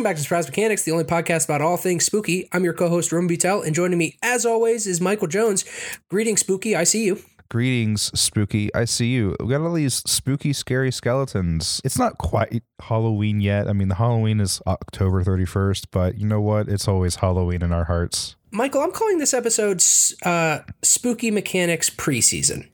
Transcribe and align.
Welcome 0.00 0.12
back 0.12 0.16
to 0.16 0.22
Surprise 0.22 0.46
Mechanics, 0.46 0.84
the 0.84 0.92
only 0.92 1.04
podcast 1.04 1.44
about 1.44 1.60
all 1.60 1.76
things 1.76 2.06
spooky. 2.06 2.48
I'm 2.52 2.64
your 2.64 2.72
co-host 2.72 3.12
Roman 3.12 3.28
Butel, 3.28 3.66
and 3.66 3.74
joining 3.74 3.98
me, 3.98 4.16
as 4.22 4.46
always, 4.46 4.86
is 4.86 4.98
Michael 4.98 5.26
Jones. 5.26 5.62
Greetings, 6.08 6.40
Spooky. 6.40 6.74
I 6.74 6.84
see 6.84 7.04
you. 7.04 7.22
Greetings, 7.50 8.10
spooky. 8.18 8.74
I 8.74 8.86
see 8.86 9.08
you. 9.08 9.36
We 9.38 9.48
got 9.50 9.60
all 9.60 9.74
these 9.74 9.96
spooky, 10.06 10.54
scary 10.54 10.90
skeletons. 10.90 11.82
It's 11.84 11.98
not 11.98 12.16
quite 12.16 12.62
Halloween 12.80 13.42
yet. 13.42 13.68
I 13.68 13.74
mean, 13.74 13.88
the 13.88 13.96
Halloween 13.96 14.40
is 14.40 14.62
October 14.66 15.22
31st, 15.22 15.88
but 15.90 16.16
you 16.16 16.26
know 16.26 16.40
what? 16.40 16.70
It's 16.70 16.88
always 16.88 17.16
Halloween 17.16 17.60
in 17.60 17.70
our 17.70 17.84
hearts. 17.84 18.36
Michael, 18.50 18.80
I'm 18.80 18.92
calling 18.92 19.18
this 19.18 19.34
episode 19.34 19.82
uh, 20.24 20.60
Spooky 20.80 21.30
Mechanics 21.30 21.90
Preseason. 21.90 22.70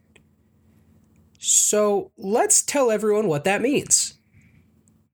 So 1.39 2.13
let's 2.17 2.61
tell 2.61 2.89
everyone 2.89 3.27
what 3.27 3.43
that 3.43 3.61
means. 3.61 4.16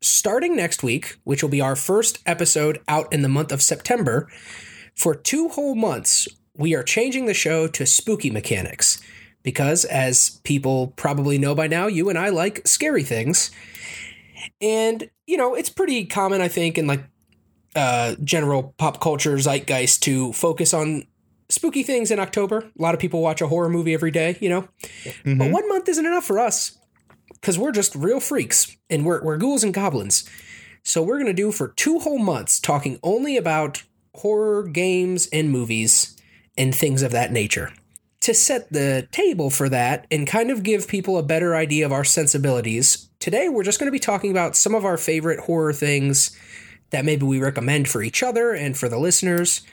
Starting 0.03 0.53
next 0.53 0.83
week, 0.83 1.15
which 1.23 1.41
will 1.41 1.49
be 1.49 1.61
our 1.61 1.77
first 1.77 2.19
episode 2.25 2.81
out 2.89 3.11
in 3.13 3.21
the 3.21 3.29
month 3.29 3.53
of 3.53 3.61
September, 3.61 4.29
for 4.95 5.15
two 5.15 5.47
whole 5.47 5.75
months, 5.75 6.27
we 6.57 6.75
are 6.75 6.83
changing 6.83 7.25
the 7.25 7.33
show 7.33 7.67
to 7.67 7.85
Spooky 7.85 8.29
Mechanics 8.29 9.01
because, 9.43 9.85
as 9.85 10.41
people 10.43 10.87
probably 10.97 11.37
know 11.37 11.55
by 11.55 11.67
now, 11.67 11.87
you 11.87 12.09
and 12.09 12.19
I 12.19 12.27
like 12.29 12.67
scary 12.67 13.03
things. 13.03 13.49
And, 14.59 15.09
you 15.25 15.37
know, 15.37 15.55
it's 15.55 15.69
pretty 15.69 16.03
common, 16.03 16.41
I 16.41 16.49
think, 16.49 16.77
in 16.77 16.85
like 16.85 17.05
uh, 17.73 18.15
general 18.25 18.75
pop 18.77 18.99
culture 18.99 19.37
zeitgeist 19.37 20.01
to 20.01 20.33
focus 20.33 20.73
on 20.73 21.07
spooky 21.47 21.81
things 21.81 22.11
in 22.11 22.19
October. 22.19 22.69
A 22.77 22.81
lot 22.81 22.93
of 22.93 22.99
people 22.99 23.21
watch 23.21 23.39
a 23.39 23.47
horror 23.47 23.69
movie 23.69 23.93
every 23.93 24.11
day, 24.11 24.37
you 24.41 24.49
know? 24.49 24.67
Mm-hmm. 25.05 25.37
But 25.37 25.51
one 25.51 25.69
month 25.69 25.87
isn't 25.87 26.05
enough 26.05 26.25
for 26.25 26.39
us 26.39 26.77
because 27.43 27.59
we're 27.59 27.73
just 27.73 27.93
real 27.93 28.21
freaks 28.21 28.77
and 28.89 29.05
we're, 29.05 29.21
we're 29.21 29.35
ghouls 29.35 29.65
and 29.65 29.73
goblins. 29.73 30.23
So 30.81 31.03
we're 31.03 31.17
going 31.17 31.27
to 31.27 31.33
do 31.33 31.51
for 31.51 31.67
two 31.67 31.99
whole 31.99 32.17
months 32.17 32.57
talking 32.57 32.97
only 33.03 33.35
about 33.35 33.83
horror 34.15 34.63
games 34.63 35.27
and 35.33 35.49
movies 35.49 36.15
and 36.57 36.73
things 36.73 37.01
of 37.01 37.11
that 37.11 37.33
nature 37.33 37.73
to 38.21 38.33
set 38.33 38.71
the 38.71 39.09
table 39.11 39.49
for 39.49 39.67
that 39.67 40.07
and 40.09 40.25
kind 40.25 40.51
of 40.51 40.63
give 40.63 40.87
people 40.87 41.17
a 41.17 41.23
better 41.23 41.53
idea 41.53 41.85
of 41.85 41.91
our 41.91 42.05
sensibilities, 42.05 43.09
today 43.19 43.49
we're 43.49 43.63
just 43.63 43.77
going 43.77 43.87
to 43.87 43.91
be 43.91 43.99
talking 43.99 44.31
about 44.31 44.55
some 44.55 44.73
of 44.73 44.85
our 44.85 44.95
favorite 44.95 45.41
horror 45.41 45.73
things 45.73 46.33
that 46.91 47.03
maybe 47.03 47.25
we 47.25 47.41
recommend 47.41 47.89
for 47.89 48.01
each 48.01 48.23
other 48.23 48.53
and 48.53 48.77
for 48.77 48.87
the 48.87 48.97
listeners. 48.97 49.63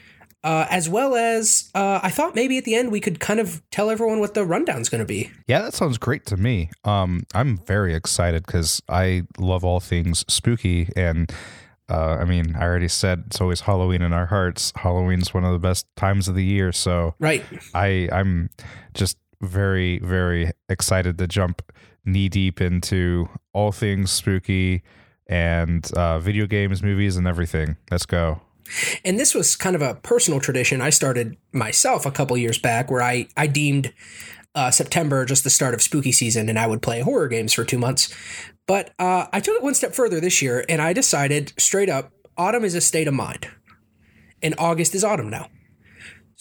Uh, 0.43 0.67
as 0.71 0.89
well 0.89 1.17
as 1.17 1.71
uh, 1.75 2.01
I 2.03 2.11
thought 2.11 2.35
maybe 2.35 2.57
at 2.57 2.65
the 2.65 2.75
end 2.75 2.91
we 2.91 3.01
could 3.01 3.21
kind 3.21 3.41
of 3.41 3.61
tell 3.71 3.91
everyone 3.91 4.21
what 4.21 4.33
the 4.33 4.45
rundown's 4.45 4.89
going 4.89 5.01
to 5.01 5.07
be. 5.07 5.31
Yeah, 5.47 5.61
that 5.61 5.75
sounds 5.75 5.99
great 5.99 6.25
to 6.27 6.39
me. 6.39 6.71
Um, 6.85 7.25
I'm 7.35 7.59
very 7.59 7.95
excited 7.95 8.47
because 8.47 8.81
I 8.89 9.25
love 9.39 9.65
all 9.65 9.81
things 9.81 10.25
spooky 10.29 10.89
and 10.97 11.31
uh, 11.91 12.19
I 12.21 12.25
mean, 12.25 12.55
I 12.57 12.63
already 12.63 12.89
said 12.89 13.25
it's 13.27 13.41
always 13.41 13.63
Halloween 13.63 14.01
in 14.01 14.13
our 14.13 14.27
hearts. 14.27 14.73
Halloween's 14.77 15.35
one 15.35 15.45
of 15.45 15.53
the 15.53 15.59
best 15.59 15.87
times 15.97 16.29
of 16.29 16.37
the 16.37 16.45
year, 16.45 16.71
so 16.71 17.17
right. 17.19 17.45
I 17.75 18.09
I'm 18.13 18.49
just 18.95 19.19
very 19.41 19.99
very 19.99 20.53
excited 20.69 21.19
to 21.19 21.27
jump 21.27 21.73
knee 22.05 22.29
deep 22.29 22.61
into 22.61 23.29
all 23.53 23.73
things 23.73 24.13
spooky 24.13 24.83
and 25.27 25.91
uh, 25.95 26.21
video 26.21 26.47
games, 26.47 26.83
movies, 26.83 27.17
and 27.17 27.27
everything. 27.27 27.77
Let's 27.91 28.07
go. 28.07 28.41
And 29.05 29.19
this 29.19 29.35
was 29.35 29.57
kind 29.57 29.77
of 29.77 29.83
a 29.83 29.95
personal 29.97 30.41
tradition 30.41 30.81
I 30.81 30.91
started 30.91 31.37
myself 31.53 32.07
a 32.07 32.11
couple 32.11 32.37
years 32.37 32.59
back, 32.59 32.91
where 32.91 33.03
I 33.03 33.27
I 33.37 33.47
deemed 33.47 33.93
uh, 34.55 34.71
September 34.71 35.25
just 35.25 35.45
the 35.45 35.51
start 35.51 35.75
of 35.75 35.83
spooky 35.83 36.13
season, 36.13 36.49
and 36.49 36.59
I 36.59 36.67
would 36.67 36.83
play 36.83 37.01
horror 37.01 37.29
games 37.29 37.53
for 37.53 37.65
two 37.65 37.79
months. 37.79 38.15
But 38.67 38.95
uh, 38.99 39.27
I 39.33 39.41
took 39.41 39.57
it 39.57 39.63
one 39.63 39.75
step 39.75 39.95
further 39.95 40.21
this 40.21 40.43
year, 40.43 40.65
and 40.69 40.81
I 40.81 40.93
decided 40.93 41.53
straight 41.59 41.89
up, 41.89 42.13
autumn 42.37 42.65
is 42.65 42.75
a 42.75 42.81
state 42.81 43.09
of 43.09 43.15
mind, 43.15 43.49
and 44.43 44.55
August 44.59 44.95
is 44.95 45.05
autumn 45.05 45.31
now. 45.31 45.49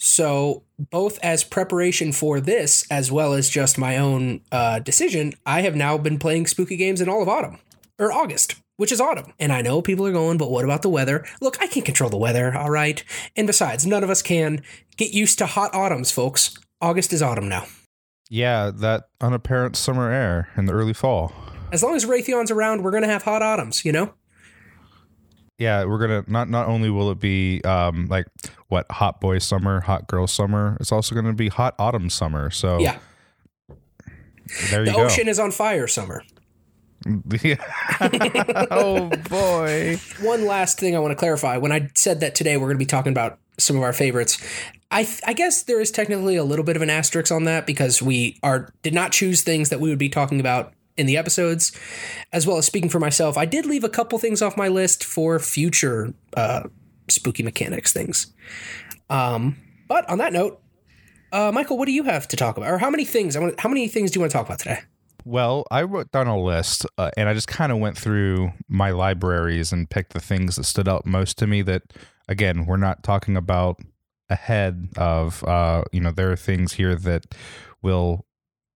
So, 0.02 0.64
both 0.78 1.18
as 1.22 1.44
preparation 1.44 2.12
for 2.12 2.40
this, 2.40 2.86
as 2.90 3.12
well 3.12 3.34
as 3.34 3.50
just 3.50 3.76
my 3.76 3.98
own 3.98 4.40
uh, 4.50 4.78
decision, 4.78 5.34
I 5.44 5.60
have 5.60 5.76
now 5.76 5.98
been 5.98 6.18
playing 6.18 6.46
spooky 6.46 6.76
games 6.76 7.02
in 7.02 7.08
all 7.08 7.20
of 7.20 7.28
autumn 7.28 7.58
or 7.98 8.10
August, 8.10 8.54
which 8.80 8.90
is 8.92 8.98
autumn. 8.98 9.34
And 9.38 9.52
I 9.52 9.60
know 9.60 9.82
people 9.82 10.06
are 10.06 10.12
going, 10.12 10.38
but 10.38 10.50
what 10.50 10.64
about 10.64 10.80
the 10.80 10.88
weather? 10.88 11.26
Look, 11.42 11.60
I 11.60 11.66
can't 11.66 11.84
control 11.84 12.08
the 12.08 12.16
weather, 12.16 12.56
all 12.56 12.70
right? 12.70 13.04
And 13.36 13.46
besides, 13.46 13.84
none 13.84 14.02
of 14.02 14.08
us 14.08 14.22
can. 14.22 14.62
Get 14.96 15.12
used 15.12 15.36
to 15.40 15.44
hot 15.44 15.74
autumns, 15.74 16.10
folks. 16.10 16.58
August 16.80 17.12
is 17.12 17.20
autumn 17.20 17.46
now. 17.46 17.66
Yeah, 18.30 18.70
that 18.74 19.10
unapparent 19.20 19.76
summer 19.76 20.10
air 20.10 20.48
in 20.56 20.64
the 20.64 20.72
early 20.72 20.94
fall. 20.94 21.34
As 21.70 21.82
long 21.82 21.94
as 21.94 22.06
Raytheon's 22.06 22.50
around, 22.50 22.82
we're 22.82 22.90
gonna 22.90 23.06
have 23.06 23.24
hot 23.24 23.42
autumns, 23.42 23.84
you 23.84 23.92
know? 23.92 24.14
Yeah, 25.58 25.84
we're 25.84 25.98
gonna 25.98 26.24
not 26.26 26.48
not 26.48 26.66
only 26.66 26.88
will 26.88 27.10
it 27.10 27.20
be 27.20 27.60
um 27.64 28.06
like 28.06 28.28
what 28.68 28.90
hot 28.90 29.20
boy 29.20 29.40
summer, 29.40 29.80
hot 29.80 30.06
girl 30.08 30.26
summer, 30.26 30.78
it's 30.80 30.90
also 30.90 31.14
gonna 31.14 31.34
be 31.34 31.48
hot 31.48 31.74
autumn 31.78 32.08
summer. 32.08 32.48
So 32.48 32.78
Yeah. 32.78 32.98
There 34.70 34.84
the 34.86 34.90
you 34.90 34.96
go. 34.96 35.02
The 35.02 35.04
ocean 35.04 35.28
is 35.28 35.38
on 35.38 35.50
fire 35.50 35.86
summer. 35.86 36.22
oh 38.70 39.10
boy. 39.28 39.98
One 40.20 40.46
last 40.46 40.78
thing 40.78 40.94
I 40.94 40.98
want 40.98 41.12
to 41.12 41.16
clarify. 41.16 41.56
When 41.56 41.72
I 41.72 41.88
said 41.94 42.20
that 42.20 42.34
today 42.34 42.56
we're 42.56 42.66
going 42.66 42.76
to 42.76 42.78
be 42.78 42.86
talking 42.86 43.12
about 43.12 43.38
some 43.58 43.76
of 43.76 43.82
our 43.82 43.92
favorites, 43.92 44.38
I, 44.90 45.04
th- 45.04 45.20
I 45.26 45.32
guess 45.32 45.62
there 45.62 45.80
is 45.80 45.90
technically 45.90 46.36
a 46.36 46.44
little 46.44 46.64
bit 46.64 46.76
of 46.76 46.82
an 46.82 46.90
asterisk 46.90 47.32
on 47.32 47.44
that 47.44 47.66
because 47.66 48.02
we 48.02 48.38
are 48.42 48.72
did 48.82 48.94
not 48.94 49.12
choose 49.12 49.42
things 49.42 49.68
that 49.70 49.80
we 49.80 49.88
would 49.88 49.98
be 49.98 50.08
talking 50.08 50.40
about 50.40 50.74
in 50.96 51.06
the 51.06 51.16
episodes, 51.16 51.72
as 52.32 52.46
well 52.46 52.58
as 52.58 52.66
speaking 52.66 52.90
for 52.90 53.00
myself. 53.00 53.38
I 53.38 53.46
did 53.46 53.64
leave 53.64 53.84
a 53.84 53.88
couple 53.88 54.18
things 54.18 54.42
off 54.42 54.56
my 54.56 54.68
list 54.68 55.02
for 55.02 55.38
future 55.38 56.12
uh, 56.36 56.64
spooky 57.08 57.42
mechanics 57.42 57.92
things. 57.92 58.32
Um, 59.08 59.56
but 59.88 60.08
on 60.10 60.18
that 60.18 60.32
note, 60.32 60.60
uh, 61.32 61.50
Michael, 61.52 61.78
what 61.78 61.86
do 61.86 61.92
you 61.92 62.04
have 62.04 62.28
to 62.28 62.36
talk 62.36 62.56
about, 62.56 62.70
or 62.70 62.78
how 62.78 62.90
many 62.90 63.04
things? 63.04 63.36
I 63.36 63.40
want. 63.40 63.58
How 63.60 63.68
many 63.68 63.88
things 63.88 64.10
do 64.10 64.18
you 64.18 64.20
want 64.20 64.32
to 64.32 64.38
talk 64.38 64.46
about 64.46 64.58
today? 64.58 64.80
Well, 65.30 65.64
I 65.70 65.82
wrote 65.82 66.10
down 66.10 66.26
a 66.26 66.36
list 66.36 66.84
uh, 66.98 67.12
and 67.16 67.28
I 67.28 67.34
just 67.34 67.46
kind 67.46 67.70
of 67.70 67.78
went 67.78 67.96
through 67.96 68.50
my 68.66 68.90
libraries 68.90 69.72
and 69.72 69.88
picked 69.88 70.12
the 70.12 70.18
things 70.18 70.56
that 70.56 70.64
stood 70.64 70.88
out 70.88 71.06
most 71.06 71.38
to 71.38 71.46
me 71.46 71.62
that, 71.62 71.84
again, 72.26 72.66
we're 72.66 72.76
not 72.76 73.04
talking 73.04 73.36
about 73.36 73.78
ahead 74.28 74.88
of, 74.96 75.44
uh, 75.44 75.84
you 75.92 76.00
know, 76.00 76.10
there 76.10 76.32
are 76.32 76.36
things 76.36 76.72
here 76.72 76.96
that 76.96 77.32
will 77.80 78.26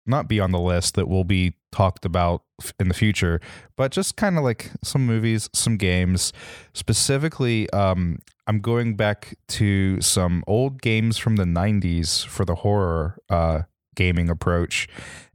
not 0.06 0.26
be 0.26 0.40
on 0.40 0.50
the 0.50 0.58
list 0.58 0.96
that 0.96 1.06
will 1.08 1.22
be 1.22 1.54
talked 1.70 2.04
about 2.04 2.42
in 2.80 2.88
the 2.88 2.94
future, 2.94 3.40
but 3.76 3.92
just 3.92 4.16
kind 4.16 4.36
of 4.36 4.42
like 4.42 4.72
some 4.82 5.06
movies, 5.06 5.48
some 5.52 5.76
games. 5.76 6.32
Specifically, 6.74 7.70
um, 7.70 8.18
I'm 8.48 8.58
going 8.58 8.96
back 8.96 9.36
to 9.50 10.00
some 10.00 10.42
old 10.48 10.82
games 10.82 11.16
from 11.16 11.36
the 11.36 11.44
90s 11.44 12.26
for 12.26 12.44
the 12.44 12.56
horror 12.56 13.18
uh, 13.28 13.60
gaming 13.94 14.28
approach 14.28 14.88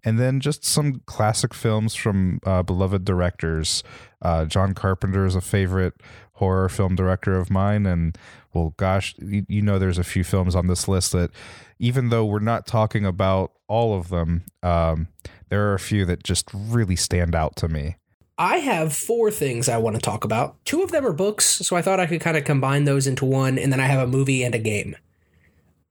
and 0.05 0.19
then 0.19 0.39
just 0.39 0.63
some 0.63 1.01
classic 1.07 1.53
films 1.53 1.95
from 1.95 2.39
uh, 2.45 2.61
beloved 2.61 3.03
directors. 3.03 3.83
Uh, 4.21 4.45
John 4.45 4.73
Carpenter 4.73 5.25
is 5.25 5.35
a 5.35 5.41
favorite 5.41 5.95
horror 6.33 6.69
film 6.69 6.95
director 6.95 7.37
of 7.37 7.49
mine, 7.49 7.87
and 7.87 8.15
well, 8.53 8.75
gosh, 8.77 9.15
you, 9.17 9.45
you, 9.49 9.61
know, 9.61 9.79
there's 9.79 9.97
a 9.97 10.03
few 10.03 10.23
films 10.23 10.55
on 10.55 10.67
this 10.67 10.87
list 10.87 11.11
that, 11.13 11.31
even 11.79 12.09
though 12.09 12.23
we're 12.23 12.39
not 12.39 12.67
talking 12.67 13.05
about 13.05 13.51
all 13.67 13.97
of 13.97 14.09
them, 14.09 14.43
um, 14.61 15.07
there 15.49 15.67
are 15.69 15.73
a 15.73 15.79
few 15.79 16.05
that 16.05 16.23
just 16.23 16.49
really 16.53 16.95
stand 16.95 17.35
out 17.35 17.55
to 17.57 17.67
me. 17.67 17.95
I 18.37 18.57
have 18.57 18.93
four 18.93 19.31
things 19.31 19.67
I 19.67 19.77
want 19.77 19.95
to 19.95 20.01
talk 20.01 20.23
about. 20.23 20.63
Two 20.65 20.83
of 20.83 20.91
them 20.91 21.05
are 21.05 21.13
books, 21.13 21.45
so 21.45 21.75
I 21.75 21.81
thought 21.81 21.99
I 21.99 22.05
could 22.05 22.21
kind 22.21 22.37
of 22.37 22.43
combine 22.43 22.83
those 22.83 23.07
into 23.07 23.25
one, 23.25 23.57
and 23.57 23.71
then 23.71 23.79
I 23.79 23.85
have 23.85 24.07
a 24.07 24.11
movie 24.11 24.43
and 24.43 24.53
a 24.53 24.59
game. 24.59 24.95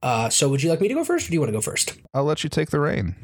Uh, 0.02 0.28
so, 0.28 0.50
would 0.50 0.62
you 0.62 0.68
like 0.68 0.82
me 0.82 0.88
to 0.88 0.94
go 0.94 1.04
first, 1.04 1.26
or 1.26 1.30
do 1.30 1.34
you 1.34 1.40
want 1.40 1.48
to 1.48 1.56
go 1.56 1.62
first? 1.62 1.98
I'll 2.12 2.24
let 2.24 2.44
you 2.44 2.50
take 2.50 2.68
the 2.68 2.80
reign. 2.80 3.16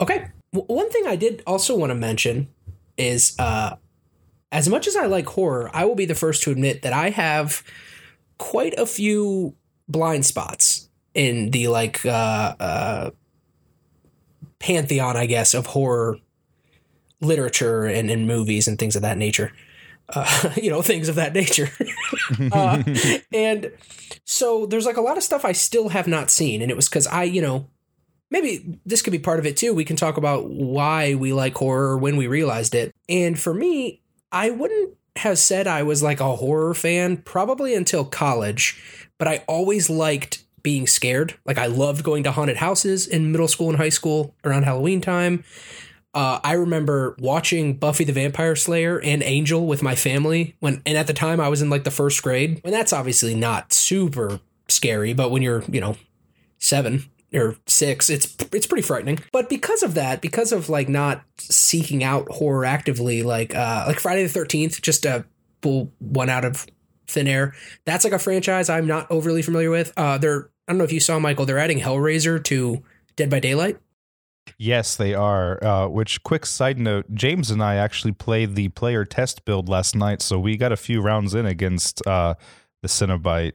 Okay. 0.00 0.26
one 0.52 0.90
thing 0.90 1.06
I 1.06 1.16
did 1.16 1.42
also 1.46 1.76
want 1.76 1.90
to 1.90 1.94
mention 1.94 2.48
is 2.96 3.34
uh, 3.38 3.76
as 4.52 4.68
much 4.68 4.86
as 4.86 4.96
I 4.96 5.06
like 5.06 5.26
horror, 5.26 5.70
I 5.72 5.84
will 5.84 5.94
be 5.94 6.06
the 6.06 6.14
first 6.14 6.42
to 6.44 6.50
admit 6.50 6.82
that 6.82 6.92
I 6.92 7.10
have 7.10 7.62
quite 8.38 8.74
a 8.78 8.86
few 8.86 9.54
blind 9.88 10.24
spots 10.26 10.88
in 11.14 11.50
the 11.50 11.68
like 11.68 12.04
uh, 12.06 12.54
uh, 12.58 13.10
pantheon, 14.58 15.16
I 15.16 15.26
guess, 15.26 15.54
of 15.54 15.66
horror 15.66 16.18
literature 17.20 17.84
and, 17.84 18.10
and 18.10 18.26
movies 18.26 18.66
and 18.66 18.78
things 18.78 18.96
of 18.96 19.02
that 19.02 19.18
nature. 19.18 19.52
Uh, 20.08 20.50
you 20.60 20.70
know, 20.70 20.82
things 20.82 21.08
of 21.08 21.16
that 21.16 21.34
nature. 21.34 21.70
uh, 22.52 22.82
and 23.32 23.72
so 24.24 24.66
there's 24.66 24.86
like 24.86 24.96
a 24.96 25.02
lot 25.02 25.16
of 25.16 25.22
stuff 25.22 25.44
I 25.44 25.52
still 25.52 25.90
have 25.90 26.08
not 26.08 26.30
seen. 26.30 26.62
And 26.62 26.70
it 26.70 26.76
was 26.76 26.88
because 26.88 27.06
I, 27.06 27.24
you 27.24 27.42
know, 27.42 27.68
maybe 28.30 28.78
this 28.86 29.02
could 29.02 29.12
be 29.12 29.18
part 29.18 29.38
of 29.38 29.46
it 29.46 29.56
too. 29.56 29.74
We 29.74 29.84
can 29.84 29.96
talk 29.96 30.16
about 30.16 30.48
why 30.50 31.14
we 31.14 31.32
like 31.32 31.54
horror 31.54 31.92
or 31.92 31.98
when 31.98 32.16
we 32.16 32.26
realized 32.26 32.74
it. 32.74 32.94
And 33.08 33.38
for 33.38 33.52
me, 33.52 34.00
I 34.32 34.50
wouldn't 34.50 34.96
have 35.16 35.38
said 35.38 35.66
I 35.66 35.82
was 35.82 36.02
like 36.02 36.20
a 36.20 36.36
horror 36.36 36.74
fan 36.74 37.18
probably 37.18 37.74
until 37.74 38.04
college, 38.04 38.80
but 39.18 39.28
I 39.28 39.44
always 39.46 39.90
liked 39.90 40.44
being 40.62 40.86
scared. 40.86 41.34
Like 41.44 41.58
I 41.58 41.66
loved 41.66 42.04
going 42.04 42.22
to 42.24 42.32
haunted 42.32 42.58
houses 42.58 43.06
in 43.06 43.32
middle 43.32 43.48
school 43.48 43.68
and 43.68 43.78
high 43.78 43.88
school 43.88 44.34
around 44.44 44.64
Halloween 44.64 45.00
time. 45.00 45.44
Uh, 46.12 46.40
I 46.42 46.54
remember 46.54 47.14
watching 47.20 47.74
Buffy 47.74 48.04
the 48.04 48.12
Vampire 48.12 48.56
Slayer 48.56 49.00
and 49.00 49.22
Angel 49.22 49.66
with 49.66 49.82
my 49.82 49.94
family 49.94 50.56
when, 50.58 50.82
and 50.84 50.98
at 50.98 51.06
the 51.06 51.12
time 51.12 51.40
I 51.40 51.48
was 51.48 51.62
in 51.62 51.70
like 51.70 51.84
the 51.84 51.90
first 51.90 52.22
grade. 52.22 52.60
And 52.64 52.74
that's 52.74 52.92
obviously 52.92 53.34
not 53.34 53.72
super 53.72 54.40
scary, 54.68 55.12
but 55.12 55.30
when 55.30 55.42
you're, 55.42 55.62
you 55.68 55.80
know, 55.80 55.96
seven 56.58 57.04
or 57.34 57.56
six, 57.66 58.10
it's 58.10 58.36
it's 58.52 58.66
pretty 58.66 58.82
frightening. 58.82 59.18
But 59.32 59.48
because 59.48 59.82
of 59.82 59.94
that, 59.94 60.20
because 60.20 60.52
of 60.52 60.68
like 60.68 60.88
not 60.88 61.22
seeking 61.38 62.02
out 62.04 62.28
horror 62.30 62.64
actively, 62.64 63.22
like 63.22 63.54
uh, 63.54 63.84
like 63.86 64.00
Friday 64.00 64.22
the 64.22 64.28
Thirteenth, 64.28 64.82
just 64.82 65.04
a 65.04 65.24
pull 65.60 65.92
one 65.98 66.28
out 66.28 66.44
of 66.44 66.66
thin 67.06 67.28
air. 67.28 67.54
That's 67.84 68.04
like 68.04 68.12
a 68.12 68.18
franchise 68.18 68.68
I'm 68.68 68.86
not 68.86 69.06
overly 69.10 69.42
familiar 69.42 69.70
with. 69.70 69.92
Uh, 69.96 70.18
they're 70.18 70.50
I 70.68 70.72
don't 70.72 70.78
know 70.78 70.84
if 70.84 70.92
you 70.92 71.00
saw 71.00 71.18
Michael. 71.18 71.46
They're 71.46 71.58
adding 71.58 71.80
Hellraiser 71.80 72.42
to 72.44 72.82
Dead 73.16 73.30
by 73.30 73.40
Daylight. 73.40 73.78
Yes, 74.58 74.96
they 74.96 75.14
are. 75.14 75.62
Uh, 75.64 75.86
which, 75.88 76.22
quick 76.22 76.44
side 76.44 76.78
note, 76.78 77.06
James 77.14 77.50
and 77.50 77.62
I 77.62 77.76
actually 77.76 78.12
played 78.12 78.56
the 78.56 78.68
player 78.68 79.04
test 79.04 79.44
build 79.44 79.68
last 79.68 79.94
night, 79.94 80.22
so 80.22 80.38
we 80.38 80.56
got 80.56 80.72
a 80.72 80.76
few 80.76 81.00
rounds 81.00 81.34
in 81.34 81.46
against 81.46 82.04
uh, 82.06 82.34
the 82.82 82.88
Cenobite, 82.88 83.52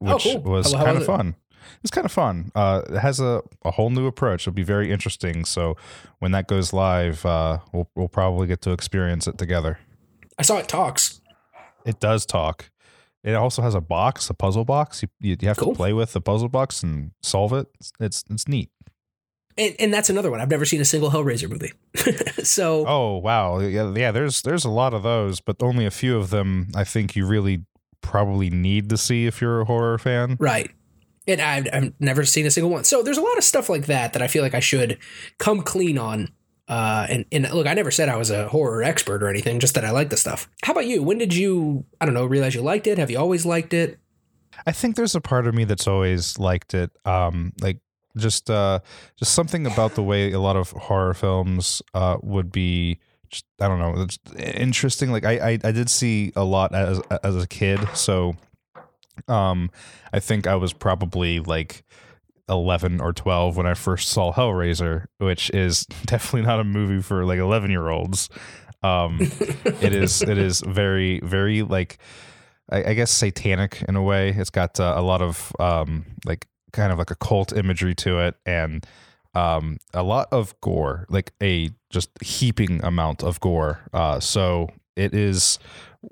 Oh, 0.00 0.14
which 0.14 0.22
cool. 0.24 0.40
was 0.42 0.72
kind 0.72 0.96
of 0.96 1.04
fun. 1.04 1.34
It's 1.82 1.90
kind 1.90 2.04
of 2.04 2.12
fun. 2.12 2.50
Uh, 2.54 2.82
it 2.88 2.98
has 2.98 3.20
a, 3.20 3.42
a 3.64 3.70
whole 3.72 3.90
new 3.90 4.06
approach. 4.06 4.42
It'll 4.42 4.54
be 4.54 4.62
very 4.62 4.90
interesting. 4.92 5.44
So 5.44 5.76
when 6.18 6.32
that 6.32 6.46
goes 6.48 6.72
live, 6.72 7.24
uh, 7.26 7.58
we'll 7.72 7.88
we'll 7.94 8.08
probably 8.08 8.46
get 8.46 8.60
to 8.62 8.72
experience 8.72 9.26
it 9.26 9.38
together. 9.38 9.78
I 10.38 10.42
saw 10.42 10.58
it 10.58 10.68
talks. 10.68 11.20
It 11.84 12.00
does 12.00 12.26
talk. 12.26 12.70
It 13.24 13.34
also 13.34 13.62
has 13.62 13.74
a 13.74 13.80
box, 13.80 14.30
a 14.30 14.34
puzzle 14.34 14.64
box. 14.64 15.02
You 15.02 15.08
you, 15.20 15.36
you 15.40 15.48
have 15.48 15.56
Cool. 15.56 15.72
to 15.72 15.76
play 15.76 15.92
with 15.92 16.12
the 16.12 16.20
puzzle 16.20 16.48
box 16.48 16.82
and 16.82 17.10
solve 17.22 17.52
it. 17.52 17.66
It's 17.80 17.92
it's, 18.00 18.24
it's 18.30 18.48
neat. 18.48 18.70
And, 19.56 19.74
and 19.80 19.92
that's 19.92 20.08
another 20.08 20.30
one. 20.30 20.40
I've 20.40 20.50
never 20.50 20.64
seen 20.64 20.80
a 20.80 20.84
single 20.84 21.10
Hellraiser 21.10 21.50
movie. 21.50 21.72
so 22.44 22.84
Oh 22.86 23.16
wow, 23.16 23.58
yeah, 23.58 23.92
yeah. 23.96 24.12
There's 24.12 24.42
there's 24.42 24.64
a 24.64 24.70
lot 24.70 24.94
of 24.94 25.02
those, 25.02 25.40
but 25.40 25.60
only 25.62 25.84
a 25.84 25.90
few 25.90 26.16
of 26.16 26.30
them. 26.30 26.68
I 26.76 26.84
think 26.84 27.16
you 27.16 27.26
really 27.26 27.64
probably 28.00 28.50
need 28.50 28.88
to 28.90 28.96
see 28.96 29.26
if 29.26 29.40
you're 29.40 29.60
a 29.60 29.64
horror 29.64 29.98
fan. 29.98 30.36
Right. 30.38 30.70
And 31.28 31.40
I've, 31.40 31.68
I've 31.72 31.92
never 32.00 32.24
seen 32.24 32.46
a 32.46 32.50
single 32.50 32.70
one. 32.70 32.84
So 32.84 33.02
there's 33.02 33.18
a 33.18 33.22
lot 33.22 33.38
of 33.38 33.44
stuff 33.44 33.68
like 33.68 33.86
that 33.86 34.14
that 34.14 34.22
I 34.22 34.26
feel 34.26 34.42
like 34.42 34.54
I 34.54 34.60
should 34.60 34.98
come 35.38 35.62
clean 35.62 35.98
on. 35.98 36.32
Uh, 36.66 37.06
and, 37.08 37.24
and 37.30 37.50
look, 37.52 37.66
I 37.66 37.74
never 37.74 37.90
said 37.90 38.08
I 38.08 38.16
was 38.16 38.30
a 38.30 38.48
horror 38.48 38.82
expert 38.82 39.22
or 39.22 39.28
anything, 39.28 39.60
just 39.60 39.74
that 39.74 39.84
I 39.84 39.90
like 39.90 40.10
the 40.10 40.16
stuff. 40.16 40.50
How 40.64 40.72
about 40.72 40.86
you? 40.86 41.02
When 41.02 41.18
did 41.18 41.34
you, 41.34 41.84
I 42.00 42.04
don't 42.04 42.14
know, 42.14 42.26
realize 42.26 42.54
you 42.54 42.62
liked 42.62 42.86
it? 42.86 42.98
Have 42.98 43.10
you 43.10 43.18
always 43.18 43.46
liked 43.46 43.72
it? 43.72 43.98
I 44.66 44.72
think 44.72 44.96
there's 44.96 45.14
a 45.14 45.20
part 45.20 45.46
of 45.46 45.54
me 45.54 45.64
that's 45.64 45.86
always 45.86 46.38
liked 46.38 46.74
it. 46.74 46.90
Um, 47.04 47.52
like 47.60 47.78
just 48.16 48.50
uh, 48.50 48.80
just 49.16 49.32
something 49.32 49.66
about 49.66 49.94
the 49.94 50.02
way 50.02 50.32
a 50.32 50.40
lot 50.40 50.56
of 50.56 50.70
horror 50.72 51.14
films 51.14 51.80
uh 51.94 52.16
would 52.22 52.50
be. 52.50 52.98
Just, 53.30 53.44
I 53.60 53.68
don't 53.68 53.78
know. 53.78 54.02
It's 54.02 54.18
interesting. 54.36 55.12
Like 55.12 55.24
I, 55.24 55.32
I, 55.32 55.58
I 55.62 55.72
did 55.72 55.90
see 55.90 56.32
a 56.34 56.44
lot 56.44 56.74
as 56.74 57.00
as 57.22 57.36
a 57.36 57.46
kid, 57.46 57.78
so 57.94 58.36
um, 59.26 59.70
I 60.12 60.20
think 60.20 60.46
I 60.46 60.54
was 60.56 60.72
probably 60.72 61.40
like 61.40 61.84
11 62.48 63.00
or 63.00 63.12
12 63.12 63.56
when 63.56 63.66
I 63.66 63.74
first 63.74 64.08
saw 64.08 64.32
Hellraiser, 64.32 65.06
which 65.18 65.50
is 65.50 65.84
definitely 66.06 66.46
not 66.46 66.60
a 66.60 66.64
movie 66.64 67.02
for 67.02 67.24
like 67.24 67.38
11 67.38 67.70
year 67.70 67.88
olds. 67.88 68.28
Um, 68.82 69.18
it 69.20 69.92
is, 69.92 70.22
it 70.22 70.38
is 70.38 70.60
very, 70.60 71.20
very 71.20 71.62
like, 71.62 71.98
I, 72.70 72.90
I 72.90 72.94
guess 72.94 73.10
satanic 73.10 73.82
in 73.88 73.96
a 73.96 74.02
way. 74.02 74.30
It's 74.30 74.50
got 74.50 74.78
uh, 74.78 74.94
a 74.96 75.02
lot 75.02 75.22
of 75.22 75.52
um, 75.58 76.04
like 76.24 76.46
kind 76.72 76.92
of 76.92 76.98
like 76.98 77.10
occult 77.10 77.52
imagery 77.52 77.94
to 77.96 78.20
it 78.20 78.36
and 78.44 78.86
um, 79.34 79.78
a 79.94 80.02
lot 80.02 80.28
of 80.32 80.58
gore, 80.60 81.06
like 81.08 81.32
a 81.42 81.70
just 81.90 82.10
heaping 82.22 82.82
amount 82.84 83.22
of 83.22 83.40
gore. 83.40 83.80
Uh, 83.92 84.20
so 84.20 84.68
it 84.96 85.14
is 85.14 85.58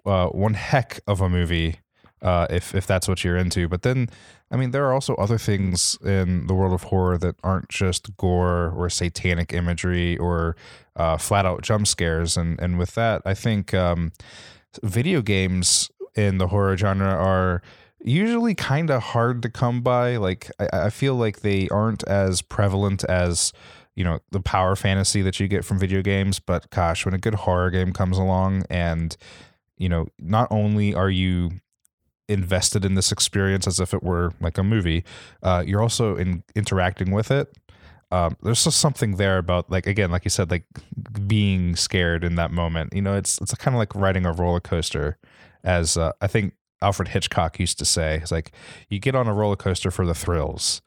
uh, 0.04 0.26
one 0.28 0.54
heck 0.54 1.00
of 1.06 1.20
a 1.20 1.28
movie 1.28 1.80
uh, 2.22 2.46
if 2.50 2.74
if 2.74 2.86
that's 2.86 3.08
what 3.08 3.24
you're 3.24 3.36
into. 3.36 3.68
But 3.68 3.82
then, 3.82 4.08
I 4.50 4.56
mean, 4.56 4.70
there 4.70 4.84
are 4.86 4.92
also 4.92 5.14
other 5.16 5.38
things 5.38 5.98
in 6.04 6.46
the 6.46 6.54
world 6.54 6.72
of 6.72 6.84
horror 6.84 7.18
that 7.18 7.36
aren't 7.42 7.68
just 7.68 8.16
gore 8.16 8.72
or 8.76 8.88
satanic 8.90 9.52
imagery 9.52 10.16
or 10.16 10.56
uh, 10.96 11.18
flat 11.18 11.46
out 11.46 11.62
jump 11.62 11.86
scares. 11.86 12.36
And 12.36 12.60
and 12.60 12.78
with 12.78 12.94
that, 12.94 13.22
I 13.24 13.34
think 13.34 13.74
um, 13.74 14.12
video 14.82 15.22
games 15.22 15.90
in 16.14 16.38
the 16.38 16.48
horror 16.48 16.76
genre 16.76 17.08
are 17.08 17.62
usually 18.02 18.54
kind 18.54 18.90
of 18.90 19.02
hard 19.02 19.42
to 19.42 19.50
come 19.50 19.82
by. 19.82 20.16
Like 20.16 20.50
I, 20.58 20.86
I 20.86 20.90
feel 20.90 21.14
like 21.14 21.40
they 21.40 21.68
aren't 21.68 22.04
as 22.04 22.42
prevalent 22.42 23.04
as 23.04 23.52
you 23.94 24.04
know 24.04 24.20
the 24.30 24.40
power 24.40 24.76
fantasy 24.76 25.22
that 25.22 25.40
you 25.40 25.48
get 25.48 25.64
from 25.64 25.78
video 25.78 26.02
games. 26.02 26.38
But 26.38 26.70
gosh, 26.70 27.04
when 27.04 27.14
a 27.14 27.18
good 27.18 27.34
horror 27.34 27.70
game 27.70 27.92
comes 27.92 28.18
along 28.18 28.64
and 28.70 29.16
you 29.76 29.88
know 29.88 30.08
not 30.18 30.48
only 30.50 30.94
are 30.94 31.10
you 31.10 31.50
invested 32.28 32.84
in 32.84 32.94
this 32.94 33.12
experience 33.12 33.66
as 33.66 33.78
if 33.78 33.94
it 33.94 34.02
were 34.02 34.32
like 34.40 34.58
a 34.58 34.62
movie 34.64 35.04
uh, 35.42 35.62
you're 35.66 35.82
also 35.82 36.16
in 36.16 36.42
interacting 36.54 37.12
with 37.12 37.30
it. 37.30 37.56
Um, 38.12 38.36
there's 38.42 38.62
just 38.62 38.78
something 38.78 39.16
there 39.16 39.38
about 39.38 39.70
like 39.70 39.86
again 39.86 40.10
like 40.10 40.24
you 40.24 40.30
said 40.30 40.50
like 40.50 40.64
being 41.26 41.74
scared 41.76 42.22
in 42.24 42.36
that 42.36 42.50
moment. 42.50 42.92
You 42.94 43.02
know 43.02 43.14
it's 43.14 43.40
it's 43.40 43.54
kind 43.54 43.74
of 43.74 43.78
like 43.78 43.94
riding 43.94 44.26
a 44.26 44.32
roller 44.32 44.60
coaster 44.60 45.18
as 45.64 45.96
uh, 45.96 46.12
i 46.20 46.28
think 46.28 46.54
alfred 46.82 47.08
hitchcock 47.08 47.58
used 47.58 47.78
to 47.78 47.84
say 47.84 48.18
it's 48.22 48.30
like 48.30 48.52
you 48.88 48.98
get 48.98 49.14
on 49.14 49.26
a 49.26 49.34
roller 49.34 49.56
coaster 49.56 49.90
for 49.90 50.06
the 50.06 50.14
thrills. 50.14 50.82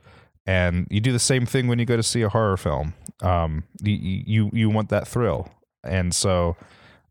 And 0.45 0.87
you 0.89 0.99
do 0.99 1.11
the 1.11 1.19
same 1.19 1.45
thing 1.45 1.67
when 1.67 1.77
you 1.77 1.85
go 1.85 1.95
to 1.95 2.01
see 2.01 2.23
a 2.23 2.29
horror 2.29 2.57
film. 2.57 2.93
Um, 3.21 3.65
you, 3.83 3.93
you 3.93 4.49
you 4.51 4.69
want 4.69 4.89
that 4.89 5.07
thrill. 5.07 5.51
And 5.83 6.15
so 6.15 6.55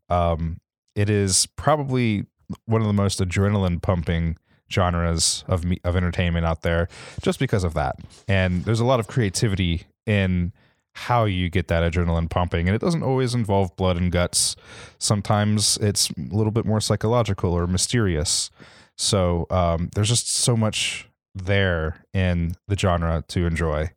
um, 0.09 0.59
it 0.95 1.09
is 1.09 1.45
probably 1.45 2.25
one 2.65 2.81
of 2.81 2.87
the 2.87 2.93
most 2.93 3.19
adrenaline 3.19 3.81
pumping 3.81 4.37
genres 4.71 5.43
of 5.47 5.65
of 5.83 5.95
entertainment 5.95 6.45
out 6.45 6.61
there 6.61 6.87
just 7.21 7.39
because 7.39 7.63
of 7.63 7.73
that. 7.73 7.95
And 8.27 8.65
there's 8.65 8.79
a 8.79 8.85
lot 8.85 8.99
of 8.99 9.07
creativity 9.07 9.83
in 10.05 10.53
how 10.93 11.25
you 11.25 11.49
get 11.49 11.67
that 11.67 11.91
adrenaline 11.91 12.29
pumping 12.29 12.67
and 12.67 12.75
it 12.75 12.81
doesn't 12.81 13.03
always 13.03 13.33
involve 13.33 13.75
blood 13.75 13.97
and 13.97 14.11
guts. 14.11 14.55
Sometimes 14.97 15.77
it's 15.77 16.09
a 16.11 16.35
little 16.35 16.51
bit 16.51 16.65
more 16.65 16.81
psychological 16.81 17.53
or 17.53 17.67
mysterious. 17.67 18.51
So 18.97 19.47
um, 19.49 19.89
there's 19.95 20.09
just 20.09 20.33
so 20.33 20.57
much 20.57 21.07
there 21.33 22.03
in 22.13 22.55
the 22.67 22.77
genre 22.77 23.23
to 23.29 23.45
enjoy 23.45 23.91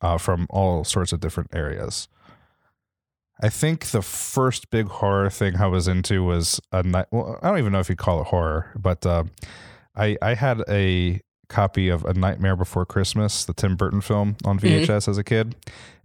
uh, 0.00 0.18
from 0.18 0.46
all 0.50 0.84
sorts 0.84 1.12
of 1.12 1.20
different 1.20 1.50
areas. 1.54 2.08
I 3.40 3.48
think 3.48 3.86
the 3.86 4.02
first 4.02 4.70
big 4.70 4.88
horror 4.88 5.28
thing 5.28 5.56
I 5.56 5.66
was 5.66 5.88
into 5.88 6.24
was 6.24 6.60
a 6.72 6.82
night. 6.82 7.06
Well, 7.10 7.38
I 7.42 7.48
don't 7.48 7.58
even 7.58 7.72
know 7.72 7.80
if 7.80 7.88
you 7.88 7.96
call 7.96 8.20
it 8.20 8.28
horror, 8.28 8.72
but 8.76 9.04
uh, 9.04 9.24
I 9.94 10.16
I 10.22 10.34
had 10.34 10.62
a 10.68 11.20
copy 11.48 11.88
of 11.88 12.04
A 12.04 12.14
Nightmare 12.14 12.56
Before 12.56 12.86
Christmas, 12.86 13.44
the 13.44 13.54
Tim 13.54 13.76
Burton 13.76 14.00
film, 14.00 14.36
on. 14.44 14.58
VHS 14.58 15.08
as 15.08 15.18
a 15.18 15.24
kid, 15.24 15.54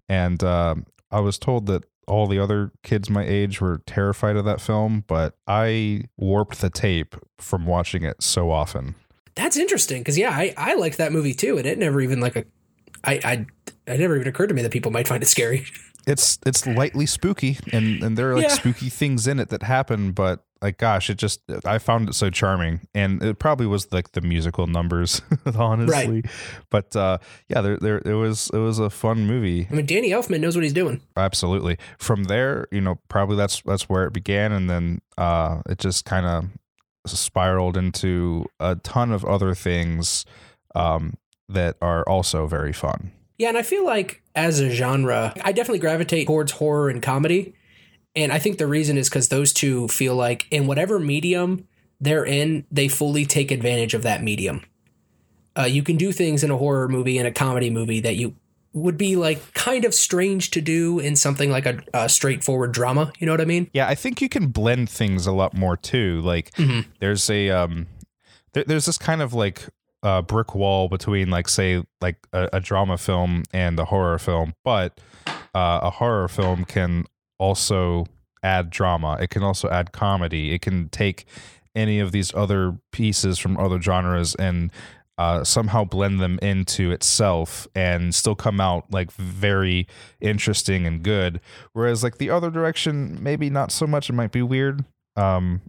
and 0.09 0.43
um 0.43 0.85
I 1.11 1.19
was 1.19 1.37
told 1.37 1.65
that 1.67 1.83
all 2.07 2.27
the 2.27 2.39
other 2.39 2.71
kids 2.83 3.09
my 3.09 3.25
age 3.25 3.61
were 3.61 3.81
terrified 3.85 4.35
of 4.35 4.45
that 4.45 4.61
film, 4.61 5.03
but 5.07 5.35
I 5.47 6.05
warped 6.17 6.61
the 6.61 6.69
tape 6.69 7.15
from 7.37 7.65
watching 7.65 8.03
it 8.03 8.21
so 8.21 8.51
often. 8.51 8.95
That's 9.35 9.57
interesting 9.57 10.01
because, 10.01 10.17
yeah, 10.17 10.31
I, 10.31 10.53
I 10.57 10.73
liked 10.75 10.97
that 10.97 11.11
movie 11.11 11.33
too. 11.33 11.57
And 11.57 11.65
it 11.65 11.77
never 11.77 12.01
even 12.01 12.19
like 12.19 12.35
a, 12.35 12.45
I, 13.03 13.19
I, 13.23 13.45
it 13.87 13.99
never 13.99 14.15
even 14.15 14.27
occurred 14.27 14.47
to 14.47 14.53
me 14.53 14.61
that 14.61 14.71
people 14.71 14.91
might 14.91 15.07
find 15.07 15.23
it 15.23 15.27
scary. 15.27 15.65
it's 16.07 16.39
it's 16.45 16.65
lightly 16.65 17.05
spooky 17.05 17.57
and 17.71 18.01
and 18.03 18.17
there 18.17 18.31
are 18.31 18.35
like 18.35 18.43
Yeah. 18.49 18.53
spooky 18.55 18.89
things 18.89 19.27
in 19.27 19.39
it 19.39 19.49
that 19.49 19.63
happen 19.63 20.11
but 20.11 20.43
like 20.61 20.77
gosh 20.77 21.09
it 21.09 21.17
just 21.17 21.41
i 21.65 21.77
found 21.79 22.07
it 22.09 22.13
so 22.13 22.29
charming. 22.29 22.81
And 22.93 23.21
it 23.23 23.39
probably 23.39 23.65
was 23.65 23.91
like 23.91 24.11
the 24.11 24.21
musical 24.21 24.67
numbers 24.67 25.21
honestly. 25.55 26.23
But 26.69 26.95
uh 26.95 27.17
yeah 27.49 27.61
there 27.61 27.77
there 27.77 27.97
it 28.05 28.13
was 28.13 28.49
it 28.53 28.57
was 28.59 28.77
a 28.79 28.89
fun 28.89 29.25
movie. 29.25 29.67
I 29.71 29.73
mean, 29.73 29.85
Danny 29.85 30.09
Elfman 30.11 30.39
knows 30.39 30.55
what 30.55 30.63
he's 30.63 30.73
doing. 30.73 31.01
absolutely. 31.17 31.77
From 31.97 32.25
there 32.25 32.67
you 32.71 32.81
know 32.81 32.99
probably 33.09 33.37
that's 33.37 33.61
that's 33.65 33.89
where 33.89 34.05
it 34.05 34.13
began 34.13 34.51
and 34.51 34.69
then 34.69 35.01
uh 35.17 35.61
it 35.67 35.79
just 35.79 36.05
kind 36.05 36.25
of 36.25 36.49
spiraled 37.07 37.77
into 37.77 38.45
a 38.59 38.75
ton 38.75 39.11
of 39.11 39.25
other 39.25 39.53
things 39.55 40.25
um 40.75 41.15
that 41.49 41.75
are 41.81 42.03
also 42.07 42.47
very 42.47 42.71
fun. 42.73 43.11
Yeah, 43.37 43.49
and 43.49 43.57
I 43.57 43.63
feel 43.63 43.83
like 43.85 44.20
as 44.35 44.59
a 44.59 44.69
genre, 44.69 45.33
I 45.43 45.51
definitely 45.51 45.79
gravitate 45.79 46.27
towards 46.27 46.53
horror 46.53 46.89
and 46.89 47.01
comedy. 47.01 47.53
And 48.15 48.31
I 48.31 48.39
think 48.39 48.57
the 48.57 48.67
reason 48.67 48.97
is 48.97 49.09
because 49.09 49.29
those 49.29 49.53
two 49.53 49.87
feel 49.87 50.15
like 50.15 50.45
in 50.51 50.67
whatever 50.67 50.99
medium 50.99 51.67
they're 51.99 52.25
in, 52.25 52.65
they 52.71 52.87
fully 52.87 53.25
take 53.25 53.51
advantage 53.51 53.93
of 53.93 54.03
that 54.03 54.23
medium. 54.23 54.63
Uh, 55.57 55.63
you 55.63 55.83
can 55.83 55.97
do 55.97 56.11
things 56.11 56.43
in 56.43 56.51
a 56.51 56.57
horror 56.57 56.87
movie 56.87 57.17
and 57.17 57.27
a 57.27 57.31
comedy 57.31 57.69
movie 57.69 57.99
that 58.01 58.15
you 58.15 58.35
would 58.73 58.97
be 58.97 59.17
like 59.17 59.53
kind 59.53 59.83
of 59.83 59.93
strange 59.93 60.49
to 60.51 60.61
do 60.61 60.97
in 60.97 61.15
something 61.15 61.51
like 61.51 61.65
a, 61.65 61.79
a 61.93 62.07
straightforward 62.07 62.71
drama. 62.71 63.11
You 63.19 63.25
know 63.27 63.33
what 63.33 63.41
I 63.41 63.45
mean? 63.45 63.69
Yeah, 63.73 63.87
I 63.87 63.95
think 63.95 64.21
you 64.21 64.29
can 64.29 64.47
blend 64.47 64.89
things 64.89 65.27
a 65.27 65.33
lot 65.33 65.53
more 65.53 65.75
too. 65.75 66.21
Like 66.21 66.51
Mhm. 66.53 66.85
there's 66.99 67.29
a 67.29 67.49
um 67.49 67.87
there, 68.53 68.63
there's 68.65 68.85
this 68.85 68.97
kind 68.97 69.21
of 69.21 69.33
like 69.33 69.67
uh 70.03 70.21
brick 70.21 70.55
wall 70.55 70.87
between 70.87 71.29
like 71.29 71.47
say 71.47 71.83
like 72.01 72.17
a, 72.33 72.49
a 72.53 72.59
drama 72.59 72.97
film 72.97 73.43
and 73.53 73.79
a 73.79 73.85
horror 73.85 74.17
film, 74.19 74.53
but 74.63 74.99
uh, 75.53 75.79
a 75.83 75.89
horror 75.89 76.27
film 76.27 76.65
can 76.65 77.05
also 77.39 78.05
add 78.43 78.69
drama. 78.69 79.17
It 79.19 79.29
can 79.29 79.43
also 79.43 79.69
add 79.69 79.91
comedy. 79.91 80.53
It 80.53 80.61
can 80.61 80.89
take 80.89 81.25
any 81.75 81.99
of 81.99 82.11
these 82.11 82.33
other 82.33 82.77
pieces 82.91 83.37
from 83.37 83.57
other 83.57 83.81
genres 83.81 84.35
and 84.35 84.71
uh, 85.17 85.43
somehow 85.43 85.83
blend 85.83 86.19
them 86.19 86.39
into 86.41 86.91
itself 86.91 87.67
and 87.75 88.15
still 88.15 88.35
come 88.35 88.59
out 88.59 88.91
like 88.91 89.11
very 89.11 89.87
interesting 90.19 90.85
and 90.87 91.03
good. 91.03 91.39
Whereas 91.73 92.03
like 92.03 92.17
the 92.17 92.29
other 92.29 92.49
direction, 92.49 93.21
maybe 93.21 93.49
not 93.49 93.71
so 93.71 93.85
much. 93.85 94.09
It 94.09 94.13
might 94.13 94.31
be 94.31 94.41
weird. 94.41 94.83
Um, 95.15 95.61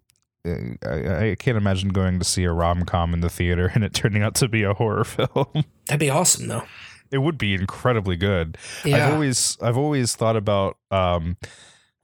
I, 0.45 1.31
I 1.31 1.37
can't 1.39 1.57
imagine 1.57 1.91
going 1.91 2.19
to 2.19 2.25
see 2.25 2.45
a 2.45 2.53
rom 2.53 2.85
com 2.85 3.15
in 3.15 3.21
the 3.21 3.31
theater 3.31 3.71
and 3.75 3.85
it 3.85 3.95
turning 3.95 4.23
out 4.23 4.35
to 4.37 4.49
be 4.49 4.63
a 4.63 4.75
horror 4.75 5.05
film. 5.05 5.65
That'd 5.87 6.01
be 6.01 6.11
awesome, 6.11 6.49
though. 6.49 6.65
It 7.11 7.19
would 7.19 7.39
be 7.39 7.55
incredibly 7.55 8.17
good. 8.17 8.57
Yeah. 8.85 9.07
I've 9.07 9.13
always 9.13 9.59
I've 9.61 9.77
always 9.77 10.17
thought 10.17 10.37
about 10.37 10.79
um, 10.91 11.37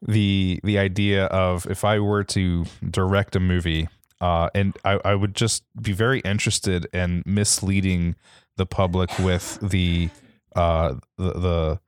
the 0.06 0.60
the 0.62 0.78
idea 0.78 1.24
of 1.26 1.66
if 1.66 1.84
I 1.84 1.98
were 1.98 2.24
to 2.24 2.66
direct 2.90 3.34
a 3.34 3.40
movie, 3.40 3.88
uh, 4.20 4.50
and 4.54 4.76
I, 4.84 5.00
I 5.04 5.14
would 5.14 5.34
just 5.34 5.64
be 5.80 5.92
very 5.92 6.20
interested 6.20 6.86
in 6.92 7.22
misleading 7.24 8.16
the 8.56 8.66
public 8.66 9.18
with 9.18 9.58
the 9.62 10.10
uh, 10.54 10.96
the, 11.16 11.32
the 11.32 11.80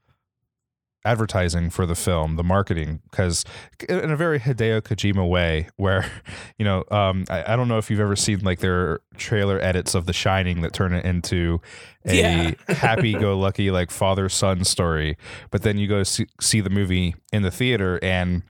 advertising 1.04 1.71
for 1.71 1.87
the 1.87 1.95
film, 1.95 2.37
the 2.37 2.45
marketing, 2.45 3.00
because 3.11 3.45
in 3.88 4.11
a 4.11 4.16
very 4.16 4.38
Hideo 4.38 4.83
Kojima 4.83 5.28
way, 5.28 5.69
where 5.76 6.11
you 6.59 6.64
know, 6.64 6.85
um, 6.90 7.25
I, 7.30 7.52
I 7.52 7.57
don't 7.57 7.69
know 7.69 7.78
if 7.78 7.90
you've 7.90 8.00
ever 8.00 8.16
seen 8.16 8.40
like 8.40 8.61
their 8.61 9.00
trailer 9.16 9.61
edits 9.61 9.95
of 9.95 10.07
The 10.07 10.12
Shining 10.12 10.61
that 10.62 10.73
turn 10.73 10.92
it 10.92 11.04
into 11.04 11.61
a 12.04 12.14
Yeah. 12.14 12.50
happy-go-lucky 12.75 13.71
like 13.71 13.90
father-son 13.90 14.64
story, 14.64 15.16
but 15.50 15.62
then 15.62 15.78
you 15.78 15.88
go 15.88 16.02
see, 16.02 16.26
see 16.40 16.61
the 16.61 16.71
movie 16.71 17.14
in 17.33 17.42
the 17.42 17.50
theater 17.50 17.99
and 18.02 18.42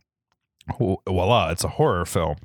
voila, 0.78 1.50
it's 1.50 1.64
a 1.64 1.68
horror 1.68 2.04
film. 2.04 2.36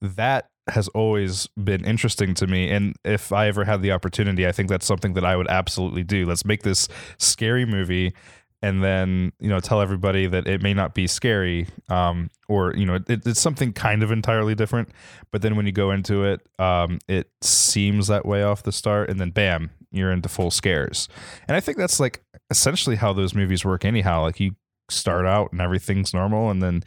That 0.00 0.48
has 0.70 0.86
always 0.88 1.48
been 1.62 1.84
interesting 1.84 2.34
to 2.34 2.46
me 2.46 2.70
and 2.70 2.94
if 3.04 3.32
i 3.32 3.48
ever 3.48 3.64
had 3.64 3.82
the 3.82 3.90
opportunity 3.90 4.46
i 4.46 4.52
think 4.52 4.68
that's 4.68 4.86
something 4.86 5.14
that 5.14 5.24
i 5.24 5.34
would 5.34 5.48
absolutely 5.48 6.04
do 6.04 6.24
let's 6.24 6.44
make 6.44 6.62
this 6.62 6.86
scary 7.18 7.66
movie 7.66 8.14
and 8.62 8.82
then 8.82 9.32
you 9.40 9.48
know 9.48 9.60
tell 9.60 9.80
everybody 9.80 10.26
that 10.26 10.46
it 10.46 10.62
may 10.62 10.72
not 10.72 10.94
be 10.94 11.06
scary 11.06 11.66
um, 11.88 12.30
or 12.48 12.74
you 12.74 12.86
know 12.86 12.94
it, 12.94 13.26
it's 13.26 13.40
something 13.40 13.72
kind 13.72 14.02
of 14.02 14.10
entirely 14.10 14.54
different 14.54 14.88
but 15.30 15.42
then 15.42 15.56
when 15.56 15.66
you 15.66 15.72
go 15.72 15.90
into 15.90 16.24
it 16.24 16.40
um, 16.58 16.98
it 17.08 17.30
seems 17.40 18.06
that 18.06 18.24
way 18.24 18.42
off 18.42 18.62
the 18.62 18.72
start 18.72 19.10
and 19.10 19.20
then 19.20 19.30
bam 19.30 19.70
you're 19.94 20.10
into 20.10 20.28
full 20.28 20.50
scares. 20.50 21.08
And 21.46 21.56
i 21.56 21.60
think 21.60 21.76
that's 21.76 22.00
like 22.00 22.22
essentially 22.50 22.96
how 22.96 23.12
those 23.12 23.34
movies 23.34 23.64
work 23.64 23.84
anyhow 23.84 24.22
like 24.22 24.40
you 24.40 24.52
start 24.88 25.26
out 25.26 25.52
and 25.52 25.60
everything's 25.60 26.14
normal 26.14 26.50
and 26.50 26.62
then 26.62 26.82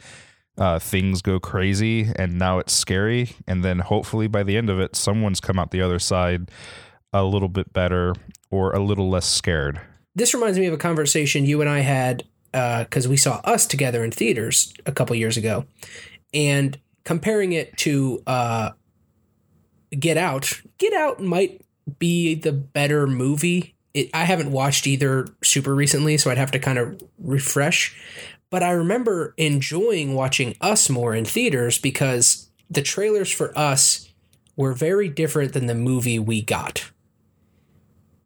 uh, 0.58 0.78
things 0.78 1.20
go 1.20 1.38
crazy 1.38 2.10
and 2.16 2.38
now 2.38 2.58
it's 2.58 2.72
scary 2.72 3.30
and 3.46 3.62
then 3.62 3.78
hopefully 3.78 4.26
by 4.26 4.42
the 4.42 4.56
end 4.56 4.70
of 4.70 4.80
it 4.80 4.96
someone's 4.96 5.40
come 5.40 5.58
out 5.58 5.70
the 5.70 5.82
other 5.82 5.98
side 5.98 6.50
a 7.12 7.24
little 7.24 7.48
bit 7.48 7.72
better 7.72 8.14
or 8.50 8.72
a 8.72 8.78
little 8.78 9.10
less 9.10 9.26
scared 9.26 9.80
This 10.16 10.34
reminds 10.34 10.58
me 10.58 10.66
of 10.66 10.74
a 10.74 10.78
conversation 10.78 11.44
you 11.44 11.60
and 11.60 11.70
I 11.70 11.80
had 11.80 12.24
because 12.52 13.06
we 13.06 13.18
saw 13.18 13.40
us 13.44 13.66
together 13.66 14.02
in 14.02 14.10
theaters 14.10 14.72
a 14.86 14.92
couple 14.92 15.14
years 15.14 15.36
ago, 15.36 15.66
and 16.32 16.78
comparing 17.04 17.52
it 17.52 17.76
to 17.78 18.22
uh, 18.26 18.70
Get 19.90 20.16
Out. 20.16 20.62
Get 20.78 20.94
Out 20.94 21.22
might 21.22 21.60
be 21.98 22.34
the 22.34 22.52
better 22.52 23.06
movie. 23.06 23.76
It, 23.92 24.08
I 24.14 24.24
haven't 24.24 24.52
watched 24.52 24.86
either 24.86 25.28
super 25.44 25.74
recently, 25.74 26.16
so 26.16 26.30
I'd 26.30 26.38
have 26.38 26.50
to 26.52 26.58
kind 26.58 26.78
of 26.78 27.00
refresh. 27.18 27.94
But 28.48 28.62
I 28.62 28.70
remember 28.70 29.34
enjoying 29.36 30.14
watching 30.14 30.56
Us 30.62 30.88
more 30.88 31.14
in 31.14 31.26
theaters 31.26 31.76
because 31.76 32.48
the 32.70 32.82
trailers 32.82 33.30
for 33.30 33.56
Us 33.56 34.08
were 34.56 34.72
very 34.72 35.10
different 35.10 35.52
than 35.52 35.66
the 35.66 35.74
movie 35.74 36.18
we 36.18 36.40
got. 36.40 36.90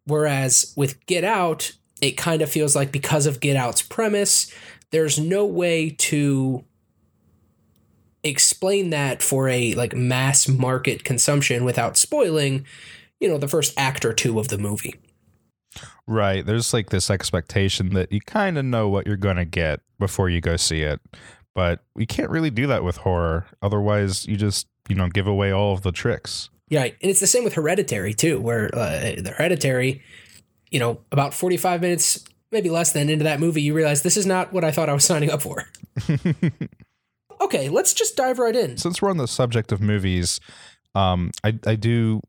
Whereas 0.04 0.72
with 0.76 1.04
Get 1.06 1.24
Out, 1.24 1.72
it 2.00 2.12
kind 2.12 2.42
of 2.42 2.50
feels 2.50 2.74
like 2.74 2.92
because 2.92 3.26
of 3.26 3.40
Get 3.40 3.56
Out's 3.56 3.82
premise, 3.82 4.52
there's 4.90 5.18
no 5.18 5.44
way 5.44 5.90
to 5.90 6.64
explain 8.22 8.90
that 8.90 9.22
for 9.22 9.48
a 9.48 9.74
like 9.74 9.94
mass 9.94 10.48
market 10.48 11.04
consumption 11.04 11.64
without 11.64 11.96
spoiling, 11.96 12.66
you 13.18 13.28
know, 13.28 13.38
the 13.38 13.48
first 13.48 13.72
act 13.76 14.04
or 14.04 14.12
two 14.12 14.38
of 14.38 14.48
the 14.48 14.58
movie. 14.58 14.94
Right. 16.06 16.44
There's 16.44 16.72
like 16.72 16.90
this 16.90 17.10
expectation 17.10 17.90
that 17.90 18.12
you 18.12 18.20
kind 18.20 18.58
of 18.58 18.64
know 18.64 18.88
what 18.88 19.06
you're 19.06 19.16
going 19.16 19.36
to 19.36 19.44
get 19.44 19.80
before 19.98 20.28
you 20.28 20.40
go 20.40 20.56
see 20.56 20.82
it. 20.82 21.00
But 21.54 21.80
you 21.96 22.06
can't 22.06 22.30
really 22.30 22.50
do 22.50 22.66
that 22.66 22.84
with 22.84 22.98
horror. 22.98 23.46
Otherwise, 23.62 24.26
you 24.26 24.36
just, 24.36 24.66
you 24.88 24.96
know, 24.96 25.08
give 25.08 25.26
away 25.26 25.52
all 25.52 25.72
of 25.72 25.82
the 25.82 25.92
tricks. 25.92 26.50
Yeah, 26.68 26.84
and 26.84 26.94
it's 27.00 27.20
the 27.20 27.26
same 27.26 27.44
with 27.44 27.54
Hereditary 27.54 28.14
too, 28.14 28.40
where 28.40 28.66
uh, 28.74 29.16
the 29.18 29.34
Hereditary, 29.36 30.02
you 30.70 30.78
know, 30.78 31.00
about 31.12 31.34
45 31.34 31.80
minutes, 31.80 32.24
maybe 32.52 32.70
less 32.70 32.92
than 32.92 33.08
into 33.08 33.24
that 33.24 33.40
movie, 33.40 33.62
you 33.62 33.74
realize 33.74 34.02
this 34.02 34.16
is 34.16 34.26
not 34.26 34.52
what 34.52 34.64
I 34.64 34.70
thought 34.70 34.88
I 34.88 34.92
was 34.92 35.04
signing 35.06 35.30
up 35.30 35.42
for. 35.42 35.66
okay, 37.40 37.68
let's 37.68 37.94
just 37.94 38.16
dive 38.16 38.38
right 38.38 38.56
in. 38.56 38.76
Since 38.76 39.02
we're 39.02 39.10
on 39.10 39.16
the 39.16 39.28
subject 39.28 39.72
of 39.72 39.80
movies, 39.80 40.40
um, 40.94 41.30
I, 41.44 41.58
I 41.66 41.76
do 41.76 42.20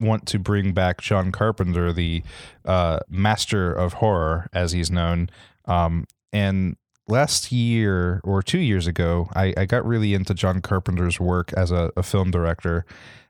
want 0.00 0.26
to 0.26 0.38
bring 0.38 0.72
back 0.72 1.00
John 1.00 1.32
Carpenter, 1.32 1.92
the 1.92 2.22
uh, 2.64 3.00
master 3.08 3.72
of 3.72 3.94
horror, 3.94 4.48
as 4.52 4.72
he's 4.72 4.90
known. 4.90 5.30
Um, 5.64 6.06
and 6.32 6.76
last 7.08 7.50
year 7.52 8.20
or 8.24 8.42
two 8.42 8.58
years 8.58 8.86
ago, 8.86 9.28
I, 9.34 9.54
I 9.56 9.64
got 9.64 9.86
really 9.86 10.14
into 10.14 10.34
John 10.34 10.60
Carpenter's 10.60 11.18
work 11.18 11.52
as 11.54 11.70
a, 11.70 11.92
a 11.96 12.02
film 12.02 12.30
director. 12.30 12.84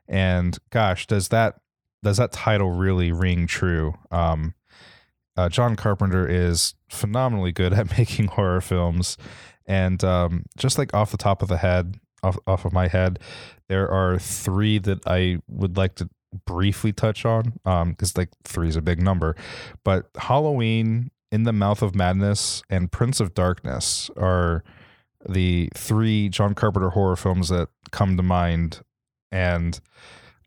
And 0.07 0.57
gosh, 0.71 1.07
does 1.07 1.29
that 1.29 1.59
does 2.03 2.17
that 2.17 2.31
title 2.31 2.71
really 2.71 3.11
ring 3.11 3.47
true? 3.47 3.93
Um, 4.11 4.53
uh, 5.35 5.49
John 5.49 5.75
Carpenter 5.75 6.27
is 6.27 6.73
phenomenally 6.89 7.51
good 7.51 7.73
at 7.73 7.97
making 7.97 8.27
horror 8.27 8.61
films, 8.61 9.17
and 9.65 10.03
um, 10.03 10.45
just 10.57 10.77
like 10.77 10.93
off 10.93 11.11
the 11.11 11.17
top 11.17 11.41
of 11.41 11.47
the 11.47 11.57
head, 11.57 11.99
off 12.23 12.37
off 12.47 12.65
of 12.65 12.73
my 12.73 12.87
head, 12.87 13.19
there 13.69 13.89
are 13.89 14.17
three 14.17 14.79
that 14.79 15.05
I 15.05 15.39
would 15.47 15.77
like 15.77 15.95
to 15.95 16.09
briefly 16.45 16.91
touch 16.91 17.25
on 17.25 17.53
because 17.63 18.17
like 18.17 18.29
three 18.43 18.67
is 18.67 18.75
a 18.75 18.81
big 18.81 19.01
number, 19.01 19.35
but 19.83 20.09
Halloween, 20.17 21.11
In 21.31 21.43
the 21.43 21.53
Mouth 21.53 21.81
of 21.81 21.95
Madness, 21.95 22.63
and 22.69 22.91
Prince 22.91 23.19
of 23.19 23.33
Darkness 23.33 24.09
are 24.17 24.63
the 25.27 25.69
three 25.75 26.29
John 26.29 26.53
Carpenter 26.53 26.89
horror 26.89 27.15
films 27.15 27.49
that 27.49 27.69
come 27.91 28.17
to 28.17 28.23
mind. 28.23 28.81
And 29.31 29.79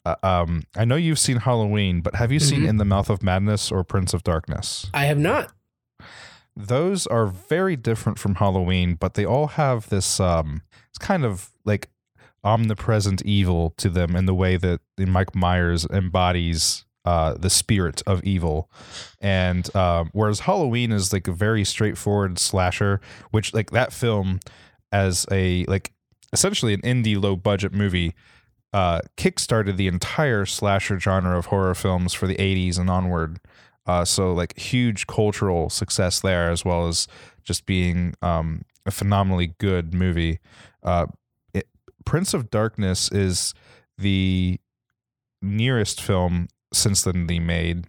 uh, 0.04 0.14
um, 0.22 0.62
I 0.76 0.84
know 0.84 0.96
you've 0.96 1.18
seen 1.18 1.38
Halloween, 1.38 2.00
but 2.00 2.14
have 2.14 2.32
you 2.32 2.40
seen 2.40 2.62
Mhm. 2.62 2.68
In 2.68 2.76
the 2.78 2.84
Mouth 2.84 3.10
of 3.10 3.22
Madness 3.22 3.70
or 3.70 3.84
Prince 3.84 4.14
of 4.14 4.22
Darkness? 4.24 4.86
I 4.94 5.04
have 5.06 5.18
not. 5.18 5.52
Those 6.56 7.06
are 7.06 7.26
very 7.26 7.76
different 7.76 8.18
from 8.18 8.36
Halloween, 8.36 8.94
but 8.94 9.14
they 9.14 9.24
all 9.24 9.46
have 9.48 9.88
this 9.88 10.18
um, 10.20 10.62
it's 10.88 10.98
kind 10.98 11.24
of 11.24 11.50
like 11.64 11.88
omnipresent 12.42 13.22
evil 13.22 13.74
to 13.76 13.88
them 13.88 14.16
in 14.16 14.26
the 14.26 14.34
way 14.34 14.56
that 14.56 14.80
Mike 14.98 15.34
Myers 15.34 15.86
embodies 15.90 16.84
uh, 17.04 17.34
the 17.34 17.50
spirit 17.50 18.02
of 18.06 18.22
evil. 18.24 18.70
And 19.20 19.74
um, 19.76 20.10
whereas 20.12 20.40
Halloween 20.40 20.92
is 20.92 21.12
like 21.12 21.28
a 21.28 21.32
very 21.32 21.64
straightforward 21.64 22.38
slasher, 22.38 23.00
which 23.30 23.54
like 23.54 23.70
that 23.70 23.92
film 23.92 24.40
as 24.92 25.26
a 25.30 25.64
like 25.66 25.92
essentially 26.32 26.74
an 26.74 26.80
indie 26.82 27.20
low 27.20 27.36
budget 27.36 27.72
movie 27.72 28.14
uh, 28.72 29.00
kickstarted 29.16 29.76
the 29.76 29.88
entire 29.88 30.46
slasher 30.46 30.98
genre 30.98 31.36
of 31.36 31.46
horror 31.46 31.74
films 31.74 32.14
for 32.14 32.26
the 32.26 32.36
80s 32.36 32.78
and 32.78 32.88
onward. 32.88 33.40
Uh, 33.86 34.04
so 34.04 34.32
like 34.32 34.58
huge 34.58 35.06
cultural 35.06 35.70
success 35.70 36.20
there, 36.20 36.50
as 36.50 36.64
well 36.64 36.86
as 36.86 37.08
just 37.42 37.66
being 37.66 38.14
um, 38.22 38.62
a 38.86 38.90
phenomenally 38.90 39.54
good 39.58 39.92
movie. 39.92 40.38
Uh, 40.82 41.06
it, 41.52 41.66
Prince 42.04 42.34
of 42.34 42.50
Darkness 42.50 43.10
is 43.10 43.54
the 43.98 44.60
nearest 45.42 46.00
film 46.00 46.48
since 46.72 47.02
then 47.02 47.26
they 47.26 47.38
made. 47.38 47.86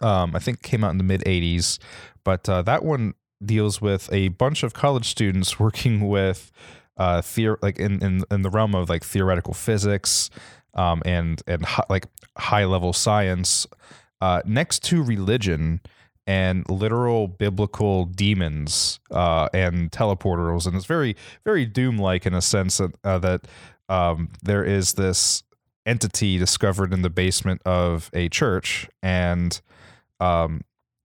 Um, 0.00 0.34
I 0.34 0.40
think 0.40 0.62
came 0.62 0.82
out 0.82 0.90
in 0.90 0.98
the 0.98 1.04
mid 1.04 1.22
80s, 1.22 1.78
but 2.24 2.48
uh, 2.48 2.62
that 2.62 2.84
one 2.84 3.14
deals 3.44 3.80
with 3.80 4.08
a 4.12 4.28
bunch 4.28 4.62
of 4.62 4.74
college 4.74 5.06
students 5.06 5.60
working 5.60 6.08
with 6.08 6.50
uh 6.96 7.20
theor- 7.20 7.58
like 7.62 7.78
in, 7.78 8.02
in 8.02 8.22
in 8.30 8.42
the 8.42 8.50
realm 8.50 8.74
of 8.74 8.88
like 8.88 9.04
theoretical 9.04 9.54
physics 9.54 10.30
um 10.74 11.02
and 11.04 11.42
and 11.46 11.64
hi- 11.64 11.84
like 11.88 12.06
high 12.38 12.64
level 12.64 12.92
science 12.92 13.66
uh 14.20 14.40
next 14.44 14.82
to 14.84 15.02
religion 15.02 15.80
and 16.26 16.68
literal 16.68 17.28
biblical 17.28 18.04
demons 18.04 18.98
uh 19.10 19.48
and 19.54 19.92
teleporters. 19.92 20.66
And 20.66 20.74
it's 20.74 20.86
very 20.86 21.14
very 21.44 21.64
doom 21.66 21.98
like 21.98 22.26
in 22.26 22.34
a 22.34 22.42
sense 22.42 22.78
that 22.78 22.92
uh, 23.04 23.18
that 23.18 23.46
um 23.88 24.30
there 24.42 24.64
is 24.64 24.94
this 24.94 25.42
entity 25.84 26.36
discovered 26.36 26.92
in 26.92 27.02
the 27.02 27.10
basement 27.10 27.62
of 27.64 28.10
a 28.12 28.28
church. 28.28 28.88
And 29.02 29.60
um 30.18 30.62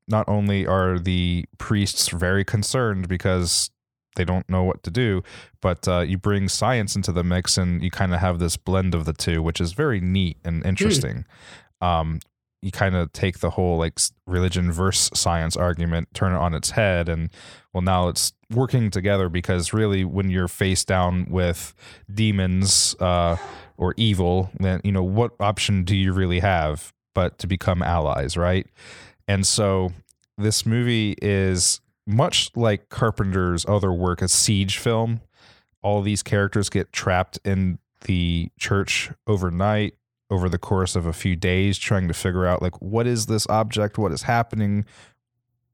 not 0.07 0.27
only 0.27 0.65
are 0.65 0.97
the 0.97 1.45
priests 1.57 2.09
very 2.09 2.43
concerned 2.43 3.07
because 3.07 3.69
they 4.15 4.25
don't 4.25 4.49
know 4.49 4.63
what 4.63 4.83
to 4.83 4.91
do. 4.91 5.23
But 5.61 5.87
uh, 5.87 6.01
you 6.01 6.17
bring 6.17 6.49
science 6.49 6.95
into 6.95 7.11
the 7.11 7.23
mix, 7.23 7.57
and 7.57 7.83
you 7.83 7.91
kind 7.91 8.13
of 8.13 8.19
have 8.19 8.39
this 8.39 8.57
blend 8.57 8.93
of 8.93 9.05
the 9.05 9.13
two, 9.13 9.41
which 9.41 9.61
is 9.61 9.73
very 9.73 9.99
neat 9.99 10.37
and 10.43 10.65
interesting. 10.65 11.25
Um, 11.81 12.19
you 12.61 12.71
kind 12.71 12.95
of 12.95 13.11
take 13.11 13.39
the 13.39 13.51
whole 13.51 13.77
like 13.77 13.99
religion 14.27 14.71
versus 14.71 15.09
science 15.19 15.57
argument, 15.57 16.09
turn 16.13 16.33
it 16.33 16.37
on 16.37 16.53
its 16.53 16.71
head, 16.71 17.09
and 17.09 17.29
well, 17.73 17.81
now 17.81 18.07
it's 18.07 18.33
working 18.51 18.91
together 18.91 19.29
because 19.29 19.73
really, 19.73 20.03
when 20.05 20.29
you're 20.29 20.47
faced 20.47 20.87
down 20.87 21.25
with 21.29 21.73
demons 22.13 22.95
uh, 22.99 23.37
or 23.77 23.93
evil, 23.97 24.51
then 24.59 24.81
you 24.83 24.91
know 24.91 25.03
what 25.03 25.31
option 25.39 25.83
do 25.83 25.95
you 25.95 26.13
really 26.13 26.39
have 26.39 26.93
but 27.13 27.37
to 27.39 27.47
become 27.47 27.81
allies, 27.81 28.37
right? 28.37 28.67
And 29.27 29.45
so 29.45 29.91
this 30.37 30.65
movie 30.65 31.15
is 31.21 31.81
much 32.11 32.51
like 32.55 32.89
Carpenter's 32.89 33.65
other 33.67 33.91
work, 33.91 34.21
a 34.21 34.27
siege 34.27 34.77
film. 34.77 35.21
All 35.81 36.01
these 36.01 36.21
characters 36.23 36.69
get 36.69 36.91
trapped 36.91 37.39
in 37.43 37.79
the 38.05 38.49
church 38.59 39.11
overnight 39.27 39.95
over 40.29 40.47
the 40.47 40.57
course 40.57 40.95
of 40.95 41.05
a 41.05 41.13
few 41.13 41.35
days 41.35 41.77
trying 41.77 42.07
to 42.07 42.13
figure 42.13 42.45
out 42.45 42.61
like 42.61 42.81
what 42.81 43.05
is 43.05 43.25
this 43.25 43.45
object 43.49 43.97
what 43.97 44.11
is 44.11 44.23
happening 44.23 44.85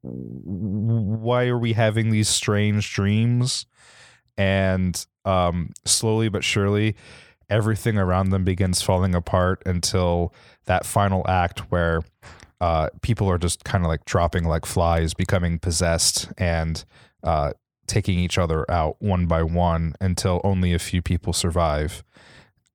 why 0.02 1.46
are 1.46 1.58
we 1.58 1.72
having 1.72 2.10
these 2.10 2.28
strange 2.28 2.92
dreams 2.92 3.66
and 4.36 5.06
um 5.24 5.70
slowly 5.84 6.28
but 6.28 6.44
surely 6.44 6.94
everything 7.48 7.96
around 7.96 8.30
them 8.30 8.44
begins 8.44 8.82
falling 8.82 9.14
apart 9.14 9.62
until 9.64 10.34
that 10.66 10.84
final 10.84 11.24
act 11.28 11.60
where 11.70 12.02
uh 12.60 12.88
people 13.02 13.28
are 13.30 13.38
just 13.38 13.64
kind 13.64 13.84
of 13.84 13.88
like 13.88 14.04
dropping 14.04 14.44
like 14.44 14.66
flies 14.66 15.14
becoming 15.14 15.58
possessed 15.58 16.28
and 16.38 16.84
uh 17.22 17.52
taking 17.86 18.18
each 18.18 18.36
other 18.36 18.70
out 18.70 18.96
one 18.98 19.26
by 19.26 19.42
one 19.42 19.94
until 20.00 20.40
only 20.44 20.74
a 20.74 20.78
few 20.78 21.00
people 21.00 21.32
survive 21.32 22.02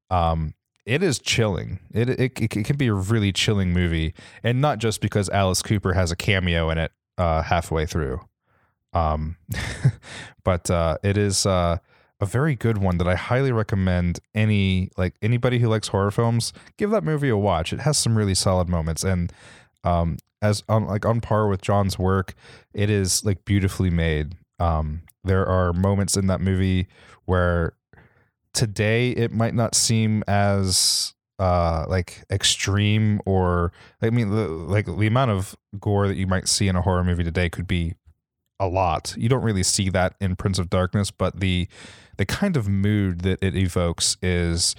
um 0.09 0.53
it 0.85 1.01
is 1.01 1.19
chilling. 1.19 1.79
It, 1.93 2.09
it 2.09 2.41
it 2.41 2.65
can 2.65 2.75
be 2.75 2.87
a 2.87 2.93
really 2.93 3.31
chilling 3.31 3.71
movie, 3.71 4.13
and 4.43 4.59
not 4.59 4.79
just 4.79 5.01
because 5.01 5.29
Alice 5.29 5.61
Cooper 5.61 5.93
has 5.93 6.11
a 6.11 6.15
cameo 6.15 6.69
in 6.69 6.77
it 6.77 6.91
uh, 7.17 7.41
halfway 7.41 7.85
through, 7.85 8.19
um, 8.91 9.37
but 10.43 10.69
uh, 10.69 10.97
it 11.03 11.17
is 11.17 11.45
uh, 11.45 11.77
a 12.19 12.25
very 12.25 12.55
good 12.55 12.79
one 12.79 12.97
that 12.97 13.07
I 13.07 13.15
highly 13.15 13.51
recommend. 13.51 14.19
Any 14.35 14.89
like 14.97 15.15
anybody 15.21 15.59
who 15.59 15.69
likes 15.69 15.87
horror 15.87 16.11
films, 16.11 16.51
give 16.77 16.89
that 16.91 17.03
movie 17.03 17.29
a 17.29 17.37
watch. 17.37 17.71
It 17.71 17.81
has 17.81 17.97
some 17.97 18.17
really 18.17 18.35
solid 18.35 18.67
moments, 18.67 19.03
and 19.05 19.31
um, 19.83 20.17
as 20.41 20.63
on 20.67 20.85
like 20.85 21.05
on 21.05 21.21
par 21.21 21.47
with 21.47 21.61
John's 21.61 21.97
work, 21.97 22.35
it 22.73 22.89
is 22.89 23.23
like 23.23 23.45
beautifully 23.45 23.89
made. 23.89 24.35
Um, 24.59 25.03
there 25.23 25.45
are 25.45 25.73
moments 25.73 26.17
in 26.17 26.27
that 26.27 26.41
movie 26.41 26.87
where 27.25 27.73
today 28.53 29.11
it 29.11 29.31
might 29.31 29.53
not 29.53 29.75
seem 29.75 30.23
as 30.27 31.13
uh 31.39 31.85
like 31.87 32.23
extreme 32.31 33.19
or 33.25 33.71
i 34.01 34.09
mean 34.09 34.29
the, 34.29 34.47
like 34.47 34.85
the 34.85 35.07
amount 35.07 35.31
of 35.31 35.55
gore 35.79 36.07
that 36.07 36.15
you 36.15 36.27
might 36.27 36.47
see 36.47 36.67
in 36.67 36.75
a 36.75 36.81
horror 36.81 37.03
movie 37.03 37.23
today 37.23 37.49
could 37.49 37.65
be 37.65 37.95
a 38.59 38.67
lot 38.67 39.15
you 39.17 39.27
don't 39.27 39.41
really 39.41 39.63
see 39.63 39.89
that 39.89 40.13
in 40.21 40.35
prince 40.35 40.59
of 40.59 40.69
darkness 40.69 41.09
but 41.09 41.39
the 41.39 41.67
the 42.17 42.25
kind 42.25 42.55
of 42.55 42.67
mood 42.67 43.21
that 43.21 43.39
it 43.41 43.55
evokes 43.55 44.15
is 44.21 44.75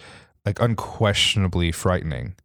like 0.46 0.60
unquestionably 0.60 1.72
frightening 1.72 2.36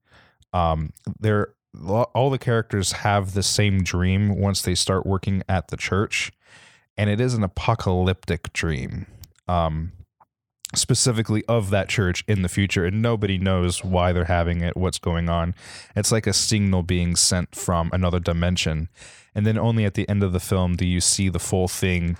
um 0.54 0.92
there 1.20 1.54
all 1.86 2.30
the 2.30 2.40
characters 2.40 2.92
have 2.92 3.34
the 3.34 3.44
same 3.44 3.84
dream 3.84 4.38
once 4.40 4.62
they 4.62 4.76
start 4.76 5.06
working 5.06 5.44
at 5.48 5.68
the 5.68 5.78
church 5.78 6.32
and 6.98 7.10
it 7.10 7.22
is 7.22 7.34
an 7.34 7.44
apocalyptic 7.44 8.52
dream 8.54 9.06
um 9.48 9.92
specifically 10.76 11.44
of 11.46 11.72
that 11.72 11.90
church 11.90 12.24
in 12.28 12.44
the 12.44 12.50
future 12.50 12.86
and 12.86 13.02
nobody 13.02 13.38
knows 13.38 13.84
why 13.84 14.12
they're 14.12 14.26
having 14.26 14.62
it 14.62 14.78
what's 14.78 15.00
going 15.00 15.28
on. 15.28 15.56
It's 15.96 16.12
like 16.12 16.28
a 16.28 16.34
signal 16.34 16.84
being 16.84 17.16
sent 17.16 17.56
from 17.56 17.90
another 17.92 18.20
dimension 18.20 18.90
and 19.34 19.46
then 19.46 19.58
only 19.58 19.86
at 19.86 19.96
the 19.96 20.08
end 20.08 20.22
of 20.22 20.32
the 20.32 20.40
film 20.40 20.76
do 20.76 20.86
you 20.86 21.02
see 21.02 21.30
the 21.30 21.40
full 21.40 21.68
thing 21.68 22.18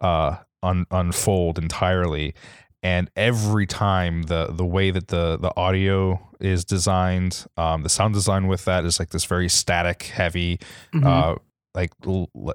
uh 0.00 0.36
un- 0.62 0.86
unfold 0.90 1.58
entirely 1.58 2.34
and 2.82 3.10
every 3.16 3.66
time 3.66 4.24
the 4.24 4.46
the 4.52 4.64
way 4.66 4.90
that 4.90 5.08
the 5.08 5.36
the 5.38 5.52
audio 5.56 6.20
is 6.40 6.64
designed 6.64 7.46
um 7.56 7.82
the 7.82 7.88
sound 7.88 8.12
design 8.14 8.46
with 8.46 8.64
that 8.66 8.84
is 8.84 8.98
like 8.98 9.10
this 9.10 9.24
very 9.24 9.48
static 9.48 10.02
heavy 10.04 10.58
Mhm. 10.94 11.06
uh 11.06 11.34
like 11.74 11.92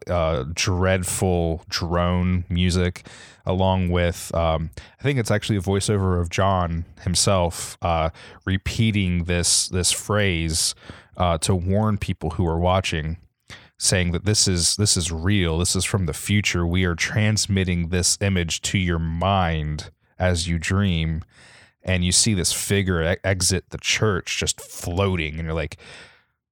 uh 0.09 0.45
dreadful 0.53 1.63
drone 1.69 2.43
music 2.49 3.05
along 3.45 3.89
with 3.89 4.33
um 4.33 4.71
I 4.99 5.03
think 5.03 5.19
it's 5.19 5.29
actually 5.31 5.57
a 5.57 5.61
voiceover 5.61 6.19
of 6.19 6.29
John 6.29 6.85
himself 7.01 7.77
uh 7.81 8.09
repeating 8.45 9.25
this 9.25 9.67
this 9.69 9.91
phrase 9.91 10.73
uh 11.17 11.37
to 11.39 11.53
warn 11.55 11.97
people 11.97 12.31
who 12.31 12.47
are 12.47 12.59
watching 12.59 13.17
saying 13.77 14.11
that 14.11 14.25
this 14.25 14.47
is 14.47 14.75
this 14.77 14.95
is 14.97 15.11
real 15.11 15.57
this 15.59 15.75
is 15.75 15.83
from 15.85 16.05
the 16.05 16.13
future 16.13 16.65
we 16.65 16.83
are 16.83 16.95
transmitting 16.95 17.89
this 17.89 18.17
image 18.21 18.61
to 18.61 18.77
your 18.77 18.99
mind 18.99 19.89
as 20.21 20.47
you 20.47 20.57
dream 20.57 21.23
and 21.83 22.05
you 22.05 22.11
see 22.11 22.33
this 22.33 22.53
figure 22.53 23.17
exit 23.23 23.69
the 23.71 23.77
church 23.77 24.37
just 24.39 24.61
floating 24.61 25.35
and 25.35 25.43
you're 25.43 25.53
like 25.53 25.77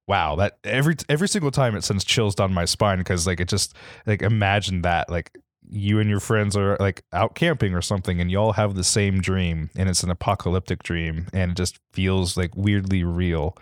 wow 0.08 0.34
that 0.34 0.58
every 0.64 0.96
every 1.08 1.28
single 1.28 1.52
time 1.52 1.76
it 1.76 1.84
sends 1.84 2.04
chills 2.04 2.34
down 2.34 2.52
my 2.52 2.64
spine 2.64 2.98
because 2.98 3.26
like 3.26 3.40
it 3.40 3.48
just 3.48 3.74
like 4.06 4.22
imagine 4.22 4.82
that 4.82 5.08
like 5.08 5.30
you 5.70 6.00
and 6.00 6.10
your 6.10 6.20
friends 6.20 6.56
are 6.56 6.76
like 6.80 7.04
out 7.12 7.34
camping 7.34 7.74
or 7.74 7.82
something 7.82 8.20
and 8.20 8.30
you 8.30 8.36
all 8.38 8.52
have 8.52 8.74
the 8.74 8.84
same 8.84 9.20
dream 9.20 9.70
and 9.76 9.88
it's 9.88 10.02
an 10.02 10.10
apocalyptic 10.10 10.82
dream 10.82 11.28
and 11.32 11.52
it 11.52 11.56
just 11.56 11.78
feels 11.92 12.36
like 12.36 12.54
weirdly 12.56 13.04
real. 13.04 13.56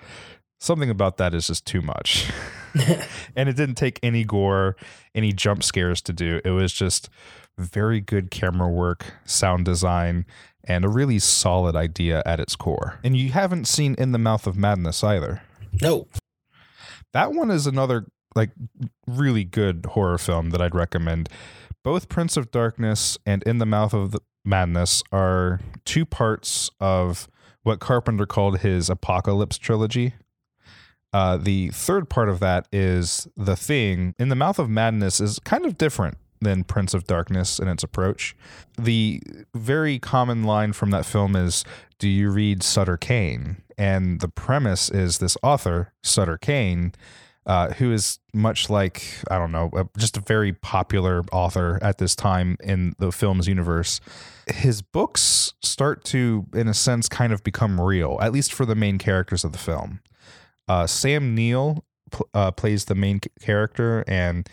Something 0.58 0.90
about 0.90 1.18
that 1.18 1.34
is 1.34 1.46
just 1.46 1.66
too 1.66 1.82
much. 1.82 2.30
And 3.34 3.48
it 3.48 3.56
didn't 3.56 3.74
take 3.76 3.98
any 4.02 4.24
gore 4.24 4.76
any 5.14 5.32
jump 5.32 5.64
scares 5.64 6.00
to 6.02 6.12
do. 6.12 6.40
It 6.44 6.50
was 6.50 6.72
just 6.72 7.08
very 7.58 8.00
good 8.00 8.30
camera 8.30 8.68
work 8.68 9.14
sound 9.24 9.64
design 9.64 10.24
and 10.64 10.84
a 10.84 10.88
really 10.88 11.18
solid 11.18 11.74
idea 11.74 12.22
at 12.24 12.40
its 12.40 12.56
core 12.56 12.98
and 13.04 13.16
you 13.16 13.30
haven't 13.30 13.66
seen 13.66 13.94
in 13.98 14.12
the 14.12 14.18
mouth 14.18 14.46
of 14.46 14.56
madness 14.56 15.02
either 15.04 15.42
no. 15.80 16.06
that 17.12 17.32
one 17.32 17.50
is 17.50 17.66
another 17.66 18.06
like 18.34 18.50
really 19.06 19.44
good 19.44 19.86
horror 19.90 20.16
film 20.18 20.50
that 20.50 20.62
I'd 20.62 20.74
recommend. 20.74 21.28
Both 21.82 22.08
Prince 22.08 22.36
of 22.36 22.50
Darkness 22.50 23.18
and 23.26 23.42
In 23.42 23.58
the 23.58 23.66
Mouth 23.66 23.92
of 23.92 24.12
the 24.12 24.20
Madness 24.44 25.02
are 25.12 25.60
two 25.84 26.06
parts 26.06 26.70
of 26.80 27.28
what 27.62 27.80
Carpenter 27.80 28.26
called 28.26 28.60
his 28.60 28.88
Apocalypse 28.88 29.58
trilogy. 29.58 30.14
Uh, 31.12 31.36
the 31.36 31.68
third 31.70 32.08
part 32.08 32.28
of 32.28 32.38
that 32.40 32.68
is 32.70 33.26
The 33.36 33.56
Thing. 33.56 34.14
In 34.18 34.28
the 34.28 34.36
Mouth 34.36 34.58
of 34.58 34.70
Madness 34.70 35.20
is 35.20 35.38
kind 35.40 35.66
of 35.66 35.78
different 35.78 36.18
than 36.40 36.64
Prince 36.64 36.94
of 36.94 37.04
Darkness 37.04 37.58
in 37.58 37.68
its 37.68 37.82
approach. 37.82 38.36
The 38.78 39.22
very 39.54 39.98
common 39.98 40.44
line 40.44 40.72
from 40.72 40.90
that 40.90 41.06
film 41.06 41.36
is 41.36 41.64
Do 41.98 42.08
you 42.08 42.30
read 42.30 42.62
Sutter 42.62 42.96
Kane? 42.96 43.62
And 43.76 44.20
the 44.20 44.28
premise 44.28 44.90
is 44.90 45.18
this 45.18 45.36
author, 45.42 45.92
Sutter 46.02 46.36
Kane, 46.36 46.92
uh, 47.46 47.72
who 47.74 47.92
is 47.92 48.18
much 48.34 48.68
like, 48.68 49.02
I 49.30 49.38
don't 49.38 49.52
know, 49.52 49.88
just 49.96 50.16
a 50.16 50.20
very 50.20 50.52
popular 50.52 51.22
author 51.32 51.78
at 51.80 51.98
this 51.98 52.14
time 52.14 52.58
in 52.62 52.94
the 52.98 53.10
film's 53.10 53.48
universe. 53.48 54.00
His 54.48 54.82
books 54.82 55.54
start 55.62 56.04
to, 56.06 56.46
in 56.52 56.68
a 56.68 56.74
sense, 56.74 57.08
kind 57.08 57.32
of 57.32 57.42
become 57.42 57.80
real, 57.80 58.18
at 58.20 58.32
least 58.32 58.52
for 58.52 58.66
the 58.66 58.74
main 58.74 58.98
characters 58.98 59.44
of 59.44 59.52
the 59.52 59.58
film. 59.58 60.00
Uh, 60.68 60.86
Sam 60.86 61.34
Neill 61.34 61.84
uh, 62.34 62.50
plays 62.50 62.84
the 62.84 62.94
main 62.94 63.20
character, 63.40 64.04
and 64.06 64.48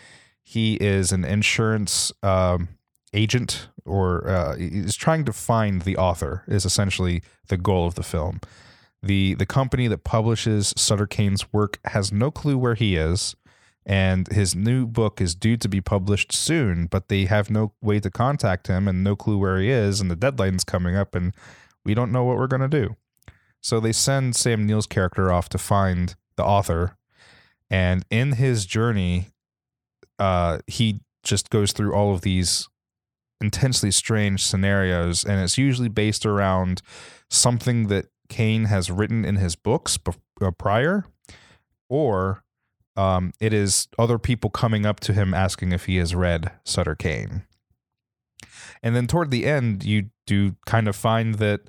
he 0.45 0.75
is 0.75 1.11
an 1.11 1.25
insurance 1.25 2.11
um, 2.21 2.69
agent, 3.13 3.67
or 3.83 4.29
uh, 4.29 4.55
is 4.57 4.95
trying 4.95 5.25
to 5.25 5.33
find 5.33 5.81
the 5.81 5.97
author. 5.97 6.43
Is 6.47 6.65
essentially 6.65 7.23
the 7.47 7.57
goal 7.57 7.87
of 7.87 7.95
the 7.95 8.03
film. 8.03 8.39
the 9.01 9.33
The 9.33 9.45
company 9.47 9.87
that 9.87 10.03
publishes 10.03 10.73
Sutter 10.77 11.07
Kane's 11.07 11.51
work 11.51 11.79
has 11.85 12.11
no 12.11 12.29
clue 12.29 12.59
where 12.59 12.75
he 12.75 12.95
is, 12.95 13.35
and 13.87 14.27
his 14.27 14.55
new 14.55 14.85
book 14.85 15.19
is 15.19 15.33
due 15.33 15.57
to 15.57 15.67
be 15.67 15.81
published 15.81 16.31
soon, 16.31 16.85
but 16.85 17.09
they 17.09 17.25
have 17.25 17.49
no 17.49 17.73
way 17.81 17.99
to 17.99 18.11
contact 18.11 18.67
him 18.67 18.87
and 18.87 19.03
no 19.03 19.15
clue 19.15 19.39
where 19.39 19.59
he 19.59 19.69
is, 19.69 19.99
and 19.99 20.11
the 20.11 20.15
deadline's 20.15 20.63
coming 20.63 20.95
up, 20.95 21.15
and 21.15 21.33
we 21.83 21.95
don't 21.95 22.11
know 22.11 22.23
what 22.23 22.37
we're 22.37 22.47
gonna 22.47 22.67
do. 22.67 22.95
So 23.61 23.79
they 23.79 23.93
send 23.93 24.35
Sam 24.35 24.67
Neill's 24.67 24.87
character 24.87 25.31
off 25.31 25.49
to 25.49 25.57
find 25.57 26.15
the 26.35 26.43
author, 26.43 26.97
and 27.67 28.05
in 28.11 28.33
his 28.33 28.67
journey, 28.67 29.29
uh, 30.19 30.59
he 30.67 31.01
just 31.23 31.49
goes 31.49 31.71
through 31.71 31.93
all 31.93 32.13
of 32.13 32.21
these 32.21 32.69
intensely 33.41 33.91
strange 33.91 34.43
scenarios, 34.43 35.23
and 35.23 35.41
it's 35.41 35.57
usually 35.57 35.89
based 35.89 36.25
around 36.25 36.81
something 37.29 37.87
that 37.87 38.07
Kane 38.29 38.65
has 38.65 38.89
written 38.89 39.25
in 39.25 39.35
his 39.35 39.55
books 39.55 39.99
uh, 40.41 40.51
prior, 40.51 41.05
or 41.89 42.43
um, 42.95 43.33
it 43.39 43.53
is 43.53 43.87
other 43.99 44.17
people 44.17 44.49
coming 44.49 44.85
up 44.85 44.99
to 45.01 45.13
him 45.13 45.33
asking 45.33 45.71
if 45.71 45.85
he 45.85 45.97
has 45.97 46.15
read 46.15 46.51
Sutter 46.63 46.95
Kane. 46.95 47.43
And 48.81 48.95
then 48.95 49.07
toward 49.07 49.31
the 49.31 49.45
end, 49.45 49.83
you 49.83 50.09
do 50.25 50.55
kind 50.65 50.87
of 50.87 50.95
find 50.95 51.35
that 51.35 51.61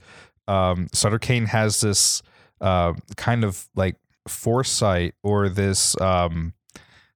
um, 0.46 0.88
Sutter 0.92 1.18
Kane 1.18 1.46
has 1.46 1.80
this 1.80 2.22
uh, 2.60 2.94
kind 3.16 3.44
of 3.44 3.68
like 3.74 3.96
foresight 4.28 5.14
or 5.22 5.48
this 5.48 5.98
um, 6.00 6.52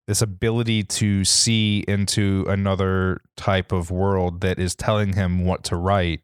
this 0.07 0.23
ability 0.23 0.83
to 0.83 1.25
see 1.25 1.85
into 1.87 2.45
another 2.49 3.21
type 3.37 3.73
of 3.73 3.91
world 3.91 4.41
that 4.41 4.59
is 4.59 4.75
telling 4.75 5.13
him 5.13 5.45
what 5.45 5.63
to 5.65 5.77
write. 5.77 6.21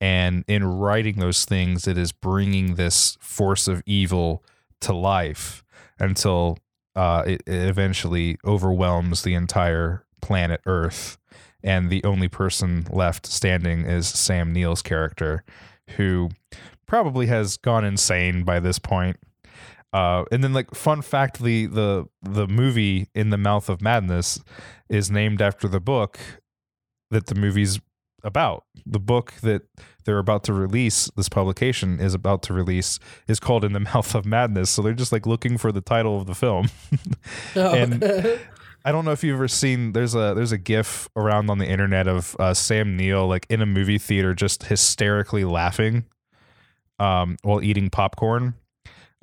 And 0.00 0.44
in 0.48 0.64
writing 0.64 1.18
those 1.18 1.44
things, 1.44 1.86
it 1.86 1.96
is 1.96 2.12
bringing 2.12 2.74
this 2.74 3.16
force 3.20 3.68
of 3.68 3.82
evil 3.86 4.44
to 4.80 4.92
life 4.92 5.64
until 5.98 6.58
uh, 6.96 7.22
it, 7.26 7.42
it 7.46 7.68
eventually 7.68 8.36
overwhelms 8.44 9.22
the 9.22 9.34
entire 9.34 10.04
planet 10.20 10.60
Earth. 10.66 11.18
And 11.62 11.88
the 11.88 12.04
only 12.04 12.28
person 12.28 12.86
left 12.90 13.26
standing 13.26 13.86
is 13.86 14.06
Sam 14.06 14.52
Neill's 14.52 14.82
character, 14.82 15.44
who 15.96 16.30
probably 16.86 17.26
has 17.26 17.56
gone 17.56 17.84
insane 17.84 18.44
by 18.44 18.60
this 18.60 18.78
point. 18.78 19.16
Uh, 19.94 20.24
and 20.32 20.42
then, 20.42 20.52
like, 20.52 20.74
fun 20.74 21.02
fact: 21.02 21.40
the 21.40 21.66
the 21.66 22.06
the 22.20 22.48
movie 22.48 23.06
"In 23.14 23.30
the 23.30 23.38
Mouth 23.38 23.68
of 23.68 23.80
Madness" 23.80 24.42
is 24.88 25.08
named 25.08 25.40
after 25.40 25.68
the 25.68 25.78
book 25.78 26.18
that 27.12 27.26
the 27.26 27.36
movie's 27.36 27.80
about. 28.24 28.64
The 28.84 28.98
book 28.98 29.34
that 29.42 29.62
they're 30.04 30.18
about 30.18 30.42
to 30.44 30.52
release, 30.52 31.08
this 31.16 31.28
publication 31.28 32.00
is 32.00 32.12
about 32.12 32.42
to 32.44 32.52
release, 32.52 32.98
is 33.28 33.38
called 33.38 33.64
"In 33.64 33.72
the 33.72 33.78
Mouth 33.78 34.16
of 34.16 34.26
Madness." 34.26 34.68
So 34.68 34.82
they're 34.82 34.94
just 34.94 35.12
like 35.12 35.26
looking 35.26 35.58
for 35.58 35.70
the 35.70 35.80
title 35.80 36.18
of 36.18 36.26
the 36.26 36.34
film. 36.34 36.68
Oh. 37.56 37.72
and 37.72 38.02
I 38.84 38.90
don't 38.90 39.04
know 39.04 39.12
if 39.12 39.22
you've 39.22 39.36
ever 39.36 39.46
seen. 39.46 39.92
There's 39.92 40.16
a 40.16 40.34
there's 40.34 40.50
a 40.50 40.58
GIF 40.58 41.08
around 41.14 41.50
on 41.50 41.58
the 41.58 41.68
internet 41.68 42.08
of 42.08 42.34
uh, 42.40 42.52
Sam 42.52 42.96
Neill 42.96 43.28
like 43.28 43.46
in 43.48 43.62
a 43.62 43.66
movie 43.66 43.98
theater, 43.98 44.34
just 44.34 44.64
hysterically 44.64 45.44
laughing, 45.44 46.04
um, 46.98 47.36
while 47.42 47.62
eating 47.62 47.90
popcorn. 47.90 48.54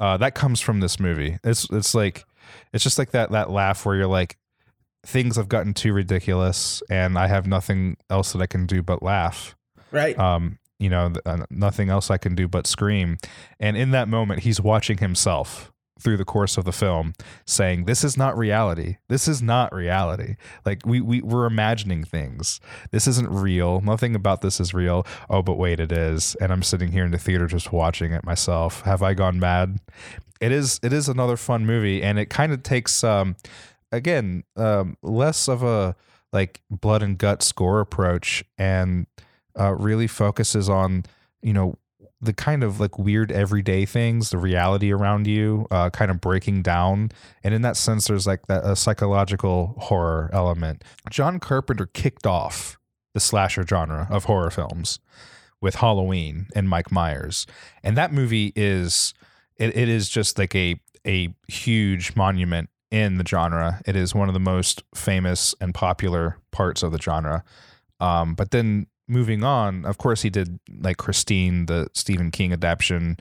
Uh, 0.02 0.18
that 0.18 0.34
comes 0.34 0.60
from 0.60 0.80
this 0.80 1.00
movie. 1.00 1.38
It's 1.44 1.70
it's 1.70 1.94
like 1.94 2.26
it's 2.74 2.84
just 2.84 2.98
like 2.98 3.12
that 3.12 3.32
that 3.32 3.52
laugh 3.52 3.86
where 3.86 3.96
you're 3.96 4.08
like, 4.08 4.38
things 5.06 5.36
have 5.36 5.48
gotten 5.48 5.76
too 5.76 5.94
ridiculous, 5.94 6.82
and 6.90 7.20
I 7.20 7.28
have 7.28 7.46
nothing 7.46 7.98
else 8.10 8.34
that 8.34 8.42
I 8.42 8.48
can 8.48 8.66
do 8.66 8.82
but 8.82 9.04
laugh. 9.04 9.56
right. 9.92 10.18
Um, 10.18 10.58
you 10.80 10.90
know, 10.90 11.14
uh, 11.28 11.46
nothing 11.52 11.90
else 11.90 12.10
I 12.10 12.18
can 12.18 12.34
do 12.34 12.48
but 12.48 12.66
scream. 12.66 13.20
And 13.60 13.78
in 13.78 13.92
that 13.92 14.08
moment, 14.08 14.40
he's 14.40 14.60
watching 14.60 14.98
himself 14.98 15.72
through 16.02 16.18
the 16.18 16.26
course 16.26 16.58
of 16.58 16.66
the 16.66 16.72
film 16.72 17.14
saying 17.46 17.86
this 17.86 18.04
is 18.04 18.18
not 18.18 18.38
reality. 18.38 18.98
This 19.08 19.28
is 19.28 19.42
not 19.42 19.74
reality. 19.74 20.36
Like 20.66 20.86
we, 20.86 21.02
we 21.02 21.22
we're 21.22 21.46
imagining 21.46 22.04
things. 22.04 22.60
This 22.92 23.08
isn't 23.08 23.30
real. 23.30 23.82
Nothing 23.82 24.16
about 24.16 24.42
this 24.42 24.60
is 24.60 24.74
real. 24.74 25.06
Oh 25.30 25.42
but 25.42 25.58
wait 25.58 25.80
it 25.80 25.92
is. 25.92 26.36
And 26.42 26.52
i'm 26.52 26.64
sitting 26.64 26.92
here 26.92 27.06
in 27.06 27.12
the 27.12 27.18
theater 27.18 27.48
just 27.48 27.72
watching 27.72 28.12
it 28.12 28.26
myself. 28.26 28.82
Have 28.82 29.04
i 29.04 29.14
gone 29.14 29.40
mad? 29.40 29.80
It 30.40 30.52
is 30.52 30.80
it 30.84 30.92
is 30.92 31.08
another 31.08 31.38
fun 31.38 31.66
movie 31.66 32.02
and 32.02 32.18
it 32.18 32.30
kind 32.30 32.52
of 32.52 32.64
takes 32.64 33.04
um 33.04 33.36
again 33.92 34.44
um 34.56 34.98
less 35.04 35.48
of 35.48 35.64
a 35.64 35.96
like 36.34 36.62
blood 36.70 37.04
and 37.04 37.18
gut 37.18 37.44
score 37.44 37.80
approach 37.80 38.44
and 38.58 39.06
uh 39.60 39.74
really 39.74 40.08
focuses 40.08 40.70
on 40.70 41.04
you 41.42 41.54
know 41.54 41.76
the 42.22 42.34
kind 42.34 42.64
of 42.64 42.80
like 42.80 43.00
weird 43.00 43.32
everyday 43.32 43.86
things, 43.86 44.30
the 44.30 44.38
reality 44.38 44.92
around 44.92 45.26
you, 45.26 45.68
uh, 45.72 45.90
kind 45.90 46.12
of 46.12 46.22
breaking 46.22 46.62
down. 46.62 47.12
And 47.44 47.54
in 47.54 47.64
that 47.64 47.78
sense, 47.78 48.08
there's 48.08 48.28
like 48.28 48.46
that 48.48 48.64
a 48.64 48.76
psychological 48.76 49.76
horror 49.80 50.30
element. 50.32 50.84
John 51.10 51.40
Carpenter 51.40 51.88
kicked 51.88 52.28
off 52.28 52.78
the 53.14 53.20
slasher 53.20 53.66
genre 53.66 54.08
of 54.10 54.26
horror 54.26 54.52
films 54.52 55.00
with 55.60 55.76
Halloween 55.76 56.48
and 56.56 56.70
Mike 56.70 56.92
Myers, 56.92 57.46
and 57.84 57.98
that 57.98 58.14
movie 58.14 58.54
is 58.56 59.14
it, 59.58 59.76
it 59.76 59.90
is 59.90 60.10
just 60.10 60.38
like 60.38 60.56
a 60.56 60.80
a 61.06 61.34
huge 61.48 62.16
monument 62.16 62.70
in 62.92 63.18
the 63.18 63.26
genre. 63.26 63.82
It 63.86 63.96
is 63.96 64.14
one 64.14 64.28
of 64.28 64.34
the 64.34 64.40
most 64.40 64.84
famous 64.94 65.56
and 65.60 65.74
popular 65.74 66.38
parts 66.52 66.84
of 66.84 66.92
the 66.92 67.02
genre. 67.02 67.44
Um, 68.00 68.36
but 68.36 68.52
then 68.52 68.88
moving 69.12 69.44
on, 69.44 69.86
of 69.86 69.98
course, 69.98 70.22
he 70.22 70.30
did 70.30 70.60
like 70.80 70.98
Christine, 70.98 71.66
the 71.66 71.90
Stephen 71.94 72.32
King 72.32 72.54
adaptation, 72.54 73.18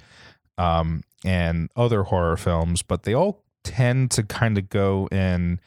um, 0.57 1.03
and 1.24 1.70
other 1.76 2.05
horror 2.05 2.37
films, 2.37 2.83
but 2.83 3.03
they 3.03 3.14
all 3.14 3.42
tend 3.64 4.11
to 4.12 4.22
kind 4.22 4.57
of 4.57 4.68
go 4.70 5.09
in 5.11 5.61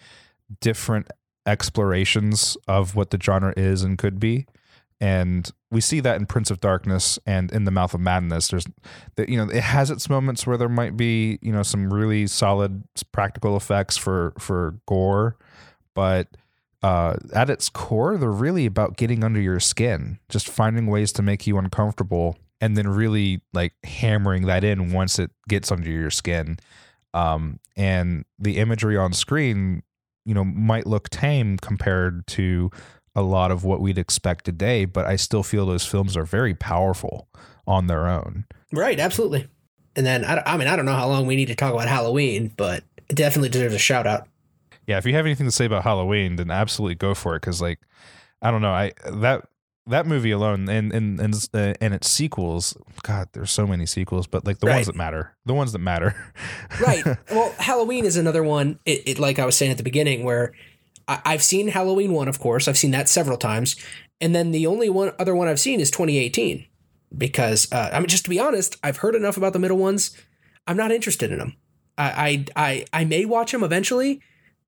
different 0.60 1.08
explorations 1.46 2.58
of 2.68 2.96
what 2.96 3.10
the 3.10 3.20
genre 3.22 3.54
is 3.58 3.84
and 3.84 3.98
could 3.98 4.20
be. 4.20 4.46
And 5.02 5.52
we 5.70 5.82
see 5.82 6.00
that 6.00 6.16
in 6.16 6.26
Prince 6.26 6.50
of 6.50 6.62
Darkness 6.62 7.20
and 7.26 7.52
in 7.52 7.66
The 7.66 7.72
Mouth 7.72 7.94
of 7.94 8.00
Madness. 8.00 8.48
There's, 8.48 8.66
you 9.28 9.36
know, 9.36 9.52
it 9.52 9.64
has 9.64 9.92
its 9.92 10.10
moments 10.10 10.48
where 10.48 10.56
there 10.56 10.70
might 10.70 10.96
be, 10.96 11.40
you 11.42 11.52
know, 11.52 11.64
some 11.64 11.94
really 11.94 12.26
solid 12.28 12.84
practical 13.12 13.58
effects 13.58 13.98
for 13.98 14.34
for 14.40 14.80
gore, 14.86 15.36
but 15.94 16.30
uh, 16.84 17.16
at 17.34 17.50
its 17.50 17.70
core, 17.70 18.18
they're 18.18 18.30
really 18.30 18.66
about 18.66 18.98
getting 18.98 19.24
under 19.24 19.40
your 19.40 19.62
skin, 19.62 20.20
just 20.28 20.50
finding 20.50 20.88
ways 20.88 21.14
to 21.14 21.22
make 21.22 21.48
you 21.48 21.58
uncomfortable, 21.58 22.38
and 22.60 22.76
then 22.76 22.88
really 22.88 23.42
like 23.54 23.74
hammering 23.86 24.46
that 24.48 24.66
in 24.66 24.92
once 24.92 25.18
it 25.18 25.32
gets 25.48 25.72
under 25.72 25.90
your 25.90 26.12
skin. 26.12 26.58
Um, 27.14 27.60
and 27.78 28.26
the 28.38 28.58
imagery 28.58 28.98
on 28.98 29.14
screen, 29.14 29.82
you 30.26 30.34
know, 30.34 30.44
might 30.44 30.86
look 30.86 31.10
tame 31.10 31.58
compared 31.58 32.28
to 32.28 32.70
a 33.16 33.22
lot 33.22 33.52
of 33.52 33.64
what 33.64 33.80
we'd 33.80 33.98
expect 33.98 34.44
today, 34.44 34.84
but 34.84 35.06
I 35.06 35.16
still 35.16 35.44
feel 35.44 35.66
those 35.66 35.86
films 35.86 36.18
are 36.18 36.26
very 36.26 36.54
powerful 36.54 37.30
on 37.66 37.88
their 37.88 38.08
own. 38.08 38.46
Right, 38.74 39.00
absolutely. 39.00 39.48
And 39.96 40.06
then 40.06 40.26
I, 40.26 40.42
I 40.46 40.58
mean 40.58 40.68
I 40.68 40.76
don't 40.76 40.86
know 40.86 40.96
how 40.96 41.08
long 41.08 41.28
we 41.28 41.36
need 41.36 41.48
to 41.48 41.56
talk 41.56 41.74
about 41.74 41.88
Halloween, 41.88 42.52
but 42.58 42.84
it 43.10 43.16
definitely 43.16 43.50
deserves 43.50 43.76
a 43.76 43.80
shout 43.80 44.08
out. 44.08 44.28
Yeah, 44.88 44.98
if 44.98 45.06
you 45.06 45.14
have 45.14 45.26
anything 45.26 45.46
to 45.48 45.52
say 45.52 45.66
about 45.66 45.84
Halloween, 45.84 46.36
then 46.36 46.52
absolutely 46.52 46.96
go 46.96 47.14
for 47.14 47.36
it. 47.36 47.42
Because 47.42 47.62
like, 47.62 47.80
I 48.42 48.52
don't 48.52 48.62
know, 48.62 48.72
I 48.74 48.94
that 49.12 49.48
that 49.88 50.06
movie 50.06 50.32
alone 50.32 50.70
and 50.70 50.94
and 50.94 51.20
and 51.20 51.50
uh, 51.54 51.74
and 51.82 51.94
its 51.94 52.10
sequels. 52.10 52.76
God, 53.04 53.30
there's 53.34 53.52
so 53.52 53.68
many 53.68 53.86
sequels, 53.86 54.28
but 54.28 54.46
like 54.46 54.60
the 54.60 54.68
Right. 54.68 54.76
ones 54.76 54.88
that 54.88 54.96
matter, 54.96 55.36
the 55.46 55.54
ones 55.54 55.72
that 55.74 55.80
matter. 55.80 56.16
Right. 56.82 57.04
well, 57.32 57.54
Halloween 57.60 58.06
is 58.06 58.16
another 58.18 58.44
one. 58.44 58.80
It, 58.86 59.04
it 59.06 59.20
like 59.20 59.40
I 59.40 59.46
was 59.46 59.58
saying 59.58 59.72
at 59.72 59.78
the 59.78 59.84
beginning, 59.84 60.24
where 60.24 60.54
I, 61.08 61.22
I've 61.26 61.44
seen 61.44 61.68
Halloween 61.68 62.14
one, 62.14 62.28
of 62.28 62.40
course. 62.40 62.68
I've 62.68 62.78
seen 62.78 62.92
that 62.92 63.10
several 63.10 63.38
times, 63.38 63.76
and 64.22 64.34
then 64.34 64.52
the 64.52 64.68
only 64.68 64.90
one 64.90 65.12
other 65.20 65.36
one 65.36 65.48
I've 65.48 65.60
seen 65.60 65.80
is 65.80 65.92
2018. 65.92 66.66
Because 67.16 67.72
uh, 67.72 67.90
I 67.94 68.00
mean, 68.00 68.08
just 68.08 68.24
to 68.24 68.30
be 68.30 68.40
honest, 68.40 68.78
I've 68.84 68.98
heard 68.98 69.16
enough 69.16 69.38
about 69.38 69.54
the 69.54 69.60
middle 69.60 69.78
ones. 69.78 70.18
I'm 70.66 70.78
not 70.78 70.92
interested 70.92 71.32
in 71.32 71.38
them. 71.40 71.56
I 71.98 72.46
I 72.56 72.66
I, 72.92 73.02
I 73.02 73.06
may 73.06 73.26
watch 73.26 73.52
them 73.52 73.64
eventually, 73.64 74.22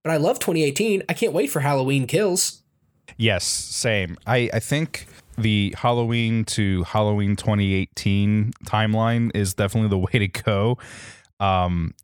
but 0.06 0.12
I 0.12 0.18
love 0.18 0.38
2018. 0.38 1.02
I 1.10 1.14
can't 1.14 1.34
wait 1.34 1.50
for 1.50 1.62
Halloween 1.62 2.06
Kills. 2.06 2.62
yes, 3.18 3.44
same. 3.44 4.18
I 4.28 4.50
I 4.54 4.60
think 4.60 5.08
the 5.36 5.74
Halloween 5.78 6.46
to 6.46 6.84
Halloween 6.84 7.36
2018 7.36 8.54
timeline 8.66 9.36
is 9.36 9.56
definitely 9.56 9.90
the 9.90 9.98
way 10.14 10.20
to 10.20 10.28
go. 10.28 10.78
Um, 11.40 11.96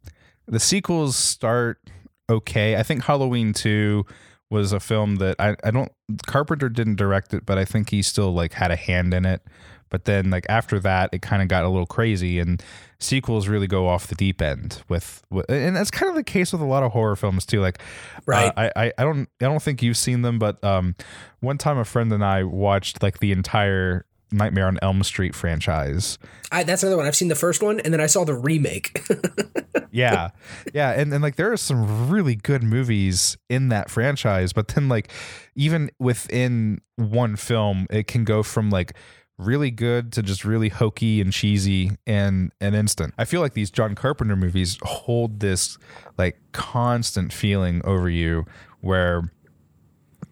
the 0.48 0.60
sequels 0.60 1.16
start 1.16 1.80
okay. 2.28 2.76
I 2.76 2.82
think 2.82 3.04
Halloween 3.04 3.54
2 3.54 4.04
was 4.50 4.74
a 4.74 4.80
film 4.80 5.18
that 5.18 5.36
I, 5.40 5.56
I 5.64 5.70
don't 5.70 5.92
Carpenter 6.26 6.70
didn't 6.70 6.96
direct 6.96 7.36
it, 7.36 7.46
but 7.46 7.60
I 7.60 7.66
think 7.66 7.92
he 7.92 8.02
still 8.02 8.34
like 8.34 8.54
had 8.54 8.72
a 8.72 8.76
hand 8.76 9.14
in 9.14 9.26
it. 9.26 9.44
But 9.92 10.06
then 10.06 10.32
like 10.32 10.48
after 10.50 10.80
that, 10.80 11.12
it 11.14 11.22
kind 11.22 11.44
of 11.44 11.48
got 11.48 11.64
a 11.64 11.70
little 11.70 11.86
crazy 11.86 12.40
and 12.40 12.64
sequels 12.98 13.48
really 13.48 13.68
go 13.68 13.88
off 13.88 14.08
the 14.08 14.16
deep 14.16 14.42
end 14.42 14.82
with, 14.90 15.22
with 15.30 15.50
and 15.50 15.76
that's 15.76 15.92
kind 15.92 16.10
of 16.10 16.16
the 16.16 16.24
case 16.24 16.52
with 16.52 16.62
a 16.62 16.66
lot 16.66 16.82
of 16.82 16.92
horror 16.92 17.16
films 17.16 17.46
too. 17.46 17.62
Like 17.62 17.80
Right. 18.26 18.48
uh, 18.58 18.72
I, 18.76 18.86
I 18.86 18.94
I 18.98 19.04
don't 19.04 19.30
I 19.40 19.46
don't 19.46 19.62
think 19.62 19.84
you've 19.84 19.98
seen 19.98 20.24
them, 20.24 20.40
but 20.40 20.64
um 20.64 20.96
one 21.42 21.60
time 21.60 21.78
a 21.78 21.86
friend 21.86 22.12
and 22.12 22.26
I 22.26 22.44
watched 22.44 23.04
like 23.04 23.20
the 23.20 23.32
entire 23.32 24.06
Nightmare 24.34 24.68
on 24.68 24.80
Elm 24.82 25.04
Street 25.04 25.36
franchise. 25.36 26.18
I, 26.54 26.64
that's 26.64 26.84
another 26.84 26.96
one. 26.96 27.06
I've 27.06 27.18
seen 27.18 27.28
the 27.28 27.36
first 27.36 27.62
one, 27.62 27.82
and 27.82 27.94
then 27.94 28.00
I 28.00 28.06
saw 28.06 28.24
the 28.24 28.34
remake. 28.34 29.06
yeah 29.92 30.30
yeah 30.74 30.92
and, 30.92 31.14
and 31.14 31.22
like 31.22 31.36
there 31.36 31.52
are 31.52 31.58
some 31.58 32.10
really 32.10 32.36
good 32.36 32.64
movies 32.64 33.38
in 33.50 33.68
that 33.70 33.90
franchise 33.90 34.54
but 34.54 34.70
then 34.70 34.88
like 34.88 35.12
even 35.56 35.92
within 36.00 36.80
one 36.96 37.36
film 37.36 37.86
it 37.90 38.08
can 38.08 38.24
go 38.24 38.42
from 38.42 38.70
like 38.70 38.94
really 39.42 39.72
good 39.72 40.12
to 40.14 40.22
just 40.22 40.46
really 40.46 40.70
hokey 40.70 41.22
and 41.22 41.34
cheesy 41.34 41.92
in 42.06 42.52
an 42.62 42.74
instant 42.74 43.14
i 43.18 43.26
feel 43.26 43.42
like 43.42 43.54
these 43.54 43.72
john 43.72 43.96
carpenter 43.96 44.36
movies 44.36 44.78
hold 44.84 45.40
this 45.40 45.78
like 46.18 46.40
constant 46.52 47.34
feeling 47.34 47.82
over 47.84 48.10
you 48.10 48.46
where 48.82 49.32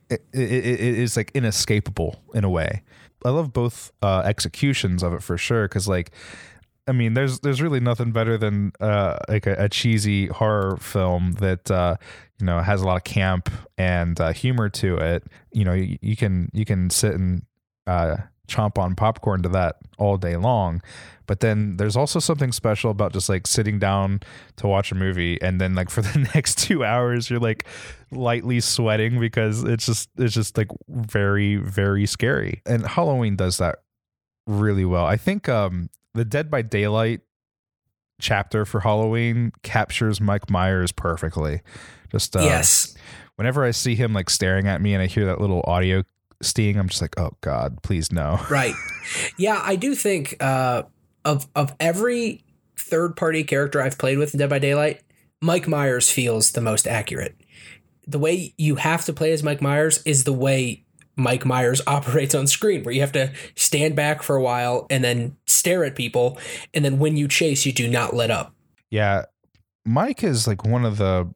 it, 0.10 0.24
it, 0.34 0.42
it 0.42 0.80
is 0.80 1.18
like 1.18 1.32
inescapable 1.34 2.22
in 2.34 2.44
a 2.44 2.50
way 2.50 2.84
i 3.26 3.30
love 3.30 3.52
both 3.52 3.92
uh 4.02 4.22
executions 4.26 5.04
of 5.04 5.14
it 5.14 5.24
for 5.24 5.38
sure 5.38 5.68
because 5.68 5.88
like 5.88 6.12
I 6.90 6.92
mean, 6.92 7.14
there's 7.14 7.40
there's 7.42 7.62
really 7.62 7.80
nothing 7.80 8.12
better 8.12 8.36
than 8.36 8.72
uh, 8.80 9.20
like 9.30 9.46
a, 9.46 9.54
a 9.66 9.70
cheesy 9.70 10.26
horror 10.26 10.78
film 10.78 11.34
that 11.34 11.70
uh, 11.70 11.98
you 12.40 12.48
know 12.48 12.62
has 12.62 12.82
a 12.82 12.88
lot 12.88 12.98
of 12.98 13.04
camp 13.04 13.48
and 13.78 14.20
uh, 14.20 14.34
humor 14.34 14.70
to 14.70 14.98
it. 14.98 15.24
You 15.52 15.66
know, 15.66 15.74
you, 15.74 16.00
you 16.02 16.16
can 16.16 16.50
you 16.52 16.66
can 16.66 16.90
sit 16.90 17.14
and 17.14 17.44
uh, 17.86 18.18
chomp 18.50 18.78
on 18.78 18.96
popcorn 18.96 19.44
to 19.44 19.50
that 19.50 19.78
all 19.98 20.18
day 20.18 20.36
long. 20.36 20.82
But 21.28 21.42
then 21.42 21.78
there's 21.78 21.96
also 21.96 22.20
something 22.20 22.52
special 22.52 22.90
about 22.90 23.14
just 23.14 23.30
like 23.30 23.46
sitting 23.46 23.78
down 23.78 24.22
to 24.56 24.68
watch 24.68 24.92
a 24.92 24.96
movie 24.96 25.40
and 25.42 25.62
then 25.62 25.76
like 25.76 25.90
for 25.92 26.02
the 26.02 26.28
next 26.34 26.58
2 26.58 26.84
hours 26.84 27.30
you're 27.30 27.40
like 27.40 27.66
lightly 28.12 28.60
sweating 28.60 29.20
because 29.20 29.64
it's 29.64 29.86
just 29.86 30.10
it's 30.18 30.34
just 30.34 30.58
like 30.58 30.70
very 30.88 31.58
very 31.58 32.06
scary. 32.06 32.62
And 32.66 32.86
Halloween 32.86 33.36
does 33.36 33.60
that 33.60 33.84
really 34.48 34.86
well. 34.86 35.06
I 35.06 35.18
think 35.18 35.48
um 35.48 35.90
the 36.16 36.26
Dead 36.26 36.50
by 36.50 36.64
Daylight 36.64 37.22
chapter 38.20 38.66
for 38.66 38.80
Halloween 38.82 39.52
captures 39.64 40.20
Mike 40.20 40.50
Myers 40.50 40.92
perfectly. 40.92 41.62
Just 42.12 42.36
uh, 42.36 42.42
yes. 42.42 42.96
Whenever 43.36 43.64
I 43.64 43.72
see 43.72 43.96
him 43.96 44.14
like 44.14 44.30
staring 44.30 44.68
at 44.68 44.82
me 44.82 44.94
and 44.94 45.02
I 45.02 45.06
hear 45.06 45.26
that 45.26 45.40
little 45.40 45.64
audio 45.66 46.04
sting, 46.42 46.78
I'm 46.78 46.90
just 46.90 47.02
like, 47.02 47.20
oh 47.20 47.32
God, 47.42 47.82
please 47.84 48.12
no. 48.12 48.40
Right. 48.50 48.76
Yeah, 49.38 49.62
I 49.64 49.76
do 49.76 49.96
think 49.96 50.36
uh, 50.42 50.84
of 51.26 51.48
of 51.56 51.76
every 51.80 52.44
third 52.78 53.16
party 53.16 53.44
character 53.44 53.82
I've 53.82 53.98
played 53.98 54.18
with 54.18 54.34
in 54.34 54.40
Dead 54.40 54.50
by 54.50 54.60
Daylight, 54.60 55.02
Mike 55.42 55.68
Myers 55.68 56.10
feels 56.10 56.52
the 56.52 56.62
most 56.62 56.88
accurate. 56.88 57.36
The 58.08 58.20
way 58.20 58.54
you 58.58 58.76
have 58.76 59.06
to 59.06 59.14
play 59.14 59.32
as 59.32 59.44
Mike 59.44 59.62
Myers 59.62 60.02
is 60.06 60.24
the 60.24 60.34
way 60.34 60.86
Mike 61.16 61.46
Myers 61.46 61.82
operates 61.88 62.34
on 62.36 62.48
screen, 62.48 62.84
where 62.84 62.94
you 62.94 63.02
have 63.02 63.12
to 63.14 63.32
stand 63.56 63.96
back 63.96 64.24
for 64.24 64.36
a 64.36 64.42
while 64.42 64.88
and 64.90 65.04
then 65.04 65.38
stare 65.46 65.84
at 65.84 65.96
people, 65.96 66.38
and 66.74 66.84
then 66.84 67.00
when 67.00 67.18
you 67.18 67.28
chase, 67.28 67.66
you 67.66 67.74
do 67.74 67.88
not 67.88 68.16
let 68.16 68.32
up. 68.32 68.54
Yeah, 68.90 69.26
Mike 69.86 70.24
is 70.24 70.48
like 70.48 70.66
one 70.66 70.86
of 70.86 70.98
the 70.98 71.32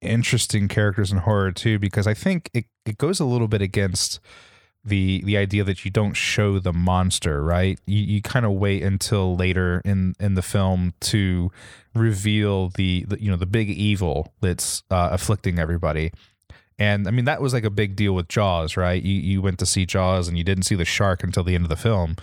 interesting 0.00 0.68
characters 0.68 1.12
in 1.12 1.18
horror 1.18 1.52
too, 1.52 1.78
because 1.78 2.06
I 2.06 2.14
think 2.14 2.50
it, 2.54 2.66
it 2.84 2.98
goes 2.98 3.20
a 3.20 3.24
little 3.24 3.48
bit 3.48 3.62
against 3.62 4.20
the 4.84 5.22
the 5.24 5.36
idea 5.36 5.62
that 5.64 5.84
you 5.84 5.90
don't 5.90 6.14
show 6.14 6.58
the 6.58 6.72
monster, 6.72 7.42
right? 7.42 7.78
You 7.86 7.98
you 7.98 8.22
kind 8.22 8.46
of 8.46 8.52
wait 8.52 8.82
until 8.82 9.36
later 9.36 9.82
in 9.84 10.14
in 10.18 10.34
the 10.34 10.42
film 10.42 10.94
to 11.00 11.52
reveal 11.94 12.70
the, 12.70 13.04
the 13.08 13.22
you 13.22 13.30
know 13.30 13.36
the 13.36 13.46
big 13.46 13.68
evil 13.68 14.32
that's 14.40 14.82
uh, 14.90 15.10
afflicting 15.12 15.58
everybody. 15.58 16.12
And 16.78 17.06
I 17.06 17.10
mean 17.10 17.26
that 17.26 17.42
was 17.42 17.52
like 17.52 17.64
a 17.64 17.70
big 17.70 17.94
deal 17.94 18.14
with 18.14 18.28
Jaws, 18.28 18.76
right? 18.76 19.02
You 19.02 19.20
you 19.20 19.42
went 19.42 19.58
to 19.58 19.66
see 19.66 19.84
Jaws 19.84 20.28
and 20.28 20.38
you 20.38 20.44
didn't 20.44 20.64
see 20.64 20.76
the 20.76 20.86
shark 20.86 21.22
until 21.22 21.44
the 21.44 21.54
end 21.54 21.64
of 21.64 21.70
the 21.70 21.76
film. 21.76 22.16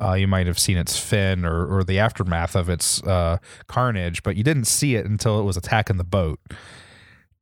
Uh, 0.00 0.12
you 0.12 0.28
might 0.28 0.46
have 0.46 0.58
seen 0.58 0.76
its 0.76 0.98
fin 0.98 1.44
or, 1.44 1.66
or 1.66 1.82
the 1.82 1.98
aftermath 1.98 2.54
of 2.54 2.68
its 2.68 3.02
uh, 3.04 3.38
carnage, 3.66 4.22
but 4.22 4.36
you 4.36 4.44
didn't 4.44 4.66
see 4.66 4.94
it 4.94 5.06
until 5.06 5.40
it 5.40 5.42
was 5.42 5.56
attacking 5.56 5.96
the 5.96 6.04
boat. 6.04 6.38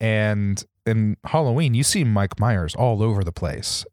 And 0.05 0.63
in 0.85 1.17
Halloween, 1.25 1.73
you 1.73 1.83
see 1.83 2.05
Mike 2.05 2.39
Myers 2.39 2.75
all 2.75 3.03
over 3.03 3.25
the 3.25 3.33
place. 3.33 3.87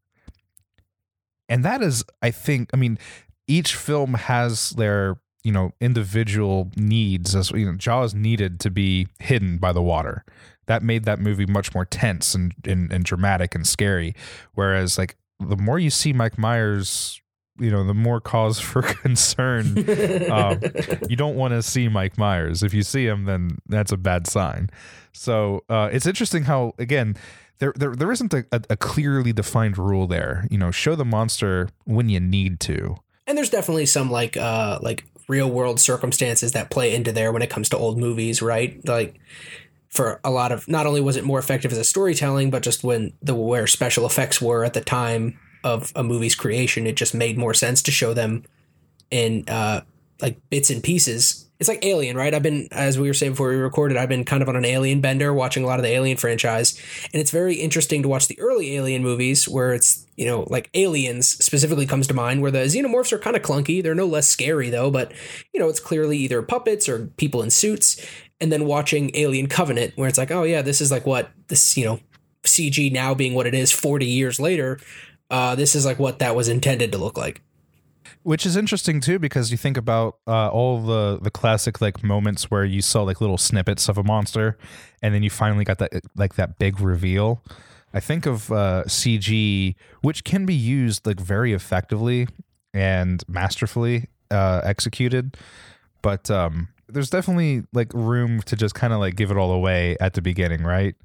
And 1.47 1.63
that 1.63 1.81
is, 1.81 2.03
I 2.21 2.31
think, 2.31 2.69
I 2.73 2.75
mean, 2.75 2.99
each 3.47 3.75
film 3.75 4.15
has 4.15 4.71
their, 4.71 5.21
you 5.41 5.53
know, 5.53 5.71
individual 5.79 6.69
needs. 6.75 7.33
As 7.33 7.51
you 7.51 7.65
know, 7.65 7.77
Jaws 7.77 8.13
needed 8.13 8.59
to 8.59 8.69
be 8.69 9.07
hidden 9.19 9.57
by 9.57 9.71
the 9.71 9.81
water. 9.81 10.25
That 10.65 10.83
made 10.83 11.05
that 11.05 11.21
movie 11.21 11.45
much 11.45 11.73
more 11.73 11.85
tense 11.85 12.35
and, 12.35 12.53
and, 12.65 12.91
and 12.91 13.05
dramatic 13.05 13.55
and 13.55 13.65
scary. 13.65 14.13
Whereas, 14.53 14.97
like, 14.97 15.15
the 15.39 15.55
more 15.55 15.79
you 15.79 15.89
see 15.89 16.11
Mike 16.11 16.37
Myers 16.37 17.20
you 17.61 17.69
know 17.71 17.85
the 17.85 17.93
more 17.93 18.19
cause 18.19 18.59
for 18.71 18.81
concern 18.81 19.77
um, 20.31 20.59
you 21.07 21.15
don't 21.15 21.35
want 21.35 21.53
to 21.53 21.61
see 21.61 21.87
mike 21.87 22.17
myers. 22.17 22.63
If 22.63 22.73
you 22.73 22.83
see 22.83 23.05
him 23.05 23.25
then 23.25 23.59
that's 23.67 23.91
a 23.91 23.97
bad 23.97 24.27
sign. 24.27 24.69
So 25.13 25.63
uh, 25.69 25.89
it's 25.91 26.05
interesting 26.05 26.43
how 26.43 26.73
again 26.77 27.15
there 27.59 27.73
there, 27.75 27.95
there 27.95 28.11
isn't 28.11 28.33
a, 28.33 28.45
a, 28.51 28.77
clearly 28.77 29.33
defined 29.33 29.77
rule 29.77 30.07
there. 30.07 30.47
You 30.49 30.57
know 30.57 30.71
show 30.71 30.95
the 30.95 31.05
monster 31.05 31.69
when 31.85 32.09
you 32.09 32.19
need 32.19 32.59
to. 32.61 32.97
And 33.27 33.37
there's 33.37 33.49
definitely 33.49 33.85
some 33.85 34.09
like 34.09 34.35
uh 34.35 34.79
like 34.81 35.05
real 35.27 35.49
world 35.49 35.79
circumstances 35.79 36.51
that 36.53 36.69
play 36.69 36.93
into 36.93 37.11
there 37.11 37.31
when 37.31 37.41
it 37.41 37.49
comes 37.49 37.69
to 37.69 37.77
old 37.77 37.97
movies 37.97 38.41
right? 38.41 38.85
Like 38.87 39.19
for 39.89 40.19
a 40.23 40.31
lot 40.31 40.51
of 40.51 40.67
not 40.67 40.85
only 40.85 41.01
was 41.01 41.17
it 41.17 41.23
more 41.23 41.37
effective 41.37 41.71
as 41.71 41.77
a 41.77 41.83
storytelling 41.83 42.49
but 42.49 42.63
just 42.63 42.83
when 42.83 43.13
the 43.21 43.35
where 43.35 43.67
special 43.67 44.05
effects 44.05 44.41
were 44.41 44.63
at 44.63 44.73
the 44.73 44.81
time 44.81 45.37
of 45.63 45.91
a 45.95 46.03
movie's 46.03 46.35
creation, 46.35 46.87
it 46.87 46.95
just 46.95 47.13
made 47.13 47.37
more 47.37 47.53
sense 47.53 47.81
to 47.83 47.91
show 47.91 48.13
them 48.13 48.43
in 49.09 49.43
uh, 49.47 49.81
like 50.21 50.37
bits 50.49 50.69
and 50.69 50.83
pieces. 50.83 51.47
It's 51.59 51.69
like 51.69 51.85
Alien, 51.85 52.17
right? 52.17 52.33
I've 52.33 52.41
been, 52.41 52.67
as 52.71 52.97
we 52.97 53.07
were 53.07 53.13
saying 53.13 53.33
before 53.33 53.49
we 53.49 53.55
recorded, 53.55 53.95
I've 53.95 54.09
been 54.09 54.25
kind 54.25 54.41
of 54.41 54.49
on 54.49 54.55
an 54.55 54.65
Alien 54.65 54.99
bender, 54.99 55.31
watching 55.31 55.63
a 55.63 55.67
lot 55.67 55.77
of 55.77 55.83
the 55.83 55.91
Alien 55.91 56.17
franchise, 56.17 56.75
and 57.13 57.21
it's 57.21 57.29
very 57.29 57.55
interesting 57.55 58.01
to 58.01 58.07
watch 58.07 58.27
the 58.27 58.39
early 58.39 58.75
Alien 58.75 59.03
movies 59.03 59.47
where 59.47 59.73
it's 59.73 60.07
you 60.17 60.25
know 60.25 60.47
like 60.49 60.71
Aliens 60.73 61.27
specifically 61.27 61.85
comes 61.85 62.07
to 62.07 62.15
mind, 62.15 62.41
where 62.41 62.49
the 62.49 62.59
xenomorphs 62.59 63.11
are 63.11 63.19
kind 63.19 63.35
of 63.35 63.43
clunky. 63.43 63.83
They're 63.83 63.93
no 63.93 64.07
less 64.07 64.27
scary 64.27 64.71
though, 64.71 64.89
but 64.89 65.11
you 65.53 65.59
know 65.59 65.69
it's 65.69 65.79
clearly 65.79 66.17
either 66.17 66.41
puppets 66.41 66.89
or 66.89 67.07
people 67.17 67.43
in 67.43 67.51
suits. 67.51 68.03
And 68.39 68.51
then 68.51 68.65
watching 68.65 69.11
Alien 69.13 69.45
Covenant, 69.45 69.93
where 69.97 70.09
it's 70.09 70.17
like, 70.17 70.31
oh 70.31 70.41
yeah, 70.41 70.63
this 70.63 70.81
is 70.81 70.89
like 70.89 71.05
what 71.05 71.29
this 71.47 71.77
you 71.77 71.85
know 71.85 71.99
CG 72.43 72.91
now 72.91 73.13
being 73.13 73.35
what 73.35 73.45
it 73.45 73.53
is 73.53 73.71
40 73.71 74.07
years 74.07 74.39
later 74.39 74.79
uh, 75.31 75.55
this 75.55 75.73
is 75.73 75.85
like 75.85 75.97
what 75.97 76.19
that 76.19 76.35
was 76.35 76.47
intended 76.47 76.91
to 76.91 76.97
look 76.97 77.17
like. 77.17 77.41
Which 78.23 78.45
is 78.45 78.55
interesting 78.55 78.99
too, 79.01 79.17
because 79.17 79.49
you 79.49 79.57
think 79.57 79.77
about 79.77 80.17
uh, 80.27 80.49
all 80.49 80.81
the 80.81 81.17
the 81.19 81.31
classic 81.31 81.81
like 81.81 82.03
moments 82.03 82.51
where 82.51 82.63
you 82.63 82.81
saw 82.81 83.01
like 83.01 83.19
little 83.19 83.37
snippets 83.37 83.89
of 83.89 83.97
a 83.97 84.03
monster, 84.03 84.57
and 85.01 85.15
then 85.15 85.23
you 85.23 85.31
finally 85.31 85.63
got 85.63 85.79
that 85.79 85.91
like 86.15 86.35
that 86.35 86.59
big 86.59 86.79
reveal. 86.79 87.41
I 87.93 87.99
think 87.99 88.25
of 88.25 88.51
uh, 88.51 88.83
CG, 88.85 89.75
which 90.01 90.23
can 90.23 90.45
be 90.45 90.53
used 90.53 91.07
like 91.07 91.19
very 91.19 91.53
effectively 91.53 92.27
and 92.73 93.23
masterfully 93.27 94.07
uh, 94.29 94.61
executed, 94.63 95.35
but 96.01 96.29
um, 96.29 96.67
there's 96.87 97.09
definitely 97.09 97.63
like 97.73 97.91
room 97.93 98.41
to 98.43 98.55
just 98.55 98.75
kind 98.75 98.93
of 98.93 98.99
like 98.99 99.15
give 99.15 99.31
it 99.31 99.37
all 99.37 99.51
away 99.51 99.97
at 99.99 100.13
the 100.13 100.21
beginning, 100.21 100.63
right? 100.63 100.95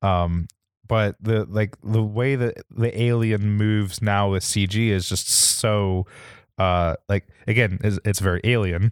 Um, 0.00 0.48
but 0.92 1.16
the 1.22 1.46
like 1.46 1.74
the 1.82 2.02
way 2.02 2.36
that 2.36 2.54
the 2.70 3.00
alien 3.00 3.56
moves 3.56 4.02
now 4.02 4.30
with 4.30 4.42
CG 4.42 4.90
is 4.90 5.08
just 5.08 5.26
so 5.26 6.04
uh 6.58 6.96
like 7.08 7.26
again 7.46 7.78
it's, 7.82 7.98
it's 8.04 8.20
very 8.20 8.42
alien 8.44 8.90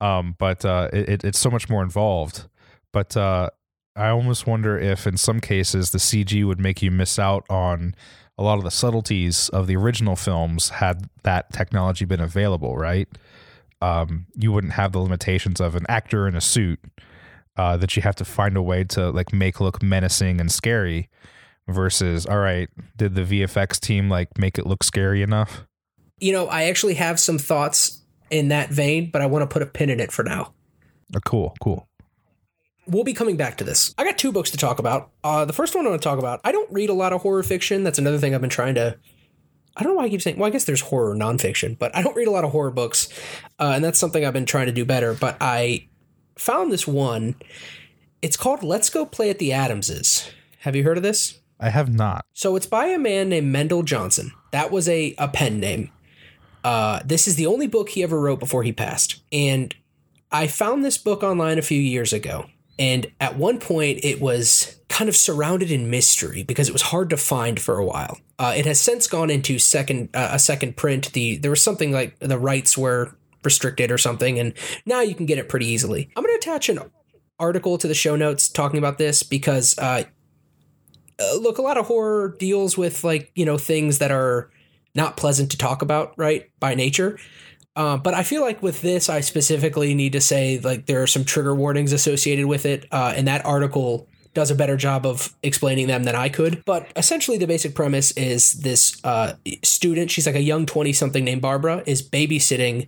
um 0.00 0.36
but 0.38 0.64
uh 0.64 0.88
it, 0.92 1.24
it's 1.24 1.40
so 1.40 1.50
much 1.50 1.68
more 1.68 1.82
involved 1.82 2.46
but 2.92 3.16
uh 3.16 3.50
I 3.96 4.10
almost 4.10 4.46
wonder 4.46 4.78
if 4.78 5.08
in 5.08 5.16
some 5.16 5.40
cases 5.40 5.90
the 5.90 5.98
CG 5.98 6.46
would 6.46 6.60
make 6.60 6.82
you 6.82 6.92
miss 6.92 7.18
out 7.18 7.44
on 7.50 7.96
a 8.38 8.44
lot 8.44 8.58
of 8.58 8.62
the 8.62 8.70
subtleties 8.70 9.48
of 9.48 9.66
the 9.66 9.74
original 9.74 10.14
films 10.14 10.68
had 10.68 11.10
that 11.24 11.52
technology 11.52 12.04
been 12.04 12.20
available, 12.20 12.76
right? 12.76 13.08
Um, 13.82 14.26
you 14.36 14.52
wouldn't 14.52 14.74
have 14.74 14.92
the 14.92 15.00
limitations 15.00 15.60
of 15.60 15.74
an 15.74 15.84
actor 15.88 16.28
in 16.28 16.36
a 16.36 16.40
suit 16.40 16.78
uh, 17.56 17.76
that 17.78 17.96
you 17.96 18.02
have 18.02 18.14
to 18.16 18.24
find 18.24 18.56
a 18.56 18.62
way 18.62 18.84
to 18.84 19.10
like 19.10 19.32
make 19.32 19.60
look 19.60 19.82
menacing 19.82 20.40
and 20.40 20.52
scary 20.52 21.08
versus 21.70 22.26
all 22.26 22.38
right 22.38 22.68
did 22.96 23.14
the 23.14 23.22
vfx 23.22 23.78
team 23.80 24.08
like 24.08 24.36
make 24.38 24.58
it 24.58 24.66
look 24.66 24.82
scary 24.82 25.22
enough 25.22 25.64
you 26.18 26.32
know 26.32 26.46
i 26.48 26.64
actually 26.64 26.94
have 26.94 27.18
some 27.18 27.38
thoughts 27.38 28.02
in 28.30 28.48
that 28.48 28.70
vein 28.70 29.10
but 29.10 29.22
i 29.22 29.26
want 29.26 29.42
to 29.42 29.46
put 29.46 29.62
a 29.62 29.66
pin 29.66 29.90
in 29.90 30.00
it 30.00 30.12
for 30.12 30.22
now 30.22 30.52
oh, 31.14 31.20
cool 31.24 31.54
cool 31.60 31.88
we'll 32.86 33.04
be 33.04 33.14
coming 33.14 33.36
back 33.36 33.56
to 33.56 33.64
this 33.64 33.94
i 33.98 34.04
got 34.04 34.18
two 34.18 34.32
books 34.32 34.50
to 34.50 34.56
talk 34.56 34.78
about 34.78 35.10
uh, 35.24 35.44
the 35.44 35.52
first 35.52 35.74
one 35.74 35.86
i 35.86 35.90
want 35.90 36.00
to 36.00 36.08
talk 36.08 36.18
about 36.18 36.40
i 36.44 36.52
don't 36.52 36.70
read 36.72 36.90
a 36.90 36.94
lot 36.94 37.12
of 37.12 37.22
horror 37.22 37.42
fiction 37.42 37.82
that's 37.82 37.98
another 37.98 38.18
thing 38.18 38.34
i've 38.34 38.40
been 38.40 38.50
trying 38.50 38.74
to 38.74 38.96
I 39.76 39.82
don't 39.82 39.92
know 39.92 39.98
why 39.98 40.04
I 40.04 40.08
keep 40.08 40.22
saying. 40.22 40.36
Well, 40.36 40.46
I 40.46 40.50
guess 40.50 40.64
there's 40.64 40.80
horror 40.80 41.14
nonfiction, 41.14 41.78
but 41.78 41.94
I 41.96 42.02
don't 42.02 42.16
read 42.16 42.28
a 42.28 42.30
lot 42.30 42.44
of 42.44 42.50
horror 42.50 42.70
books, 42.70 43.08
uh, 43.58 43.72
and 43.74 43.84
that's 43.84 43.98
something 43.98 44.24
I've 44.24 44.32
been 44.32 44.46
trying 44.46 44.66
to 44.66 44.72
do 44.72 44.84
better. 44.84 45.14
But 45.14 45.36
I 45.40 45.88
found 46.36 46.72
this 46.72 46.86
one. 46.86 47.36
It's 48.20 48.36
called 48.36 48.62
"Let's 48.62 48.90
Go 48.90 49.06
Play 49.06 49.30
at 49.30 49.38
the 49.38 49.52
Addamses." 49.52 50.30
Have 50.60 50.76
you 50.76 50.84
heard 50.84 50.96
of 50.96 51.02
this? 51.02 51.39
I 51.60 51.68
have 51.68 51.92
not. 51.92 52.24
So 52.32 52.56
it's 52.56 52.66
by 52.66 52.86
a 52.86 52.98
man 52.98 53.28
named 53.28 53.52
Mendal 53.52 53.82
Johnson. 53.82 54.32
That 54.50 54.70
was 54.70 54.88
a, 54.88 55.14
a 55.18 55.28
pen 55.28 55.60
name. 55.60 55.90
Uh, 56.64 57.00
this 57.04 57.28
is 57.28 57.36
the 57.36 57.46
only 57.46 57.66
book 57.66 57.90
he 57.90 58.02
ever 58.02 58.20
wrote 58.20 58.40
before 58.40 58.62
he 58.62 58.72
passed. 58.72 59.22
And 59.30 59.74
I 60.32 60.46
found 60.46 60.84
this 60.84 60.98
book 60.98 61.22
online 61.22 61.58
a 61.58 61.62
few 61.62 61.80
years 61.80 62.12
ago. 62.12 62.46
And 62.78 63.12
at 63.20 63.36
one 63.36 63.58
point, 63.58 64.00
it 64.02 64.20
was 64.20 64.80
kind 64.88 65.08
of 65.08 65.16
surrounded 65.16 65.70
in 65.70 65.90
mystery 65.90 66.42
because 66.42 66.68
it 66.68 66.72
was 66.72 66.82
hard 66.82 67.10
to 67.10 67.16
find 67.16 67.60
for 67.60 67.78
a 67.78 67.84
while. 67.84 68.18
Uh, 68.38 68.54
it 68.56 68.64
has 68.64 68.80
since 68.80 69.06
gone 69.06 69.28
into 69.28 69.58
second 69.58 70.08
uh, 70.14 70.30
a 70.32 70.38
second 70.38 70.76
print. 70.76 71.12
The 71.12 71.36
there 71.36 71.50
was 71.50 71.62
something 71.62 71.92
like 71.92 72.18
the 72.20 72.38
rights 72.38 72.78
were 72.78 73.14
restricted 73.44 73.90
or 73.90 73.98
something, 73.98 74.38
and 74.38 74.54
now 74.86 75.00
you 75.02 75.14
can 75.14 75.26
get 75.26 75.38
it 75.38 75.48
pretty 75.48 75.66
easily. 75.66 76.10
I'm 76.16 76.24
going 76.24 76.34
to 76.34 76.38
attach 76.38 76.70
an 76.70 76.80
article 77.38 77.76
to 77.78 77.86
the 77.86 77.94
show 77.94 78.16
notes 78.16 78.48
talking 78.48 78.78
about 78.78 78.96
this 78.96 79.22
because 79.22 79.78
uh, 79.78 80.04
uh, 81.20 81.36
look, 81.36 81.58
a 81.58 81.62
lot 81.62 81.78
of 81.78 81.86
horror 81.86 82.36
deals 82.38 82.76
with 82.78 83.04
like 83.04 83.30
you 83.34 83.44
know 83.44 83.58
things 83.58 83.98
that 83.98 84.10
are 84.10 84.50
not 84.94 85.16
pleasant 85.16 85.50
to 85.52 85.58
talk 85.58 85.82
about, 85.82 86.14
right? 86.16 86.50
By 86.58 86.74
nature. 86.74 87.18
Uh, 87.76 87.96
but 87.96 88.14
I 88.14 88.24
feel 88.24 88.42
like 88.42 88.62
with 88.62 88.82
this, 88.82 89.08
I 89.08 89.20
specifically 89.20 89.94
need 89.94 90.12
to 90.12 90.20
say 90.20 90.58
like 90.58 90.86
there 90.86 91.02
are 91.02 91.06
some 91.06 91.24
trigger 91.24 91.54
warnings 91.54 91.92
associated 91.92 92.46
with 92.46 92.66
it, 92.66 92.86
uh, 92.90 93.14
and 93.16 93.28
that 93.28 93.44
article 93.44 94.08
does 94.34 94.50
a 94.50 94.54
better 94.54 94.76
job 94.76 95.06
of 95.06 95.34
explaining 95.42 95.86
them 95.86 96.04
than 96.04 96.14
I 96.14 96.28
could. 96.28 96.64
But 96.64 96.90
essentially, 96.96 97.38
the 97.38 97.46
basic 97.46 97.74
premise 97.74 98.12
is 98.12 98.52
this 98.60 99.02
uh, 99.04 99.34
student, 99.62 100.10
she's 100.10 100.26
like 100.26 100.36
a 100.36 100.42
young 100.42 100.66
20 100.66 100.92
something 100.92 101.24
named 101.24 101.42
Barbara, 101.42 101.82
is 101.86 102.08
babysitting 102.08 102.86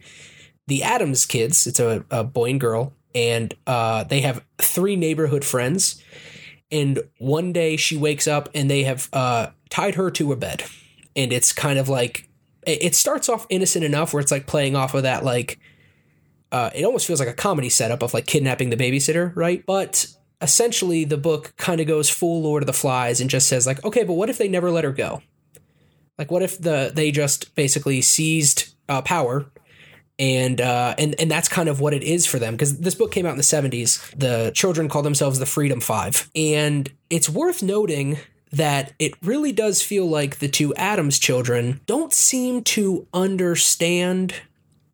the 0.67 0.83
Adams 0.83 1.27
kids. 1.27 1.67
It's 1.67 1.81
a, 1.81 2.05
a 2.11 2.23
boy 2.25 2.51
and 2.51 2.61
girl, 2.61 2.93
and 3.15 3.55
uh, 3.67 4.05
they 4.05 4.21
have 4.21 4.45
three 4.59 4.97
neighborhood 4.97 5.45
friends. 5.45 6.03
And 6.73 7.01
one 7.19 7.53
day 7.53 7.77
she 7.77 7.97
wakes 7.97 8.27
up 8.27 8.49
and 8.55 8.69
they 8.69 8.83
have 8.85 9.09
uh, 9.13 9.51
tied 9.71 9.95
her 9.95 10.11
to 10.13 10.33
a 10.33 10.37
bed. 10.37 10.65
And 11.15 11.33
it's 11.33 11.53
kind 11.53 11.79
of 11.79 11.89
like, 11.89 12.29
it 12.67 12.95
starts 12.95 13.29
off 13.29 13.47
innocent 13.51 13.85
enough 13.85 14.15
where 14.15 14.21
it's 14.21 14.33
like 14.33 14.47
playing 14.47 14.75
off 14.75 14.95
of 14.95 15.03
that, 15.03 15.25
like, 15.25 15.59
uh, 16.51 16.71
it 16.75 16.85
almost 16.85 17.07
feels 17.07 17.19
like 17.19 17.29
a 17.29 17.35
comedy 17.35 17.69
setup 17.69 18.03
of 18.03 18.15
like 18.15 18.27
kidnapping 18.27 18.71
the 18.71 18.77
babysitter, 18.77 19.35
right? 19.35 19.65
But 19.67 20.07
essentially 20.41 21.05
the 21.05 21.17
book 21.17 21.55
kind 21.57 21.81
of 21.81 21.87
goes 21.87 22.11
full 22.11 22.43
Lord 22.43 22.63
of 22.63 22.67
the 22.67 22.73
Flies 22.73 23.21
and 23.21 23.31
just 23.31 23.49
says 23.49 23.67
like, 23.67 23.83
okay, 23.85 24.05
but 24.05 24.15
what 24.15 24.29
if 24.29 24.39
they 24.39 24.49
never 24.49 24.71
let 24.71 24.85
her 24.85 24.93
go? 24.93 25.23
Like, 26.19 26.31
what 26.31 26.43
if 26.43 26.61
the 26.61 26.93
they 26.95 27.11
just 27.11 27.55
basically 27.55 28.03
seized 28.03 28.75
uh, 28.89 29.03
power, 29.03 29.51
and 30.23 30.61
uh, 30.61 30.95
and 30.99 31.17
and 31.19 31.29
that's 31.29 31.49
kind 31.49 31.69
of 31.69 31.81
what 31.81 31.93
it 31.93 32.05
is 32.05 32.27
for 32.27 32.39
them 32.39 32.55
because 32.55 32.79
this 32.79 32.95
book 32.95 33.11
came 33.11 33.27
out 33.27 33.33
in 33.33 33.39
the 33.39 33.43
seventies. 33.43 34.01
The 34.17 34.53
children 34.55 34.89
call 34.89 35.03
themselves 35.03 35.41
the 35.41 35.47
Freedom 35.47 35.81
Five, 35.81 36.31
and 36.37 36.89
it's 37.11 37.29
worth 37.29 37.61
noting 37.61 38.19
that 38.53 38.93
it 39.01 39.15
really 39.23 39.51
does 39.51 39.83
feel 39.83 40.07
like 40.07 40.39
the 40.39 40.47
two 40.47 40.73
Adams 40.77 41.19
children 41.19 41.81
don't 41.87 42.13
seem 42.13 42.63
to 42.63 43.09
understand 43.13 44.35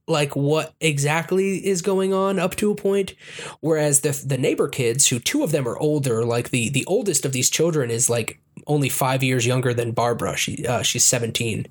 like 0.06 0.34
what 0.34 0.74
exactly 0.80 1.58
is 1.66 1.82
going 1.82 2.14
on 2.14 2.38
up 2.38 2.56
to 2.56 2.70
a 2.70 2.74
point 2.74 3.14
whereas 3.60 4.00
the 4.00 4.18
the 4.26 4.38
neighbor 4.38 4.66
kids 4.66 5.08
who 5.08 5.18
two 5.18 5.42
of 5.42 5.52
them 5.52 5.68
are 5.68 5.76
older 5.78 6.24
like 6.24 6.48
the 6.48 6.70
the 6.70 6.86
oldest 6.86 7.26
of 7.26 7.32
these 7.32 7.50
children 7.50 7.90
is 7.90 8.08
like 8.08 8.40
only 8.66 8.88
5 8.88 9.22
years 9.22 9.46
younger 9.46 9.74
than 9.74 9.92
Barbara. 9.92 10.34
She 10.36 10.64
uh, 10.66 10.80
she's 10.80 11.04
17 11.04 11.66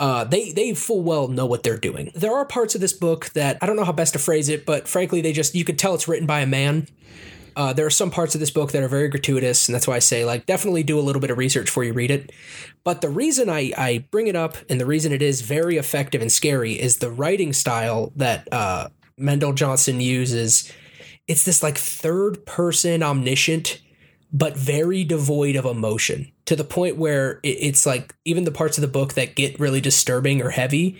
uh, 0.00 0.24
they 0.24 0.52
they 0.52 0.74
full 0.74 1.02
well 1.02 1.28
know 1.28 1.46
what 1.46 1.62
they're 1.62 1.78
doing. 1.78 2.10
There 2.14 2.34
are 2.34 2.44
parts 2.44 2.74
of 2.74 2.80
this 2.80 2.92
book 2.92 3.30
that 3.30 3.58
I 3.62 3.66
don't 3.66 3.76
know 3.76 3.84
how 3.84 3.92
best 3.92 4.14
to 4.14 4.18
phrase 4.18 4.48
it, 4.48 4.66
but 4.66 4.88
frankly, 4.88 5.20
they 5.20 5.32
just 5.32 5.54
you 5.54 5.64
could 5.64 5.78
tell 5.78 5.94
it's 5.94 6.08
written 6.08 6.26
by 6.26 6.40
a 6.40 6.46
man. 6.46 6.88
Uh, 7.56 7.72
there 7.72 7.86
are 7.86 7.90
some 7.90 8.10
parts 8.10 8.34
of 8.34 8.40
this 8.40 8.50
book 8.50 8.72
that 8.72 8.82
are 8.82 8.88
very 8.88 9.08
gratuitous, 9.08 9.68
and 9.68 9.74
that's 9.74 9.86
why 9.86 9.94
I 9.94 10.00
say 10.00 10.24
like 10.24 10.46
definitely 10.46 10.82
do 10.82 10.98
a 10.98 11.02
little 11.02 11.20
bit 11.20 11.30
of 11.30 11.38
research 11.38 11.66
before 11.66 11.84
you 11.84 11.92
read 11.92 12.10
it. 12.10 12.32
But 12.82 13.00
the 13.00 13.08
reason 13.08 13.48
I, 13.48 13.72
I 13.78 14.04
bring 14.10 14.26
it 14.26 14.36
up 14.36 14.56
and 14.68 14.80
the 14.80 14.86
reason 14.86 15.12
it 15.12 15.22
is 15.22 15.40
very 15.42 15.76
effective 15.76 16.20
and 16.20 16.32
scary 16.32 16.72
is 16.72 16.98
the 16.98 17.10
writing 17.10 17.52
style 17.52 18.12
that 18.16 18.52
uh, 18.52 18.88
Mendal 19.16 19.52
Johnson 19.52 20.00
uses. 20.00 20.72
It's 21.28 21.44
this 21.44 21.62
like 21.62 21.78
third 21.78 22.44
person 22.44 23.02
omniscient, 23.02 23.80
but 24.34 24.56
very 24.56 25.04
devoid 25.04 25.56
of 25.56 25.64
emotion 25.64 26.30
to 26.44 26.56
the 26.56 26.64
point 26.64 26.98
where 26.98 27.40
it's 27.42 27.86
like 27.86 28.14
even 28.26 28.44
the 28.44 28.50
parts 28.50 28.76
of 28.76 28.82
the 28.82 28.88
book 28.88 29.14
that 29.14 29.36
get 29.36 29.58
really 29.58 29.80
disturbing 29.80 30.42
or 30.42 30.50
heavy 30.50 30.98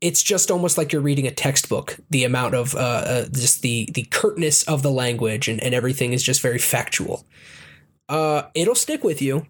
it's 0.00 0.22
just 0.22 0.50
almost 0.50 0.78
like 0.78 0.92
you're 0.92 1.02
reading 1.02 1.26
a 1.26 1.32
textbook. 1.32 1.98
The 2.10 2.24
amount 2.24 2.54
of 2.54 2.74
uh, 2.74 2.78
uh, 2.78 3.24
just 3.32 3.62
the 3.62 3.88
the 3.92 4.04
curtness 4.04 4.62
of 4.64 4.82
the 4.82 4.90
language 4.90 5.48
and, 5.48 5.62
and 5.62 5.74
everything 5.74 6.12
is 6.12 6.22
just 6.22 6.40
very 6.40 6.58
factual. 6.58 7.26
Uh, 8.08 8.42
it'll 8.54 8.74
stick 8.74 9.02
with 9.02 9.20
you. 9.20 9.46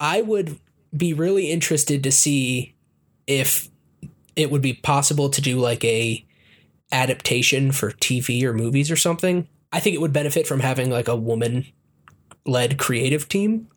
I 0.00 0.22
would 0.22 0.58
be 0.96 1.12
really 1.12 1.50
interested 1.50 2.02
to 2.04 2.12
see 2.12 2.74
if 3.26 3.68
it 4.36 4.50
would 4.50 4.62
be 4.62 4.72
possible 4.72 5.28
to 5.30 5.40
do 5.40 5.58
like 5.58 5.84
a 5.84 6.24
adaptation 6.92 7.72
for 7.72 7.90
TV 7.90 8.42
or 8.44 8.54
movies 8.54 8.90
or 8.90 8.96
something. 8.96 9.48
I 9.72 9.80
think 9.80 9.94
it 9.94 10.00
would 10.00 10.12
benefit 10.12 10.46
from 10.46 10.60
having 10.60 10.90
like 10.90 11.08
a 11.08 11.16
woman 11.16 11.66
led 12.48 12.78
creative 12.78 13.28
team. 13.28 13.68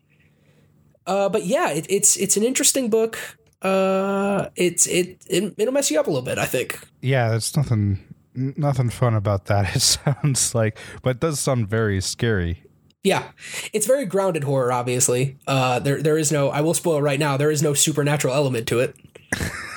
Uh, 1.06 1.28
but 1.28 1.44
yeah, 1.44 1.70
it, 1.70 1.86
it's 1.88 2.16
it's 2.16 2.36
an 2.36 2.42
interesting 2.42 2.88
book 2.88 3.36
uh, 3.62 4.48
it's 4.56 4.86
it, 4.86 5.24
it 5.28 5.54
it'll 5.56 5.72
mess 5.72 5.90
you 5.90 5.98
up 5.98 6.06
a 6.06 6.10
little 6.10 6.24
bit. 6.24 6.38
I 6.38 6.46
think. 6.46 6.80
Yeah, 7.00 7.30
there's 7.30 7.56
nothing 7.56 8.00
nothing 8.34 8.90
fun 8.90 9.14
about 9.14 9.46
that. 9.46 9.74
It 9.76 9.80
sounds 9.80 10.54
like, 10.54 10.78
but 11.02 11.10
it 11.10 11.20
does 11.20 11.40
sound 11.40 11.68
very 11.68 12.00
scary. 12.00 12.64
Yeah, 13.04 13.30
it's 13.72 13.86
very 13.86 14.04
grounded 14.06 14.44
horror. 14.44 14.72
Obviously, 14.72 15.38
uh, 15.46 15.78
there 15.78 16.02
there 16.02 16.18
is 16.18 16.32
no. 16.32 16.50
I 16.50 16.60
will 16.60 16.74
spoil 16.74 17.00
right 17.00 17.18
now. 17.18 17.36
There 17.36 17.50
is 17.50 17.62
no 17.62 17.74
supernatural 17.74 18.34
element 18.34 18.66
to 18.68 18.80
it. 18.80 18.96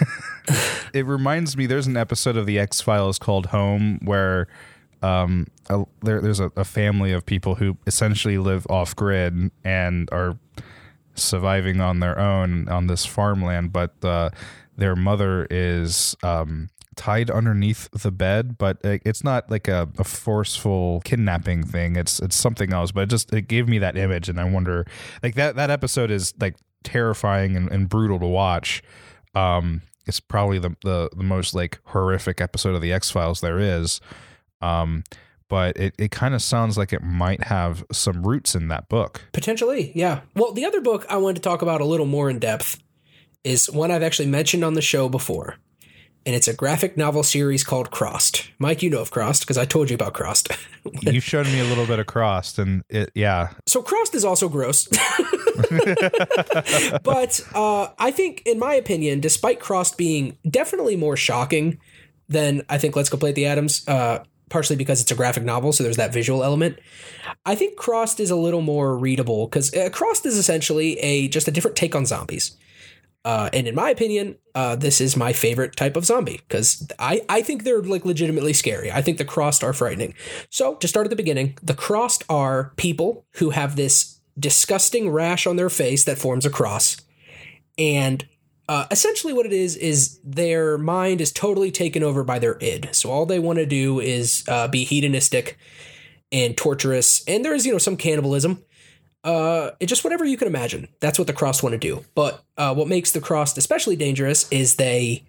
it 0.93 1.05
reminds 1.05 1.55
me. 1.55 1.65
There's 1.67 1.87
an 1.87 1.97
episode 1.97 2.37
of 2.37 2.45
the 2.45 2.57
X 2.59 2.81
Files 2.81 3.19
called 3.19 3.47
Home 3.47 3.99
where 4.03 4.47
um, 5.05 5.47
a, 5.69 5.83
there, 6.01 6.19
there's 6.19 6.39
a, 6.39 6.51
a 6.55 6.63
family 6.63 7.11
of 7.11 7.25
people 7.25 7.55
who 7.55 7.77
essentially 7.85 8.39
live 8.39 8.65
off 8.69 8.95
grid 8.95 9.51
and 9.63 10.09
are 10.11 10.39
surviving 11.13 11.79
on 11.79 11.99
their 11.99 12.17
own 12.17 12.67
on 12.69 12.87
this 12.87 13.05
farmland, 13.05 13.71
but 13.71 13.93
uh, 14.03 14.31
their 14.75 14.95
mother 14.95 15.45
is 15.51 16.15
um, 16.23 16.69
tied 16.95 17.29
underneath 17.29 17.87
the 17.91 18.11
bed. 18.11 18.57
But 18.57 18.77
it's 18.83 19.23
not 19.23 19.51
like 19.51 19.67
a, 19.67 19.87
a, 19.99 20.03
forceful 20.03 21.01
kidnapping 21.05 21.63
thing. 21.63 21.95
It's 21.95 22.19
it's 22.19 22.35
something 22.35 22.73
else. 22.73 22.91
But 22.91 23.01
it 23.01 23.09
just 23.09 23.31
it 23.31 23.47
gave 23.47 23.67
me 23.69 23.77
that 23.79 23.97
image, 23.97 24.27
and 24.27 24.39
I 24.39 24.45
wonder 24.45 24.87
like 25.21 25.35
that 25.35 25.55
that 25.55 25.69
episode 25.69 26.09
is 26.09 26.33
like 26.39 26.55
terrifying 26.83 27.55
and, 27.55 27.71
and 27.71 27.87
brutal 27.87 28.19
to 28.19 28.27
watch. 28.27 28.81
Um, 29.35 29.83
it's 30.07 30.19
probably 30.19 30.57
the, 30.57 30.75
the 30.83 31.09
the 31.15 31.23
most 31.23 31.53
like 31.53 31.79
horrific 31.85 32.41
episode 32.41 32.73
of 32.73 32.81
the 32.81 32.91
X 32.91 33.11
Files 33.11 33.41
there 33.41 33.59
is. 33.59 34.01
Um, 34.65 35.03
but 35.47 35.77
it, 35.77 35.93
it 35.97 36.11
kind 36.11 36.33
of 36.33 36.41
sounds 36.41 36.77
like 36.77 36.91
it 36.91 37.03
might 37.03 37.43
have 37.43 37.85
some 37.91 38.25
roots 38.25 38.55
in 38.55 38.67
that 38.69 38.89
book. 38.89 39.21
Potentially, 39.31 39.91
yeah. 39.93 40.21
Well, 40.35 40.53
the 40.53 40.65
other 40.65 40.81
book 40.81 41.05
I 41.07 41.17
wanted 41.17 41.35
to 41.35 41.41
talk 41.41 41.61
about 41.61 41.81
a 41.81 41.85
little 41.85 42.07
more 42.07 42.29
in 42.29 42.39
depth 42.39 42.79
is 43.43 43.69
one 43.69 43.91
I've 43.91 44.03
actually 44.03 44.27
mentioned 44.27 44.63
on 44.63 44.73
the 44.73 44.81
show 44.81 45.07
before. 45.07 45.57
And 46.25 46.35
it's 46.35 46.47
a 46.47 46.55
graphic 46.55 46.97
novel 46.97 47.21
series 47.21 47.63
called 47.63 47.91
Crossed. 47.91 48.49
Mike, 48.57 48.81
you 48.81 48.89
know 48.89 49.01
of 49.01 49.11
Crossed 49.11 49.43
because 49.43 49.59
I 49.59 49.65
told 49.65 49.91
you 49.91 49.93
about 49.93 50.15
Crossed. 50.15 50.49
you 51.01 51.19
showed 51.19 51.45
me 51.45 51.59
a 51.59 51.65
little 51.65 51.85
bit 51.85 51.99
of 51.99 52.07
Crossed, 52.07 52.57
and 52.57 52.83
it, 52.89 53.11
yeah. 53.13 53.49
So 53.67 53.83
Crossed 53.83 54.15
is 54.15 54.25
also 54.25 54.49
gross. 54.49 54.87
but 57.03 57.41
uh, 57.53 57.89
I 57.99 58.09
think, 58.09 58.41
in 58.47 58.57
my 58.57 58.73
opinion, 58.73 59.19
despite 59.19 59.59
Crossed 59.59 59.99
being 59.99 60.39
definitely 60.49 60.95
more 60.95 61.15
shocking 61.15 61.79
than 62.27 62.63
I 62.69 62.79
think 62.79 62.95
Let's 62.95 63.09
Go 63.09 63.17
Play 63.17 63.31
the 63.31 63.45
Adams, 63.45 63.87
uh, 63.87 64.23
partially 64.55 64.77
because 64.77 65.01
it's 65.01 65.11
a 65.11 65.15
graphic 65.15 65.43
novel, 65.43 65.73
so 65.73 65.83
there's 65.83 65.97
that 65.97 66.13
visual 66.13 66.41
element. 66.41 66.79
I 67.45 67.55
think 67.55 67.75
Crossed 67.75 68.21
is 68.21 68.31
a 68.31 68.37
little 68.37 68.61
more 68.61 68.97
readable 68.97 69.47
because 69.47 69.73
uh, 69.75 69.89
Crossed 69.91 70.25
is 70.25 70.37
essentially 70.37 70.97
a 70.99 71.27
just 71.27 71.49
a 71.49 71.51
different 71.51 71.75
take 71.75 71.93
on 71.93 72.05
zombies. 72.05 72.55
Uh, 73.25 73.49
and 73.51 73.67
in 73.67 73.75
my 73.75 73.89
opinion, 73.89 74.37
uh, 74.53 74.77
this 74.77 75.01
is 75.01 75.17
my 75.17 75.33
favorite 75.33 75.75
type 75.75 75.97
of 75.97 76.05
zombie 76.05 76.39
because 76.47 76.87
I, 76.97 77.21
I 77.27 77.41
think 77.41 77.65
they're 77.65 77.81
like 77.81 78.05
legitimately 78.05 78.53
scary. 78.53 78.89
I 78.93 79.01
think 79.01 79.17
the 79.17 79.25
crossed 79.25 79.61
are 79.61 79.73
frightening. 79.73 80.13
So 80.49 80.75
to 80.75 80.87
start 80.87 81.05
at 81.05 81.09
the 81.09 81.17
beginning, 81.17 81.57
the 81.61 81.73
crossed 81.73 82.23
are 82.29 82.71
people 82.77 83.25
who 83.33 83.49
have 83.49 83.75
this 83.75 84.21
disgusting 84.39 85.09
rash 85.09 85.45
on 85.45 85.57
their 85.57 85.69
face 85.69 86.05
that 86.05 86.17
forms 86.17 86.45
a 86.45 86.49
cross. 86.49 86.95
And 87.77 88.25
uh, 88.67 88.85
essentially, 88.89 89.33
what 89.33 89.45
it 89.45 89.53
is 89.53 89.75
is 89.75 90.19
their 90.23 90.77
mind 90.77 91.21
is 91.21 91.31
totally 91.31 91.71
taken 91.71 92.03
over 92.03 92.23
by 92.23 92.39
their 92.39 92.57
id. 92.61 92.89
So 92.93 93.11
all 93.11 93.25
they 93.25 93.39
want 93.39 93.59
to 93.59 93.65
do 93.65 93.99
is 93.99 94.43
uh, 94.47 94.67
be 94.67 94.83
hedonistic 94.83 95.57
and 96.31 96.57
torturous, 96.57 97.23
and 97.27 97.45
there 97.45 97.53
is 97.53 97.65
you 97.65 97.71
know 97.71 97.77
some 97.77 97.97
cannibalism. 97.97 98.63
Uh, 99.23 99.71
it 99.79 99.87
just 99.87 100.03
whatever 100.03 100.25
you 100.25 100.37
can 100.37 100.47
imagine. 100.47 100.87
That's 100.99 101.17
what 101.17 101.27
the 101.27 101.33
crossed 101.33 101.63
want 101.63 101.73
to 101.73 101.79
do. 101.79 102.05
But 102.15 102.43
uh, 102.57 102.73
what 102.73 102.87
makes 102.87 103.11
the 103.11 103.21
crossed 103.21 103.57
especially 103.57 103.95
dangerous 103.95 104.49
is 104.51 104.75
they 104.75 105.23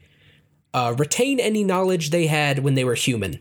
uh, 0.75 0.95
retain 0.99 1.41
any 1.41 1.65
knowledge 1.65 2.11
they 2.11 2.27
had 2.27 2.61
when 2.61 2.75
they 2.75 2.85
were 2.85 2.95
human. 2.95 3.41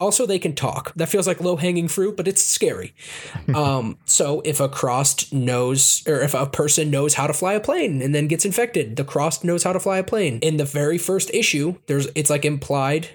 Also, 0.00 0.26
they 0.26 0.40
can 0.40 0.54
talk. 0.54 0.92
That 0.94 1.08
feels 1.08 1.26
like 1.26 1.40
low 1.40 1.56
hanging 1.56 1.86
fruit, 1.86 2.16
but 2.16 2.26
it's 2.26 2.44
scary. 2.44 2.94
um, 3.54 3.96
so, 4.04 4.42
if 4.44 4.58
a 4.58 4.68
crossed 4.68 5.32
knows, 5.32 6.02
or 6.06 6.20
if 6.20 6.34
a 6.34 6.46
person 6.46 6.90
knows 6.90 7.14
how 7.14 7.28
to 7.28 7.32
fly 7.32 7.54
a 7.54 7.60
plane 7.60 8.02
and 8.02 8.14
then 8.14 8.26
gets 8.26 8.44
infected, 8.44 8.96
the 8.96 9.04
crossed 9.04 9.44
knows 9.44 9.62
how 9.62 9.72
to 9.72 9.80
fly 9.80 9.98
a 9.98 10.04
plane. 10.04 10.40
In 10.40 10.56
the 10.56 10.64
very 10.64 10.98
first 10.98 11.30
issue, 11.32 11.76
there's 11.86 12.08
it's 12.16 12.28
like 12.28 12.44
implied 12.44 13.08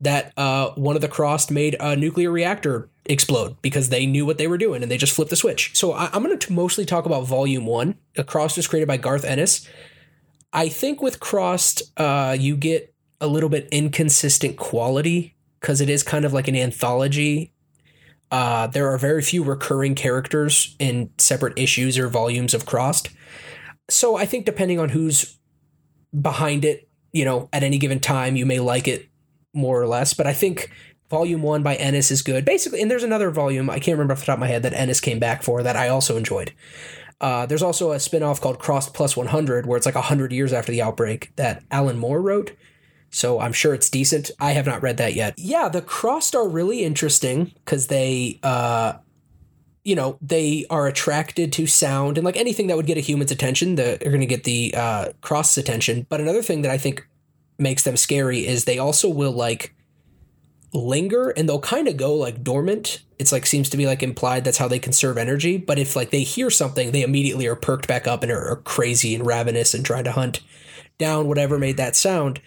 that 0.00 0.32
uh, 0.36 0.70
one 0.70 0.96
of 0.96 1.02
the 1.02 1.08
crossed 1.08 1.52
made 1.52 1.76
a 1.78 1.94
nuclear 1.94 2.30
reactor 2.30 2.90
explode 3.06 3.56
because 3.62 3.90
they 3.90 4.04
knew 4.04 4.26
what 4.26 4.36
they 4.36 4.48
were 4.48 4.58
doing 4.58 4.82
and 4.82 4.90
they 4.90 4.98
just 4.98 5.14
flipped 5.14 5.30
the 5.30 5.36
switch. 5.36 5.76
So, 5.76 5.92
I, 5.92 6.14
am 6.14 6.24
going 6.24 6.36
to 6.36 6.52
mostly 6.52 6.84
talk 6.84 7.06
about 7.06 7.26
Volume 7.26 7.64
One. 7.64 7.94
The 8.16 8.24
Crossed 8.24 8.56
was 8.56 8.66
created 8.66 8.88
by 8.88 8.96
Garth 8.96 9.24
Ennis. 9.24 9.68
I 10.52 10.68
think 10.68 11.00
with 11.00 11.20
Crossed, 11.20 11.82
uh, 11.96 12.36
you 12.38 12.56
get 12.56 12.92
a 13.20 13.28
little 13.28 13.48
bit 13.48 13.68
inconsistent 13.70 14.56
quality 14.56 15.33
because 15.64 15.80
it 15.80 15.88
is 15.88 16.02
kind 16.02 16.26
of 16.26 16.34
like 16.34 16.46
an 16.46 16.54
anthology. 16.54 17.50
Uh, 18.30 18.66
there 18.66 18.92
are 18.92 18.98
very 18.98 19.22
few 19.22 19.42
recurring 19.42 19.94
characters 19.94 20.76
in 20.78 21.10
separate 21.16 21.58
issues 21.58 21.98
or 21.98 22.06
volumes 22.08 22.52
of 22.52 22.66
Crossed. 22.66 23.08
So 23.88 24.14
I 24.16 24.26
think 24.26 24.44
depending 24.44 24.78
on 24.78 24.90
who's 24.90 25.38
behind 26.20 26.66
it 26.66 26.88
you 27.14 27.24
know, 27.24 27.48
at 27.52 27.62
any 27.62 27.78
given 27.78 28.00
time, 28.00 28.36
you 28.36 28.44
may 28.44 28.58
like 28.58 28.88
it 28.88 29.08
more 29.54 29.80
or 29.80 29.86
less. 29.86 30.12
But 30.12 30.26
I 30.26 30.34
think 30.34 30.70
volume 31.08 31.42
one 31.42 31.62
by 31.62 31.76
Ennis 31.76 32.10
is 32.10 32.20
good. 32.22 32.44
Basically, 32.44 32.82
and 32.82 32.90
there's 32.90 33.04
another 33.04 33.30
volume, 33.30 33.70
I 33.70 33.78
can't 33.78 33.96
remember 33.96 34.12
off 34.12 34.20
the 34.20 34.26
top 34.26 34.34
of 34.34 34.40
my 34.40 34.48
head, 34.48 34.64
that 34.64 34.74
Ennis 34.74 35.00
came 35.00 35.20
back 35.20 35.44
for 35.44 35.62
that 35.62 35.76
I 35.76 35.88
also 35.88 36.16
enjoyed. 36.16 36.52
Uh, 37.20 37.46
there's 37.46 37.62
also 37.62 37.92
a 37.92 38.00
spin-off 38.00 38.40
called 38.40 38.58
Crossed 38.58 38.92
Plus 38.92 39.16
100, 39.16 39.64
where 39.64 39.76
it's 39.76 39.86
like 39.86 39.94
100 39.94 40.32
years 40.32 40.52
after 40.52 40.72
the 40.72 40.82
outbreak 40.82 41.30
that 41.36 41.62
Alan 41.70 41.98
Moore 41.98 42.20
wrote. 42.20 42.50
So 43.14 43.38
I'm 43.38 43.52
sure 43.52 43.74
it's 43.74 43.88
decent. 43.88 44.32
I 44.40 44.52
have 44.52 44.66
not 44.66 44.82
read 44.82 44.96
that 44.96 45.14
yet. 45.14 45.38
Yeah, 45.38 45.68
the 45.68 45.80
Crossed 45.80 46.34
are 46.34 46.48
really 46.48 46.82
interesting 46.82 47.52
because 47.64 47.86
they, 47.86 48.40
uh, 48.42 48.94
you 49.84 49.94
know, 49.94 50.18
they 50.20 50.66
are 50.68 50.88
attracted 50.88 51.52
to 51.52 51.68
sound 51.68 52.18
and 52.18 52.24
like 52.24 52.36
anything 52.36 52.66
that 52.66 52.76
would 52.76 52.88
get 52.88 52.98
a 52.98 53.00
human's 53.00 53.30
attention, 53.30 53.76
they're 53.76 53.98
going 53.98 54.18
to 54.18 54.26
get 54.26 54.42
the 54.42 54.74
uh, 54.76 55.12
Cross's 55.20 55.58
attention. 55.58 56.06
But 56.08 56.20
another 56.20 56.42
thing 56.42 56.62
that 56.62 56.72
I 56.72 56.76
think 56.76 57.06
makes 57.56 57.84
them 57.84 57.96
scary 57.96 58.48
is 58.48 58.64
they 58.64 58.80
also 58.80 59.08
will 59.08 59.30
like 59.30 59.76
linger 60.72 61.28
and 61.28 61.48
they'll 61.48 61.60
kind 61.60 61.86
of 61.86 61.96
go 61.96 62.16
like 62.16 62.42
dormant. 62.42 63.04
It's 63.20 63.30
like 63.30 63.46
seems 63.46 63.70
to 63.70 63.76
be 63.76 63.86
like 63.86 64.02
implied 64.02 64.42
that's 64.42 64.58
how 64.58 64.66
they 64.66 64.80
conserve 64.80 65.18
energy. 65.18 65.56
But 65.56 65.78
if 65.78 65.94
like 65.94 66.10
they 66.10 66.24
hear 66.24 66.50
something, 66.50 66.90
they 66.90 67.02
immediately 67.02 67.46
are 67.46 67.54
perked 67.54 67.86
back 67.86 68.08
up 68.08 68.24
and 68.24 68.32
are, 68.32 68.48
are 68.48 68.56
crazy 68.56 69.14
and 69.14 69.24
ravenous 69.24 69.72
and 69.72 69.84
trying 69.84 70.02
to 70.02 70.12
hunt 70.12 70.40
down 70.98 71.28
whatever 71.28 71.60
made 71.60 71.76
that 71.76 71.94
sound. 71.94 72.40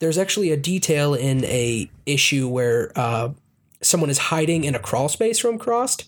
There's 0.00 0.18
actually 0.18 0.50
a 0.50 0.56
detail 0.56 1.14
in 1.14 1.44
a 1.44 1.90
issue 2.06 2.48
where 2.48 2.90
uh, 2.96 3.30
someone 3.82 4.10
is 4.10 4.18
hiding 4.18 4.64
in 4.64 4.74
a 4.74 4.78
crawl 4.78 5.08
space 5.08 5.38
from 5.38 5.58
Crossed, 5.58 6.04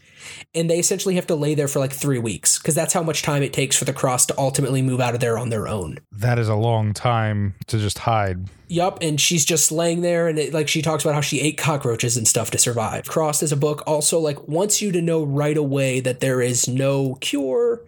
and 0.54 0.70
they 0.70 0.78
essentially 0.78 1.14
have 1.16 1.26
to 1.26 1.34
lay 1.34 1.54
there 1.54 1.68
for 1.68 1.78
like 1.78 1.92
three 1.92 2.18
weeks 2.18 2.58
because 2.58 2.74
that's 2.74 2.92
how 2.92 3.02
much 3.02 3.22
time 3.22 3.42
it 3.42 3.52
takes 3.52 3.76
for 3.76 3.84
the 3.84 3.92
Cross 3.92 4.26
to 4.26 4.38
ultimately 4.38 4.82
move 4.82 5.00
out 5.00 5.14
of 5.14 5.20
there 5.20 5.38
on 5.38 5.50
their 5.50 5.66
own. 5.66 5.98
That 6.10 6.38
is 6.38 6.48
a 6.48 6.54
long 6.54 6.94
time 6.94 7.54
to 7.68 7.78
just 7.78 7.98
hide. 7.98 8.48
Yup, 8.68 8.98
and 9.02 9.20
she's 9.20 9.44
just 9.44 9.72
laying 9.72 10.00
there, 10.02 10.28
and 10.28 10.38
it, 10.38 10.54
like 10.54 10.68
she 10.68 10.82
talks 10.82 11.04
about 11.04 11.14
how 11.14 11.20
she 11.20 11.40
ate 11.40 11.58
cockroaches 11.58 12.16
and 12.16 12.26
stuff 12.26 12.50
to 12.52 12.58
survive. 12.58 13.06
Crossed 13.06 13.42
is 13.42 13.52
a 13.52 13.56
book 13.56 13.82
also 13.86 14.18
like 14.18 14.48
wants 14.48 14.80
you 14.80 14.92
to 14.92 15.02
know 15.02 15.22
right 15.22 15.56
away 15.56 16.00
that 16.00 16.20
there 16.20 16.40
is 16.40 16.68
no 16.68 17.14
cure 17.16 17.82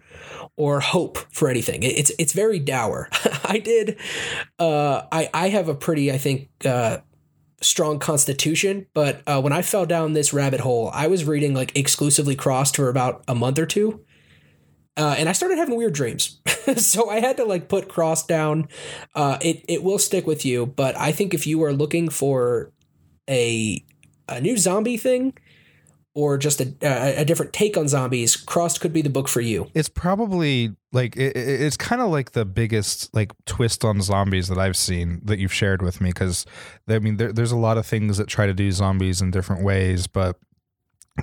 or 0.57 0.79
hope 0.79 1.17
for 1.31 1.49
anything. 1.49 1.83
It's 1.83 2.11
it's 2.17 2.33
very 2.33 2.59
dour. 2.59 3.09
I 3.43 3.59
did, 3.59 3.99
uh, 4.59 5.03
I 5.11 5.29
I 5.33 5.49
have 5.49 5.69
a 5.69 5.75
pretty 5.75 6.11
I 6.11 6.17
think 6.17 6.49
uh, 6.65 6.99
strong 7.61 7.99
constitution, 7.99 8.87
but 8.93 9.21
uh, 9.27 9.41
when 9.41 9.53
I 9.53 9.61
fell 9.61 9.85
down 9.85 10.13
this 10.13 10.33
rabbit 10.33 10.61
hole, 10.61 10.89
I 10.93 11.07
was 11.07 11.25
reading 11.25 11.53
like 11.53 11.77
exclusively 11.77 12.35
Crossed 12.35 12.75
for 12.75 12.89
about 12.89 13.23
a 13.27 13.35
month 13.35 13.59
or 13.59 13.65
two. 13.65 14.01
Uh, 14.97 15.13
and 15.17 15.27
I 15.27 15.33
started 15.33 15.57
having 15.57 15.75
weird 15.75 15.93
dreams, 15.93 16.39
so 16.77 17.09
I 17.09 17.19
had 17.19 17.35
to 17.37 17.43
like 17.43 17.67
put 17.67 17.89
Cross 17.89 18.27
down. 18.27 18.69
Uh, 19.13 19.37
it 19.41 19.65
it 19.67 19.83
will 19.83 19.99
stick 19.99 20.25
with 20.25 20.45
you, 20.45 20.65
but 20.65 20.97
I 20.97 21.11
think 21.11 21.33
if 21.33 21.45
you 21.45 21.61
are 21.63 21.73
looking 21.73 22.07
for 22.07 22.71
a 23.29 23.83
a 24.29 24.39
new 24.39 24.57
zombie 24.57 24.95
thing, 24.95 25.37
or 26.15 26.37
just 26.37 26.61
a, 26.61 26.73
a, 26.81 27.25
different 27.25 27.51
take 27.51 27.75
on 27.75 27.89
zombies, 27.89 28.37
Crossed 28.37 28.79
could 28.79 28.93
be 28.93 29.01
the 29.01 29.09
book 29.09 29.27
for 29.27 29.41
you. 29.41 29.69
It's 29.75 29.89
probably 29.89 30.73
like 30.93 31.17
it, 31.17 31.35
it- 31.35 31.61
it's 31.61 31.75
kind 31.77 32.01
of 32.01 32.09
like 32.09 32.31
the 32.31 32.45
biggest 32.45 33.13
like 33.13 33.33
twist 33.45 33.83
on 33.83 34.01
zombies 34.01 34.47
that 34.47 34.57
I've 34.57 34.77
seen 34.77 35.21
that 35.25 35.39
you've 35.39 35.53
shared 35.53 35.81
with 35.81 35.99
me 35.99 36.09
because 36.09 36.45
I 36.87 36.99
mean 36.99 37.17
there, 37.17 37.33
there's 37.33 37.51
a 37.51 37.57
lot 37.57 37.77
of 37.77 37.85
things 37.85 38.17
that 38.17 38.27
try 38.27 38.47
to 38.47 38.53
do 38.53 38.71
zombies 38.71 39.21
in 39.21 39.29
different 39.29 39.63
ways, 39.63 40.07
but 40.07 40.37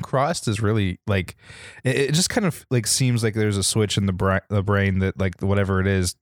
Crossed 0.02 0.46
is 0.46 0.60
really 0.60 1.00
like 1.06 1.36
it, 1.84 1.96
it 1.96 2.12
just 2.12 2.28
kind 2.30 2.46
of 2.46 2.64
like 2.70 2.86
seems 2.86 3.24
like 3.24 3.34
there's 3.34 3.56
a 3.56 3.62
switch 3.62 3.96
in 3.96 4.04
the 4.06 4.12
brain 4.12 4.40
the 4.50 4.62
brain 4.62 4.98
that 5.00 5.18
like 5.18 5.40
whatever 5.40 5.80
it 5.80 5.86
is 5.86 6.16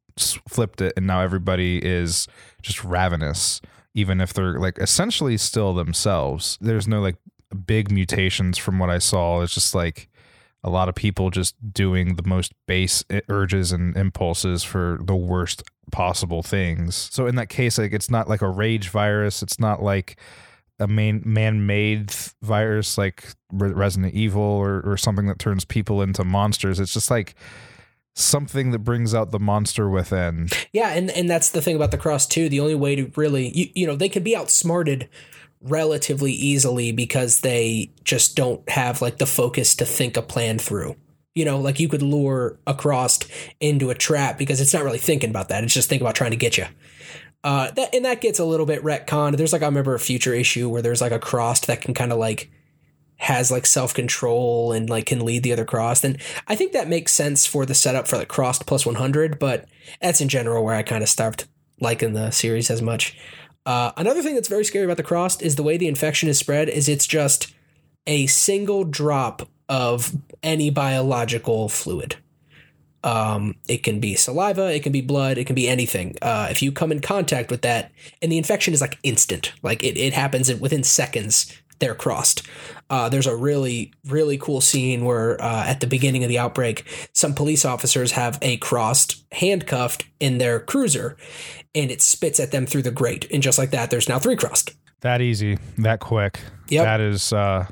flipped 0.48 0.80
it 0.80 0.92
and 0.96 1.06
now 1.06 1.20
everybody 1.22 1.78
is 1.84 2.28
just 2.62 2.84
ravenous 2.84 3.60
even 3.94 4.20
if 4.20 4.32
they're 4.32 4.58
like 4.60 4.78
essentially 4.78 5.36
still 5.36 5.74
themselves. 5.74 6.56
There's 6.60 6.86
no 6.86 7.00
like 7.00 7.16
big 7.54 7.90
mutations 7.90 8.58
from 8.58 8.78
what 8.78 8.90
I 8.90 8.98
saw. 8.98 9.42
It's 9.42 9.54
just 9.54 9.74
like 9.74 10.08
a 10.62 10.70
lot 10.70 10.88
of 10.88 10.94
people 10.94 11.30
just 11.30 11.54
doing 11.72 12.16
the 12.16 12.26
most 12.26 12.52
base 12.66 13.02
eh, 13.10 13.20
urges 13.28 13.72
and 13.72 13.96
impulses 13.96 14.62
for 14.62 14.98
the 15.02 15.16
worst 15.16 15.62
possible 15.90 16.42
things. 16.42 16.94
So 16.94 17.26
in 17.26 17.36
that 17.36 17.48
case, 17.48 17.78
like 17.78 17.92
it's 17.92 18.10
not 18.10 18.28
like 18.28 18.42
a 18.42 18.48
rage 18.48 18.88
virus. 18.88 19.42
It's 19.42 19.58
not 19.58 19.82
like 19.82 20.18
a 20.78 20.88
main 20.88 21.22
man-made 21.24 22.12
virus 22.42 22.96
like 22.96 23.28
Resident 23.52 24.14
Evil 24.14 24.42
or, 24.42 24.80
or 24.80 24.96
something 24.96 25.26
that 25.26 25.38
turns 25.38 25.64
people 25.64 26.00
into 26.02 26.24
monsters. 26.24 26.80
It's 26.80 26.94
just 26.94 27.10
like 27.10 27.34
something 28.14 28.70
that 28.70 28.80
brings 28.80 29.14
out 29.14 29.30
the 29.30 29.38
monster 29.38 29.88
within. 29.88 30.48
Yeah, 30.72 30.90
and 30.90 31.10
and 31.10 31.28
that's 31.28 31.50
the 31.50 31.60
thing 31.60 31.76
about 31.76 31.90
the 31.90 31.98
cross 31.98 32.26
too. 32.26 32.48
The 32.48 32.60
only 32.60 32.74
way 32.74 32.94
to 32.96 33.10
really 33.16 33.48
you, 33.56 33.68
you 33.74 33.86
know, 33.86 33.96
they 33.96 34.08
can 34.08 34.22
be 34.22 34.36
outsmarted 34.36 35.08
relatively 35.62 36.32
easily 36.32 36.92
because 36.92 37.40
they 37.40 37.90
just 38.04 38.36
don't 38.36 38.66
have 38.68 39.02
like 39.02 39.18
the 39.18 39.26
focus 39.26 39.74
to 39.76 39.84
think 39.84 40.16
a 40.16 40.22
plan 40.22 40.58
through. 40.58 40.96
You 41.34 41.44
know, 41.44 41.58
like 41.58 41.78
you 41.78 41.88
could 41.88 42.02
lure 42.02 42.58
a 42.66 42.74
crossed 42.74 43.30
into 43.60 43.90
a 43.90 43.94
trap 43.94 44.36
because 44.36 44.60
it's 44.60 44.74
not 44.74 44.82
really 44.82 44.98
thinking 44.98 45.30
about 45.30 45.48
that. 45.48 45.62
It's 45.62 45.74
just 45.74 45.88
thinking 45.88 46.04
about 46.04 46.16
trying 46.16 46.32
to 46.32 46.36
get 46.36 46.58
you. 46.58 46.66
Uh, 47.42 47.70
that 47.70 47.94
and 47.94 48.04
that 48.04 48.20
gets 48.20 48.38
a 48.38 48.44
little 48.44 48.66
bit 48.66 48.82
retconned. 48.82 49.36
There's 49.36 49.52
like 49.52 49.62
I 49.62 49.66
remember 49.66 49.94
a 49.94 50.00
future 50.00 50.34
issue 50.34 50.68
where 50.68 50.82
there's 50.82 51.00
like 51.00 51.12
a 51.12 51.18
crossed 51.18 51.66
that 51.68 51.80
can 51.80 51.94
kind 51.94 52.12
of 52.12 52.18
like 52.18 52.50
has 53.16 53.50
like 53.50 53.64
self 53.64 53.94
control 53.94 54.72
and 54.72 54.90
like 54.90 55.06
can 55.06 55.24
lead 55.24 55.42
the 55.42 55.52
other 55.52 55.64
crossed, 55.64 56.04
and 56.04 56.20
I 56.48 56.56
think 56.56 56.72
that 56.72 56.88
makes 56.88 57.12
sense 57.12 57.46
for 57.46 57.64
the 57.64 57.74
setup 57.74 58.08
for 58.08 58.16
like 58.16 58.28
crossed 58.28 58.66
plus 58.66 58.84
100. 58.84 59.38
But 59.38 59.66
that's 60.02 60.20
in 60.20 60.28
general 60.28 60.64
where 60.64 60.74
I 60.74 60.82
kind 60.82 61.02
of 61.02 61.08
stopped 61.08 61.46
liking 61.80 62.12
the 62.12 62.30
series 62.30 62.70
as 62.70 62.82
much. 62.82 63.16
Uh, 63.70 63.92
another 63.96 64.20
thing 64.20 64.34
that's 64.34 64.48
very 64.48 64.64
scary 64.64 64.84
about 64.84 64.96
the 64.96 65.02
crossed 65.04 65.42
is 65.42 65.54
the 65.54 65.62
way 65.62 65.76
the 65.76 65.86
infection 65.86 66.28
is 66.28 66.36
spread. 66.36 66.68
Is 66.68 66.88
it's 66.88 67.06
just 67.06 67.54
a 68.04 68.26
single 68.26 68.82
drop 68.82 69.48
of 69.68 70.12
any 70.42 70.70
biological 70.70 71.68
fluid. 71.68 72.16
Um, 73.04 73.54
it 73.68 73.84
can 73.84 74.00
be 74.00 74.16
saliva, 74.16 74.74
it 74.74 74.82
can 74.82 74.90
be 74.90 75.02
blood, 75.02 75.38
it 75.38 75.46
can 75.46 75.54
be 75.54 75.68
anything. 75.68 76.16
Uh, 76.20 76.48
if 76.50 76.62
you 76.62 76.72
come 76.72 76.90
in 76.90 77.00
contact 77.00 77.48
with 77.48 77.62
that, 77.62 77.92
and 78.20 78.32
the 78.32 78.38
infection 78.38 78.74
is 78.74 78.80
like 78.80 78.98
instant, 79.04 79.52
like 79.62 79.84
it, 79.84 79.96
it 79.96 80.14
happens 80.14 80.52
within 80.52 80.82
seconds, 80.82 81.56
they're 81.78 81.94
crossed. 81.94 82.42
Uh, 82.90 83.08
there's 83.08 83.26
a 83.26 83.36
really, 83.36 83.92
really 84.06 84.36
cool 84.36 84.60
scene 84.60 85.04
where 85.04 85.40
uh, 85.40 85.64
at 85.64 85.80
the 85.80 85.86
beginning 85.86 86.24
of 86.24 86.28
the 86.28 86.38
outbreak, 86.38 86.84
some 87.12 87.34
police 87.34 87.64
officers 87.64 88.12
have 88.12 88.38
a 88.42 88.56
crossed 88.58 89.24
handcuffed 89.32 90.04
in 90.18 90.38
their 90.38 90.58
cruiser, 90.58 91.16
and 91.74 91.90
it 91.90 92.02
spits 92.02 92.40
at 92.40 92.50
them 92.50 92.66
through 92.66 92.82
the 92.82 92.90
grate. 92.90 93.26
And 93.32 93.42
just 93.42 93.58
like 93.58 93.70
that, 93.70 93.90
there's 93.90 94.08
now 94.08 94.18
three 94.18 94.36
crossed. 94.36 94.72
That 95.00 95.22
easy, 95.22 95.58
that 95.78 96.00
quick. 96.00 96.40
Yep. 96.68 96.84
That 96.84 97.00
is 97.00 97.32
uh 97.32 97.66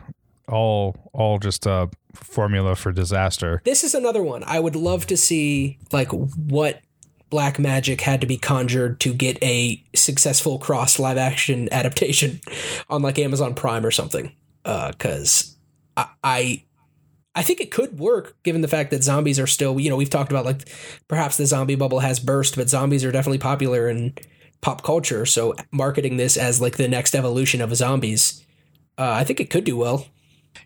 all 0.49 0.97
all 1.13 1.39
just 1.39 1.67
a 1.67 1.91
formula 2.15 2.75
for 2.75 2.93
disaster. 2.93 3.61
This 3.65 3.85
is 3.85 3.95
another 3.95 4.23
one. 4.23 4.43
I 4.45 4.61
would 4.61 4.77
love 4.77 5.07
to 5.09 5.17
see 5.17 5.79
like 5.93 6.11
what 6.11 6.81
black 7.31 7.59
magic 7.59 8.01
had 8.01 8.21
to 8.21 8.27
be 8.27 8.39
conjured 8.39 9.01
to 9.01 9.13
get 9.13 9.43
a 9.43 9.83
successful 9.95 10.59
cross 10.59 10.99
live 10.99 11.19
action 11.19 11.69
adaptation 11.73 12.41
on 12.89 13.03
like 13.03 13.19
Amazon 13.19 13.55
Prime 13.55 13.85
or 13.85 13.91
something. 13.91 14.33
Uh, 14.69 14.93
cause 14.99 15.57
I, 16.23 16.65
I 17.35 17.43
think 17.43 17.61
it 17.61 17.71
could 17.71 17.99
work 17.99 18.37
given 18.43 18.61
the 18.61 18.69
fact 18.69 18.91
that 18.91 19.03
zombies 19.03 19.39
are 19.39 19.47
still, 19.47 19.81
you 19.81 19.91
know, 19.91 19.97
we've 19.97 20.11
talked 20.11 20.31
about 20.31 20.45
like 20.45 20.69
perhaps 21.09 21.37
the 21.37 21.47
zombie 21.47 21.75
bubble 21.75 22.01
has 22.01 22.21
burst, 22.21 22.57
but 22.57 22.69
zombies 22.69 23.05
are 23.05 23.13
definitely 23.13 23.39
popular 23.39 23.89
in 23.89 24.15
pop 24.61 24.83
culture. 24.83 25.25
So 25.25 25.55
marketing 25.71 26.17
this 26.17 26.37
as 26.37 26.61
like 26.61 26.77
the 26.77 26.89
next 26.89 27.15
evolution 27.15 27.61
of 27.61 27.75
zombies, 27.75 28.45
uh, 28.99 29.11
I 29.13 29.25
think 29.25 29.41
it 29.41 29.51
could 29.51 29.65
do 29.65 29.77
well. 29.77 30.07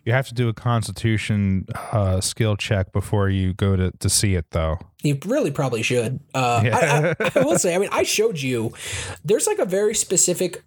You 0.05 0.13
have 0.13 0.27
to 0.27 0.33
do 0.33 0.49
a 0.49 0.53
constitution 0.53 1.67
uh, 1.91 2.19
skill 2.19 2.57
check 2.57 2.91
before 2.91 3.29
you 3.29 3.53
go 3.53 3.75
to, 3.75 3.91
to 3.91 4.09
see 4.09 4.35
it, 4.35 4.47
though. 4.51 4.79
You 5.03 5.19
really 5.25 5.51
probably 5.51 5.83
should. 5.83 6.19
Uh, 6.33 6.61
I, 6.65 7.15
I, 7.19 7.31
I 7.35 7.43
will 7.43 7.59
say, 7.59 7.75
I 7.75 7.77
mean, 7.77 7.89
I 7.91 8.03
showed 8.03 8.41
you. 8.41 8.73
There's 9.23 9.47
like 9.47 9.59
a 9.59 9.65
very 9.65 9.93
specific. 9.93 10.63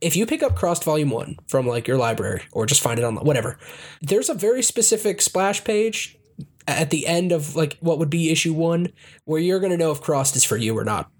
If 0.00 0.16
you 0.16 0.26
pick 0.26 0.42
up 0.42 0.56
Crossed 0.56 0.84
Volume 0.84 1.10
One 1.10 1.36
from 1.46 1.66
like 1.66 1.86
your 1.86 1.98
library 1.98 2.42
or 2.52 2.66
just 2.66 2.80
find 2.80 2.98
it 2.98 3.04
on 3.04 3.16
whatever, 3.16 3.58
there's 4.00 4.28
a 4.28 4.34
very 4.34 4.62
specific 4.62 5.20
splash 5.22 5.62
page 5.62 6.18
at 6.66 6.90
the 6.90 7.06
end 7.06 7.32
of 7.32 7.56
like 7.56 7.78
what 7.80 7.98
would 7.98 8.10
be 8.10 8.30
issue 8.30 8.52
one 8.52 8.92
where 9.24 9.40
you're 9.40 9.60
going 9.60 9.72
to 9.72 9.78
know 9.78 9.90
if 9.90 10.00
Crossed 10.00 10.36
is 10.36 10.44
for 10.44 10.56
you 10.56 10.76
or 10.76 10.84
not. 10.84 11.10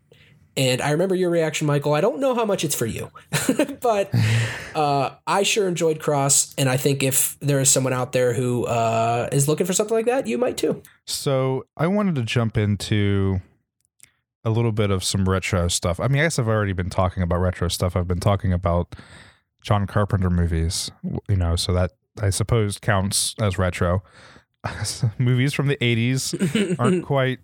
And 0.57 0.83
I 0.83 0.91
remember 0.91 1.15
your 1.15 1.31
reaction, 1.31 1.69
Michael. 1.69 1.95
I 1.95 2.01
don't 2.01 2.19
know 2.19 2.35
how 2.35 2.45
much 2.45 2.65
it's 2.65 2.75
for 2.75 2.85
you, 2.85 3.13
but 3.81 4.13
uh, 4.75 5.11
I 5.25 5.45
sure 5.45 5.69
enjoyed 5.69 6.01
Cross, 6.01 6.57
and 6.59 6.69
I 6.69 6.77
think 6.77 7.05
if 7.05 7.39
there 7.39 7.61
is 7.61 7.71
someone 7.71 7.93
out 7.93 8.11
there 8.11 8.33
who 8.33 8.67
uh, 8.67 9.29
is 9.31 9.47
looking 9.47 9.67
for 9.67 9.73
something 9.73 9.97
like 9.97 10.07
that, 10.07 10.27
you 10.27 10.37
might 10.37 10.57
too. 10.57 10.83
So 11.07 11.65
I 11.77 11.87
wanted 11.87 12.17
to 12.17 12.23
jump 12.23 12.59
into 12.59 13.41
a 14.45 14.51
little 14.51 14.73
bit 14.73 14.91
of 14.91 15.05
some 15.05 15.29
retro 15.29 15.69
stuff. 15.69 16.01
I 16.01 16.09
mean, 16.09 16.21
I 16.21 16.25
guess 16.25 16.39
I've 16.39 16.49
already 16.49 16.73
been 16.73 16.91
talking 16.91 17.23
about 17.23 17.41
retro 17.41 17.69
stuff. 17.69 17.97
I've 17.97 18.09
been 18.09 18.21
talking 18.21 18.53
about 18.53 18.95
John 19.63 19.87
Carpenter 19.87 20.31
movies, 20.31 20.91
you 21.29 21.37
know, 21.37 21.57
so 21.57 21.73
that 21.73 21.93
I 22.21 22.31
suppose 22.31 22.79
counts 22.79 23.35
as 23.41 23.59
retro. 23.59 24.03
movies 25.19 25.55
from 25.55 25.69
the 25.69 25.77
80s 25.77 26.77
aren't 26.79 27.05
quite 27.05 27.39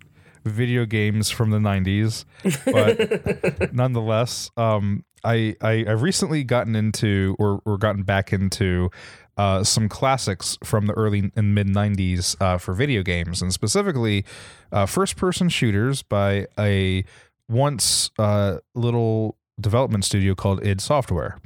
video 0.45 0.85
games 0.85 1.31
from 1.31 1.51
the 1.51 1.59
90s, 1.59 2.25
but 2.67 3.73
nonetheless, 3.75 4.51
um, 4.57 5.05
I, 5.25 5.57
I 5.63 5.87
I've 5.89 6.03
recently 6.03 6.45
gotten 6.45 6.77
into 6.77 7.35
or 7.39 7.63
or 7.65 7.79
gotten 7.79 8.03
back 8.03 8.33
into 8.33 8.91
uh, 9.37 9.65
some 9.65 9.89
classics 9.89 10.57
from 10.63 10.87
the 10.87 10.93
early 10.95 11.31
and 11.35 11.55
mid 11.55 11.67
90s 11.67 12.37
uh, 12.41 12.59
for 12.59 12.75
video 12.75 13.03
games, 13.03 13.43
and 13.43 13.53
specifically 13.53 14.25
uh, 14.73 14.87
first 14.87 15.17
person 15.17 15.49
shooters 15.49 16.03
by 16.03 16.47
a 16.59 17.05
once 17.49 18.11
uh, 18.19 18.59
little 18.75 19.37
development 19.61 20.05
studio 20.05 20.35
called 20.35 20.65
id 20.65 20.81
Software. 20.81 21.39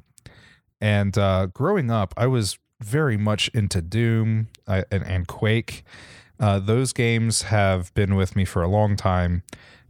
And 0.81 1.17
uh, 1.19 1.47
growing 1.47 1.91
up, 1.91 2.15
I 2.17 2.27
was 2.27 2.59
very 2.81 3.17
much 3.17 3.49
into 3.49 3.83
Doom 3.83 4.49
uh, 4.67 4.83
and, 4.91 5.05
and 5.05 5.27
Quake. 5.27 5.83
Those 6.39 6.93
games 6.93 7.43
have 7.43 7.93
been 7.95 8.15
with 8.15 8.37
me 8.37 8.45
for 8.45 8.63
a 8.63 8.69
long 8.69 8.95
time, 8.95 9.43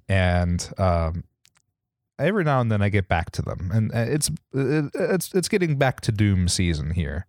and 0.08 0.72
um, 0.78 1.24
every 2.18 2.44
now 2.44 2.60
and 2.60 2.70
then 2.70 2.82
I 2.82 2.88
get 2.88 3.08
back 3.08 3.30
to 3.32 3.42
them, 3.42 3.70
and 3.72 3.92
it's 3.92 4.30
it, 4.52 4.90
it's 4.94 5.34
it's 5.34 5.48
getting 5.48 5.76
back 5.76 6.00
to 6.02 6.12
Doom 6.12 6.48
season 6.48 6.92
here. 6.92 7.26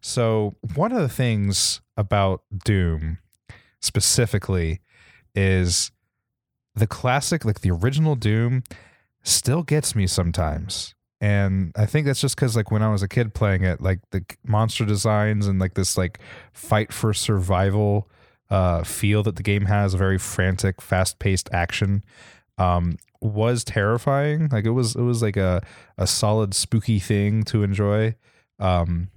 So 0.00 0.56
one 0.74 0.92
of 0.92 1.00
the 1.00 1.08
things 1.08 1.80
about 1.96 2.42
Doom 2.64 3.18
specifically 3.80 4.80
is 5.34 5.90
the 6.74 6.86
classic, 6.86 7.44
like 7.44 7.60
the 7.60 7.70
original 7.70 8.16
Doom, 8.16 8.62
still 9.22 9.62
gets 9.62 9.94
me 9.94 10.06
sometimes. 10.06 10.94
And 11.20 11.72
I 11.76 11.84
think 11.84 12.06
that's 12.06 12.20
just 12.20 12.34
because, 12.34 12.56
like, 12.56 12.70
when 12.70 12.82
I 12.82 12.88
was 12.90 13.02
a 13.02 13.08
kid 13.08 13.34
playing 13.34 13.62
it, 13.62 13.82
like 13.82 13.98
the 14.10 14.24
monster 14.46 14.86
designs 14.86 15.46
and 15.46 15.58
like 15.58 15.74
this, 15.74 15.98
like, 15.98 16.18
fight 16.54 16.92
for 16.94 17.12
survival 17.12 18.08
uh, 18.48 18.82
feel 18.84 19.22
that 19.24 19.36
the 19.36 19.42
game 19.42 19.66
has, 19.66 19.92
a 19.92 19.98
very 19.98 20.16
frantic, 20.16 20.80
fast 20.80 21.18
paced 21.18 21.50
action, 21.52 22.02
um, 22.56 22.96
was 23.20 23.64
terrifying. 23.64 24.48
Like, 24.50 24.64
it 24.64 24.70
was, 24.70 24.96
it 24.96 25.02
was 25.02 25.20
like 25.20 25.36
a, 25.36 25.62
a 25.98 26.06
solid, 26.06 26.54
spooky 26.54 26.98
thing 26.98 27.42
to 27.44 27.62
enjoy. 27.62 28.14
Um, 28.58 29.10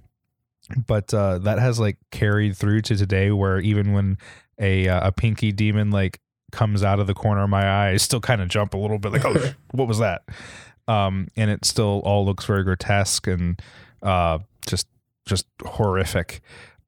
but 0.86 1.12
uh, 1.12 1.38
that 1.38 1.58
has 1.58 1.78
like 1.78 1.98
carried 2.10 2.56
through 2.56 2.82
to 2.82 2.96
today, 2.96 3.30
where 3.30 3.60
even 3.60 3.92
when 3.92 4.18
a 4.58 4.88
uh, 4.88 5.08
a 5.08 5.12
pinky 5.12 5.52
demon 5.52 5.90
like 5.90 6.20
comes 6.52 6.82
out 6.82 7.00
of 7.00 7.06
the 7.06 7.14
corner 7.14 7.42
of 7.42 7.50
my 7.50 7.66
eye, 7.66 7.90
I 7.90 7.96
still 7.96 8.20
kind 8.20 8.40
of 8.40 8.48
jump 8.48 8.74
a 8.74 8.78
little 8.78 8.98
bit, 8.98 9.12
like, 9.12 9.24
oh, 9.24 9.52
what 9.72 9.88
was 9.88 9.98
that? 9.98 10.22
Um, 10.86 11.28
and 11.36 11.50
it 11.50 11.64
still 11.64 12.00
all 12.04 12.24
looks 12.24 12.44
very 12.44 12.62
grotesque 12.62 13.26
and 13.26 13.60
uh, 14.02 14.38
just 14.66 14.86
just 15.26 15.46
horrific. 15.64 16.40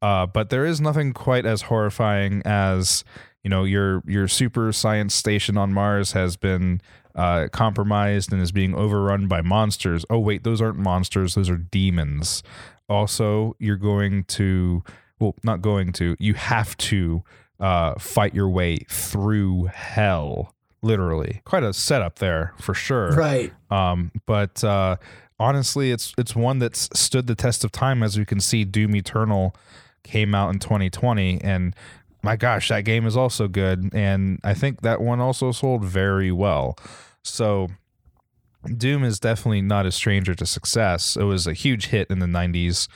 Uh, 0.03 0.27
but 0.27 0.51
there 0.51 0.67
is 0.67 0.81
nothing 0.81 1.13
quite 1.13 1.47
as 1.47 1.63
horrifying 1.63 2.43
as 2.45 3.05
you 3.43 3.51
know 3.51 3.65
your 3.65 4.03
your 4.07 4.29
super 4.29 4.73
science 4.73 5.15
station 5.15 5.57
on 5.57 5.73
Mars 5.73 6.13
has 6.13 6.37
been 6.37 6.81
uh, 7.15 7.49
compromised 7.51 8.33
and 8.33 8.43
is 8.43 8.53
being 8.53 8.75
overrun 8.75 9.27
by 9.27 9.41
monsters. 9.41 10.05
Oh 10.11 10.19
wait, 10.19 10.45
those 10.45 10.61
aren't 10.61 10.79
monsters; 10.79 11.35
those 11.35 11.49
are 11.49 11.57
demons. 11.57 12.43
Also, 12.89 13.57
you're 13.59 13.77
going 13.77 14.25
to 14.25 14.83
well, 15.19 15.35
not 15.43 15.63
going 15.63 15.93
to. 15.95 16.17
You 16.19 16.35
have 16.35 16.77
to 16.79 17.23
uh, 17.59 17.95
fight 17.99 18.35
your 18.35 18.49
way 18.49 18.79
through 18.89 19.67
hell, 19.67 20.55
literally. 20.83 21.41
Quite 21.45 21.63
a 21.63 21.73
setup 21.73 22.19
there 22.19 22.53
for 22.59 22.75
sure. 22.75 23.13
Right. 23.13 23.53
Um, 23.71 24.13
but 24.27 24.63
uh, 24.63 24.97
honestly, 25.39 25.91
it's 25.91 26.15
it's 26.19 26.35
one 26.35 26.59
that's 26.59 26.89
stood 26.99 27.27
the 27.27 27.35
test 27.35 27.65
of 27.65 27.73
time. 27.73 28.03
As 28.03 28.17
you 28.17 28.27
can 28.27 28.41
see, 28.41 28.65
Doom 28.65 28.95
Eternal 28.95 29.55
came 30.03 30.35
out 30.35 30.53
in 30.53 30.59
2020, 30.59 31.41
and 31.43 31.75
my 32.23 32.37
gosh, 32.37 32.69
that 32.69 32.85
game 32.85 33.07
is 33.07 33.17
also 33.17 33.49
good. 33.49 33.91
And 33.93 34.41
I 34.45 34.55
think 34.55 34.83
that 34.83 35.01
one 35.01 35.21
also 35.21 35.53
sold 35.53 35.85
very 35.85 36.31
well. 36.31 36.77
So 37.23 37.69
Doom 38.67 39.05
is 39.05 39.21
definitely 39.21 39.63
not 39.63 39.87
a 39.87 39.93
stranger 39.93 40.35
to 40.35 40.47
success. 40.47 41.17
It 41.17 41.25
was 41.25 41.47
a 41.47 41.53
huge 41.53 41.87
hit 41.87 42.11
in 42.11 42.19
the 42.19 42.27
90s, 42.27 42.89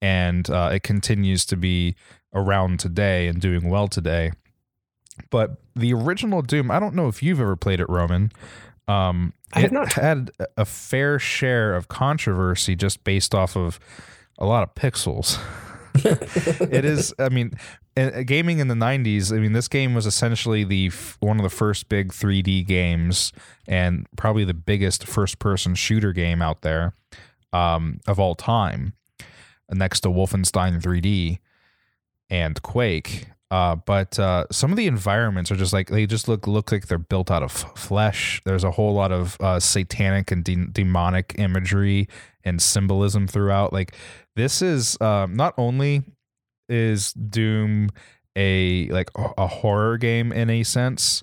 and 0.00 0.48
uh, 0.50 0.70
it 0.72 0.82
continues 0.82 1.44
to 1.46 1.56
be 1.56 1.96
around 2.34 2.80
today 2.80 3.26
and 3.26 3.40
doing 3.40 3.68
well 3.68 3.88
today. 3.88 4.32
But 5.30 5.56
the 5.74 5.92
original 5.92 6.42
Doom, 6.42 6.70
I 6.70 6.78
don't 6.78 6.94
know 6.94 7.08
if 7.08 7.22
you've 7.22 7.40
ever 7.40 7.56
played 7.56 7.80
it, 7.80 7.88
Roman. 7.88 8.32
Um, 8.86 9.32
I 9.52 9.60
have 9.60 9.70
it 9.70 9.74
not. 9.74 9.92
had 9.94 10.30
a 10.56 10.64
fair 10.64 11.18
share 11.18 11.74
of 11.74 11.88
controversy 11.88 12.74
just 12.74 13.04
based 13.04 13.34
off 13.34 13.56
of 13.56 13.78
a 14.38 14.46
lot 14.46 14.62
of 14.62 14.74
pixels. 14.74 15.38
it 16.04 16.84
is, 16.84 17.14
I 17.18 17.28
mean, 17.28 17.52
gaming 18.26 18.58
in 18.58 18.68
the 18.68 18.74
90s, 18.74 19.34
I 19.34 19.40
mean, 19.40 19.52
this 19.52 19.68
game 19.68 19.94
was 19.94 20.06
essentially 20.06 20.64
the 20.64 20.90
one 21.20 21.38
of 21.38 21.42
the 21.42 21.50
first 21.50 21.88
big 21.88 22.12
3D 22.12 22.66
games 22.66 23.32
and 23.66 24.06
probably 24.16 24.44
the 24.44 24.54
biggest 24.54 25.06
first 25.06 25.38
person 25.38 25.74
shooter 25.74 26.12
game 26.12 26.42
out 26.42 26.62
there 26.62 26.94
um, 27.52 28.00
of 28.06 28.18
all 28.20 28.34
time, 28.34 28.92
next 29.70 30.00
to 30.00 30.08
Wolfenstein 30.08 30.80
3D 30.80 31.38
and 32.30 32.60
Quake. 32.62 33.26
Uh, 33.50 33.76
but 33.76 34.18
uh, 34.18 34.44
some 34.52 34.70
of 34.70 34.76
the 34.76 34.86
environments 34.86 35.50
are 35.50 35.56
just 35.56 35.72
like 35.72 35.88
they 35.88 36.06
just 36.06 36.28
look 36.28 36.46
look 36.46 36.70
like 36.70 36.86
they're 36.86 36.98
built 36.98 37.30
out 37.30 37.42
of 37.42 37.50
flesh. 37.50 38.42
There's 38.44 38.64
a 38.64 38.70
whole 38.70 38.92
lot 38.92 39.10
of 39.10 39.38
uh, 39.40 39.58
satanic 39.58 40.30
and 40.30 40.44
de- 40.44 40.66
demonic 40.66 41.34
imagery 41.38 42.08
and 42.44 42.60
symbolism 42.60 43.26
throughout. 43.26 43.72
Like 43.72 43.94
this 44.36 44.60
is 44.60 45.00
um, 45.00 45.34
not 45.34 45.54
only 45.56 46.02
is 46.68 47.12
Doom 47.14 47.88
a 48.36 48.88
like 48.88 49.10
a 49.16 49.46
horror 49.46 49.96
game 49.96 50.30
in 50.30 50.50
a 50.50 50.62
sense. 50.62 51.22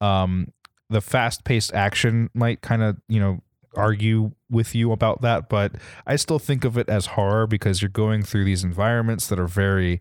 Um, 0.00 0.52
the 0.88 1.00
fast 1.02 1.44
paced 1.44 1.74
action 1.74 2.30
might 2.32 2.62
kind 2.62 2.82
of 2.82 2.96
you 3.08 3.20
know 3.20 3.42
argue 3.76 4.32
with 4.50 4.74
you 4.74 4.92
about 4.92 5.20
that, 5.20 5.50
but 5.50 5.72
I 6.06 6.16
still 6.16 6.38
think 6.38 6.64
of 6.64 6.78
it 6.78 6.88
as 6.88 7.06
horror 7.06 7.46
because 7.46 7.82
you're 7.82 7.88
going 7.90 8.22
through 8.22 8.44
these 8.44 8.64
environments 8.64 9.26
that 9.26 9.38
are 9.38 9.46
very 9.46 10.00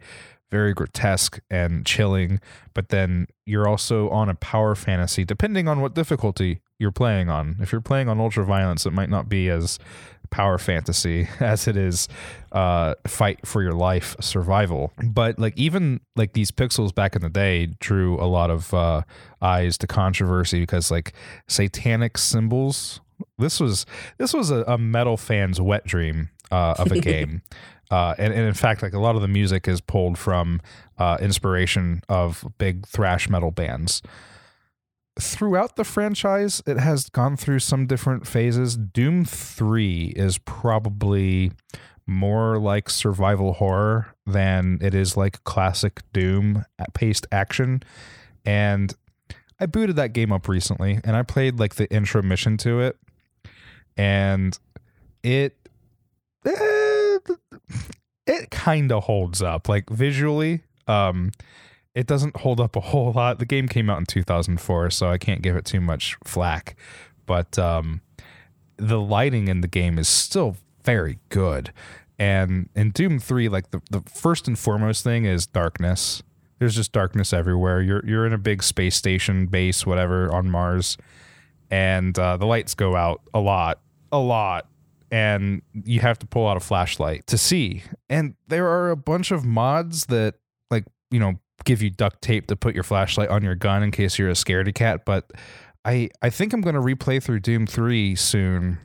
very 0.55 0.73
grotesque 0.73 1.41
and 1.49 1.85
chilling, 1.85 2.39
but 2.73 2.87
then 2.87 3.27
you're 3.45 3.67
also 3.67 4.09
on 4.09 4.29
a 4.29 4.35
power 4.35 4.73
fantasy, 4.73 5.25
depending 5.25 5.67
on 5.67 5.81
what 5.81 5.93
difficulty 5.93 6.61
you're 6.79 6.93
playing 6.93 7.27
on. 7.27 7.57
If 7.59 7.73
you're 7.73 7.81
playing 7.81 8.07
on 8.07 8.21
ultra 8.21 8.45
violence, 8.45 8.85
it 8.85 8.93
might 8.93 9.09
not 9.09 9.27
be 9.27 9.49
as 9.49 9.79
power 10.29 10.57
fantasy 10.57 11.27
as 11.41 11.67
it 11.67 11.75
is 11.75 12.07
uh, 12.53 12.95
fight 13.05 13.45
for 13.45 13.61
your 13.61 13.73
life 13.73 14.15
survival. 14.21 14.93
But 15.03 15.37
like 15.37 15.57
even 15.57 15.99
like 16.15 16.31
these 16.31 16.51
pixels 16.51 16.95
back 16.95 17.17
in 17.17 17.21
the 17.21 17.29
day 17.29 17.65
drew 17.81 18.17
a 18.21 18.27
lot 18.27 18.49
of 18.49 18.73
uh, 18.73 19.01
eyes 19.41 19.77
to 19.79 19.87
controversy 19.87 20.61
because 20.61 20.89
like 20.89 21.11
satanic 21.49 22.17
symbols. 22.17 23.01
This 23.37 23.59
was 23.59 23.85
this 24.17 24.33
was 24.33 24.51
a, 24.51 24.63
a 24.67 24.77
metal 24.77 25.17
fan's 25.17 25.59
wet 25.59 25.85
dream 25.85 26.29
uh, 26.49 26.75
of 26.77 26.93
a 26.93 26.99
game. 27.11 27.41
Uh, 27.91 28.15
and, 28.17 28.33
and 28.33 28.43
in 28.43 28.53
fact, 28.53 28.81
like 28.81 28.93
a 28.93 28.99
lot 28.99 29.15
of 29.15 29.21
the 29.21 29.27
music 29.27 29.67
is 29.67 29.81
pulled 29.81 30.17
from 30.17 30.61
uh, 30.97 31.17
inspiration 31.19 32.01
of 32.09 32.45
big 32.57 32.85
thrash 32.87 33.29
metal 33.29 33.51
bands. 33.51 34.01
Throughout 35.19 35.75
the 35.75 35.85
franchise, 35.85 36.61
it 36.65 36.77
has 36.77 37.09
gone 37.09 37.37
through 37.37 37.59
some 37.59 37.87
different 37.87 38.27
phases. 38.27 38.75
Doom 38.75 39.23
3 39.23 40.13
is 40.15 40.37
probably 40.39 41.51
more 42.07 42.59
like 42.59 42.89
survival 42.89 43.53
horror 43.53 44.13
than 44.25 44.77
it 44.81 44.93
is 44.93 45.15
like 45.15 45.43
classic 45.43 46.01
Doom 46.13 46.65
paced 46.93 47.27
action. 47.31 47.81
And 48.45 48.93
I 49.59 49.65
booted 49.65 49.95
that 49.95 50.13
game 50.13 50.31
up 50.31 50.47
recently 50.47 50.99
and 51.03 51.15
I 51.15 51.23
played 51.23 51.59
like 51.59 51.75
the 51.75 51.91
intro 51.91 52.21
mission 52.21 52.57
to 52.57 52.81
it. 52.81 52.97
And 53.97 54.57
it. 55.23 55.55
Eh, 56.45 56.94
it 58.27 58.49
kind 58.51 58.91
of 58.91 59.03
holds 59.03 59.41
up. 59.41 59.67
Like 59.69 59.89
visually 59.89 60.61
um 60.87 61.31
it 61.93 62.07
doesn't 62.07 62.37
hold 62.37 62.59
up 62.59 62.75
a 62.75 62.81
whole 62.81 63.13
lot. 63.13 63.39
The 63.39 63.45
game 63.45 63.67
came 63.67 63.89
out 63.89 63.99
in 63.99 64.05
2004 64.05 64.89
so 64.89 65.09
i 65.09 65.17
can't 65.17 65.41
give 65.41 65.55
it 65.55 65.65
too 65.65 65.81
much 65.81 66.17
flack. 66.23 66.75
But 67.25 67.57
um 67.59 68.01
the 68.77 68.99
lighting 68.99 69.47
in 69.47 69.61
the 69.61 69.67
game 69.67 69.97
is 69.97 70.07
still 70.07 70.57
very 70.83 71.19
good. 71.29 71.71
And 72.19 72.69
in 72.75 72.91
doom 72.91 73.19
3 73.19 73.49
like 73.49 73.71
the, 73.71 73.81
the 73.89 74.01
first 74.01 74.47
and 74.47 74.57
foremost 74.57 75.03
thing 75.03 75.25
is 75.25 75.45
darkness. 75.45 76.23
There's 76.59 76.75
just 76.75 76.91
darkness 76.93 77.33
everywhere. 77.33 77.81
You're 77.81 78.05
you're 78.05 78.25
in 78.25 78.33
a 78.33 78.37
big 78.37 78.63
space 78.63 78.95
station 78.95 79.47
base 79.47 79.85
whatever 79.85 80.33
on 80.33 80.49
mars. 80.49 80.97
And 81.71 82.17
uh, 82.19 82.37
the 82.37 82.45
lights 82.45 82.75
go 82.75 82.95
out 82.95 83.21
a 83.33 83.39
lot 83.39 83.81
a 84.11 84.19
lot 84.19 84.67
and 85.15 85.61
you 85.85 86.01
have 86.01 86.19
to 86.19 86.25
pull 86.27 86.45
out 86.47 86.57
a 86.57 86.59
flashlight 86.59 87.25
to 87.27 87.37
see. 87.37 87.83
And 88.09 88.35
there 88.47 88.67
are 88.67 88.89
a 88.91 88.97
bunch 88.97 89.31
of 89.31 89.45
mods 89.45 90.07
that 90.07 90.35
like, 90.69 90.83
you 91.09 91.19
know, 91.19 91.35
give 91.63 91.81
you 91.81 91.89
duct 91.89 92.21
tape 92.21 92.47
to 92.47 92.55
put 92.57 92.75
your 92.75 92.83
flashlight 92.83 93.29
on 93.29 93.41
your 93.41 93.55
gun 93.55 93.81
in 93.81 93.91
case 93.91 94.19
you're 94.19 94.29
a 94.29 94.33
scaredy 94.33 94.73
cat, 94.75 95.05
but 95.05 95.31
I 95.85 96.09
I 96.21 96.29
think 96.29 96.51
I'm 96.51 96.59
going 96.61 96.75
to 96.75 96.81
replay 96.81 97.23
through 97.23 97.39
Doom 97.39 97.65
3 97.65 98.15
soon 98.15 98.77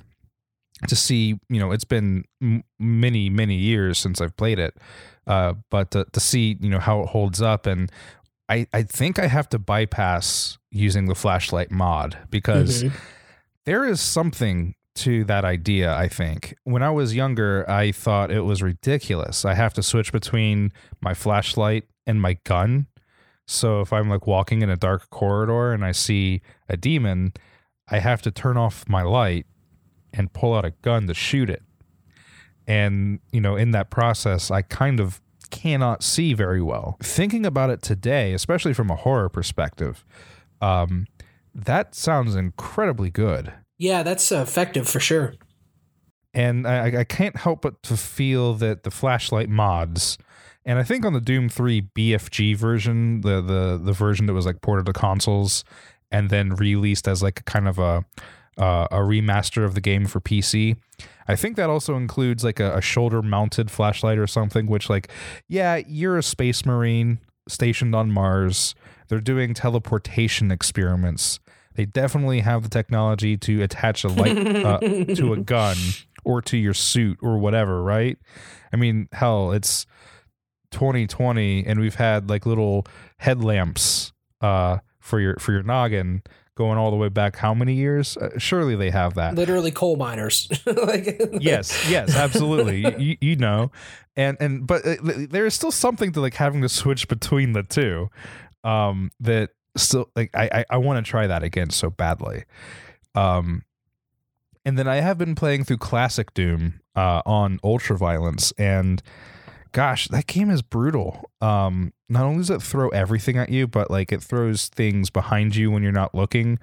to 0.87 0.95
see, 0.97 1.39
you 1.49 1.59
know, 1.59 1.73
it's 1.73 1.85
been 1.85 2.25
m- 2.41 2.63
many 2.79 3.29
many 3.29 3.57
years 3.57 3.99
since 3.99 4.21
I've 4.21 4.37
played 4.37 4.59
it. 4.61 4.75
Uh, 5.27 5.55
but 5.71 5.91
to, 5.93 6.07
to 6.13 6.21
see, 6.21 6.57
you 6.61 6.71
know, 6.71 6.79
how 6.79 7.01
it 7.03 7.09
holds 7.09 7.43
up 7.43 7.67
and 7.67 7.91
I, 8.49 8.67
I 8.73 8.83
think 8.83 9.19
I 9.19 9.27
have 9.29 9.49
to 9.51 9.59
bypass 9.59 10.59
using 10.71 11.07
the 11.07 11.15
flashlight 11.15 11.71
mod 11.71 12.19
because 12.31 12.83
Mhm. 12.85 12.93
there 13.67 13.85
is 13.85 14.01
something 14.01 14.75
to 15.01 15.25
that 15.25 15.45
idea, 15.45 15.95
I 15.95 16.09
think. 16.09 16.55
When 16.65 16.83
I 16.83 16.91
was 16.91 17.15
younger, 17.15 17.69
I 17.69 17.93
thought 17.93 18.31
it 18.31 18.43
was 18.43 18.63
ridiculous. 18.63 19.45
I 19.45 19.55
have 19.55 19.75
to 19.75 19.83
switch 19.83 20.13
between 20.13 20.73
my 21.01 21.15
flashlight 21.15 21.85
and 22.07 22.21
my 22.21 22.39
gun. 22.45 22.87
So 23.47 23.81
if 23.81 23.93
I'm 23.93 24.09
like 24.09 24.27
walking 24.27 24.63
in 24.63 24.71
a 24.71 24.77
dark 24.77 25.11
corridor 25.11 25.73
and 25.73 25.85
I 25.85 25.93
see 25.93 26.41
a 26.69 26.77
demon, 26.77 27.33
I 27.89 27.99
have 27.99 28.23
to 28.23 28.31
turn 28.31 28.57
off 28.57 28.89
my 28.89 29.03
light 29.03 29.47
and 30.13 30.33
pull 30.33 30.55
out 30.55 30.65
a 30.65 30.73
gun 30.83 31.07
to 31.07 31.15
shoot 31.15 31.51
it. 31.51 31.63
And, 32.67 33.21
you 33.33 33.41
know, 33.41 33.57
in 33.57 33.73
that 33.73 33.91
process, 33.91 34.51
I 34.51 34.63
kind 34.63 35.01
of 35.01 35.21
cannot 35.51 36.03
see 36.03 36.35
very 36.35 36.63
well. 36.63 36.97
Thinking 37.03 37.45
about 37.45 37.71
it 37.71 37.83
today, 37.83 38.33
especially 38.33 38.73
from 38.73 38.91
a 38.91 38.97
horror 38.97 39.29
perspective, 39.29 40.05
um, 40.61 41.07
that 41.55 41.95
sounds 41.95 42.37
incredibly 42.37 43.11
good. 43.11 43.53
Yeah, 43.81 44.03
that's 44.03 44.31
uh, 44.31 44.45
effective 44.47 44.87
for 44.87 45.01
sure. 45.01 45.33
And 46.35 46.69
I, 46.69 47.01
I 47.01 47.05
can't 47.05 47.35
help 47.35 47.63
but 47.63 47.83
to 47.85 47.97
feel 47.97 48.53
that 48.55 48.83
the 48.83 48.91
flashlight 48.91 49.49
mods, 49.49 50.19
and 50.67 50.79
I 50.79 50.83
think 50.83 51.07
on 51.07 51.15
the 51.15 51.21
Doom 51.21 51.49
3 51.49 51.89
BFG 51.97 52.57
version, 52.57 53.23
the 53.23 53.41
the 53.41 53.81
the 53.83 53.95
version 53.95 54.27
that 54.27 54.35
was 54.35 54.45
like 54.45 54.61
ported 54.61 54.85
to 54.85 54.93
consoles 54.93 55.65
and 56.11 56.29
then 56.29 56.55
released 56.57 57.09
as 57.09 57.23
like 57.23 57.43
kind 57.47 57.67
of 57.67 57.79
a 57.79 58.05
uh, 58.59 58.87
a 58.91 58.99
remaster 58.99 59.65
of 59.65 59.75
the 59.75 59.81
game 59.81 60.05
for 60.05 60.21
PC. 60.21 60.77
I 61.27 61.35
think 61.35 61.57
that 61.57 61.71
also 61.71 61.97
includes 61.97 62.45
like 62.45 62.61
a, 62.61 62.77
a 62.77 62.83
shoulder 62.83 63.23
mounted 63.23 63.71
flashlight 63.71 64.19
or 64.19 64.27
something, 64.27 64.67
which 64.67 64.91
like, 64.91 65.09
yeah, 65.49 65.81
you're 65.89 66.19
a 66.19 66.23
space 66.23 66.67
marine 66.67 67.19
stationed 67.49 67.95
on 67.95 68.11
Mars. 68.11 68.75
They're 69.09 69.21
doing 69.21 69.55
teleportation 69.55 70.51
experiments. 70.51 71.41
They 71.75 71.87
definitely 71.87 72.41
have 72.41 72.63
the 72.63 72.69
technology 72.69 73.37
to 73.39 73.63
attach 73.63 74.05
a 74.05 74.09
light 74.09 74.37
uh, 74.65 74.79
to 75.15 75.33
a 75.33 75.37
gun 75.39 75.77
or 76.25 76.43
to 76.43 76.57
your 76.57 76.75
suit 76.75 77.19
or 77.23 77.39
whatever, 77.39 77.83
right? 77.83 78.19
I 78.73 78.77
mean, 78.77 79.09
hell, 79.13 79.53
it's 79.53 79.87
2020 80.73 81.67
and 81.67 81.81
we've 81.81 81.97
had 81.97 82.29
like 82.31 82.47
little 82.47 82.87
headlamps 83.19 84.13
uh 84.41 84.79
for 85.01 85.19
your 85.19 85.37
for 85.39 85.51
your 85.53 85.65
noggin 85.65 86.23
going 86.57 86.79
all 86.79 86.91
the 86.91 86.97
way 86.97 87.09
back 87.09 87.37
how 87.37 87.55
many 87.55 87.75
years? 87.75 88.17
Uh, 88.19 88.39
surely 88.39 88.77
they 88.77 88.91
have 88.91 89.15
that. 89.15 89.35
Literally 89.35 89.71
coal 89.71 89.97
miners. 89.97 90.47
like, 90.67 91.19
yes, 91.41 91.89
yes, 91.89 92.15
absolutely. 92.15 92.81
you, 93.03 93.17
you- 93.21 93.37
know, 93.37 93.71
and 94.15 94.37
and 94.41 94.67
but 94.67 94.87
uh, 94.87 94.97
there 95.03 95.47
is 95.47 95.55
still 95.55 95.71
something 95.73 96.13
to 96.13 96.21
like 96.21 96.35
having 96.35 96.61
to 96.61 96.69
switch 96.69 97.09
between 97.09 97.53
the 97.55 97.63
two. 97.63 98.11
Um, 98.63 99.11
that 99.21 99.51
still 99.77 100.11
like 100.17 100.31
I 100.35 100.49
I, 100.53 100.65
I 100.71 100.77
want 100.79 101.05
to 101.05 101.09
try 101.09 101.27
that 101.27 101.43
again 101.43 101.71
so 101.71 101.91
badly. 101.91 102.45
Um, 103.15 103.65
and 104.65 104.79
then 104.79 104.87
I 104.87 104.97
have 104.97 105.19
been 105.19 105.35
playing 105.35 105.65
through 105.65 105.79
classic 105.79 106.35
Doom 106.35 106.81
uh 106.97 107.23
on 107.27 107.59
ultra 107.63 107.97
violence 107.97 108.53
and. 108.59 109.03
Gosh, 109.73 110.09
that 110.09 110.27
game 110.27 110.51
is 110.51 110.63
brutal. 110.63 111.31
Um, 111.41 111.93
not 112.09 112.25
only 112.25 112.39
does 112.39 112.51
it 112.51 112.61
throw 112.61 112.89
everything 112.89 113.37
at 113.37 113.51
you, 113.51 113.69
but 113.69 113.89
like 113.89 114.11
it 114.11 114.21
throws 114.21 114.67
things 114.67 115.11
behind 115.11 115.55
you 115.55 115.71
when 115.71 115.85
you're 115.85 115.93
not 115.93 116.13
looking. 116.13 116.59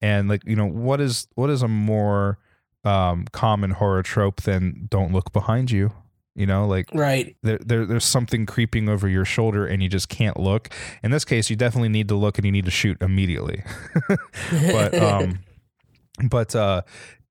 And 0.00 0.28
like, 0.28 0.42
you 0.46 0.54
know, 0.54 0.68
what 0.68 1.00
is 1.00 1.26
what 1.34 1.50
is 1.50 1.62
a 1.62 1.68
more 1.68 2.38
um 2.84 3.24
common 3.32 3.72
horror 3.72 4.04
trope 4.04 4.42
than 4.42 4.86
don't 4.88 5.12
look 5.12 5.32
behind 5.32 5.72
you 5.72 5.90
you 6.34 6.46
know 6.46 6.66
like 6.66 6.88
Right. 6.94 7.36
there, 7.42 7.58
there 7.58 7.86
there's 7.86 8.04
something 8.04 8.44
creeping 8.46 8.88
over 8.88 9.08
your 9.08 9.24
shoulder 9.24 9.66
and 9.66 9.82
you 9.82 9.88
just 9.88 10.08
can't 10.08 10.38
look. 10.38 10.68
In 11.02 11.10
this 11.10 11.24
case 11.24 11.48
you 11.50 11.56
definitely 11.56 11.88
need 11.90 12.08
to 12.08 12.14
look 12.16 12.38
and 12.38 12.44
you 12.44 12.52
need 12.52 12.64
to 12.64 12.70
shoot 12.70 12.96
immediately. 13.00 13.62
But 14.50 14.94
um 15.00 15.38
but 16.28 16.54
uh 16.56 16.82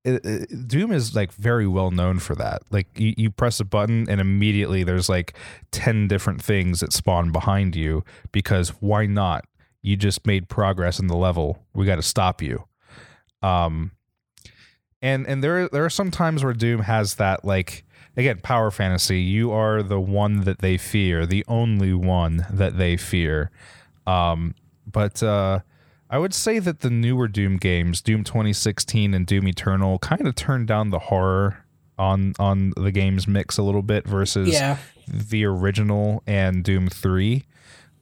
it, 0.04 0.24
it- 0.24 0.68
doom 0.68 0.92
is 0.92 1.14
like 1.14 1.32
very 1.32 1.66
well 1.66 1.90
known 1.90 2.18
for 2.18 2.34
that. 2.34 2.62
Like 2.70 2.88
you, 2.98 3.14
you 3.16 3.30
press 3.30 3.58
a 3.60 3.64
button 3.64 4.06
and 4.08 4.20
immediately 4.20 4.84
there's 4.84 5.08
like 5.08 5.34
10 5.72 6.08
different 6.08 6.42
things 6.42 6.80
that 6.80 6.92
spawn 6.92 7.32
behind 7.32 7.74
you 7.76 8.04
because 8.32 8.70
why 8.80 9.06
not? 9.06 9.44
You 9.82 9.96
just 9.96 10.26
made 10.26 10.48
progress 10.48 10.98
in 10.98 11.08
the 11.08 11.16
level. 11.16 11.62
We 11.74 11.84
got 11.86 11.96
to 11.96 12.02
stop 12.02 12.40
you. 12.42 12.64
Um 13.42 13.92
and 15.02 15.26
and 15.26 15.42
there 15.44 15.68
there 15.68 15.84
are 15.84 15.90
some 15.90 16.10
times 16.10 16.42
where 16.42 16.54
doom 16.54 16.80
has 16.80 17.16
that 17.16 17.44
like 17.44 17.84
again 18.16 18.38
power 18.42 18.70
fantasy 18.70 19.20
you 19.20 19.50
are 19.52 19.82
the 19.82 20.00
one 20.00 20.40
that 20.42 20.58
they 20.60 20.76
fear 20.76 21.26
the 21.26 21.44
only 21.48 21.92
one 21.94 22.46
that 22.50 22.76
they 22.78 22.96
fear 22.96 23.50
um 24.06 24.54
but 24.90 25.22
uh 25.22 25.58
I 26.10 26.18
would 26.18 26.34
say 26.34 26.60
that 26.60 26.80
the 26.80 26.90
newer 26.90 27.26
Doom 27.26 27.56
games, 27.56 28.00
Doom 28.00 28.22
2016 28.22 29.14
and 29.14 29.26
Doom 29.26 29.48
Eternal, 29.48 29.98
kind 29.98 30.28
of 30.28 30.36
turned 30.36 30.68
down 30.68 30.90
the 30.90 30.98
horror 31.00 31.64
on 31.98 32.34
on 32.38 32.72
the 32.76 32.92
game's 32.92 33.26
mix 33.26 33.56
a 33.58 33.62
little 33.64 33.82
bit 33.82 34.06
versus 34.06 34.50
Yeah. 34.50 34.76
the 35.08 35.44
original 35.44 36.22
and 36.26 36.62
Doom 36.62 36.88
3. 36.88 37.42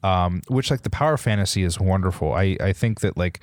Um, 0.03 0.41
which 0.49 0.69
like 0.69 0.81
the 0.83 0.89
power 0.91 1.17
fantasy 1.17 1.63
is 1.63 1.79
wonderful. 1.79 2.33
I, 2.33 2.57
I 2.59 2.73
think 2.73 2.99
that 2.99 3.17
like 3.17 3.39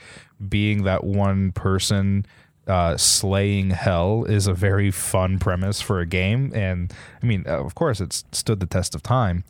being 0.49 0.85
that 0.85 1.03
one 1.03 1.51
person 1.53 2.27
uh, 2.67 2.97
slaying 2.97 3.71
hell 3.71 4.25
is 4.25 4.47
a 4.47 4.55
very 4.55 4.91
fun 4.91 5.39
premise 5.39 5.81
for 5.81 6.01
a 6.01 6.07
game, 6.07 6.53
and 6.55 6.93
I 7.23 7.27
mean, 7.27 7.45
uh, 7.47 7.65
of 7.65 7.75
course, 7.75 8.01
it's 8.01 8.25
stood 8.33 8.61
the 8.61 8.67
test 8.67 8.95
of 8.95 9.03
time. 9.03 9.45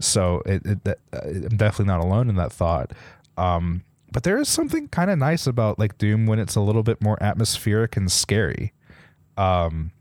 So 0.00 0.42
it, 0.46 0.64
it 0.64 0.84
that, 0.84 0.98
uh, 1.12 1.20
I'm 1.24 1.56
definitely 1.56 1.92
not 1.92 2.00
alone 2.00 2.28
in 2.28 2.36
that 2.36 2.52
thought. 2.52 2.92
Um, 3.36 3.84
but 4.10 4.22
there 4.22 4.38
is 4.38 4.48
something 4.48 4.88
kind 4.88 5.10
of 5.10 5.18
nice 5.18 5.46
about 5.46 5.78
like 5.78 5.98
Doom 5.98 6.26
when 6.26 6.38
it's 6.38 6.56
a 6.56 6.60
little 6.60 6.82
bit 6.82 7.02
more 7.02 7.22
atmospheric 7.22 7.96
and 7.96 8.10
scary. 8.10 8.72
Um, 9.36 9.92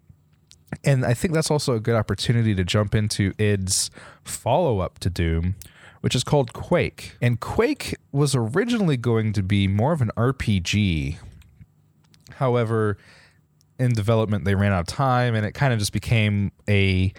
and 0.83 1.05
I 1.05 1.13
think 1.13 1.33
that's 1.33 1.51
also 1.51 1.73
a 1.73 1.79
good 1.79 1.95
opportunity 1.95 2.53
to 2.55 2.63
jump 2.63 2.95
into 2.95 3.33
id's 3.39 3.89
follow 4.23 4.79
up 4.79 4.99
to 4.99 5.09
Doom, 5.09 5.55
which 6.01 6.15
is 6.15 6.23
called 6.23 6.53
Quake. 6.53 7.15
And 7.21 7.39
Quake 7.39 7.95
was 8.11 8.35
originally 8.35 8.97
going 8.97 9.33
to 9.33 9.43
be 9.43 9.67
more 9.67 9.93
of 9.93 10.01
an 10.01 10.11
RPG. 10.17 11.17
However, 12.37 12.97
in 13.79 13.93
development, 13.93 14.45
they 14.45 14.55
ran 14.55 14.71
out 14.71 14.81
of 14.81 14.87
time 14.87 15.35
and 15.35 15.45
it 15.45 15.53
kind 15.53 15.73
of 15.73 15.79
just 15.79 15.93
became 15.93 16.51
a 16.69 17.13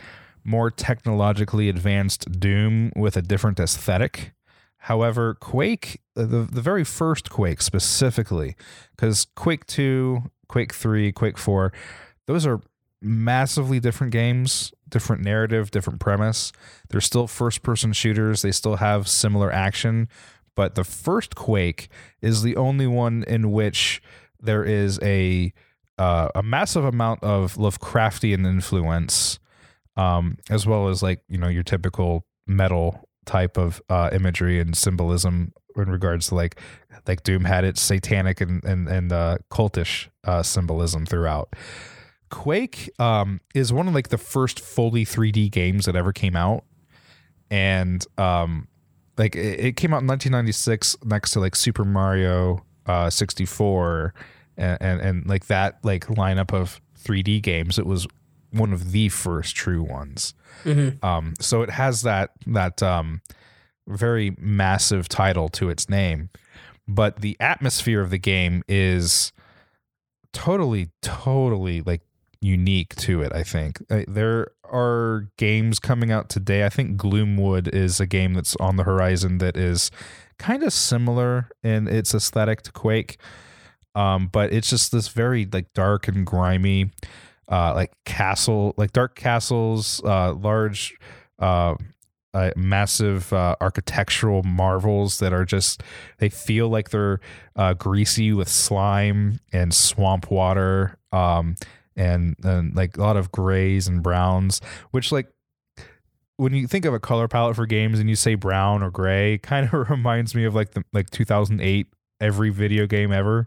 more 0.44 0.70
technologically 0.70 1.68
advanced 1.68 2.40
Doom 2.40 2.92
with 2.96 3.16
a 3.16 3.22
different 3.22 3.58
aesthetic. 3.60 4.32
However, 4.78 5.34
Quake, 5.34 6.00
the, 6.14 6.24
the 6.24 6.60
very 6.60 6.84
first 6.84 7.30
Quake 7.30 7.60
specifically, 7.60 8.54
because 8.96 9.26
Quake 9.34 9.66
2, 9.66 10.22
Quake 10.48 10.72
3, 10.72 11.12
Quake 11.12 11.36
4, 11.36 11.72
those 12.26 12.46
are 12.46 12.60
massively 13.02 13.80
different 13.80 14.12
games, 14.12 14.72
different 14.88 15.22
narrative, 15.22 15.70
different 15.70 16.00
premise. 16.00 16.52
They're 16.88 17.00
still 17.00 17.26
first 17.26 17.62
person 17.62 17.92
shooters, 17.92 18.42
they 18.42 18.52
still 18.52 18.76
have 18.76 19.08
similar 19.08 19.52
action, 19.52 20.08
but 20.54 20.76
the 20.76 20.84
first 20.84 21.34
Quake 21.34 21.88
is 22.22 22.42
the 22.42 22.56
only 22.56 22.86
one 22.86 23.24
in 23.26 23.50
which 23.52 24.00
there 24.40 24.64
is 24.64 24.98
a 25.02 25.52
uh, 25.98 26.28
a 26.34 26.42
massive 26.42 26.84
amount 26.84 27.22
of 27.24 27.54
Lovecraftian 27.56 28.46
influence, 28.46 29.38
um, 29.96 30.38
as 30.48 30.66
well 30.66 30.88
as 30.88 31.02
like 31.02 31.20
you 31.28 31.38
know 31.38 31.48
your 31.48 31.62
typical 31.62 32.24
metal 32.46 33.08
type 33.26 33.58
of 33.58 33.82
uh, 33.90 34.10
imagery 34.12 34.60
and 34.60 34.76
symbolism 34.76 35.52
in 35.76 35.90
regards 35.90 36.28
to 36.28 36.34
like 36.34 36.60
like 37.06 37.22
Doom 37.22 37.44
had 37.44 37.64
its 37.64 37.80
satanic 37.80 38.40
and 38.40 38.62
and 38.64 38.88
and 38.88 39.12
uh, 39.12 39.38
cultish 39.50 40.08
uh, 40.24 40.42
symbolism 40.42 41.06
throughout. 41.06 41.54
Quake 42.30 42.90
um, 42.98 43.40
is 43.54 43.72
one 43.72 43.88
of 43.88 43.94
like 43.94 44.08
the 44.08 44.18
first 44.18 44.60
fully 44.60 45.04
3D 45.04 45.50
games 45.50 45.86
that 45.86 45.96
ever 45.96 46.12
came 46.12 46.36
out, 46.36 46.64
and 47.50 48.04
um, 48.18 48.68
like 49.16 49.34
it, 49.34 49.60
it 49.60 49.76
came 49.76 49.92
out 49.92 50.02
in 50.02 50.06
1996 50.06 50.96
next 51.04 51.32
to 51.32 51.40
like 51.40 51.56
Super 51.56 51.84
Mario 51.84 52.64
uh, 52.88 53.10
64 53.10 54.14
and, 54.56 54.78
and 54.80 55.00
and 55.00 55.26
like 55.28 55.46
that 55.46 55.78
like 55.84 56.06
lineup 56.06 56.52
of 56.52 56.80
3D 56.98 57.40
games. 57.42 57.78
It 57.78 57.86
was 57.86 58.06
one 58.50 58.72
of 58.72 58.92
the 58.92 59.08
first 59.10 59.54
true 59.54 59.82
ones. 59.82 60.34
Mhm. 60.64 61.02
Um, 61.04 61.34
so 61.38 61.62
it 61.62 61.70
has 61.70 62.02
that 62.02 62.30
that 62.46 62.82
um, 62.82 63.20
very 63.86 64.34
massive 64.38 65.08
title 65.08 65.48
to 65.50 65.68
its 65.70 65.88
name, 65.88 66.30
but 66.88 67.20
the 67.20 67.36
atmosphere 67.40 68.00
of 68.00 68.10
the 68.10 68.18
game 68.18 68.62
is 68.68 69.32
totally, 70.32 70.90
totally 71.02 71.80
like 71.82 72.02
unique 72.40 72.94
to 72.96 73.22
it. 73.22 73.32
I 73.32 73.42
think 73.42 73.82
Uh, 73.90 74.02
there 74.06 74.48
are 74.64 75.28
games 75.36 75.78
coming 75.78 76.10
out 76.12 76.28
today. 76.28 76.64
I 76.64 76.68
think 76.68 76.96
Gloomwood 77.00 77.68
is 77.68 78.00
a 78.00 78.06
game 78.06 78.34
that's 78.34 78.54
on 78.56 78.76
the 78.76 78.84
horizon 78.84 79.38
that 79.38 79.56
is 79.56 79.90
kind 80.38 80.62
of 80.62 80.72
similar 80.72 81.48
in 81.62 81.88
its 81.88 82.14
aesthetic 82.14 82.62
to 82.62 82.72
Quake, 82.72 83.18
um, 83.94 84.28
but 84.28 84.52
it's 84.52 84.70
just 84.70 84.92
this 84.92 85.08
very 85.08 85.46
like 85.50 85.72
dark 85.74 86.08
and 86.08 86.26
grimy 86.26 86.90
uh, 87.50 87.74
like 87.74 87.92
castle, 88.04 88.74
like 88.76 88.92
dark 88.92 89.14
castles, 89.14 90.02
uh, 90.04 90.34
large, 90.34 90.94
uh, 91.38 91.74
uh, 92.34 92.50
massive 92.56 93.32
uh, 93.32 93.56
architectural 93.60 94.42
marvels 94.42 95.18
that 95.18 95.32
are 95.32 95.46
just 95.46 95.82
they 96.18 96.28
feel 96.28 96.68
like 96.68 96.90
they're 96.90 97.20
uh, 97.56 97.72
greasy 97.74 98.32
with 98.32 98.48
slime 98.48 99.40
and 99.52 99.72
swamp 99.72 100.30
water 100.30 100.98
um, 101.10 101.56
and 101.96 102.36
and 102.44 102.76
like 102.76 102.96
a 102.98 103.00
lot 103.00 103.16
of 103.16 103.32
grays 103.32 103.88
and 103.88 104.02
browns 104.02 104.60
which 104.90 105.10
like 105.10 105.28
when 106.38 106.54
you 106.54 106.66
think 106.68 106.84
of 106.84 106.94
a 106.94 107.00
color 107.00 107.28
palette 107.28 107.56
for 107.56 107.66
games 107.66 107.98
and 107.98 108.08
you 108.08 108.16
say 108.16 108.34
brown 108.34 108.82
or 108.82 108.90
gray 108.90 109.38
kind 109.42 109.68
of 109.70 109.90
reminds 109.90 110.34
me 110.34 110.44
of 110.44 110.54
like 110.54 110.70
the 110.70 110.82
like 110.94 111.10
2008 111.10 111.86
every 112.20 112.50
video 112.50 112.86
game 112.86 113.12
ever. 113.12 113.46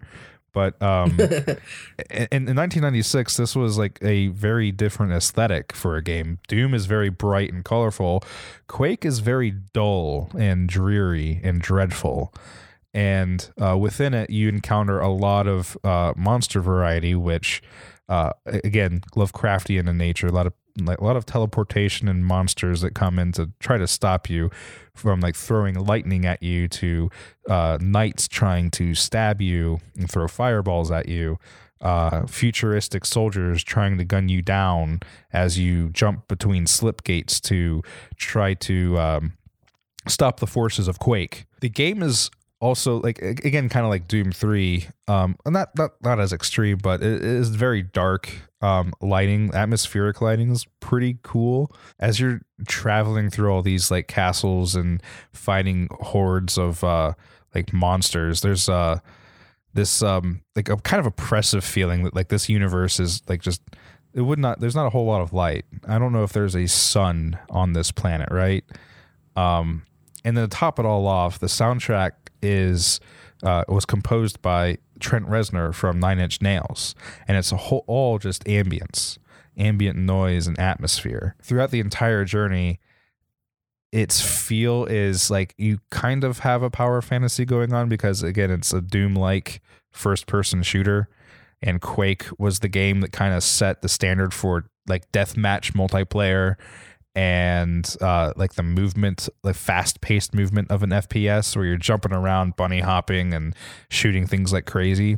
But 0.53 0.79
um 0.81 1.11
in, 1.19 2.27
in 2.31 2.55
1996 2.55 3.37
this 3.37 3.55
was 3.55 3.77
like 3.77 3.97
a 4.01 4.27
very 4.27 4.71
different 4.71 5.13
aesthetic 5.13 5.73
for 5.73 5.95
a 5.95 6.03
game. 6.03 6.39
Doom 6.47 6.73
is 6.73 6.85
very 6.85 7.09
bright 7.09 7.51
and 7.51 7.63
colorful. 7.63 8.23
Quake 8.67 9.05
is 9.05 9.19
very 9.19 9.51
dull 9.51 10.29
and 10.37 10.67
dreary 10.67 11.39
and 11.43 11.61
dreadful. 11.61 12.33
And 12.93 13.49
uh, 13.57 13.77
within 13.77 14.13
it 14.13 14.29
you 14.29 14.49
encounter 14.49 14.99
a 14.99 15.09
lot 15.09 15.47
of 15.47 15.77
uh, 15.85 16.13
monster 16.17 16.59
variety 16.59 17.15
which 17.15 17.63
uh, 18.09 18.31
again 18.45 18.99
lovecraftian 19.15 19.87
in 19.87 19.97
nature 19.97 20.27
a 20.27 20.31
lot 20.31 20.45
of 20.45 20.53
like 20.79 20.99
a 20.99 21.03
lot 21.03 21.15
of 21.15 21.25
teleportation 21.25 22.07
and 22.07 22.25
monsters 22.25 22.81
that 22.81 22.93
come 22.93 23.19
in 23.19 23.31
to 23.33 23.51
try 23.59 23.77
to 23.77 23.87
stop 23.87 24.29
you 24.29 24.49
from 24.93 25.19
like 25.19 25.35
throwing 25.35 25.75
lightning 25.75 26.25
at 26.25 26.41
you 26.41 26.67
to 26.67 27.09
uh, 27.49 27.77
knights 27.81 28.27
trying 28.27 28.69
to 28.71 28.93
stab 28.95 29.41
you 29.41 29.79
and 29.97 30.09
throw 30.09 30.27
fireballs 30.27 30.91
at 30.91 31.07
you. 31.07 31.37
Uh, 31.79 32.27
futuristic 32.27 33.05
soldiers 33.05 33.63
trying 33.63 33.97
to 33.97 34.05
gun 34.05 34.29
you 34.29 34.39
down 34.39 34.99
as 35.33 35.57
you 35.57 35.89
jump 35.89 36.27
between 36.27 36.67
slip 36.67 37.03
gates 37.03 37.39
to 37.41 37.81
try 38.17 38.53
to 38.53 38.99
um, 38.99 39.33
stop 40.07 40.39
the 40.39 40.45
forces 40.45 40.87
of 40.87 40.99
quake. 40.99 41.45
The 41.61 41.69
game 41.69 42.03
is 42.03 42.29
also 42.61 43.01
like 43.01 43.19
again 43.19 43.67
kind 43.67 43.85
of 43.85 43.89
like 43.89 44.07
doom 44.07 44.31
3 44.31 44.87
um 45.07 45.35
not 45.47 45.75
not 45.75 45.91
not 46.03 46.19
as 46.19 46.31
extreme 46.31 46.77
but 46.77 47.01
it 47.01 47.23
is 47.23 47.49
very 47.49 47.81
dark 47.81 48.31
um 48.61 48.93
lighting 49.01 49.51
atmospheric 49.53 50.21
lighting 50.21 50.51
is 50.51 50.65
pretty 50.79 51.17
cool. 51.23 51.71
As 51.99 52.19
you're 52.19 52.41
traveling 52.67 53.31
through 53.31 53.51
all 53.51 53.63
these 53.63 53.89
like 53.89 54.07
castles 54.07 54.75
and 54.75 55.01
fighting 55.33 55.89
hordes 55.91 56.57
of 56.57 56.83
uh 56.83 57.13
like 57.55 57.73
monsters 57.73 58.41
there's 58.41 58.69
uh 58.69 58.99
this 59.73 60.03
um 60.03 60.41
like 60.55 60.69
a 60.69 60.77
kind 60.77 60.99
of 60.99 61.07
oppressive 61.07 61.63
feeling 61.63 62.03
that 62.03 62.15
like 62.15 62.27
this 62.29 62.47
universe 62.47 62.99
is 62.99 63.23
like 63.27 63.41
just 63.41 63.61
it 64.13 64.21
would 64.21 64.37
not 64.37 64.59
there's 64.59 64.75
not 64.75 64.85
a 64.85 64.89
whole 64.91 65.05
lot 65.05 65.21
of 65.21 65.33
light. 65.33 65.65
I 65.87 65.97
don't 65.97 66.11
know 66.11 66.23
if 66.23 66.33
there's 66.33 66.55
a 66.55 66.67
sun 66.67 67.39
on 67.49 67.73
this 67.73 67.91
planet 67.91 68.29
right? 68.31 68.63
Um 69.35 69.83
and 70.23 70.37
then 70.37 70.47
to 70.47 70.55
top 70.55 70.77
it 70.77 70.85
all 70.85 71.07
off 71.07 71.39
the 71.39 71.47
soundtrack 71.47 72.11
is 72.41 72.99
uh, 73.43 73.63
was 73.67 73.85
composed 73.85 74.41
by 74.41 74.77
Trent 74.99 75.27
Reznor 75.27 75.73
from 75.73 75.99
Nine 75.99 76.19
Inch 76.19 76.41
Nails, 76.41 76.95
and 77.27 77.37
it's 77.37 77.51
a 77.51 77.57
whole 77.57 77.83
all 77.87 78.19
just 78.19 78.43
ambience, 78.45 79.17
ambient 79.57 79.97
noise 79.97 80.47
and 80.47 80.59
atmosphere. 80.59 81.35
Throughout 81.41 81.71
the 81.71 81.79
entire 81.79 82.25
journey. 82.25 82.79
Its 83.93 84.21
feel 84.21 84.85
is 84.85 85.29
like 85.29 85.53
you 85.57 85.79
kind 85.89 86.23
of 86.23 86.39
have 86.39 86.63
a 86.63 86.69
power 86.69 87.01
fantasy 87.01 87.43
going 87.43 87.73
on 87.73 87.89
because 87.89 88.23
again, 88.23 88.49
it's 88.49 88.71
a 88.71 88.79
Doom 88.79 89.15
like 89.15 89.61
first 89.91 90.27
person 90.27 90.63
shooter, 90.63 91.09
and 91.61 91.81
Quake 91.81 92.25
was 92.37 92.59
the 92.59 92.69
game 92.69 93.01
that 93.01 93.11
kind 93.11 93.33
of 93.33 93.43
set 93.43 93.81
the 93.81 93.89
standard 93.89 94.33
for 94.33 94.63
like 94.87 95.11
deathmatch 95.11 95.73
multiplayer 95.73 96.55
and 97.13 97.95
uh, 97.99 98.33
like 98.35 98.53
the 98.53 98.63
movement, 98.63 99.27
the 99.43 99.53
fast 99.53 100.01
paced 100.01 100.33
movement 100.33 100.71
of 100.71 100.83
an 100.83 100.91
FPS 100.91 101.55
where 101.55 101.65
you're 101.65 101.77
jumping 101.77 102.13
around, 102.13 102.55
bunny 102.55 102.79
hopping, 102.79 103.33
and 103.33 103.55
shooting 103.89 104.25
things 104.25 104.53
like 104.53 104.65
crazy. 104.65 105.17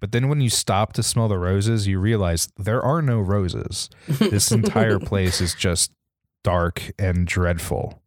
But 0.00 0.12
then 0.12 0.28
when 0.28 0.40
you 0.40 0.50
stop 0.50 0.92
to 0.94 1.02
smell 1.02 1.28
the 1.28 1.38
roses, 1.38 1.88
you 1.88 1.98
realize 1.98 2.48
there 2.56 2.82
are 2.82 3.02
no 3.02 3.18
roses. 3.18 3.90
This 4.06 4.52
entire 4.52 4.98
place 5.00 5.40
is 5.40 5.54
just 5.54 5.90
dark 6.44 6.92
and 6.98 7.26
dreadful. 7.26 8.00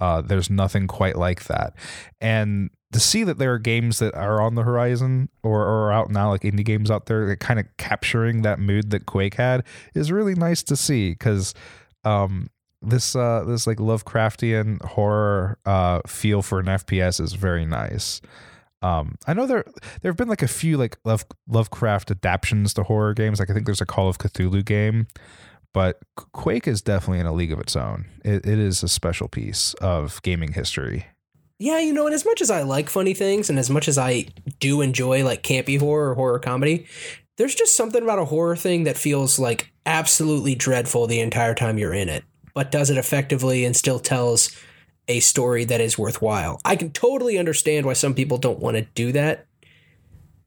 Uh, 0.00 0.22
there's 0.22 0.50
nothing 0.50 0.86
quite 0.86 1.16
like 1.16 1.44
that. 1.44 1.74
And 2.20 2.70
to 2.92 2.98
see 2.98 3.22
that 3.22 3.38
there 3.38 3.52
are 3.52 3.58
games 3.58 4.00
that 4.00 4.14
are 4.14 4.40
on 4.40 4.54
the 4.56 4.62
horizon 4.62 5.28
or, 5.42 5.62
or 5.62 5.92
out 5.92 6.10
now, 6.10 6.30
like 6.30 6.40
indie 6.40 6.64
games 6.64 6.90
out 6.90 7.06
there, 7.06 7.26
that 7.26 7.38
kind 7.38 7.60
of 7.60 7.66
capturing 7.76 8.42
that 8.42 8.58
mood 8.58 8.90
that 8.90 9.06
Quake 9.06 9.34
had 9.34 9.64
is 9.94 10.10
really 10.10 10.34
nice 10.34 10.62
to 10.64 10.74
see 10.74 11.10
because 11.10 11.54
um 12.04 12.50
this 12.82 13.14
uh 13.14 13.44
this 13.46 13.66
like 13.66 13.78
Lovecraftian 13.78 14.82
horror 14.84 15.58
uh 15.66 16.00
feel 16.06 16.42
for 16.42 16.60
an 16.60 16.66
FPS 16.66 17.20
is 17.20 17.34
very 17.34 17.66
nice. 17.66 18.20
Um 18.82 19.16
I 19.26 19.34
know 19.34 19.46
there 19.46 19.64
there 20.02 20.10
have 20.10 20.16
been 20.16 20.28
like 20.28 20.42
a 20.42 20.48
few 20.48 20.76
like 20.76 20.98
Love 21.04 21.24
Lovecraft 21.48 22.10
adaptations 22.10 22.74
to 22.74 22.82
horror 22.84 23.14
games. 23.14 23.38
Like 23.38 23.50
I 23.50 23.54
think 23.54 23.66
there's 23.66 23.80
a 23.80 23.86
Call 23.86 24.08
of 24.08 24.18
Cthulhu 24.18 24.64
game, 24.64 25.06
but 25.74 25.98
Quake 26.16 26.66
is 26.66 26.80
definitely 26.82 27.20
in 27.20 27.26
a 27.26 27.32
league 27.32 27.52
of 27.52 27.60
its 27.60 27.76
own. 27.76 28.06
It, 28.24 28.46
it 28.46 28.58
is 28.58 28.82
a 28.82 28.88
special 28.88 29.28
piece 29.28 29.74
of 29.74 30.22
gaming 30.22 30.52
history. 30.54 31.06
Yeah, 31.62 31.78
you 31.78 31.92
know, 31.92 32.06
and 32.06 32.14
as 32.14 32.24
much 32.24 32.40
as 32.40 32.50
I 32.50 32.62
like 32.62 32.88
funny 32.88 33.12
things 33.12 33.50
and 33.50 33.58
as 33.58 33.68
much 33.68 33.86
as 33.86 33.98
I 33.98 34.28
do 34.60 34.80
enjoy 34.80 35.24
like 35.24 35.42
campy 35.42 35.78
horror 35.78 36.12
or 36.12 36.14
horror 36.14 36.38
comedy, 36.38 36.86
there's 37.36 37.54
just 37.54 37.76
something 37.76 38.02
about 38.02 38.18
a 38.18 38.24
horror 38.26 38.56
thing 38.56 38.84
that 38.84 38.98
feels 38.98 39.38
like 39.38 39.72
absolutely 39.86 40.54
dreadful 40.54 41.06
the 41.06 41.20
entire 41.20 41.54
time 41.54 41.78
you're 41.78 41.94
in 41.94 42.08
it, 42.08 42.24
but 42.54 42.70
does 42.70 42.90
it 42.90 42.98
effectively 42.98 43.64
and 43.64 43.74
still 43.74 43.98
tells 43.98 44.56
a 45.08 45.20
story 45.20 45.64
that 45.64 45.80
is 45.80 45.98
worthwhile. 45.98 46.60
I 46.64 46.76
can 46.76 46.92
totally 46.92 47.36
understand 47.36 47.84
why 47.84 47.94
some 47.94 48.14
people 48.14 48.38
don't 48.38 48.60
want 48.60 48.76
to 48.76 48.82
do 48.94 49.12
that, 49.12 49.46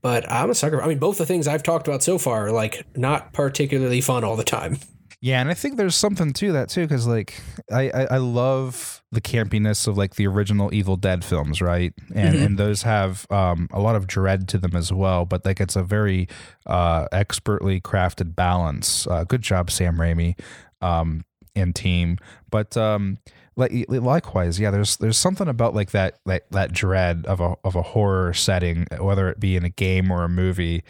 but 0.02 0.30
I'm 0.32 0.50
a 0.50 0.56
sucker. 0.56 0.82
I 0.82 0.88
mean, 0.88 1.00
both 1.00 1.18
the 1.18 1.26
things 1.26 1.48
I've 1.48 1.64
talked 1.64 1.88
about 1.88 2.02
so 2.02 2.18
far 2.18 2.48
are 2.48 2.52
like 2.52 2.86
not 2.96 3.34
particularly 3.34 4.00
fun 4.00 4.24
all 4.24 4.38
the 4.38 4.44
time. 4.44 4.78
Yeah, 5.24 5.40
and 5.40 5.50
I 5.50 5.54
think 5.54 5.78
there's 5.78 5.96
something 5.96 6.34
to 6.34 6.52
that 6.52 6.68
too, 6.68 6.82
because 6.82 7.08
like 7.08 7.42
I, 7.72 7.90
I, 7.92 8.04
I 8.12 8.18
love 8.18 9.02
the 9.10 9.22
campiness 9.22 9.88
of 9.88 9.98
like 9.98 10.16
the 10.16 10.28
original 10.28 10.74
Evil 10.74 10.98
Dead 10.98 11.24
films, 11.24 11.62
right? 11.62 11.94
And 12.14 12.36
mm-hmm. 12.36 12.46
and 12.46 12.58
those 12.58 12.82
have 12.82 13.26
um, 13.32 13.70
a 13.72 13.80
lot 13.80 13.96
of 13.96 14.06
dread 14.06 14.50
to 14.50 14.58
them 14.58 14.76
as 14.76 14.92
well. 14.92 15.24
But 15.24 15.46
like 15.46 15.62
it's 15.62 15.78
a 15.78 15.82
very 15.82 16.28
uh, 16.66 17.08
expertly 17.14 17.80
crafted 17.80 18.36
balance. 18.36 19.08
Uh, 19.08 19.24
good 19.24 19.42
job, 19.42 19.72
Sam 19.72 19.96
Raimi 19.96 20.38
um, 20.82 21.24
and 21.56 21.74
team. 21.74 22.18
But 22.52 22.76
um, 22.76 23.18
like 23.56 23.72
likewise, 23.88 24.60
yeah, 24.60 24.72
there's 24.72 24.98
there's 24.98 25.18
something 25.18 25.48
about 25.48 25.74
like 25.74 25.92
that 25.92 26.20
like 26.26 26.50
that 26.52 26.74
dread 26.74 27.26
of 27.28 27.40
a 27.40 27.56
of 27.64 27.78
a 27.78 27.82
horror 27.82 28.34
setting, 28.34 28.88
whether 29.00 29.30
it 29.30 29.40
be 29.40 29.56
in 29.56 29.64
a 29.64 29.70
game 29.70 30.12
or 30.12 30.26
a 30.26 30.30
movie, 30.30 30.84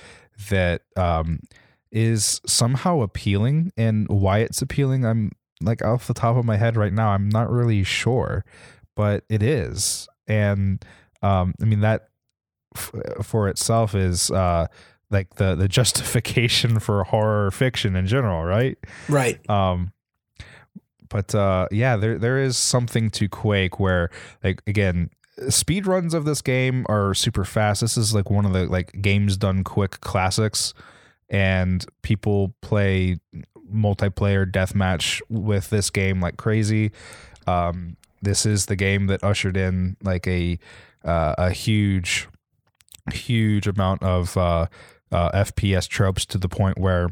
that 0.50 0.82
um 0.98 1.42
is 1.94 2.42
somehow 2.46 3.02
appealing 3.02 3.72
and 3.78 4.08
why 4.10 4.40
it's 4.40 4.62
appealing 4.62 5.06
i'm 5.06 5.32
like 5.62 5.82
off 5.86 6.08
the 6.08 6.14
top 6.14 6.36
of 6.36 6.44
my 6.44 6.58
head 6.58 6.76
right 6.76 6.92
now 6.92 7.10
i'm 7.10 7.30
not 7.30 7.50
really 7.50 7.84
sure 7.84 8.44
but 8.96 9.24
it 9.30 9.42
is. 9.42 10.08
And 10.28 10.84
um 11.22 11.54
i 11.62 11.66
mean 11.66 11.82
that 11.82 12.10
f- 12.76 12.92
for 13.22 13.48
itself 13.48 13.96
is 13.96 14.32
uh 14.32 14.68
like 15.10 15.36
the 15.36 15.56
the 15.56 15.68
justification 15.80 16.80
for 16.80 17.04
horror 17.04 17.52
fiction 17.52 17.96
in 17.96 18.08
general 18.08 18.44
right? 18.44 18.78
Right. 19.08 19.48
Um 19.50 19.94
but 21.10 21.34
uh 21.36 21.68
yeah 21.72 21.96
there 21.96 22.18
there 22.18 22.40
is 22.40 22.58
something 22.58 23.10
to 23.12 23.30
quake 23.30 23.80
where 23.80 24.10
like 24.44 24.62
again 24.68 25.10
speed 25.50 25.88
runs 25.88 26.14
of 26.14 26.26
this 26.26 26.42
game 26.42 26.86
are 26.90 27.14
super 27.14 27.46
fast. 27.46 27.82
This 27.82 27.98
is 27.98 28.14
like 28.14 28.30
one 28.30 28.46
of 28.46 28.54
the 28.54 28.66
like 28.68 29.02
games 29.02 29.38
done 29.38 29.64
quick 29.64 30.02
classics 30.02 30.74
and 31.30 31.86
people 32.02 32.54
play 32.62 33.18
multiplayer 33.74 34.50
deathmatch 34.50 35.22
with 35.30 35.70
this 35.70 35.90
game 35.90 36.22
like 36.22 36.38
crazy. 36.38 36.92
Um, 37.48 37.98
this 38.22 38.46
is 38.46 38.68
the 38.68 38.76
game 38.76 39.08
that 39.08 39.24
ushered 39.24 39.58
in 39.58 39.98
like 40.04 40.28
a 40.28 40.60
uh, 41.04 41.36
a 41.38 41.52
huge, 41.52 42.28
huge 43.12 43.68
amount 43.68 44.02
of 44.04 44.38
uh, 44.38 44.68
uh, 45.12 45.32
FPS 45.32 45.88
tropes 45.88 46.26
to 46.28 46.38
the 46.38 46.48
point 46.48 46.78
where 46.78 47.10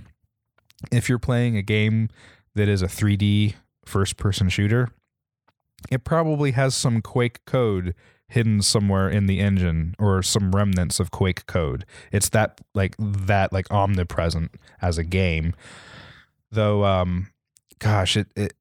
if 0.91 1.09
you're 1.09 1.19
playing 1.19 1.57
a 1.57 1.61
game 1.61 2.09
that 2.55 2.69
is 2.69 2.81
a 2.81 2.87
3D 2.87 3.55
first 3.85 4.17
person 4.17 4.49
shooter, 4.49 4.89
it 5.89 6.03
probably 6.03 6.51
has 6.51 6.75
some 6.75 7.01
Quake 7.01 7.43
code 7.45 7.93
hidden 8.31 8.61
somewhere 8.61 9.09
in 9.09 9.25
the 9.25 9.41
engine 9.41 9.93
or 9.99 10.23
some 10.23 10.51
remnants 10.53 11.01
of 11.01 11.11
Quake 11.11 11.45
code. 11.47 11.85
It's 12.13 12.29
that 12.29 12.61
like 12.73 12.95
that 12.97 13.51
like 13.51 13.69
omnipresent 13.69 14.55
as 14.81 14.97
a 14.97 15.03
game. 15.03 15.53
Though 16.49 16.85
um 16.85 17.27
gosh, 17.79 18.15
it, 18.15 18.27
it 18.37 18.53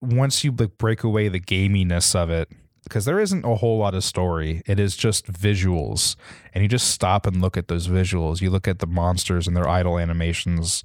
once 0.00 0.42
you 0.42 0.50
like 0.50 0.76
break 0.76 1.04
away 1.04 1.28
the 1.28 1.38
gaminess 1.38 2.16
of 2.16 2.30
it 2.30 2.50
because 2.82 3.04
there 3.04 3.20
isn't 3.20 3.44
a 3.44 3.54
whole 3.54 3.78
lot 3.78 3.94
of 3.94 4.02
story. 4.02 4.60
It 4.66 4.80
is 4.80 4.96
just 4.96 5.32
visuals. 5.32 6.16
And 6.52 6.62
you 6.62 6.68
just 6.68 6.88
stop 6.88 7.24
and 7.24 7.40
look 7.40 7.56
at 7.56 7.68
those 7.68 7.86
visuals. 7.86 8.40
You 8.40 8.50
look 8.50 8.66
at 8.66 8.80
the 8.80 8.88
monsters 8.88 9.46
and 9.46 9.56
their 9.56 9.68
idle 9.68 10.00
animations. 10.00 10.82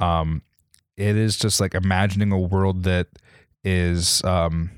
Um 0.00 0.42
it 0.96 1.16
is 1.16 1.38
just 1.38 1.60
like 1.60 1.76
imagining 1.76 2.32
a 2.32 2.40
world 2.40 2.82
that 2.82 3.06
is 3.62 4.22
um 4.24 4.72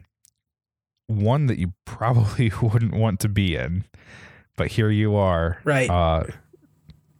one 1.10 1.46
that 1.46 1.58
you 1.58 1.72
probably 1.84 2.52
wouldn't 2.62 2.94
want 2.94 3.20
to 3.20 3.28
be 3.28 3.56
in, 3.56 3.84
but 4.56 4.68
here 4.68 4.90
you 4.90 5.16
are, 5.16 5.58
Right. 5.64 5.90
Uh, 5.90 6.24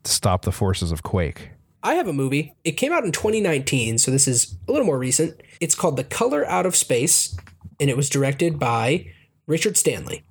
stop 0.05 0.43
the 0.43 0.53
forces 0.53 0.93
of 0.93 1.03
Quake. 1.03 1.51
I 1.82 1.95
have 1.95 2.09
a 2.09 2.12
movie. 2.12 2.55
It 2.62 2.72
came 2.72 2.93
out 2.93 3.05
in 3.05 3.12
2019, 3.12 3.99
so 3.99 4.11
this 4.11 4.28
is 4.28 4.57
a 4.68 4.72
little 4.72 4.86
more 4.86 4.99
recent. 4.99 5.41
It's 5.61 5.74
called 5.74 5.97
The 5.97 6.05
Color 6.05 6.47
Out 6.47 6.66
of 6.66 6.76
Space, 6.76 7.36
and 7.78 7.88
it 7.88 7.97
was 7.97 8.11
directed 8.11 8.59
by 8.59 9.07
Richard 9.47 9.76
Stanley. 9.78 10.22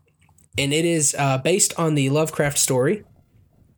And 0.57 0.73
it 0.73 0.85
is 0.85 1.15
uh, 1.17 1.39
based 1.39 1.77
on 1.79 1.95
the 1.95 2.09
Lovecraft 2.09 2.57
story. 2.59 3.03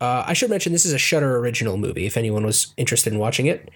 Uh, 0.01 0.23
I 0.27 0.34
should 0.34 0.49
mention 0.49 0.73
this 0.73 0.86
is 0.86 0.93
a 0.93 0.97
Shudder 0.97 1.38
original 1.38 1.77
movie, 1.77 2.05
if 2.05 2.17
anyone 2.17 2.45
was 2.45 2.73
interested 2.75 3.13
in 3.13 3.19
watching 3.19 3.45
it. 3.45 3.69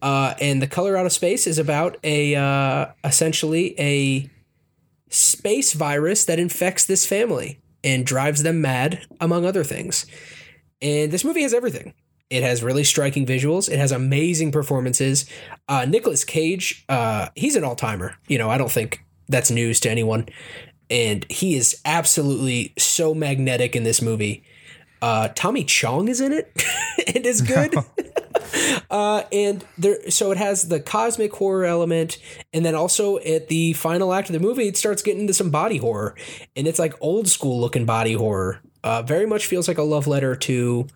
Uh, 0.00 0.34
and 0.40 0.62
The 0.62 0.66
Color 0.66 0.96
Out 0.96 1.04
of 1.04 1.12
Space 1.12 1.46
is 1.46 1.58
about 1.58 1.98
a 2.04 2.36
uh, 2.36 2.86
essentially 3.04 3.74
a 3.78 4.30
space 5.10 5.72
virus 5.72 6.24
that 6.24 6.38
infects 6.38 6.84
this 6.84 7.06
family 7.06 7.60
and 7.84 8.04
drives 8.04 8.42
them 8.42 8.60
mad, 8.60 9.06
among 9.20 9.44
other 9.44 9.64
things. 9.64 10.06
And 10.82 11.12
this 11.12 11.24
movie 11.24 11.42
has 11.42 11.54
everything. 11.54 11.94
It 12.28 12.42
has 12.42 12.62
really 12.62 12.82
striking 12.82 13.24
visuals. 13.24 13.70
It 13.70 13.78
has 13.78 13.92
amazing 13.92 14.50
performances. 14.50 15.26
Uh, 15.68 15.84
Nicolas 15.84 16.24
Cage, 16.24 16.84
uh, 16.88 17.28
he's 17.36 17.54
an 17.54 17.62
all 17.62 17.76
timer. 17.76 18.16
You 18.26 18.38
know, 18.38 18.50
I 18.50 18.58
don't 18.58 18.70
think 18.70 19.04
that's 19.28 19.50
news 19.50 19.78
to 19.80 19.90
anyone. 19.90 20.28
And 20.90 21.24
he 21.30 21.54
is 21.54 21.80
absolutely 21.84 22.72
so 22.78 23.14
magnetic 23.14 23.76
in 23.76 23.84
this 23.84 24.02
movie. 24.02 24.44
Uh, 25.02 25.28
Tommy 25.34 25.64
Chong 25.64 26.08
is 26.08 26.20
in 26.20 26.32
it. 26.32 26.50
and 27.06 27.16
it 27.16 27.26
is 27.26 27.40
good. 27.40 27.74
uh, 28.90 29.22
and 29.32 29.64
there, 29.78 30.10
so 30.10 30.30
it 30.30 30.38
has 30.38 30.68
the 30.68 30.80
cosmic 30.80 31.32
horror 31.34 31.64
element, 31.64 32.18
and 32.52 32.64
then 32.64 32.74
also 32.74 33.18
at 33.18 33.48
the 33.48 33.72
final 33.74 34.12
act 34.12 34.28
of 34.28 34.32
the 34.32 34.40
movie, 34.40 34.68
it 34.68 34.76
starts 34.76 35.02
getting 35.02 35.22
into 35.22 35.34
some 35.34 35.50
body 35.50 35.78
horror, 35.78 36.14
and 36.54 36.66
it's 36.66 36.78
like 36.78 36.94
old 37.00 37.28
school 37.28 37.60
looking 37.60 37.84
body 37.84 38.14
horror. 38.14 38.60
Uh, 38.82 39.02
very 39.02 39.26
much 39.26 39.46
feels 39.46 39.68
like 39.68 39.78
a 39.78 39.82
love 39.82 40.06
letter 40.06 40.36
to 40.36 40.86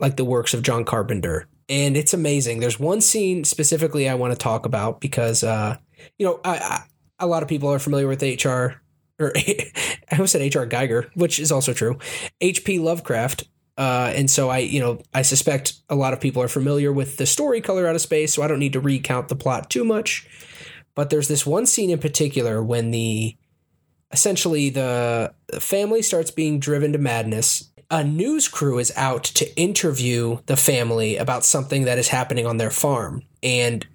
like 0.00 0.16
the 0.16 0.24
works 0.24 0.54
of 0.54 0.62
John 0.62 0.84
Carpenter. 0.84 1.46
And 1.68 1.96
it's 1.96 2.12
amazing. 2.12 2.58
There's 2.58 2.80
one 2.80 3.00
scene 3.00 3.44
specifically 3.44 4.08
I 4.08 4.14
want 4.14 4.32
to 4.32 4.38
talk 4.38 4.66
about 4.66 5.00
because, 5.00 5.44
uh, 5.44 5.76
you 6.18 6.26
know, 6.26 6.40
I, 6.42 6.56
I, 6.56 6.82
a 7.20 7.26
lot 7.26 7.44
of 7.44 7.48
people 7.48 7.68
are 7.68 7.78
familiar 7.78 8.08
with 8.08 8.22
HR, 8.22 8.80
or 9.20 9.32
I 9.36 9.72
almost 10.12 10.32
said 10.32 10.42
HR 10.42 10.66
Giger, 10.66 11.10
which 11.14 11.38
is 11.38 11.52
also 11.52 11.72
true, 11.72 11.98
HP 12.40 12.80
Lovecraft. 12.80 13.44
Uh, 13.76 14.12
and 14.14 14.30
so 14.30 14.50
I, 14.50 14.58
you 14.58 14.80
know, 14.80 15.00
I 15.14 15.22
suspect 15.22 15.74
a 15.88 15.94
lot 15.94 16.12
of 16.12 16.20
people 16.20 16.42
are 16.42 16.48
familiar 16.48 16.92
with 16.92 17.16
the 17.16 17.26
story 17.26 17.60
Color 17.60 17.86
Out 17.86 17.94
of 17.94 18.00
Space, 18.00 18.34
so 18.34 18.42
I 18.42 18.48
don't 18.48 18.58
need 18.58 18.74
to 18.74 18.80
recount 18.80 19.28
the 19.28 19.36
plot 19.36 19.70
too 19.70 19.84
much. 19.84 20.28
But 20.94 21.10
there's 21.10 21.28
this 21.28 21.46
one 21.46 21.66
scene 21.66 21.90
in 21.90 21.98
particular 21.98 22.62
when 22.62 22.90
the 22.90 23.36
essentially 24.12 24.70
the 24.70 25.32
family 25.60 26.02
starts 26.02 26.32
being 26.32 26.58
driven 26.58 26.92
to 26.92 26.98
madness 26.98 27.70
a 27.90 28.04
news 28.04 28.46
crew 28.46 28.78
is 28.78 28.92
out 28.96 29.24
to 29.24 29.56
interview 29.56 30.38
the 30.46 30.56
family 30.56 31.16
about 31.16 31.44
something 31.44 31.84
that 31.84 31.98
is 31.98 32.08
happening 32.08 32.46
on 32.46 32.56
their 32.56 32.70
farm. 32.70 33.22
And 33.42 33.86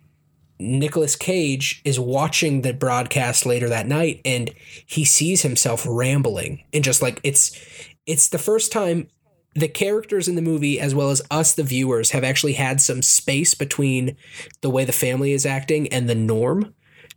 Nicolas 0.60 1.16
Cage 1.16 1.82
is 1.84 2.00
watching 2.00 2.62
the 2.62 2.74
broadcast 2.74 3.46
later 3.46 3.70
that 3.70 3.88
night 3.88 4.22
and 4.24 4.54
he 4.86 5.04
sees 5.06 5.42
himself 5.42 5.86
rambling 5.88 6.64
and 6.74 6.84
just 6.84 7.02
like 7.02 7.20
it's 7.24 7.60
it's 8.06 8.30
the 8.30 8.38
first 8.38 8.72
time 8.72 9.08
the 9.54 9.68
characters 9.68 10.28
in 10.28 10.36
the 10.36 10.42
movie 10.42 10.80
as 10.80 10.94
well 10.94 11.10
as 11.10 11.22
us 11.32 11.56
the 11.56 11.64
viewers 11.64 12.12
have 12.12 12.24
actually 12.24 12.54
had 12.54 12.80
some 12.80 13.02
space 13.02 13.54
between 13.54 14.16
the 14.62 14.70
way 14.70 14.86
the 14.86 14.92
family 14.92 15.32
is 15.32 15.46
acting 15.46 15.88
and 15.90 16.10
the 16.10 16.16
norm 16.16 16.74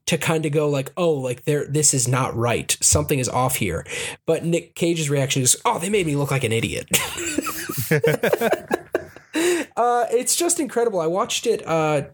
to 0.07 0.17
kind 0.17 0.47
of 0.47 0.53
go 0.53 0.71
like, 0.71 0.91
oh, 0.97 1.13
like 1.13 1.45
there, 1.45 1.67
this 1.67 1.93
is 1.93 2.09
not 2.09 2.35
right. 2.35 2.79
Something 2.81 3.19
is 3.19 3.29
off 3.29 3.57
here. 3.57 3.85
But 4.25 4.43
Nick 4.43 4.75
Cage's 4.75 5.11
reaction 5.11 5.43
is, 5.43 5.61
oh, 5.67 5.79
they 5.79 5.91
made 5.91 6.07
me 6.07 6.17
look 6.17 6.31
like 6.31 6.45
an 6.45 6.53
idiot. 6.53 6.89
uh, 9.77 10.07
it's 10.11 10.35
just 10.35 10.61
incredible. 10.61 11.01
I 11.01 11.07
watched 11.07 11.47
it. 11.47 11.67
Uh, 11.67 12.05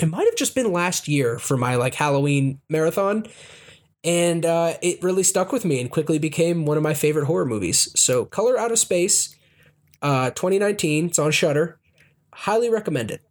it 0.00 0.06
might 0.06 0.26
have 0.26 0.36
just 0.36 0.54
been 0.54 0.72
last 0.72 1.08
year 1.08 1.38
for 1.38 1.56
my 1.56 1.76
like 1.76 1.94
Halloween 1.94 2.60
marathon, 2.68 3.26
and 4.04 4.44
uh, 4.44 4.74
it 4.82 5.02
really 5.02 5.22
stuck 5.22 5.52
with 5.52 5.64
me 5.64 5.80
and 5.80 5.90
quickly 5.90 6.18
became 6.18 6.64
one 6.64 6.76
of 6.76 6.82
my 6.82 6.94
favorite 6.94 7.26
horror 7.26 7.46
movies. 7.46 7.88
So, 7.98 8.24
Color 8.24 8.58
Out 8.58 8.72
of 8.72 8.78
Space, 8.78 9.36
uh, 10.02 10.30
2019. 10.30 11.06
It's 11.06 11.18
on 11.18 11.30
Shudder. 11.30 11.78
Highly 12.32 12.70
recommend 12.70 13.10
it. 13.10 13.22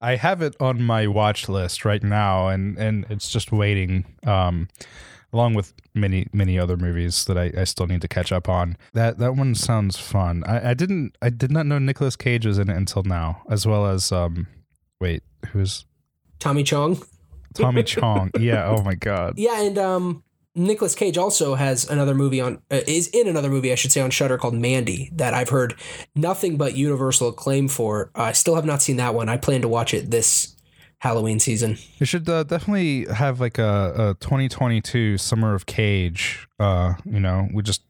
I 0.00 0.16
have 0.16 0.42
it 0.42 0.54
on 0.60 0.82
my 0.82 1.06
watch 1.06 1.48
list 1.48 1.84
right 1.84 2.02
now, 2.02 2.48
and 2.48 2.76
and 2.78 3.06
it's 3.08 3.28
just 3.28 3.52
waiting. 3.52 4.04
Um, 4.26 4.68
along 5.34 5.54
with 5.54 5.74
many 5.94 6.28
many 6.32 6.58
other 6.58 6.76
movies 6.76 7.24
that 7.24 7.36
I, 7.36 7.52
I 7.58 7.64
still 7.64 7.86
need 7.86 8.00
to 8.02 8.08
catch 8.08 8.30
up 8.32 8.48
on. 8.48 8.76
That 8.92 9.18
that 9.18 9.34
one 9.34 9.54
sounds 9.54 9.98
fun. 9.98 10.44
I, 10.44 10.70
I 10.70 10.74
didn't 10.74 11.16
I 11.20 11.30
did 11.30 11.50
not 11.50 11.66
know 11.66 11.78
Nicolas 11.78 12.16
Cage 12.16 12.46
was 12.46 12.58
in 12.58 12.70
it 12.70 12.76
until 12.76 13.02
now, 13.02 13.42
as 13.50 13.66
well 13.66 13.86
as 13.86 14.12
um, 14.12 14.46
wait, 15.04 15.22
who's 15.50 15.84
Tommy 16.38 16.62
Chong. 16.62 17.00
Tommy 17.54 17.82
Chong? 17.94 18.30
Yeah. 18.38 18.68
Oh 18.68 18.82
my 18.82 18.94
god. 18.94 19.34
Yeah, 19.36 19.60
and 19.62 19.76
um, 19.78 20.24
Nicolas 20.54 20.94
Cage 20.94 21.18
also 21.18 21.54
has 21.54 21.88
another 21.90 22.14
movie 22.14 22.40
on 22.40 22.62
uh, 22.70 22.80
is 22.86 23.08
in 23.08 23.28
another 23.28 23.50
movie 23.50 23.70
I 23.70 23.74
should 23.74 23.92
say 23.92 24.00
on 24.00 24.10
Shudder 24.10 24.38
called 24.38 24.54
Mandy 24.54 25.10
that 25.16 25.34
I've 25.34 25.50
heard 25.50 25.74
nothing 26.14 26.56
but 26.56 26.74
universal 26.76 27.28
acclaim 27.28 27.68
for. 27.68 28.10
I 28.14 28.32
still 28.32 28.54
have 28.54 28.64
not 28.64 28.80
seen 28.82 28.96
that 28.96 29.14
one. 29.14 29.28
I 29.28 29.36
plan 29.36 29.60
to 29.62 29.68
watch 29.68 29.92
it 29.92 30.10
this 30.10 30.56
Halloween 31.00 31.38
season. 31.38 31.76
You 31.98 32.06
should 32.06 32.26
uh, 32.28 32.44
definitely 32.44 33.04
have 33.12 33.38
like 33.40 33.58
a, 33.58 34.14
a 34.18 34.24
2022 34.24 35.18
Summer 35.18 35.54
of 35.54 35.66
Cage. 35.66 36.48
Uh, 36.58 36.94
you 37.04 37.20
know, 37.20 37.46
we 37.52 37.62
just 37.62 37.82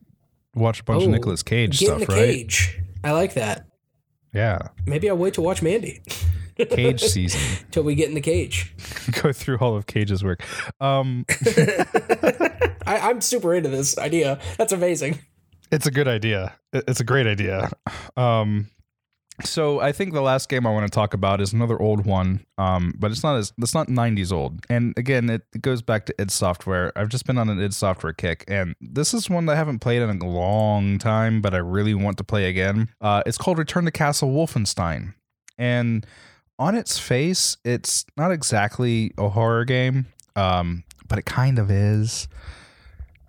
watch 0.57 0.81
a 0.81 0.85
bunch 0.85 1.03
Oh, 1.03 1.07
of 1.07 1.11
Nicolas 1.13 1.43
Cage 1.45 1.79
Get 1.79 1.87
stuff, 1.87 2.01
in 2.03 2.07
the 2.09 2.13
right? 2.13 2.27
cage. 2.35 2.81
I 3.05 3.13
like 3.13 3.35
that. 3.35 3.67
Yeah, 4.33 4.59
Maybe 4.85 5.09
I'll 5.09 5.17
wait 5.17 5.35
to 5.35 5.43
watch 5.43 5.63
Mandy 5.63 6.03
Cage 6.57 7.03
season. 7.03 7.67
till 7.71 7.83
we 7.83 7.95
get 7.95 8.09
in 8.09 8.15
the 8.15 8.21
cage. 8.21 8.75
Go 9.23 9.33
through 9.33 9.59
all 9.59 9.77
of 9.77 9.87
Cage's 9.87 10.23
work. 10.23 10.43
Um, 10.81 11.25
I, 12.87 12.99
I'm 13.09 13.21
super 13.21 13.55
into 13.55 13.69
this 13.69 13.99
idea. 13.99 14.39
That's 14.59 14.73
amazing. 14.73 15.19
It's 15.73 15.87
a 15.87 15.91
good 15.91 16.09
idea. 16.09 16.55
It's 16.73 17.01
a 17.01 17.05
great 17.05 17.27
idea. 17.27 17.71
Um, 18.17 18.69
so 19.43 19.81
I 19.81 19.91
think 19.91 20.13
the 20.13 20.21
last 20.21 20.49
game 20.49 20.67
I 20.67 20.71
want 20.71 20.87
to 20.87 20.95
talk 20.95 21.13
about 21.13 21.41
is 21.41 21.53
another 21.53 21.81
old 21.81 22.07
one, 22.07 22.47
um, 22.57 22.95
but 22.97 23.11
it's 23.11 23.25
not 23.25 23.37
as 23.37 23.53
it's 23.59 23.75
not 23.75 23.89
'90s 23.89 24.31
old. 24.31 24.65
And 24.71 24.97
again, 24.97 25.29
it, 25.29 25.43
it 25.53 25.63
goes 25.63 25.83
back 25.83 26.07
to 26.07 26.15
id 26.21 26.31
Software. 26.31 26.93
I've 26.97 27.09
just 27.09 27.27
been 27.27 27.39
on 27.39 27.49
an 27.49 27.61
id 27.61 27.75
Software 27.75 28.13
kick, 28.13 28.45
and 28.47 28.77
this 28.81 29.13
is 29.13 29.29
one 29.29 29.47
that 29.47 29.55
I 29.55 29.57
haven't 29.57 29.81
played 29.81 30.03
in 30.03 30.21
a 30.21 30.29
long 30.29 30.99
time, 30.99 31.41
but 31.41 31.53
I 31.53 31.59
really 31.59 31.95
want 31.95 32.17
to 32.19 32.25
play 32.25 32.49
again. 32.49 32.91
Uh, 33.01 33.25
it's 33.27 33.39
called 33.39 33.59
Return 33.59 33.87
to 33.87 33.91
Castle 33.91 34.31
Wolfenstein, 34.31 35.15
and 35.59 36.07
on 36.59 36.75
its 36.75 36.99
face, 36.99 37.57
it's 37.65 38.05
not 38.17 38.31
exactly 38.31 39.13
a 39.19 39.29
horror 39.29 39.65
game, 39.65 40.07
um, 40.37 40.85
but 41.09 41.19
it 41.19 41.25
kind 41.25 41.59
of 41.59 41.71
is. 41.71 42.29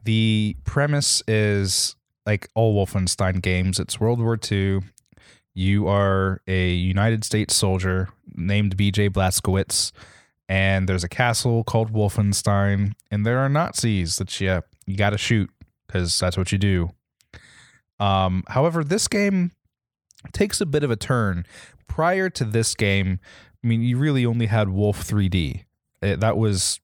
The 0.03 0.55
premise 0.65 1.23
is 1.27 1.95
like 2.25 2.49
all 2.53 2.75
Wolfenstein 2.75 3.41
games. 3.41 3.79
It's 3.79 3.99
World 3.99 4.19
War 4.19 4.37
II. 4.51 4.81
You 5.53 5.87
are 5.87 6.41
a 6.47 6.69
United 6.69 7.23
States 7.23 7.55
soldier 7.55 8.09
named 8.35 8.77
BJ 8.77 9.09
Blazkowicz, 9.09 9.91
and 10.49 10.87
there's 10.87 11.03
a 11.03 11.09
castle 11.09 11.63
called 11.63 11.93
Wolfenstein, 11.93 12.93
and 13.09 13.25
there 13.25 13.39
are 13.39 13.49
Nazis 13.49 14.17
that 14.17 14.39
you 14.39 14.61
you 14.85 14.97
got 14.97 15.11
to 15.11 15.17
shoot 15.17 15.49
because 15.87 16.19
that's 16.19 16.37
what 16.37 16.51
you 16.51 16.57
do. 16.57 16.91
Um, 17.99 18.43
however, 18.49 18.83
this 18.83 19.07
game 19.07 19.51
takes 20.33 20.59
a 20.59 20.65
bit 20.65 20.83
of 20.83 20.91
a 20.91 20.95
turn. 20.95 21.45
Prior 21.87 22.29
to 22.31 22.43
this 22.43 22.75
game, 22.75 23.19
I 23.63 23.67
mean, 23.67 23.81
you 23.81 23.97
really 23.97 24.25
only 24.25 24.45
had 24.47 24.69
Wolf 24.69 25.03
3D. 25.07 25.63
It- 26.01 26.19
that 26.19 26.37
was 26.37 26.79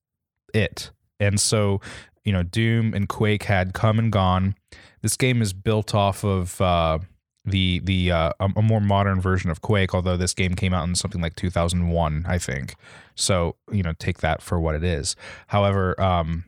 it, 0.53 0.91
and 1.19 1.39
so 1.39 1.79
you 2.23 2.31
know, 2.31 2.43
Doom 2.43 2.93
and 2.93 3.09
Quake 3.09 3.43
had 3.43 3.73
come 3.73 3.97
and 3.97 4.11
gone. 4.11 4.55
This 5.01 5.17
game 5.17 5.41
is 5.41 5.53
built 5.53 5.95
off 5.95 6.23
of 6.23 6.61
uh, 6.61 6.99
the 7.45 7.79
the 7.83 8.11
uh, 8.11 8.31
a, 8.39 8.49
a 8.57 8.61
more 8.61 8.79
modern 8.81 9.19
version 9.19 9.49
of 9.49 9.61
Quake, 9.61 9.93
although 9.95 10.17
this 10.17 10.33
game 10.33 10.53
came 10.53 10.73
out 10.73 10.87
in 10.87 10.93
something 10.95 11.21
like 11.21 11.35
2001, 11.35 12.25
I 12.27 12.37
think. 12.37 12.75
So 13.15 13.55
you 13.71 13.81
know, 13.83 13.93
take 13.97 14.19
that 14.19 14.41
for 14.41 14.59
what 14.59 14.75
it 14.75 14.83
is. 14.83 15.15
However, 15.47 15.99
um, 15.99 16.43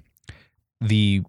the 0.79 1.23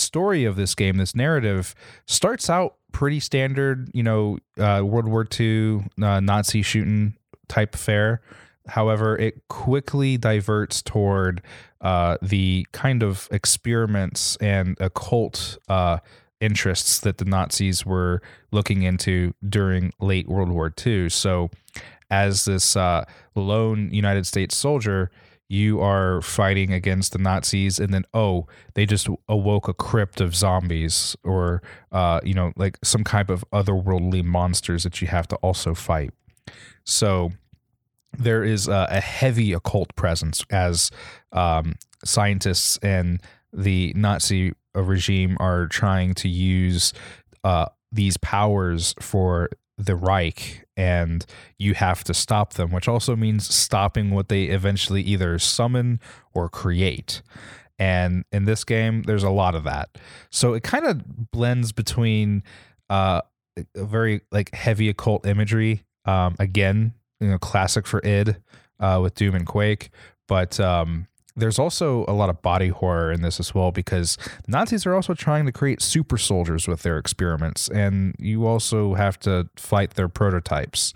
story 0.00 0.44
of 0.44 0.56
this 0.56 0.74
game, 0.74 0.96
this 0.96 1.14
narrative, 1.14 1.74
starts 2.06 2.50
out 2.50 2.76
pretty 2.92 3.20
standard. 3.20 3.90
You 3.92 4.02
know, 4.02 4.38
uh, 4.58 4.82
World 4.84 5.08
War 5.08 5.26
II 5.38 5.84
uh, 6.02 6.20
Nazi 6.20 6.62
shooting 6.62 7.14
type 7.48 7.76
fare. 7.76 8.20
However, 8.66 9.16
it 9.16 9.48
quickly 9.48 10.16
diverts 10.16 10.82
toward 10.82 11.42
uh, 11.80 12.18
the 12.22 12.66
kind 12.72 13.02
of 13.02 13.28
experiments 13.30 14.36
and 14.36 14.76
occult 14.80 15.58
uh, 15.68 15.98
interests 16.40 17.00
that 17.00 17.18
the 17.18 17.24
Nazis 17.24 17.84
were 17.84 18.22
looking 18.50 18.82
into 18.82 19.34
during 19.46 19.92
late 20.00 20.28
World 20.28 20.50
War 20.50 20.72
II. 20.86 21.08
So, 21.08 21.50
as 22.10 22.44
this 22.44 22.76
uh, 22.76 23.04
lone 23.34 23.92
United 23.92 24.26
States 24.26 24.56
soldier, 24.56 25.10
you 25.50 25.80
are 25.80 26.22
fighting 26.22 26.72
against 26.72 27.12
the 27.12 27.18
Nazis, 27.18 27.80
and 27.80 27.92
then 27.92 28.04
oh, 28.14 28.46
they 28.74 28.86
just 28.86 29.08
awoke 29.28 29.66
a 29.66 29.74
crypt 29.74 30.20
of 30.20 30.36
zombies, 30.36 31.16
or 31.24 31.60
uh, 31.90 32.20
you 32.22 32.34
know, 32.34 32.52
like 32.56 32.78
some 32.84 33.02
kind 33.02 33.28
of 33.30 33.44
otherworldly 33.52 34.22
monsters 34.22 34.84
that 34.84 35.02
you 35.02 35.08
have 35.08 35.26
to 35.26 35.36
also 35.36 35.74
fight. 35.74 36.12
So 36.84 37.32
there 38.16 38.44
is 38.44 38.68
a, 38.68 38.86
a 38.90 39.00
heavy 39.00 39.52
occult 39.52 39.94
presence 39.96 40.44
as 40.50 40.92
um, 41.32 41.74
scientists 42.04 42.78
and 42.78 43.20
the 43.52 43.92
Nazi 43.96 44.52
regime 44.74 45.36
are 45.40 45.66
trying 45.66 46.14
to 46.14 46.28
use 46.28 46.92
uh, 47.42 47.66
these 47.90 48.16
powers 48.18 48.94
for 49.00 49.50
the 49.84 49.96
Reich 49.96 50.66
and 50.76 51.24
you 51.58 51.74
have 51.74 52.04
to 52.04 52.14
stop 52.14 52.54
them, 52.54 52.70
which 52.70 52.88
also 52.88 53.16
means 53.16 53.52
stopping 53.52 54.10
what 54.10 54.28
they 54.28 54.44
eventually 54.44 55.02
either 55.02 55.38
summon 55.38 56.00
or 56.32 56.48
create. 56.48 57.22
And 57.78 58.24
in 58.30 58.44
this 58.44 58.64
game, 58.64 59.02
there's 59.04 59.22
a 59.22 59.30
lot 59.30 59.54
of 59.54 59.64
that. 59.64 59.96
So 60.30 60.52
it 60.52 60.62
kind 60.62 60.86
of 60.86 61.30
blends 61.30 61.72
between 61.72 62.42
uh, 62.90 63.22
a 63.56 63.84
very 63.84 64.20
like 64.30 64.54
heavy 64.54 64.88
occult 64.88 65.26
imagery. 65.26 65.84
Um, 66.04 66.36
again, 66.38 66.94
you 67.20 67.28
know, 67.28 67.38
classic 67.38 67.86
for 67.86 68.04
id 68.04 68.36
uh, 68.78 69.00
with 69.02 69.14
Doom 69.14 69.34
and 69.34 69.46
Quake, 69.46 69.90
but 70.28 70.60
um, 70.60 71.06
there's 71.36 71.58
also 71.58 72.04
a 72.08 72.12
lot 72.12 72.30
of 72.30 72.42
body 72.42 72.68
horror 72.68 73.12
in 73.12 73.22
this 73.22 73.40
as 73.40 73.54
well 73.54 73.70
because 73.70 74.18
Nazis 74.46 74.86
are 74.86 74.94
also 74.94 75.14
trying 75.14 75.46
to 75.46 75.52
create 75.52 75.80
super 75.80 76.18
soldiers 76.18 76.66
with 76.66 76.82
their 76.82 76.98
experiments, 76.98 77.68
and 77.68 78.14
you 78.18 78.46
also 78.46 78.94
have 78.94 79.18
to 79.20 79.48
fight 79.56 79.90
their 79.90 80.08
prototypes, 80.08 80.92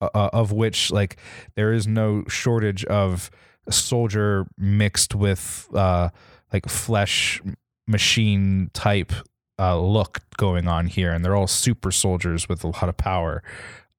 uh, 0.00 0.08
uh 0.14 0.30
of 0.32 0.52
which 0.52 0.90
like 0.90 1.16
there 1.54 1.72
is 1.72 1.86
no 1.86 2.24
shortage 2.28 2.84
of 2.86 3.30
soldier 3.70 4.46
mixed 4.56 5.14
with 5.14 5.68
uh, 5.74 6.10
like 6.52 6.68
flesh 6.68 7.40
machine 7.86 8.70
type 8.72 9.12
uh, 9.58 9.78
look 9.78 10.20
going 10.36 10.68
on 10.68 10.86
here, 10.86 11.12
and 11.12 11.24
they're 11.24 11.36
all 11.36 11.46
super 11.46 11.90
soldiers 11.90 12.48
with 12.48 12.64
a 12.64 12.68
lot 12.68 12.88
of 12.88 12.96
power. 12.96 13.42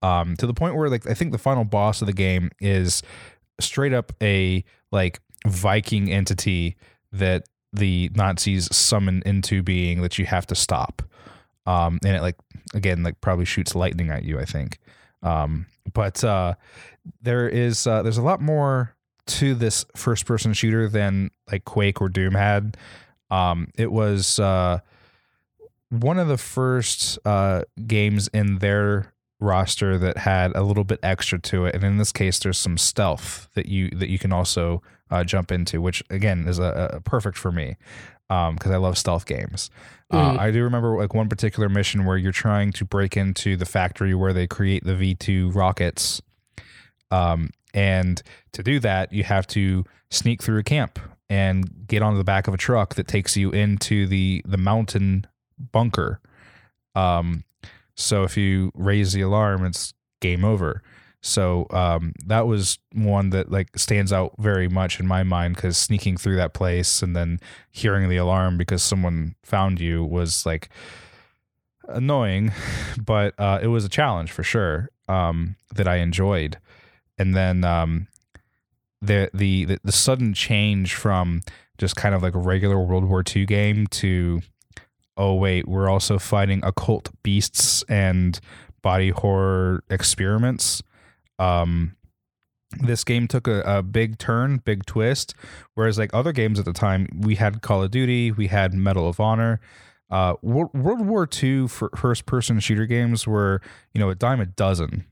Um, 0.04 0.36
to 0.38 0.46
the 0.46 0.54
point 0.54 0.76
where 0.76 0.90
like 0.90 1.08
I 1.08 1.14
think 1.14 1.32
the 1.32 1.40
final 1.40 1.64
boss 1.64 2.02
of 2.02 2.08
the 2.08 2.14
game 2.14 2.52
is 2.60 3.02
straight 3.60 3.94
up 3.94 4.12
a 4.22 4.64
like 4.92 5.20
Viking 5.46 6.12
entity 6.12 6.76
that 7.12 7.44
the 7.74 8.10
Nazis 8.16 8.74
summon 8.76 9.22
into 9.26 9.62
being 9.62 10.02
that 10.02 10.18
you 10.18 10.26
have 10.26 10.48
to 10.48 10.56
stop. 10.56 11.02
Um, 11.66 12.00
and 12.06 12.16
it 12.16 12.22
like 12.22 12.38
again 12.74 13.04
like 13.04 13.20
probably 13.22 13.46
shoots 13.46 13.76
lightning 13.76 14.10
at 14.10 14.24
you. 14.24 14.40
I 14.40 14.46
think. 14.46 14.80
Um, 15.24 15.68
but 15.94 16.24
uh, 16.24 16.56
there 17.22 17.48
is 17.48 17.86
uh, 17.88 18.02
there's 18.04 18.18
a 18.18 18.24
lot 18.24 18.42
more 18.42 18.96
to 19.28 19.54
this 19.54 19.86
first 19.96 20.26
person 20.26 20.54
shooter 20.54 20.88
than 20.88 21.30
like 21.52 21.66
Quake 21.66 22.02
or 22.02 22.10
Doom 22.10 22.34
had. 22.34 22.78
Um, 23.30 23.72
it 23.76 23.92
was 23.92 24.40
uh, 24.40 24.80
one 25.90 26.18
of 26.18 26.28
the 26.28 26.38
first 26.38 27.20
uh, 27.26 27.64
games 27.86 28.30
in 28.30 28.60
their 28.60 29.14
roster 29.40 29.98
that 29.98 30.18
had 30.18 30.56
a 30.56 30.64
little 30.64 30.84
bit 30.84 31.00
extra 31.04 31.40
to 31.40 31.66
it, 31.66 31.76
and 31.76 31.84
in 31.84 31.98
this 31.98 32.12
case, 32.12 32.40
there's 32.40 32.58
some 32.58 32.78
stealth 32.78 33.50
that 33.54 33.68
you 33.68 33.90
that 33.92 34.10
you 34.10 34.20
can 34.20 34.34
also 34.34 34.82
uh, 35.10 35.24
jump 35.24 35.52
into, 35.52 35.82
which 35.82 36.04
again 36.10 36.48
is 36.48 36.60
a, 36.60 36.92
a 36.94 37.02
perfect 37.02 37.38
for 37.38 37.52
me 37.52 37.78
because 38.28 38.66
um, 38.66 38.74
I 38.74 38.78
love 38.78 38.98
stealth 38.98 39.26
games. 39.26 39.70
Uh, 40.12 40.32
mm. 40.32 40.40
I 40.40 40.52
do 40.52 40.64
remember 40.64 40.98
like 40.98 41.14
one 41.14 41.30
particular 41.30 41.70
mission 41.70 42.06
where 42.06 42.18
you're 42.18 42.32
trying 42.32 42.72
to 42.74 42.86
break 42.86 43.16
into 43.16 43.56
the 43.56 43.66
factory 43.66 44.14
where 44.14 44.34
they 44.34 44.48
create 44.48 44.84
the 44.84 44.96
V 44.96 45.16
two 45.16 45.52
rockets, 45.52 46.22
um, 47.12 47.52
and 47.74 48.22
to 48.54 48.64
do 48.64 48.80
that, 48.80 49.14
you 49.14 49.24
have 49.24 49.48
to 49.48 49.86
sneak 50.10 50.42
through 50.42 50.60
a 50.60 50.64
camp 50.64 51.00
and 51.30 51.86
get 51.88 52.02
onto 52.02 52.18
the 52.18 52.24
back 52.24 52.48
of 52.48 52.54
a 52.54 52.58
truck 52.58 52.96
that 52.96 53.08
takes 53.08 53.38
you 53.38 53.52
into 53.52 54.08
the 54.08 54.42
the 54.46 54.58
mountain 54.58 55.28
bunker. 55.72 56.20
Um, 56.96 57.44
so 57.98 58.24
if 58.24 58.38
you 58.38 58.72
raise 58.76 59.12
the 59.12 59.22
alarm, 59.22 59.66
it's 59.66 59.94
game 60.22 60.46
over. 60.46 60.82
So 61.22 61.66
um, 61.72 62.14
that 62.28 62.48
was 62.48 62.78
one 62.94 63.32
that 63.32 63.52
like 63.52 63.78
stands 63.78 64.14
out 64.14 64.34
very 64.38 64.70
much 64.70 65.00
in 65.00 65.08
my 65.08 65.24
mind 65.24 65.56
because 65.56 65.78
sneaking 65.78 66.18
through 66.18 66.38
that 66.38 66.54
place 66.54 67.02
and 67.02 67.16
then 67.16 67.40
hearing 67.72 68.08
the 68.08 68.18
alarm 68.18 68.58
because 68.58 68.84
someone 68.84 69.36
found 69.44 69.82
you 69.82 70.04
was 70.04 70.46
like 70.46 70.70
annoying, 71.90 72.52
but 73.04 73.34
uh, 73.40 73.60
it 73.62 73.68
was 73.68 73.84
a 73.84 73.90
challenge 73.90 74.32
for 74.32 74.44
sure 74.44 74.90
um, 75.08 75.56
that 75.76 75.88
I 75.88 75.98
enjoyed. 75.98 76.60
And 77.18 77.36
then 77.36 77.64
um, 77.64 78.08
the, 79.02 79.30
the 79.34 79.66
the 79.66 79.80
the 79.84 79.92
sudden 79.92 80.36
change 80.36 80.94
from 80.94 81.42
just 81.80 81.96
kind 81.96 82.14
of 82.14 82.22
like 82.22 82.36
a 82.36 82.40
regular 82.40 82.80
World 82.80 83.06
War 83.06 83.24
II 83.36 83.46
game 83.46 83.88
to 83.88 84.42
oh 85.18 85.34
wait, 85.34 85.68
we're 85.68 85.90
also 85.90 86.20
fighting 86.20 86.62
occult 86.64 87.10
beasts 87.24 87.84
and 87.90 88.40
body 88.82 89.10
horror 89.10 89.84
experiments. 89.90 90.84
Um, 91.40 91.96
this 92.80 93.04
game 93.04 93.28
took 93.28 93.48
a, 93.48 93.62
a, 93.62 93.84
big 93.84 94.18
turn, 94.18 94.58
big 94.58 94.86
twist. 94.86 95.34
Whereas 95.74 95.98
like 95.98 96.14
other 96.14 96.32
games 96.32 96.60
at 96.60 96.66
the 96.66 96.74
time, 96.74 97.08
we 97.22 97.36
had 97.36 97.62
Call 97.62 97.84
of 97.84 97.92
Duty, 97.92 98.32
we 98.32 98.48
had 98.48 98.74
Medal 98.74 99.08
of 99.08 99.20
Honor. 99.20 99.60
Uh, 100.10 100.36
World, 100.42 100.72
War 100.74 101.28
II 101.44 101.68
first 101.68 102.26
person 102.26 102.60
shooter 102.62 102.86
games 102.86 103.28
were 103.28 103.62
you 103.94 104.00
know 104.00 104.10
a 104.10 104.16
dime 104.16 104.40
a 104.40 104.46
dozen. 104.46 105.06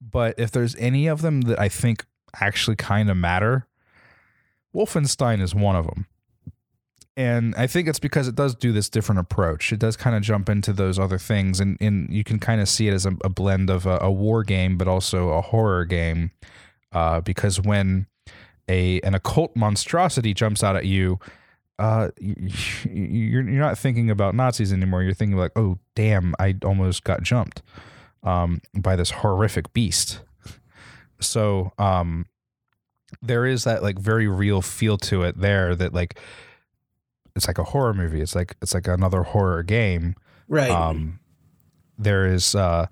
But 0.00 0.38
if 0.38 0.50
there's 0.52 0.76
any 0.76 1.08
of 1.08 1.22
them 1.22 1.42
that 1.42 1.58
I 1.58 1.68
think 1.68 2.06
actually 2.40 2.76
kind 2.76 3.10
of 3.10 3.16
matter, 3.16 3.66
Wolfenstein 4.74 5.40
is 5.40 5.54
one 5.54 5.74
of 5.74 5.86
them 5.86 6.06
and 7.16 7.54
I 7.56 7.66
think 7.66 7.88
it's 7.88 7.98
because 7.98 8.26
it 8.26 8.34
does 8.34 8.54
do 8.54 8.72
this 8.72 8.88
different 8.88 9.20
approach. 9.20 9.72
It 9.72 9.78
does 9.78 9.96
kind 9.96 10.16
of 10.16 10.22
jump 10.22 10.48
into 10.48 10.72
those 10.72 10.98
other 10.98 11.18
things, 11.18 11.60
and, 11.60 11.76
and 11.80 12.08
you 12.10 12.24
can 12.24 12.38
kind 12.38 12.60
of 12.60 12.68
see 12.68 12.88
it 12.88 12.94
as 12.94 13.04
a, 13.04 13.14
a 13.22 13.28
blend 13.28 13.68
of 13.68 13.84
a, 13.84 13.98
a, 14.00 14.10
war 14.10 14.42
game, 14.42 14.78
but 14.78 14.88
also 14.88 15.30
a 15.30 15.42
horror 15.42 15.84
game. 15.84 16.30
Uh, 16.90 17.20
because 17.20 17.60
when 17.60 18.06
a 18.68 19.00
an 19.00 19.14
occult 19.14 19.54
monstrosity 19.54 20.32
jumps 20.32 20.62
out 20.62 20.76
at 20.76 20.86
you, 20.86 21.18
uh, 21.78 22.08
you're 22.20 23.42
you're 23.42 23.42
not 23.42 23.76
thinking 23.76 24.10
about 24.10 24.34
Nazis 24.34 24.72
anymore. 24.72 25.02
You're 25.02 25.14
thinking 25.14 25.36
like, 25.36 25.52
oh 25.56 25.78
damn, 25.94 26.34
I 26.38 26.56
almost 26.64 27.04
got 27.04 27.22
jumped 27.22 27.62
um, 28.22 28.62
by 28.74 28.96
this 28.96 29.10
horrific 29.10 29.72
beast. 29.74 30.22
So 31.20 31.72
um, 31.78 32.26
there 33.20 33.44
is 33.44 33.64
that 33.64 33.82
like 33.82 33.98
very 33.98 34.28
real 34.28 34.62
feel 34.62 34.96
to 34.98 35.22
it 35.24 35.38
there 35.38 35.74
that 35.74 35.92
like 35.92 36.18
it's 37.36 37.46
like 37.46 37.58
a 37.58 37.64
horror 37.64 37.94
movie. 37.94 38.20
It's 38.20 38.34
like 38.34 38.56
it's 38.62 38.74
like 38.74 38.86
another 38.86 39.22
horror 39.22 39.62
game. 39.62 40.14
Right. 40.48 40.70
Um, 40.70 41.20
there 41.98 42.26
is 42.26 42.54
uh, 42.54 42.86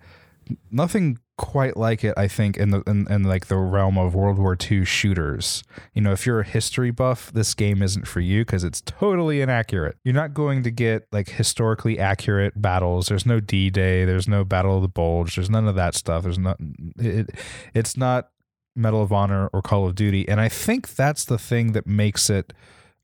nothing 0.70 1.18
quite 1.40 1.74
like 1.74 2.04
it. 2.04 2.12
I 2.18 2.28
think 2.28 2.58
in 2.58 2.70
the 2.70 2.82
in, 2.86 3.10
in 3.10 3.22
like 3.22 3.46
the 3.46 3.56
realm 3.56 3.96
of 3.96 4.14
World 4.14 4.38
War 4.38 4.56
II 4.70 4.84
shooters. 4.84 5.64
You 5.94 6.02
know, 6.02 6.12
if 6.12 6.26
you're 6.26 6.40
a 6.40 6.44
history 6.44 6.90
buff, 6.90 7.32
this 7.32 7.54
game 7.54 7.82
isn't 7.82 8.06
for 8.06 8.20
you 8.20 8.44
because 8.44 8.62
it's 8.62 8.82
totally 8.82 9.40
inaccurate. 9.40 9.96
You're 10.04 10.14
not 10.14 10.34
going 10.34 10.62
to 10.64 10.70
get 10.70 11.06
like 11.12 11.30
historically 11.30 11.98
accurate 11.98 12.60
battles. 12.60 13.06
There's 13.06 13.26
no 13.26 13.40
D 13.40 13.70
Day. 13.70 14.04
There's 14.04 14.28
no 14.28 14.44
Battle 14.44 14.76
of 14.76 14.82
the 14.82 14.88
Bulge. 14.88 15.36
There's 15.36 15.50
none 15.50 15.66
of 15.66 15.74
that 15.76 15.94
stuff. 15.94 16.24
There's 16.24 16.38
not. 16.38 16.58
It, 16.98 17.30
it's 17.74 17.96
not 17.96 18.30
Medal 18.76 19.02
of 19.02 19.12
Honor 19.12 19.48
or 19.52 19.62
Call 19.62 19.86
of 19.86 19.94
Duty, 19.94 20.28
and 20.28 20.40
I 20.40 20.50
think 20.50 20.94
that's 20.94 21.24
the 21.24 21.38
thing 21.38 21.72
that 21.72 21.86
makes 21.86 22.28
it 22.28 22.52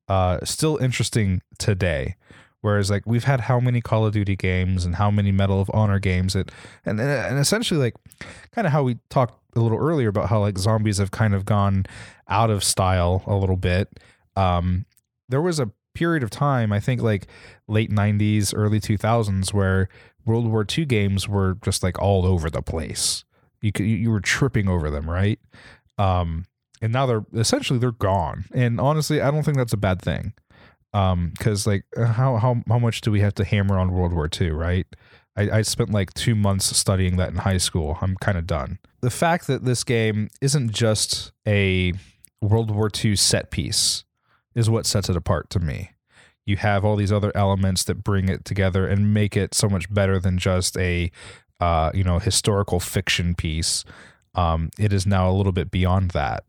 uh, 0.09 0.39
still 0.45 0.77
interesting 0.79 1.43
today. 1.59 2.17
Whereas 2.63 2.91
like 2.91 3.05
we've 3.07 3.25
had 3.25 3.43
how 3.43 3.61
many 3.61 3.81
Call 3.81 4.07
of 4.07 4.13
Duty 4.13 4.35
games 4.35 4.85
and 4.85 4.97
how 4.97 5.11
many 5.11 5.31
Medal 5.31 5.61
of 5.61 5.71
Honor 5.73 6.01
games 6.01 6.33
that 6.33 6.51
and 6.85 7.01
and 7.01 7.39
essentially 7.39 7.79
like 7.79 7.95
kind 8.51 8.67
of 8.67 8.73
how 8.73 8.83
we 8.83 8.99
talked 9.09 9.39
a 9.55 9.61
little 9.61 9.79
earlier 9.79 10.09
about 10.09 10.29
how 10.29 10.41
like 10.41 10.59
zombies 10.59 10.99
have 10.99 11.11
kind 11.11 11.35
of 11.35 11.45
gone 11.45 11.87
out 12.29 12.51
of 12.51 12.65
style 12.65 13.23
a 13.27 13.37
little 13.37 13.57
bit. 13.57 14.01
Um, 14.35 14.85
there 15.29 15.41
was 15.41 15.61
a 15.61 15.71
period 15.95 16.23
of 16.23 16.31
time, 16.31 16.73
I 16.73 16.81
think 16.81 17.03
like 17.03 17.27
late 17.69 17.91
90s, 17.91 18.53
early 18.57 18.81
2000s 18.81 19.53
where 19.53 19.89
World 20.25 20.47
War 20.51 20.67
II 20.69 20.85
games 20.87 21.29
were 21.29 21.57
just 21.65 21.83
like 21.83 22.01
all 22.01 22.27
over 22.27 22.51
the 22.51 22.63
place. 22.63 23.25
You 23.63 23.73
could, 23.73 23.87
you 23.87 24.11
were 24.11 24.21
tripping 24.21 24.69
over 24.69 24.91
them, 24.91 25.09
right? 25.09 25.39
Um, 25.99 26.47
and 26.83 26.93
now 26.93 27.07
they're 27.07 27.25
essentially 27.35 27.79
they're 27.79 27.93
gone. 27.93 28.45
And 28.53 28.81
honestly, 28.81 29.21
I 29.21 29.31
don't 29.31 29.43
think 29.43 29.57
that's 29.57 29.73
a 29.73 29.79
bad 29.79 30.01
thing. 30.03 30.33
Um, 30.93 31.33
because 31.37 31.67
like 31.67 31.85
uh, 31.97 32.07
how 32.07 32.37
how 32.37 32.63
how 32.69 32.79
much 32.79 33.01
do 33.01 33.11
we 33.11 33.21
have 33.21 33.35
to 33.35 33.45
hammer 33.45 33.79
on 33.79 33.93
World 33.93 34.13
War 34.13 34.29
II, 34.41 34.51
right? 34.51 34.87
I, 35.37 35.59
I 35.59 35.63
spent 35.63 35.91
like 35.91 36.15
two 36.15 36.35
months 36.35 36.75
studying 36.77 37.17
that 37.17 37.31
in 37.31 37.37
high 37.37 37.59
school. 37.59 37.99
I'm 38.01 38.17
kind 38.17 38.39
of 38.39 38.47
done. 38.47 38.79
The 39.03 39.11
fact 39.11 39.47
that 39.49 39.65
this 39.65 39.85
game 39.85 40.29
isn't 40.41 40.73
just 40.73 41.33
a 41.47 41.93
World 42.41 42.71
War 42.71 42.91
II 43.05 43.17
set 43.17 43.51
piece 43.51 44.05
is 44.55 44.71
what 44.71 44.87
sets 44.87 45.11
it 45.11 45.17
apart 45.17 45.51
to 45.51 45.61
me. 45.61 45.91
You 46.47 46.57
have 46.57 46.85
all 46.85 46.97
these 46.97 47.13
other 47.13 47.33
elements 47.35 47.85
that 47.85 48.05
bring 48.05 48.29
it 48.29 48.45
together 48.45 48.87
and 48.87 49.13
make 49.13 49.37
it 49.37 49.53
so 49.53 49.69
much 49.69 49.93
better 49.93 50.19
than 50.19 50.39
just 50.39 50.79
a 50.79 51.11
uh, 51.61 51.91
you 51.95 52.05
know 52.05 52.19
historical 52.19 52.81
fiction 52.81 53.35
piece 53.35 53.85
um, 54.37 54.71
it 54.79 54.93
is 54.93 55.07
now 55.07 55.29
a 55.29 55.33
little 55.33 55.53
bit 55.53 55.71
beyond 55.71 56.13
that. 56.13 56.45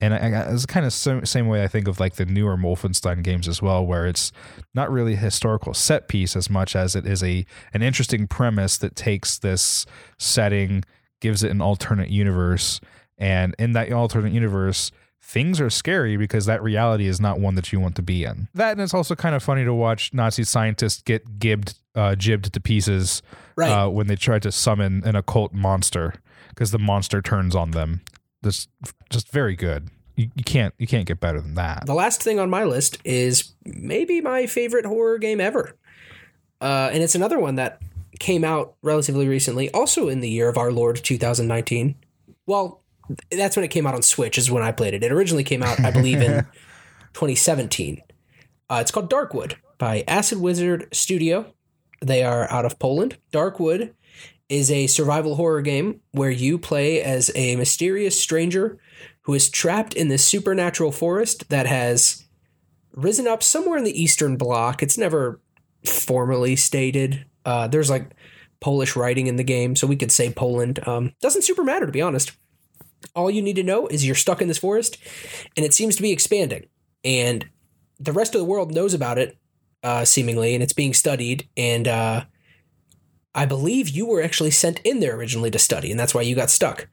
And 0.00 0.14
I, 0.14 0.16
I, 0.18 0.52
it's 0.52 0.66
kind 0.66 0.84
of 0.84 0.92
same, 0.92 1.24
same 1.24 1.46
way 1.46 1.62
I 1.62 1.68
think 1.68 1.86
of 1.86 2.00
like 2.00 2.16
the 2.16 2.24
newer 2.26 2.56
Wolfenstein 2.56 3.22
games 3.22 3.46
as 3.46 3.62
well, 3.62 3.84
where 3.86 4.06
it's 4.06 4.32
not 4.74 4.90
really 4.90 5.12
a 5.14 5.16
historical 5.16 5.74
set 5.74 6.08
piece 6.08 6.34
as 6.34 6.50
much 6.50 6.74
as 6.74 6.96
it 6.96 7.06
is 7.06 7.22
a 7.22 7.46
an 7.72 7.82
interesting 7.82 8.26
premise 8.26 8.76
that 8.78 8.96
takes 8.96 9.38
this 9.38 9.86
setting, 10.18 10.84
gives 11.20 11.42
it 11.44 11.50
an 11.50 11.60
alternate 11.60 12.08
universe, 12.10 12.80
and 13.16 13.54
in 13.58 13.72
that 13.72 13.92
alternate 13.92 14.32
universe, 14.32 14.90
things 15.20 15.60
are 15.60 15.70
scary 15.70 16.16
because 16.16 16.46
that 16.46 16.60
reality 16.64 17.06
is 17.06 17.20
not 17.20 17.38
one 17.38 17.54
that 17.54 17.72
you 17.72 17.78
want 17.78 17.94
to 17.94 18.02
be 18.02 18.24
in. 18.24 18.48
That 18.54 18.72
and 18.72 18.80
it's 18.80 18.94
also 18.94 19.14
kind 19.14 19.36
of 19.36 19.42
funny 19.42 19.64
to 19.64 19.72
watch 19.72 20.12
Nazi 20.12 20.42
scientists 20.42 21.00
get 21.02 21.38
gibbed, 21.38 21.74
uh, 21.94 22.16
jibbed 22.16 22.52
to 22.52 22.60
pieces 22.60 23.22
Right. 23.54 23.70
uh, 23.70 23.88
when 23.88 24.08
they 24.08 24.16
try 24.16 24.38
to 24.40 24.50
summon 24.50 25.02
an 25.04 25.14
occult 25.14 25.52
monster 25.52 26.14
because 26.54 26.70
the 26.70 26.78
monster 26.78 27.22
turns 27.22 27.54
on 27.54 27.72
them. 27.72 28.02
This 28.42 28.68
just 29.10 29.30
very 29.30 29.56
good. 29.56 29.88
You, 30.16 30.30
you 30.34 30.44
can't 30.44 30.74
you 30.78 30.86
can't 30.86 31.06
get 31.06 31.20
better 31.20 31.40
than 31.40 31.54
that. 31.54 31.86
The 31.86 31.94
last 31.94 32.22
thing 32.22 32.38
on 32.38 32.50
my 32.50 32.64
list 32.64 32.98
is 33.04 33.52
maybe 33.64 34.20
my 34.20 34.46
favorite 34.46 34.84
horror 34.84 35.18
game 35.18 35.40
ever. 35.40 35.76
Uh, 36.60 36.90
and 36.92 37.02
it's 37.02 37.14
another 37.14 37.38
one 37.38 37.56
that 37.56 37.80
came 38.18 38.44
out 38.44 38.74
relatively 38.82 39.26
recently, 39.26 39.70
also 39.72 40.08
in 40.08 40.20
the 40.20 40.30
year 40.30 40.48
of 40.48 40.56
our 40.56 40.70
Lord 40.70 40.96
2019. 41.02 41.96
Well, 42.46 42.82
that's 43.30 43.56
when 43.56 43.64
it 43.64 43.68
came 43.68 43.86
out 43.86 43.94
on 43.94 44.02
Switch, 44.02 44.38
is 44.38 44.50
when 44.50 44.62
I 44.62 44.70
played 44.70 44.94
it. 44.94 45.02
It 45.02 45.10
originally 45.12 45.44
came 45.44 45.62
out, 45.62 45.80
I 45.80 45.90
believe, 45.90 46.20
in 46.20 46.44
2017. 47.14 48.00
Uh, 48.70 48.78
it's 48.80 48.90
called 48.90 49.10
Darkwood 49.10 49.56
by 49.78 50.04
Acid 50.06 50.40
Wizard 50.40 50.88
Studio. 50.92 51.52
They 52.00 52.22
are 52.22 52.50
out 52.50 52.64
of 52.64 52.78
Poland. 52.78 53.18
Darkwood 53.32 53.92
is 54.52 54.70
a 54.70 54.86
survival 54.86 55.36
horror 55.36 55.62
game 55.62 55.98
where 56.10 56.30
you 56.30 56.58
play 56.58 57.00
as 57.02 57.30
a 57.34 57.56
mysterious 57.56 58.20
stranger 58.20 58.78
who 59.22 59.32
is 59.32 59.48
trapped 59.48 59.94
in 59.94 60.08
this 60.08 60.22
supernatural 60.22 60.92
forest 60.92 61.48
that 61.48 61.64
has 61.64 62.26
risen 62.92 63.26
up 63.26 63.42
somewhere 63.42 63.78
in 63.78 63.84
the 63.84 64.02
Eastern 64.02 64.36
Bloc. 64.36 64.82
It's 64.82 64.98
never 64.98 65.40
formally 65.86 66.54
stated. 66.54 67.24
Uh, 67.46 67.66
there's 67.66 67.88
like 67.88 68.10
Polish 68.60 68.94
writing 68.94 69.26
in 69.26 69.36
the 69.36 69.42
game, 69.42 69.74
so 69.74 69.86
we 69.86 69.96
could 69.96 70.12
say 70.12 70.30
Poland. 70.30 70.86
Um, 70.86 71.14
doesn't 71.22 71.44
super 71.44 71.64
matter, 71.64 71.86
to 71.86 71.92
be 71.92 72.02
honest. 72.02 72.32
All 73.14 73.30
you 73.30 73.40
need 73.40 73.56
to 73.56 73.62
know 73.62 73.86
is 73.86 74.04
you're 74.04 74.14
stuck 74.14 74.42
in 74.42 74.48
this 74.48 74.58
forest, 74.58 74.98
and 75.56 75.64
it 75.64 75.72
seems 75.72 75.96
to 75.96 76.02
be 76.02 76.12
expanding. 76.12 76.66
And 77.02 77.48
the 77.98 78.12
rest 78.12 78.34
of 78.34 78.38
the 78.38 78.44
world 78.44 78.74
knows 78.74 78.92
about 78.92 79.16
it, 79.16 79.38
uh, 79.82 80.04
seemingly, 80.04 80.52
and 80.52 80.62
it's 80.62 80.74
being 80.74 80.92
studied. 80.92 81.48
And 81.56 81.88
uh, 81.88 82.24
I 83.34 83.46
believe 83.46 83.88
you 83.88 84.06
were 84.06 84.22
actually 84.22 84.50
sent 84.50 84.80
in 84.80 85.00
there 85.00 85.16
originally 85.16 85.50
to 85.50 85.58
study, 85.58 85.90
and 85.90 85.98
that's 85.98 86.14
why 86.14 86.22
you 86.22 86.34
got 86.34 86.50
stuck. 86.50 86.88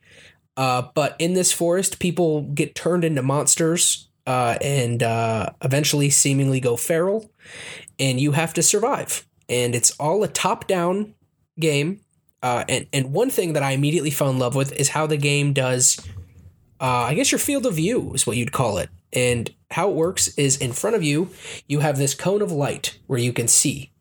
Uh, 0.55 0.83
but 0.93 1.15
in 1.19 1.33
this 1.33 1.51
forest, 1.51 1.99
people 1.99 2.41
get 2.41 2.75
turned 2.75 3.03
into 3.03 3.21
monsters 3.21 4.09
uh, 4.27 4.57
and 4.61 5.01
uh, 5.01 5.49
eventually 5.63 6.09
seemingly 6.09 6.59
go 6.59 6.75
feral, 6.75 7.31
and 7.97 8.19
you 8.19 8.33
have 8.33 8.53
to 8.53 8.63
survive. 8.63 9.25
And 9.47 9.73
it's 9.73 9.91
all 9.99 10.23
a 10.23 10.27
top 10.27 10.67
down 10.67 11.15
game. 11.59 12.01
Uh, 12.41 12.63
and, 12.69 12.87
and 12.93 13.11
one 13.11 13.29
thing 13.29 13.53
that 13.53 13.63
I 13.63 13.71
immediately 13.71 14.11
fell 14.11 14.29
in 14.29 14.39
love 14.39 14.55
with 14.55 14.71
is 14.73 14.89
how 14.89 15.07
the 15.07 15.17
game 15.17 15.51
does, 15.51 15.99
uh, 16.79 16.85
I 17.03 17.15
guess 17.15 17.31
your 17.31 17.39
field 17.39 17.65
of 17.65 17.73
view 17.73 18.13
is 18.13 18.25
what 18.25 18.37
you'd 18.37 18.51
call 18.53 18.77
it. 18.77 18.89
And 19.11 19.53
how 19.71 19.89
it 19.89 19.95
works 19.95 20.29
is 20.37 20.57
in 20.57 20.71
front 20.71 20.95
of 20.95 21.03
you, 21.03 21.31
you 21.67 21.79
have 21.79 21.97
this 21.97 22.13
cone 22.13 22.41
of 22.41 22.51
light 22.51 22.99
where 23.07 23.19
you 23.19 23.33
can 23.33 23.47
see. 23.47 23.91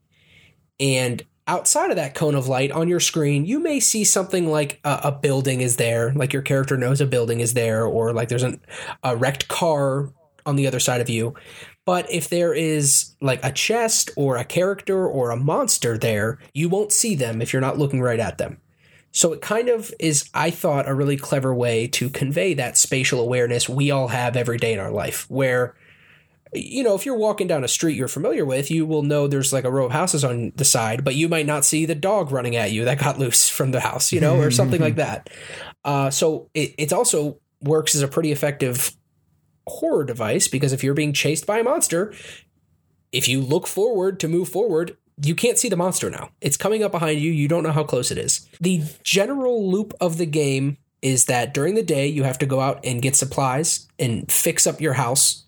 And 0.79 1.25
outside 1.49 1.91
of 1.91 1.97
that 1.97 2.15
cone 2.15 2.35
of 2.35 2.47
light 2.47 2.71
on 2.71 2.87
your 2.87 3.01
screen, 3.01 3.47
you 3.47 3.59
may 3.59 3.81
see 3.81 4.05
something 4.05 4.49
like 4.49 4.79
a, 4.85 5.01
a 5.05 5.13
building 5.13 5.61
is 5.63 5.77
there, 5.77 6.13
like 6.13 6.33
your 6.33 6.43
character 6.43 6.77
knows 6.77 7.01
a 7.01 7.07
building 7.07 7.41
is 7.41 7.55
there, 7.55 7.85
or 7.85 8.13
like 8.13 8.29
there's 8.29 8.43
an, 8.43 8.61
a 9.03 9.17
wrecked 9.17 9.49
car 9.49 10.13
on 10.47 10.57
the 10.57 10.67
other 10.67 10.79
side 10.79 11.01
of 11.01 11.09
you. 11.09 11.35
But 11.85 12.11
if 12.13 12.29
there 12.29 12.53
is 12.53 13.17
like 13.23 13.43
a 13.43 13.51
chest 13.51 14.11
or 14.15 14.37
a 14.37 14.45
character 14.45 15.07
or 15.07 15.31
a 15.31 15.37
monster 15.37 15.97
there, 15.97 16.39
you 16.53 16.69
won't 16.69 16.93
see 16.93 17.15
them 17.15 17.41
if 17.41 17.53
you're 17.53 17.63
not 17.63 17.79
looking 17.79 18.03
right 18.03 18.21
at 18.21 18.37
them. 18.37 18.61
So 19.11 19.33
it 19.33 19.41
kind 19.41 19.71
of 19.71 19.93
is, 19.99 20.29
I 20.35 20.51
thought, 20.51 20.87
a 20.87 20.95
really 20.95 21.17
clever 21.17 21.55
way 21.55 21.87
to 21.89 22.11
convey 22.11 22.53
that 22.55 22.77
spatial 22.77 23.21
awareness 23.21 23.67
we 23.69 23.91
all 23.91 24.09
have 24.09 24.37
every 24.37 24.59
day 24.59 24.75
in 24.75 24.81
our 24.81 24.91
life, 24.91 25.25
where 25.31 25.75
you 26.53 26.83
know, 26.83 26.95
if 26.95 27.05
you're 27.05 27.17
walking 27.17 27.47
down 27.47 27.65
a 27.65 27.69
street 27.69 27.97
you're 27.97 28.09
familiar 28.09 28.45
with, 28.45 28.71
you 28.71 28.87
will 28.87 29.03
know 29.03 29.27
there's 29.27 29.53
like 29.53 29.65
a 29.65 29.71
row 29.71 29.87
of 29.87 29.93
houses 29.93 30.25
on 30.25 30.53
the 30.57 30.65
side, 30.65 31.05
but 31.05 31.15
you 31.15 31.29
might 31.29 31.47
not 31.47 31.65
see 31.65 31.85
the 31.85 31.95
dog 31.95 32.31
running 32.31 32.57
at 32.57 32.73
you 32.73 32.85
that 32.85 32.99
got 32.99 33.19
loose 33.19 33.49
from 33.49 33.71
the 33.71 33.81
house, 33.81 34.13
you 34.13 34.21
know, 34.21 34.41
or 34.41 34.51
something 34.51 34.81
like 34.81 34.97
that. 34.97 35.31
Uh, 35.85 36.11
so 36.11 36.51
it, 36.55 36.75
it 36.79 36.93
also 36.93 37.39
works 37.61 37.95
as 37.95 38.03
a 38.03 38.09
pretty 38.09 38.33
effective 38.33 38.93
horror 39.67 40.05
device 40.05 40.49
because 40.49 40.73
if 40.73 40.83
you're 40.83 40.95
being 40.95 41.13
chased 41.13 41.47
by 41.47 41.59
a 41.59 41.65
monster, 41.65 42.15
if 43.13 43.29
you 43.29 43.41
look 43.41 43.67
forward 43.67 44.21
to 44.21 44.29
move 44.29 44.49
forward, 44.49 44.97
you 45.23 45.35
can't 45.35 45.59
see 45.59 45.69
the 45.69 45.77
monster 45.77 46.11
now. 46.11 46.31
It's 46.41 46.57
coming 46.57 46.83
up 46.83 46.93
behind 46.93 47.21
you. 47.21 47.31
You 47.31 47.49
don't 47.49 47.63
know 47.63 47.73
how 47.73 47.85
close 47.85 48.11
it 48.11 48.19
is. 48.19 48.49
The 48.61 48.83
general 49.03 49.71
loop 49.71 49.95
of 50.01 50.19
the 50.19 50.27
game 50.27 50.79
is 51.03 51.27
that 51.27 51.55
during 51.55 51.75
the 51.75 51.83
day, 51.83 52.07
you 52.07 52.25
have 52.25 52.39
to 52.39 52.47
go 52.47 52.61
out 52.61 52.85
and 52.85 53.03
get 53.03 53.17
supplies 53.17 53.89
and 53.99 54.31
fix 54.31 54.67
up 54.67 54.81
your 54.81 54.95
house 54.95 55.45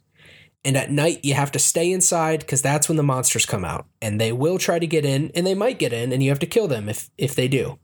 and 0.65 0.77
at 0.77 0.91
night, 0.91 1.25
you 1.25 1.35
have 1.35 1.53
to 1.53 1.59
stay 1.59 1.91
inside 1.91 2.41
because 2.41 2.61
that's 2.61 2.89
when 2.89 2.97
the 2.97 3.03
monsters 3.03 3.47
come 3.47 3.65
out. 3.65 3.87
And 4.03 4.21
they 4.21 4.33
will 4.33 4.59
try 4.59 4.79
to 4.79 4.87
get 4.87 5.05
in, 5.05 5.31
and 5.35 5.47
they 5.47 5.55
might 5.55 5.79
get 5.79 5.93
in, 5.93 6.13
and 6.13 6.23
you 6.23 6.29
have 6.31 6.39
to 6.41 6.47
kill 6.47 6.69
them 6.69 6.89
if, 6.89 7.11
if 7.17 7.35
they 7.35 7.49
do. 7.49 7.79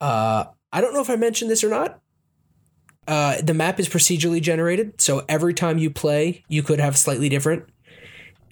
Uh, 0.00 0.44
I 0.72 0.80
don't 0.80 0.94
know 0.94 1.00
if 1.00 1.10
I 1.10 1.16
mentioned 1.16 1.50
this 1.50 1.64
or 1.64 1.70
not. 1.70 2.00
Uh, 3.08 3.42
the 3.42 3.54
map 3.54 3.80
is 3.80 3.88
procedurally 3.88 4.40
generated, 4.40 5.00
so 5.00 5.24
every 5.28 5.54
time 5.54 5.78
you 5.78 5.90
play, 5.90 6.44
you 6.48 6.62
could 6.62 6.78
have 6.78 6.96
slightly 6.96 7.28
different. 7.28 7.64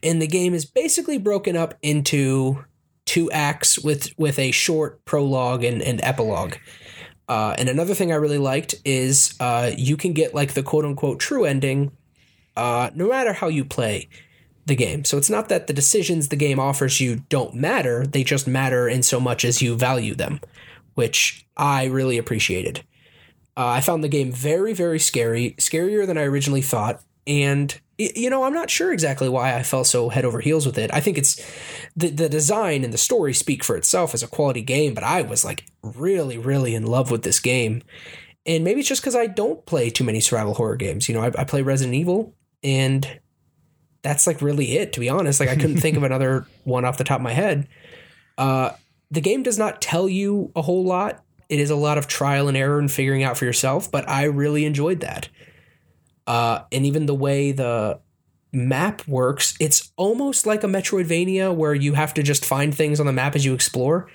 And 0.03 0.21
the 0.21 0.27
game 0.27 0.55
is 0.55 0.65
basically 0.65 1.19
broken 1.19 1.57
up 1.57 1.75
into 1.83 2.65
two 3.07 3.31
acts 3.31 3.79
with, 3.79 4.13
with 4.19 4.41
a 4.41 4.51
short 4.51 5.05
prologue 5.05 5.63
and, 5.63 5.81
and 5.83 6.01
epilogue. 6.03 6.57
Uh, 7.29 7.55
and 7.59 7.69
another 7.69 7.95
thing 7.95 8.11
I 8.11 8.17
really 8.17 8.39
liked 8.39 8.75
is 8.85 9.35
uh, 9.39 9.71
you 9.77 9.97
can 9.97 10.15
get 10.15 10.35
like 10.35 10.55
the 10.55 10.65
quote 10.65 10.85
unquote 10.85 11.21
true 11.21 11.45
ending 11.45 11.93
uh, 12.61 12.91
no 12.95 13.09
matter 13.09 13.33
how 13.33 13.49
you 13.49 13.65
play 13.65 14.07
the 14.67 14.77
game. 14.77 15.03
So 15.07 15.17
it's 15.17 15.31
not 15.31 15.49
that 15.49 15.67
the 15.67 15.73
decisions 15.73 16.29
the 16.29 16.37
game 16.37 16.61
offers 16.61 17.01
you 17.01 17.25
don't 17.31 17.55
matter, 17.55 18.07
they 18.07 18.23
just 18.23 18.47
matter 18.47 18.87
in 18.87 19.03
so 19.03 19.19
much 19.19 19.47
as 19.47 19.63
you 19.63 19.75
value 19.77 20.15
them, 20.15 20.41
which 20.95 21.47
I 21.57 21.87
really 21.87 22.19
appreciated. 22.19 22.85
Uh, 23.57 23.67
I 23.67 23.81
found 23.81 24.05
the 24.05 24.09
game 24.09 24.31
very, 24.31 24.75
very 24.75 24.99
scary, 24.99 25.55
scarier 25.59 26.07
than 26.07 26.19
I 26.19 26.25
originally 26.25 26.61
thought. 26.61 27.03
And, 27.27 27.81
you 27.97 28.29
know, 28.29 28.45
I'm 28.45 28.53
not 28.53 28.69
sure 28.69 28.93
exactly 28.93 29.29
why 29.31 29.55
I 29.55 29.63
fell 29.63 29.85
so 29.85 30.11
head 30.11 30.27
over 30.27 30.41
heels 30.41 30.67
with 30.67 30.77
it. 30.77 30.91
I 30.93 31.01
think 31.01 31.17
it's 31.17 31.43
the, 31.97 32.11
the 32.11 32.29
design 32.29 32.85
and 32.85 32.93
the 32.93 32.99
story 32.99 33.33
speak 33.33 33.65
for 33.65 33.75
itself 33.75 34.13
as 34.13 34.23
a 34.23 34.29
quality 34.29 34.63
game, 34.63 34.93
but 34.93 35.05
I 35.05 35.23
was 35.23 35.47
like 35.47 35.65
really, 35.83 36.37
really 36.37 36.75
in 36.75 36.87
love 36.87 37.11
with 37.11 37.23
this 37.23 37.41
game. 37.41 37.83
And 38.45 38.65
maybe 38.65 38.81
it's 38.81 38.89
just 38.89 39.01
because 39.01 39.17
I 39.17 39.27
don't 39.27 39.65
play 39.65 39.89
too 39.89 40.05
many 40.05 40.21
survival 40.21 40.55
horror 40.55 40.77
games. 40.77 41.09
You 41.09 41.15
know, 41.15 41.23
I, 41.23 41.33
I 41.39 41.45
play 41.45 41.63
Resident 41.63 41.95
Evil, 41.95 42.35
and 42.63 43.21
that's 44.03 44.27
like 44.27 44.41
really 44.41 44.77
it 44.77 44.93
to 44.95 45.01
be 45.01 45.09
honest. 45.09 45.41
Like 45.41 45.49
i 45.49 45.57
couldn't 45.57 45.79
think 45.79 45.97
of 45.97 46.03
another 46.05 46.47
one 46.65 46.85
off 46.85 46.99
the 46.99 47.05
top 47.05 47.21
of 47.21 47.23
my 47.23 47.33
head. 47.33 47.69
Uh, 48.39 48.71
the 49.11 49.21
game 49.21 49.43
does 49.43 49.59
not 49.59 49.83
tell 49.83 50.09
you 50.09 50.53
a 50.55 50.63
whole 50.63 50.85
lot. 50.85 51.23
It 51.49 51.59
is 51.59 51.71
a 51.71 51.77
lot 51.77 51.99
of 51.99 52.07
trial 52.07 52.49
and 52.49 52.57
error 52.57 52.79
and 52.79 52.91
figuring 52.91 53.23
out 53.23 53.37
for 53.37 53.45
yourself 53.45 53.91
but 53.91 54.09
i 54.09 54.25
really 54.25 54.65
enjoyed 54.65 55.01
that. 55.01 55.29
Uh, 56.27 56.63
and 56.71 56.87
even 56.87 57.07
the 57.07 57.15
way 57.15 57.51
the 57.51 58.01
map 58.53 59.07
works 59.07 59.55
it's 59.61 59.93
almost 59.97 60.45
like 60.45 60.65
a 60.65 60.67
metroidvania 60.67 61.55
where 61.55 61.75
you 61.75 61.95
have 61.95 62.13
to 62.13 62.23
just 62.23 62.45
find 62.45 62.75
things 62.75 62.99
on 62.99 63.07
the 63.07 63.13
map 63.13 63.37
as 63.37 63.45
you 63.45 63.55
explore 63.55 64.09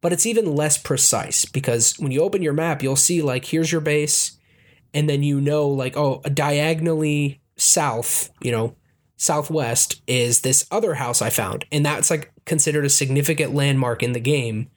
but 0.00 0.14
it's 0.14 0.24
even 0.24 0.56
less 0.56 0.78
precise 0.78 1.44
because 1.44 1.98
when 1.98 2.10
you 2.10 2.22
open 2.22 2.40
your 2.40 2.54
map 2.54 2.82
you'll 2.82 2.96
see 2.96 3.20
like 3.20 3.44
here's 3.44 3.70
your 3.70 3.82
base 3.82 4.38
and 4.94 5.10
then 5.10 5.22
you 5.22 5.40
know 5.42 5.68
like 5.68 5.94
oh 5.94 6.22
diagonally 6.32 7.41
south, 7.56 8.30
you 8.40 8.52
know, 8.52 8.76
southwest 9.16 10.02
is 10.06 10.40
this 10.40 10.66
other 10.70 10.94
house 10.94 11.22
I 11.22 11.30
found. 11.30 11.64
And 11.70 11.86
that's 11.86 12.10
like 12.10 12.32
considered 12.44 12.84
a 12.84 12.90
significant 12.90 13.54
landmark 13.54 14.02
in 14.02 14.12
the 14.12 14.20
game. 14.20 14.68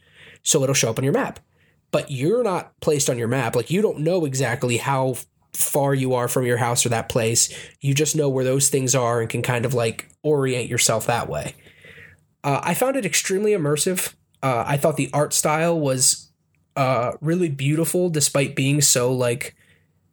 So 0.43 0.61
it'll 0.63 0.75
show 0.75 0.89
up 0.89 0.99
on 0.99 1.03
your 1.03 1.13
map. 1.13 1.39
But 1.91 2.11
you're 2.11 2.43
not 2.43 2.79
placed 2.81 3.09
on 3.09 3.17
your 3.17 3.27
map. 3.27 3.55
Like 3.55 3.71
you 3.71 3.81
don't 3.81 3.99
know 3.99 4.25
exactly 4.25 4.77
how 4.77 5.15
far 5.53 5.93
you 5.93 6.13
are 6.13 6.27
from 6.27 6.45
your 6.45 6.57
house 6.57 6.85
or 6.85 6.89
that 6.89 7.09
place. 7.09 7.53
You 7.79 7.93
just 7.93 8.15
know 8.15 8.29
where 8.29 8.43
those 8.43 8.69
things 8.69 8.93
are 8.93 9.21
and 9.21 9.29
can 9.29 9.41
kind 9.41 9.65
of 9.65 9.73
like 9.73 10.09
orient 10.21 10.69
yourself 10.69 11.07
that 11.07 11.29
way. 11.29 11.55
Uh, 12.43 12.59
I 12.61 12.73
found 12.73 12.95
it 12.95 13.05
extremely 13.05 13.51
immersive. 13.51 14.13
Uh, 14.43 14.63
I 14.67 14.77
thought 14.77 14.97
the 14.97 15.09
art 15.13 15.33
style 15.33 15.79
was 15.79 16.31
uh, 16.75 17.13
really 17.21 17.49
beautiful 17.49 18.09
despite 18.09 18.55
being 18.55 18.81
so 18.81 19.11
like 19.11 19.55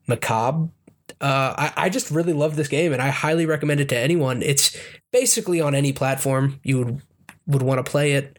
macabre 0.07 0.69
uh, 1.23 1.55
I, 1.57 1.73
I 1.85 1.89
just 1.89 2.11
really 2.11 2.32
love 2.32 2.57
this 2.57 2.69
game 2.69 2.93
and 2.93 3.01
I 3.01 3.09
highly 3.09 3.47
recommend 3.47 3.81
it 3.81 3.89
to 3.90 3.97
anyone. 3.97 4.43
It's 4.43 4.77
basically 5.12 5.61
on 5.61 5.74
any 5.74 5.93
platform 5.93 6.61
you 6.65 6.78
would 6.78 7.03
would 7.47 7.62
want 7.62 7.85
to 7.85 7.89
play 7.89 8.12
it. 8.12 8.39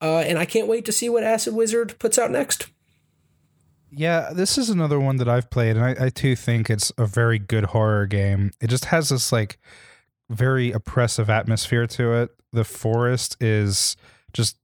Uh, 0.00 0.18
and 0.18 0.38
I 0.38 0.44
can't 0.44 0.68
wait 0.68 0.84
to 0.84 0.92
see 0.92 1.08
what 1.08 1.24
Acid 1.24 1.54
Wizard 1.54 1.98
puts 1.98 2.18
out 2.18 2.30
next. 2.30 2.66
Yeah, 3.90 4.30
this 4.32 4.58
is 4.58 4.70
another 4.70 4.98
one 4.98 5.16
that 5.16 5.28
I've 5.28 5.50
played, 5.50 5.76
and 5.76 5.84
I, 5.84 6.06
I 6.06 6.08
too 6.10 6.34
think 6.34 6.68
it's 6.68 6.92
a 6.98 7.06
very 7.06 7.38
good 7.38 7.64
horror 7.66 8.06
game. 8.06 8.50
It 8.60 8.68
just 8.68 8.86
has 8.86 9.10
this 9.10 9.30
like 9.30 9.58
very 10.28 10.72
oppressive 10.72 11.30
atmosphere 11.30 11.86
to 11.86 12.12
it. 12.14 12.30
The 12.52 12.64
forest 12.64 13.36
is 13.40 13.96
just 14.32 14.56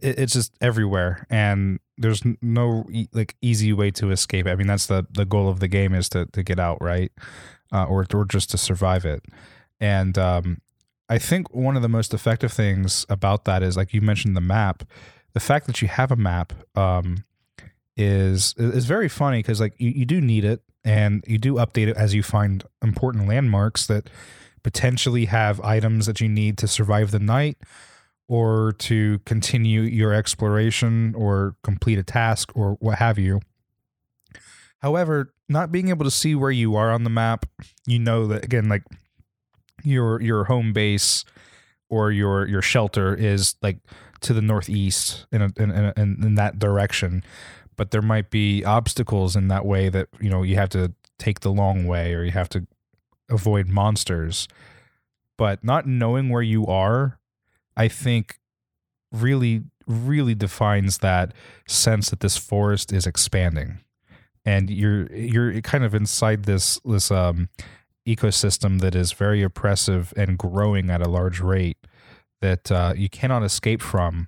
it's 0.00 0.32
just 0.32 0.52
everywhere, 0.60 1.26
and 1.30 1.80
there's 1.98 2.22
no 2.40 2.86
like 3.12 3.36
easy 3.42 3.72
way 3.72 3.90
to 3.92 4.10
escape. 4.10 4.46
I 4.46 4.54
mean, 4.54 4.66
that's 4.66 4.86
the 4.86 5.06
the 5.10 5.24
goal 5.24 5.48
of 5.48 5.60
the 5.60 5.68
game 5.68 5.94
is 5.94 6.08
to 6.10 6.26
to 6.26 6.42
get 6.42 6.58
out, 6.58 6.80
right, 6.80 7.12
uh, 7.72 7.84
or 7.84 8.06
or 8.14 8.24
just 8.24 8.50
to 8.50 8.58
survive 8.58 9.04
it. 9.04 9.24
And 9.80 10.16
um, 10.18 10.60
I 11.08 11.18
think 11.18 11.52
one 11.54 11.76
of 11.76 11.82
the 11.82 11.88
most 11.88 12.14
effective 12.14 12.52
things 12.52 13.04
about 13.08 13.44
that 13.44 13.62
is 13.62 13.76
like 13.76 13.92
you 13.92 14.00
mentioned 14.00 14.36
the 14.36 14.40
map. 14.40 14.84
The 15.34 15.40
fact 15.40 15.66
that 15.66 15.80
you 15.80 15.88
have 15.88 16.12
a 16.12 16.16
map 16.16 16.52
um, 16.76 17.24
is 17.96 18.54
is 18.58 18.86
very 18.86 19.08
funny 19.08 19.38
because 19.38 19.60
like 19.60 19.74
you, 19.78 19.90
you 19.90 20.04
do 20.04 20.20
need 20.20 20.44
it 20.44 20.62
and 20.84 21.24
you 21.26 21.38
do 21.38 21.54
update 21.54 21.88
it 21.88 21.96
as 21.96 22.14
you 22.14 22.22
find 22.22 22.64
important 22.82 23.28
landmarks 23.28 23.86
that 23.86 24.10
potentially 24.62 25.26
have 25.26 25.60
items 25.60 26.06
that 26.06 26.20
you 26.20 26.28
need 26.28 26.58
to 26.58 26.68
survive 26.68 27.10
the 27.10 27.18
night 27.18 27.56
or 28.28 28.72
to 28.78 29.18
continue 29.20 29.82
your 29.82 30.12
exploration 30.12 31.14
or 31.16 31.56
complete 31.62 31.98
a 31.98 32.02
task 32.02 32.50
or 32.54 32.76
what 32.80 32.98
have 32.98 33.18
you. 33.18 33.40
However, 34.78 35.32
not 35.48 35.70
being 35.70 35.88
able 35.88 36.04
to 36.04 36.10
see 36.10 36.34
where 36.34 36.50
you 36.50 36.76
are 36.76 36.90
on 36.90 37.04
the 37.04 37.10
map, 37.10 37.46
you 37.86 37.98
know 37.98 38.26
that 38.26 38.44
again 38.44 38.68
like 38.68 38.84
your 39.84 40.20
your 40.20 40.44
home 40.44 40.72
base 40.72 41.24
or 41.88 42.10
your 42.10 42.46
your 42.48 42.62
shelter 42.62 43.14
is 43.14 43.56
like 43.62 43.78
to 44.20 44.32
the 44.32 44.40
northeast 44.40 45.26
in 45.32 45.42
a, 45.42 45.52
in, 45.56 45.70
in, 45.70 46.24
in 46.24 46.34
that 46.36 46.58
direction 46.58 47.22
but 47.76 47.90
there 47.90 48.02
might 48.02 48.30
be 48.30 48.64
obstacles 48.64 49.34
in 49.34 49.48
that 49.48 49.64
way 49.66 49.88
that 49.88 50.08
you 50.20 50.30
know 50.30 50.42
you 50.42 50.56
have 50.56 50.68
to 50.68 50.92
take 51.18 51.40
the 51.40 51.50
long 51.50 51.86
way 51.86 52.14
or 52.14 52.24
you 52.24 52.30
have 52.30 52.48
to 52.48 52.66
avoid 53.28 53.68
monsters 53.68 54.48
but 55.36 55.62
not 55.64 55.86
knowing 55.86 56.28
where 56.28 56.42
you 56.42 56.66
are 56.66 57.18
i 57.76 57.88
think 57.88 58.38
really 59.10 59.62
really 59.86 60.34
defines 60.34 60.98
that 60.98 61.32
sense 61.66 62.10
that 62.10 62.20
this 62.20 62.36
forest 62.36 62.92
is 62.92 63.06
expanding 63.06 63.80
and 64.44 64.70
you're 64.70 65.12
you're 65.12 65.60
kind 65.60 65.84
of 65.84 65.94
inside 65.94 66.44
this 66.44 66.80
this 66.84 67.10
um 67.10 67.48
ecosystem 68.06 68.80
that 68.80 68.94
is 68.94 69.12
very 69.12 69.42
oppressive 69.42 70.12
and 70.16 70.38
growing 70.38 70.90
at 70.90 71.00
a 71.00 71.08
large 71.08 71.38
rate 71.38 71.78
that 72.40 72.72
uh, 72.72 72.92
you 72.96 73.08
cannot 73.08 73.44
escape 73.44 73.80
from 73.80 74.26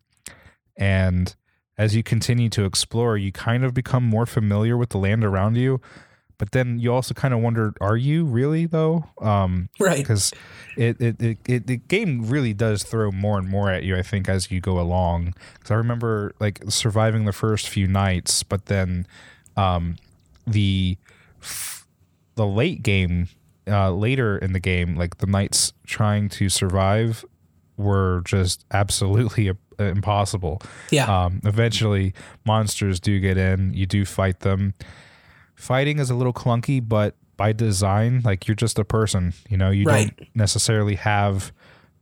and 0.76 1.34
as 1.76 1.96
you 1.96 2.02
continue 2.02 2.48
to 2.50 2.64
explore, 2.64 3.16
you 3.16 3.32
kind 3.32 3.64
of 3.64 3.74
become 3.74 4.04
more 4.04 4.26
familiar 4.26 4.76
with 4.76 4.90
the 4.90 4.98
land 4.98 5.24
around 5.24 5.56
you. 5.56 5.80
But 6.38 6.52
then 6.52 6.78
you 6.78 6.92
also 6.92 7.14
kind 7.14 7.32
of 7.32 7.40
wonder, 7.40 7.74
are 7.80 7.96
you 7.96 8.24
really 8.24 8.66
though? 8.66 9.04
Um, 9.20 9.68
right. 9.78 9.98
Because 9.98 10.32
it, 10.76 11.00
it, 11.00 11.20
it, 11.20 11.38
it, 11.46 11.66
the 11.66 11.76
game 11.76 12.26
really 12.26 12.52
does 12.52 12.82
throw 12.82 13.10
more 13.12 13.38
and 13.38 13.48
more 13.48 13.70
at 13.70 13.84
you, 13.84 13.96
I 13.96 14.02
think, 14.02 14.28
as 14.28 14.50
you 14.50 14.60
go 14.60 14.80
along. 14.80 15.34
Because 15.54 15.70
I 15.70 15.74
remember 15.74 16.34
like 16.40 16.60
surviving 16.68 17.24
the 17.24 17.32
first 17.32 17.68
few 17.68 17.86
nights, 17.86 18.42
but 18.42 18.66
then 18.66 19.06
um, 19.56 19.96
the 20.46 20.98
the 22.36 22.46
late 22.46 22.82
game, 22.82 23.28
uh, 23.68 23.92
later 23.92 24.36
in 24.38 24.52
the 24.52 24.60
game, 24.60 24.96
like 24.96 25.18
the 25.18 25.26
nights 25.26 25.72
trying 25.86 26.28
to 26.28 26.48
survive 26.48 27.24
were 27.76 28.22
just 28.24 28.64
absolutely 28.72 29.50
impossible. 29.78 30.60
Yeah. 30.90 31.24
Um, 31.24 31.40
eventually, 31.44 32.14
monsters 32.44 33.00
do 33.00 33.20
get 33.20 33.36
in. 33.36 33.72
You 33.74 33.86
do 33.86 34.04
fight 34.04 34.40
them. 34.40 34.74
Fighting 35.54 35.98
is 35.98 36.10
a 36.10 36.14
little 36.14 36.32
clunky, 36.32 36.86
but 36.86 37.14
by 37.36 37.52
design, 37.52 38.22
like 38.24 38.46
you're 38.46 38.54
just 38.54 38.78
a 38.78 38.84
person. 38.84 39.34
You 39.48 39.56
know, 39.56 39.70
you 39.70 39.84
right. 39.84 40.16
don't 40.16 40.28
necessarily 40.36 40.96
have 40.96 41.52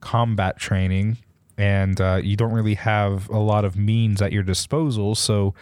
combat 0.00 0.58
training, 0.58 1.18
and 1.56 2.00
uh, 2.00 2.20
you 2.22 2.36
don't 2.36 2.52
really 2.52 2.74
have 2.74 3.28
a 3.30 3.38
lot 3.38 3.64
of 3.64 3.76
means 3.76 4.20
at 4.20 4.32
your 4.32 4.42
disposal. 4.42 5.14
So, 5.14 5.54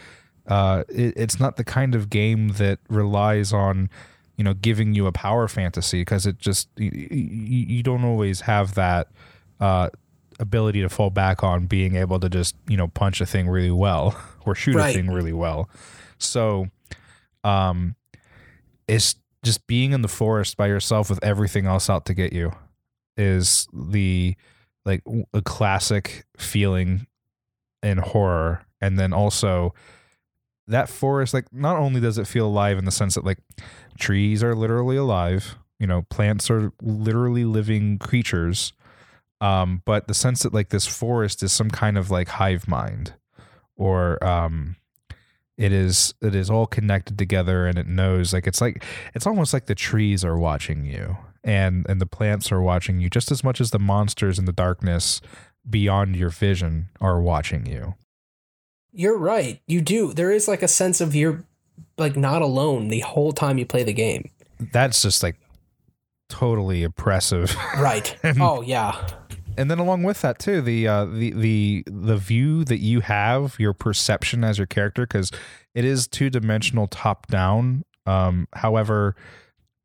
uh, 0.46 0.84
it, 0.88 1.14
it's 1.16 1.38
not 1.38 1.56
the 1.56 1.64
kind 1.64 1.94
of 1.94 2.10
game 2.10 2.48
that 2.50 2.78
relies 2.88 3.52
on 3.52 3.90
you 4.40 4.44
know 4.44 4.54
giving 4.54 4.94
you 4.94 5.06
a 5.06 5.12
power 5.12 5.46
fantasy 5.48 6.00
because 6.00 6.24
it 6.24 6.38
just 6.38 6.68
you, 6.78 6.90
you, 6.90 7.82
don't 7.82 8.04
always 8.04 8.40
have 8.40 8.74
that 8.74 9.08
uh, 9.60 9.90
ability 10.38 10.80
to 10.80 10.88
fall 10.88 11.10
back 11.10 11.44
on 11.44 11.66
being 11.66 11.94
able 11.94 12.18
to 12.18 12.30
just 12.30 12.56
you 12.66 12.76
know 12.76 12.88
punch 12.88 13.20
a 13.20 13.26
thing 13.26 13.50
really 13.50 13.70
well 13.70 14.18
or 14.46 14.54
shoot 14.54 14.74
right. 14.74 14.90
a 14.90 14.98
thing 14.98 15.10
really 15.10 15.34
well. 15.34 15.68
So, 16.16 16.68
um, 17.44 17.96
is 18.88 19.16
just 19.42 19.66
being 19.66 19.92
in 19.92 20.02
the 20.02 20.08
forest 20.08 20.56
by 20.56 20.66
yourself 20.66 21.08
with 21.08 21.22
everything 21.22 21.66
else 21.66 21.88
out 21.88 22.06
to 22.06 22.14
get 22.14 22.32
you 22.32 22.52
is 23.16 23.66
the 23.72 24.36
like 24.84 25.02
a 25.34 25.42
classic 25.42 26.24
feeling 26.36 27.06
in 27.82 27.98
horror. 27.98 28.64
And 28.80 28.98
then 28.98 29.12
also 29.12 29.74
that 30.70 30.88
forest 30.88 31.34
like 31.34 31.52
not 31.52 31.76
only 31.76 32.00
does 32.00 32.16
it 32.16 32.26
feel 32.26 32.46
alive 32.46 32.78
in 32.78 32.84
the 32.84 32.90
sense 32.90 33.16
that 33.16 33.24
like 33.24 33.38
trees 33.98 34.42
are 34.42 34.54
literally 34.54 34.96
alive 34.96 35.56
you 35.80 35.86
know 35.86 36.02
plants 36.02 36.48
are 36.48 36.72
literally 36.80 37.44
living 37.44 37.98
creatures 37.98 38.72
um, 39.40 39.82
but 39.84 40.06
the 40.06 40.14
sense 40.14 40.42
that 40.42 40.54
like 40.54 40.68
this 40.68 40.86
forest 40.86 41.42
is 41.42 41.52
some 41.52 41.70
kind 41.70 41.98
of 41.98 42.10
like 42.10 42.28
hive 42.28 42.68
mind 42.68 43.14
or 43.74 44.22
um, 44.24 44.76
it 45.60 45.72
is 45.72 46.14
it 46.22 46.34
is 46.34 46.50
all 46.50 46.66
connected 46.66 47.18
together 47.18 47.66
and 47.66 47.78
it 47.78 47.86
knows 47.86 48.32
like 48.32 48.46
it's 48.46 48.62
like 48.62 48.82
it's 49.14 49.26
almost 49.26 49.52
like 49.52 49.66
the 49.66 49.74
trees 49.74 50.24
are 50.24 50.38
watching 50.38 50.86
you 50.86 51.18
and 51.44 51.84
and 51.86 52.00
the 52.00 52.06
plants 52.06 52.50
are 52.50 52.62
watching 52.62 52.98
you 52.98 53.10
just 53.10 53.30
as 53.30 53.44
much 53.44 53.60
as 53.60 53.70
the 53.70 53.78
monsters 53.78 54.38
in 54.38 54.46
the 54.46 54.52
darkness 54.52 55.20
beyond 55.68 56.16
your 56.16 56.30
vision 56.30 56.88
are 57.00 57.20
watching 57.20 57.66
you. 57.66 57.94
You're 58.92 59.18
right. 59.18 59.60
You 59.66 59.82
do. 59.82 60.14
There 60.14 60.32
is 60.32 60.48
like 60.48 60.62
a 60.62 60.68
sense 60.68 61.00
of 61.02 61.14
you're 61.14 61.44
like 61.98 62.16
not 62.16 62.40
alone 62.40 62.88
the 62.88 63.00
whole 63.00 63.32
time 63.32 63.58
you 63.58 63.66
play 63.66 63.82
the 63.82 63.92
game. 63.92 64.30
That's 64.58 65.02
just 65.02 65.22
like 65.22 65.36
totally 66.30 66.82
oppressive. 66.82 67.54
Right. 67.78 68.16
Oh 68.40 68.62
yeah 68.62 69.06
and 69.56 69.70
then 69.70 69.78
along 69.78 70.02
with 70.02 70.22
that 70.22 70.38
too, 70.38 70.60
the 70.60 70.86
uh, 70.86 71.04
the 71.04 71.32
the 71.32 71.84
the 71.86 72.16
view 72.16 72.64
that 72.64 72.78
you 72.78 73.00
have, 73.00 73.56
your 73.58 73.72
perception 73.72 74.44
as 74.44 74.58
your 74.58 74.66
character, 74.66 75.06
because 75.06 75.30
it 75.74 75.84
is 75.84 76.08
two 76.08 76.30
dimensional 76.30 76.86
top 76.86 77.26
down. 77.26 77.84
Um, 78.06 78.48
however, 78.54 79.14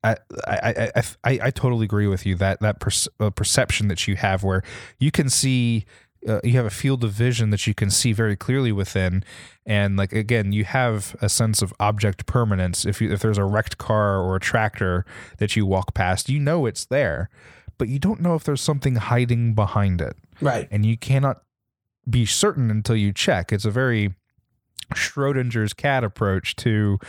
I, 0.03 0.17
I, 0.47 0.91
I, 0.95 1.03
I, 1.23 1.39
I 1.43 1.51
totally 1.51 1.85
agree 1.85 2.07
with 2.07 2.25
you 2.25 2.35
that 2.35 2.59
that 2.61 2.77
uh, 3.19 3.29
perception 3.31 3.87
that 3.87 4.07
you 4.07 4.15
have, 4.15 4.43
where 4.43 4.63
you 4.99 5.11
can 5.11 5.29
see, 5.29 5.85
uh, 6.27 6.39
you 6.43 6.53
have 6.53 6.65
a 6.65 6.71
field 6.71 7.03
of 7.03 7.11
vision 7.11 7.49
that 7.49 7.67
you 7.67 7.73
can 7.73 7.89
see 7.89 8.13
very 8.13 8.35
clearly 8.35 8.71
within, 8.71 9.23
and 9.65 9.97
like 9.97 10.13
again, 10.13 10.51
you 10.51 10.63
have 10.63 11.15
a 11.21 11.29
sense 11.29 11.61
of 11.61 11.73
object 11.79 12.25
permanence. 12.25 12.85
If 12.85 13.01
you, 13.01 13.11
if 13.11 13.19
there's 13.19 13.37
a 13.37 13.45
wrecked 13.45 13.77
car 13.77 14.19
or 14.19 14.35
a 14.35 14.39
tractor 14.39 15.05
that 15.37 15.55
you 15.55 15.65
walk 15.65 15.93
past, 15.93 16.29
you 16.29 16.39
know 16.39 16.65
it's 16.65 16.85
there 16.85 17.29
but 17.77 17.87
you 17.87 17.99
don't 17.99 18.21
know 18.21 18.35
if 18.35 18.43
there's 18.43 18.61
something 18.61 18.95
hiding 18.95 19.53
behind 19.53 20.01
it. 20.01 20.15
Right. 20.41 20.67
And 20.71 20.85
you 20.85 20.97
cannot 20.97 21.41
be 22.09 22.25
certain 22.25 22.69
until 22.69 22.95
you 22.95 23.13
check. 23.13 23.51
It's 23.51 23.65
a 23.65 23.71
very 23.71 24.13
Schrodinger's 24.93 25.73
cat 25.73 26.03
approach 26.03 26.55
to, 26.57 26.99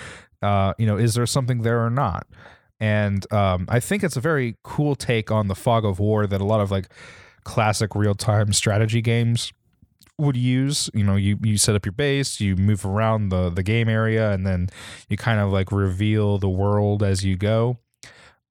uh, 0.43 0.75
you 0.79 0.87
know, 0.87 0.97
is 0.97 1.15
there 1.15 1.27
something 1.27 1.63
there 1.63 1.85
or 1.85 1.91
not? 1.91 2.27
And 2.81 3.31
um, 3.33 3.67
I 3.69 3.81
think 3.81 4.05
it's 4.05 4.17
a 4.17 4.21
very 4.21 4.57
cool 4.63 4.95
take 4.95 5.31
on 5.31 5.49
the 5.49 5.55
fog 5.55 5.85
of 5.85 5.99
war 5.99 6.27
that 6.27 6.41
a 6.41 6.45
lot 6.45 6.61
of 6.61 6.71
like 6.71 6.89
classic 7.45 7.95
real 7.95 8.15
time 8.15 8.53
strategy 8.53 9.01
games 9.01 9.53
would 10.19 10.37
use. 10.37 10.91
You 10.95 11.05
know, 11.05 11.17
you 11.17 11.39
you 11.43 11.57
set 11.57 11.75
up 11.75 11.87
your 11.87 11.93
base, 11.93 12.41
you 12.41 12.57
move 12.57 12.85
around 12.85 13.31
the 13.31 13.51
the 13.51 13.63
game 13.63 13.89
area, 13.89 14.33
and 14.33 14.47
then 14.47 14.69
you 15.09 15.17
kind 15.17 15.41
of 15.41 15.53
like 15.53 15.73
reveal 15.73 16.39
the 16.39 16.49
world 16.49 17.03
as 17.03 17.25
you 17.25 17.37
go. 17.37 17.79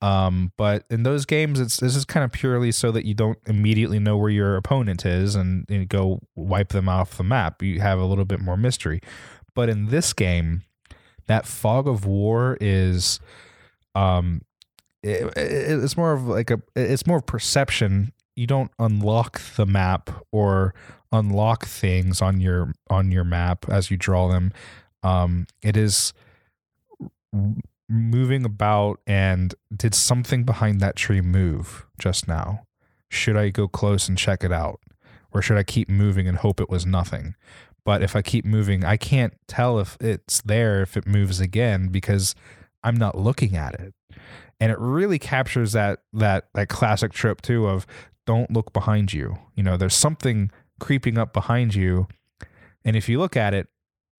Um, 0.02 0.52
but 0.58 0.86
in 0.90 1.04
those 1.04 1.26
games, 1.26 1.60
it's 1.60 1.78
this 1.78 1.96
is 1.96 2.06
kind 2.06 2.24
of 2.24 2.32
purely 2.32 2.72
so 2.72 2.92
that 2.92 3.06
you 3.06 3.14
don't 3.14 3.40
immediately 3.48 4.00
know 4.00 4.18
where 4.18 4.30
your 4.30 4.56
opponent 4.56 5.06
is 5.06 5.36
and, 5.36 5.66
and 5.70 5.88
go 5.88 6.22
wipe 6.36 6.70
them 6.70 6.90
off 6.90 7.18
the 7.18 7.24
map. 7.24 7.64
You 7.64 7.80
have 7.80 8.00
a 8.00 8.06
little 8.06 8.26
bit 8.26 8.40
more 8.40 8.58
mystery. 8.58 9.02
But 9.54 9.70
in 9.70 9.88
this 9.88 10.14
game, 10.14 10.64
that 11.28 11.46
fog 11.46 11.88
of 11.88 12.06
war 12.06 12.58
is, 12.60 13.20
um, 13.96 14.42
it, 15.02 15.34
it's 15.36 15.98
more 15.98 16.14
of 16.14 16.28
like 16.28 16.52
a 16.52 16.62
it's 16.76 17.08
more 17.08 17.22
perception. 17.22 18.12
You 18.36 18.48
don't 18.48 18.72
unlock 18.78 19.42
the 19.56 19.66
map 19.66 20.10
or 20.32 20.74
unlock 21.12 21.66
things 21.66 22.22
on 22.22 22.42
your 22.42 22.74
on 22.90 23.12
your 23.12 23.24
map 23.24 23.66
as 23.70 23.90
you 23.90 23.98
draw 23.98 24.28
them. 24.28 24.52
Um, 25.04 25.48
it 25.62 25.78
is 25.78 26.14
moving 27.88 28.46
about 28.46 29.00
and 29.06 29.54
did 29.76 29.94
something 29.94 30.44
behind 30.44 30.80
that 30.82 30.96
tree 30.96 31.22
move 31.22 31.86
just 32.00 32.28
now? 32.28 32.66
Should 33.10 33.38
I 33.38 33.50
go 33.50 33.68
close 33.68 34.10
and 34.10 34.18
check 34.18 34.44
it 34.44 34.52
out? 34.52 34.80
Or 35.32 35.42
should 35.42 35.58
I 35.58 35.64
keep 35.64 35.90
moving 35.90 36.28
and 36.28 36.38
hope 36.38 36.60
it 36.62 36.70
was 36.70 36.86
nothing? 36.86 37.36
but 37.86 38.02
if 38.02 38.16
I 38.16 38.22
keep 38.22 38.44
moving, 38.44 38.84
I 38.84 38.98
can't 38.98 39.34
tell 39.48 39.80
if 39.80 39.96
it's 40.02 40.42
there 40.42 40.82
if 40.82 40.98
it 40.98 41.08
moves 41.08 41.40
again 41.40 41.88
because 41.88 42.36
I'm 42.84 42.96
not 42.96 43.18
looking 43.18 43.56
at 43.56 43.76
it. 43.76 43.94
And 44.60 44.72
it 44.72 44.80
really 44.80 45.20
captures 45.20 45.74
that 45.74 46.00
that 46.14 46.48
that 46.56 46.68
classic 46.68 47.14
trope 47.14 47.42
too 47.42 47.68
of 47.68 47.86
don't 48.26 48.52
look 48.52 48.74
behind 48.74 49.14
you. 49.14 49.38
You 49.54 49.64
know, 49.64 49.78
there's 49.78 49.96
something 49.96 50.52
creeping 50.80 51.18
up 51.18 51.32
behind 51.32 51.76
you, 51.76 52.08
and 52.84 52.96
if 52.96 53.08
you 53.08 53.20
look 53.20 53.38
at 53.38 53.54
it, 53.54 53.68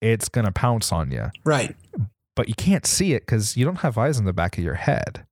it's 0.01 0.29
gonna 0.29 0.51
pounce 0.51 0.91
on 0.91 1.11
you. 1.11 1.29
Right. 1.43 1.75
But 2.37 2.47
you 2.47 2.53
can't 2.53 2.85
see 2.85 3.13
it 3.13 3.23
because 3.25 3.57
you 3.57 3.65
don't 3.65 3.79
have 3.79 3.97
eyes 3.97 4.19
in 4.19 4.25
the 4.25 4.31
back 4.31 4.59
of 4.59 4.63
your 4.63 4.75
head. 4.75 5.25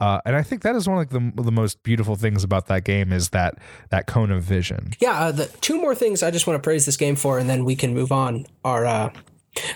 Uh, 0.00 0.18
and 0.24 0.34
I 0.34 0.42
think 0.42 0.62
that 0.62 0.74
is 0.74 0.88
one 0.88 0.98
of 0.98 1.10
the, 1.10 1.42
the 1.42 1.52
most 1.52 1.82
beautiful 1.82 2.16
things 2.16 2.42
about 2.42 2.66
that 2.68 2.84
game 2.84 3.12
is 3.12 3.28
that 3.28 3.58
that 3.90 4.06
cone 4.06 4.30
of 4.30 4.42
vision. 4.42 4.94
Yeah, 4.98 5.12
uh, 5.12 5.32
the 5.32 5.46
two 5.60 5.78
more 5.78 5.94
things 5.94 6.22
I 6.22 6.30
just 6.30 6.46
want 6.46 6.56
to 6.56 6.66
praise 6.66 6.86
this 6.86 6.96
game 6.96 7.16
for, 7.16 7.38
and 7.38 7.50
then 7.50 7.66
we 7.66 7.76
can 7.76 7.92
move 7.92 8.10
on. 8.10 8.46
Are 8.64 8.86
uh, 8.86 9.12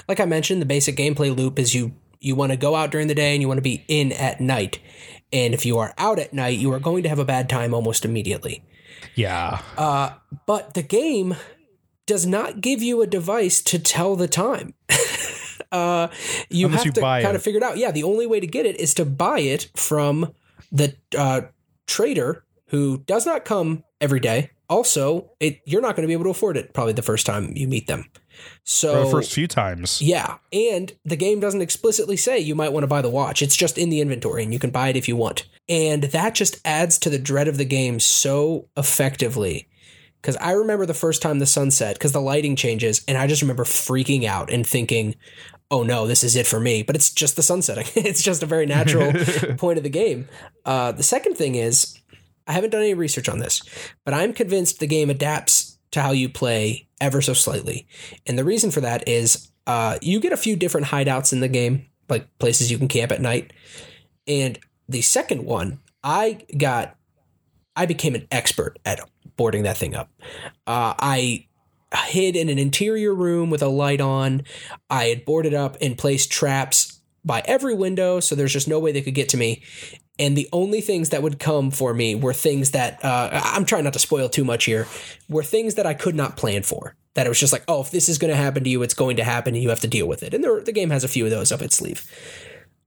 like 0.09 0.21
I 0.21 0.25
mentioned, 0.25 0.63
the 0.63 0.67
basic 0.67 0.97
gameplay 0.97 1.37
loop 1.37 1.59
is 1.59 1.75
you 1.75 1.93
you 2.21 2.35
want 2.35 2.53
to 2.53 2.57
go 2.57 2.75
out 2.75 2.91
during 2.91 3.09
the 3.09 3.15
day 3.15 3.35
and 3.35 3.43
you 3.43 3.49
want 3.49 3.59
to 3.59 3.63
be 3.63 3.85
in 3.87 4.13
at 4.13 4.41
night, 4.41 4.81
and 5.31 5.53
if 5.53 5.67
you 5.67 5.77
are 5.77 5.93
out 5.99 6.19
at 6.19 6.33
night, 6.33 6.59
you 6.59 6.73
are 6.73 6.81
going 6.81 7.03
to 7.03 7.11
have 7.11 7.19
a 7.19 7.27
bad 7.27 7.51
time 7.51 7.75
almost 7.75 8.07
immediately. 8.07 8.65
Yeah. 9.15 9.61
Uh, 9.77 10.15
but 10.47 10.73
the 10.73 10.83
game 10.83 11.37
does 12.07 12.25
not 12.27 12.63
give 12.63 12.83
you 12.83 13.03
a 13.03 13.07
device 13.07 13.63
to 13.63 13.79
tell 13.79 14.17
the 14.17 14.29
time. 14.29 14.73
uh, 15.73 16.09
you 16.51 16.67
Unless 16.67 16.81
have 16.81 16.87
you 16.87 16.93
to 16.93 17.01
buy 17.01 17.23
kind 17.23 17.35
it. 17.35 17.37
of 17.37 17.43
figure 17.43 17.59
it 17.59 17.65
out. 17.65 17.77
Yeah, 17.77 17.91
the 17.91 18.03
only 18.05 18.27
way 18.27 18.41
to 18.41 18.47
get 18.47 18.67
it 18.67 18.79
is 18.81 18.95
to 18.95 19.05
buy 19.05 19.41
it 19.41 19.71
from 19.77 20.33
the 20.73 20.95
uh, 21.17 21.43
trader 21.87 22.45
who 22.69 22.99
does 22.99 23.27
not 23.27 23.45
come 23.45 23.85
every 24.01 24.21
day. 24.21 24.51
Also, 24.69 25.31
it 25.41 25.61
you're 25.67 25.83
not 25.83 25.95
going 25.95 26.03
to 26.05 26.09
be 26.09 26.15
able 26.15 26.25
to 26.25 26.31
afford 26.31 26.57
it 26.57 26.73
probably 26.73 26.95
the 26.95 27.03
first 27.03 27.27
time 27.27 27.53
you 27.55 27.69
meet 27.69 27.87
them. 27.87 28.07
So 28.65 28.95
For 28.95 29.05
the 29.05 29.11
first 29.11 29.33
few 29.33 29.47
times. 29.47 30.01
yeah, 30.03 30.39
and 30.53 30.91
the 31.05 31.17
game 31.17 31.39
doesn't 31.39 31.61
explicitly 31.61 32.17
say 32.17 32.39
you 32.39 32.55
might 32.55 32.73
want 32.73 32.83
to 32.83 32.89
buy 32.89 33.03
the 33.03 33.11
watch. 33.11 33.43
It's 33.43 33.55
just 33.57 33.77
in 33.79 33.91
the 33.91 34.01
inventory 34.01 34.43
and 34.43 34.53
you 34.53 34.59
can 34.59 34.71
buy 34.71 34.89
it 34.89 34.97
if 34.97 35.07
you 35.07 35.17
want. 35.17 35.47
And 35.69 36.05
that 36.05 36.35
just 36.35 36.61
adds 36.65 36.99
to 37.01 37.11
the 37.11 37.19
dread 37.19 37.47
of 37.47 37.59
the 37.59 37.65
game 37.67 38.01
so 38.01 38.69
effectively. 38.77 39.69
Cuz 40.23 40.37
I 40.37 40.53
remember 40.53 40.87
the 40.87 40.95
first 40.95 41.21
time 41.21 41.39
the 41.39 41.47
sun 41.47 41.71
set 41.71 42.01
cuz 42.01 42.13
the 42.13 42.21
lighting 42.21 42.57
changes 42.57 43.05
and 43.07 43.19
I 43.19 43.27
just 43.27 43.43
remember 43.43 43.65
freaking 43.65 44.25
out 44.25 44.51
and 44.51 44.67
thinking, 44.67 45.15
"Oh 45.71 45.83
no, 45.83 46.07
this 46.07 46.25
is 46.25 46.37
it 46.37 46.47
for 46.47 46.61
me." 46.61 46.83
But 46.83 46.97
it's 46.97 47.11
just 47.11 47.37
the 47.37 47.43
sun 47.43 47.63
setting. 47.63 47.87
it's 47.97 48.23
just 48.23 48.43
a 48.43 48.47
very 48.47 48.67
natural 48.67 49.13
point 49.57 49.79
of 49.79 49.85
the 49.85 49.91
game. 49.91 50.29
Uh, 50.65 50.93
the 50.93 51.03
second 51.03 51.35
thing 51.37 51.55
is 51.55 51.99
I 52.47 52.53
haven't 52.53 52.71
done 52.71 52.83
any 52.83 52.95
research 52.95 53.29
on 53.29 53.39
this, 53.39 53.63
but 54.05 54.15
I'm 54.15 54.33
convinced 54.33 54.81
the 54.81 54.87
game 54.87 55.11
adapts 55.11 55.79
to 55.93 56.03
how 56.03 56.11
you 56.11 56.29
play 56.29 56.89
ever 57.01 57.23
so 57.23 57.33
slightly. 57.33 57.87
And 58.27 58.39
the 58.39 58.45
reason 58.45 58.71
for 58.71 58.81
that 58.81 59.09
is 59.09 59.51
uh, 59.67 59.99
you 60.03 60.21
get 60.21 60.33
a 60.33 60.37
few 60.37 60.57
different 60.57 60.89
hideouts 60.89 61.33
in 61.33 61.41
the 61.41 61.49
game, 61.49 61.87
like 62.09 62.27
places 62.39 62.71
you 62.71 62.79
can 62.79 62.89
camp 62.89 63.13
at 63.13 63.21
night. 63.21 63.53
And 64.27 64.59
the 64.89 65.03
second 65.03 65.45
one, 65.45 65.81
I 66.03 66.45
got, 66.57 66.97
I 67.77 67.87
became 67.87 68.15
an 68.15 68.27
expert 68.31 68.79
at 68.85 69.01
boarding 69.37 69.63
that 69.63 69.77
thing 69.77 69.95
up. 69.95 70.11
Uh, 70.67 70.95
I 70.99 71.47
hid 71.97 72.37
in 72.37 72.49
an 72.49 72.59
interior 72.59 73.15
room 73.15 73.51
with 73.51 73.63
a 73.63 73.69
light 73.69 74.01
on. 74.01 74.43
I 74.91 75.07
had 75.07 75.25
boarded 75.25 75.55
up 75.55 75.77
and 75.81 75.97
placed 75.97 76.31
traps 76.31 77.01
by 77.25 77.43
every 77.47 77.75
window, 77.75 78.21
so 78.21 78.35
there's 78.35 78.53
just 78.53 78.69
no 78.69 78.79
way 78.79 78.93
they 78.93 79.03
could 79.03 79.15
get 79.15 79.31
to 79.31 79.37
me. 79.37 79.63
And 80.19 80.37
the 80.37 80.49
only 80.53 80.81
things 80.81 81.09
that 81.09 81.23
would 81.23 81.41
come 81.41 81.71
for 81.71 81.93
me 81.93 82.15
were 82.15 82.33
things 82.33 82.71
that 82.71 83.05
uh, 83.05 83.31
I'm 83.33 83.65
trying 83.65 83.85
not 83.85 83.95
to 83.95 83.99
spoil 83.99 84.29
too 84.29 84.45
much 84.45 84.65
here. 84.65 84.87
Were 85.29 85.43
things 85.43 85.75
that 85.75 85.87
I 85.87 85.95
could 85.95 86.15
not 86.15 86.37
plan 86.37 86.63
for. 86.63 86.95
That 87.15 87.27
it 87.27 87.29
was 87.29 87.41
just 87.41 87.53
like, 87.53 87.65
oh, 87.69 87.81
if 87.81 87.91
this 87.91 88.09
is 88.09 88.19
going 88.19 88.31
to 88.33 88.37
happen 88.37 88.65
to 88.65 88.71
you, 88.71 88.83
it's 88.83 88.95
going 88.95 89.17
to 89.17 89.25
happen, 89.25 89.55
and 89.55 89.63
you 89.63 89.71
have 89.71 89.81
to 89.81 89.89
deal 89.89 90.07
with 90.07 90.23
it. 90.23 90.35
And 90.35 90.43
the, 90.43 90.63
the 90.65 90.73
game 90.73 90.91
has 90.91 91.05
a 91.05 91.09
few 91.09 91.25
of 91.25 91.31
those 91.31 91.53
up 91.53 91.63
its 91.63 91.77
sleeve. 91.77 92.05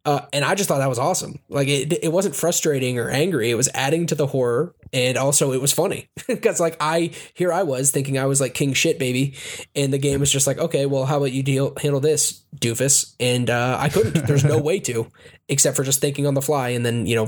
Uh, 0.08 0.26
and 0.32 0.46
I 0.46 0.56
just 0.56 0.70
thought 0.70 0.78
that 0.78 0.88
was 0.88 1.00
awesome. 1.00 1.40
Like 1.50 1.68
it, 1.68 1.92
it 2.02 2.14
wasn't 2.14 2.34
frustrating 2.34 2.98
or 2.98 3.10
angry. 3.10 3.52
It 3.52 3.56
was 3.56 3.68
adding 3.74 4.08
to 4.08 4.16
the 4.16 4.26
horror, 4.26 4.74
and 4.94 5.18
also 5.18 5.52
it 5.52 5.60
was 5.60 5.74
funny 5.74 6.10
because 6.28 6.62
like 6.62 6.78
I 6.80 7.12
here 7.34 7.52
I 7.52 7.64
was 7.64 7.92
thinking 7.92 8.18
I 8.18 8.26
was 8.26 8.40
like 8.40 8.54
king 8.54 8.72
shit 8.72 9.00
baby, 9.00 9.36
and 9.76 9.92
the 9.92 9.98
game 9.98 10.22
was 10.22 10.32
just 10.32 10.48
like, 10.48 10.60
okay, 10.60 10.86
well, 10.86 11.06
how 11.06 11.18
about 11.18 11.34
you 11.34 11.44
deal 11.44 11.74
handle 11.82 12.00
this 12.00 12.42
doofus? 12.56 13.16
And 13.20 13.50
uh, 13.50 13.76
I 13.78 13.90
couldn't. 13.90 14.26
There's 14.26 14.46
no 14.46 14.58
way 14.62 14.80
to, 14.80 15.12
except 15.50 15.76
for 15.76 15.84
just 15.84 16.00
thinking 16.00 16.26
on 16.26 16.36
the 16.36 16.42
fly 16.42 16.70
and 16.70 16.86
then 16.86 17.06
you 17.06 17.18
know 17.18 17.28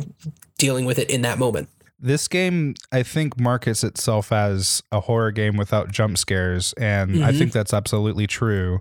dealing 0.57 0.85
with 0.85 0.99
it 0.99 1.10
in 1.10 1.23
that 1.23 1.38
moment. 1.38 1.68
This 2.01 2.27
game, 2.27 2.76
I 2.91 3.03
think, 3.03 3.39
markets 3.39 3.84
itself 3.84 4.31
as 4.31 4.81
a 4.91 5.01
horror 5.01 5.31
game 5.31 5.57
without 5.57 5.91
jump 5.91 6.17
scares, 6.17 6.73
and 6.73 7.23
I 7.23 7.34
think 7.34 7.51
that's 7.51 7.73
absolutely 7.73 8.26
true. 8.26 8.80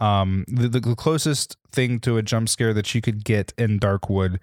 Um, 0.00 0.44
the, 0.48 0.68
the, 0.68 0.80
the 0.80 0.96
closest 0.96 1.56
thing 1.72 2.00
to 2.00 2.16
a 2.16 2.22
jump 2.22 2.48
scare 2.48 2.74
that 2.74 2.94
you 2.94 3.00
could 3.00 3.24
get 3.24 3.52
in 3.58 3.78
Darkwood 3.78 4.38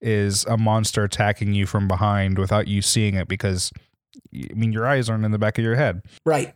is 0.00 0.44
a 0.46 0.56
monster 0.56 1.04
attacking 1.04 1.54
you 1.54 1.66
from 1.66 1.88
behind 1.88 2.38
without 2.38 2.68
you 2.68 2.82
seeing 2.82 3.14
it 3.14 3.28
because, 3.28 3.72
I 4.34 4.54
mean, 4.54 4.72
your 4.72 4.86
eyes 4.86 5.08
aren't 5.08 5.24
in 5.24 5.30
the 5.30 5.38
back 5.38 5.58
of 5.58 5.64
your 5.64 5.76
head. 5.76 6.02
Right. 6.24 6.54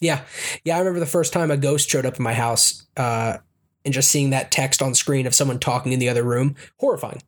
Yeah. 0.00 0.22
Yeah. 0.64 0.76
I 0.76 0.78
remember 0.80 1.00
the 1.00 1.06
first 1.06 1.32
time 1.32 1.50
a 1.50 1.56
ghost 1.56 1.88
showed 1.88 2.06
up 2.06 2.16
in 2.16 2.22
my 2.22 2.34
house 2.34 2.86
uh, 2.96 3.38
and 3.84 3.94
just 3.94 4.10
seeing 4.10 4.30
that 4.30 4.50
text 4.50 4.82
on 4.82 4.94
screen 4.94 5.26
of 5.26 5.34
someone 5.34 5.58
talking 5.58 5.92
in 5.92 5.98
the 5.98 6.08
other 6.08 6.22
room. 6.22 6.54
Horrifying. 6.78 7.22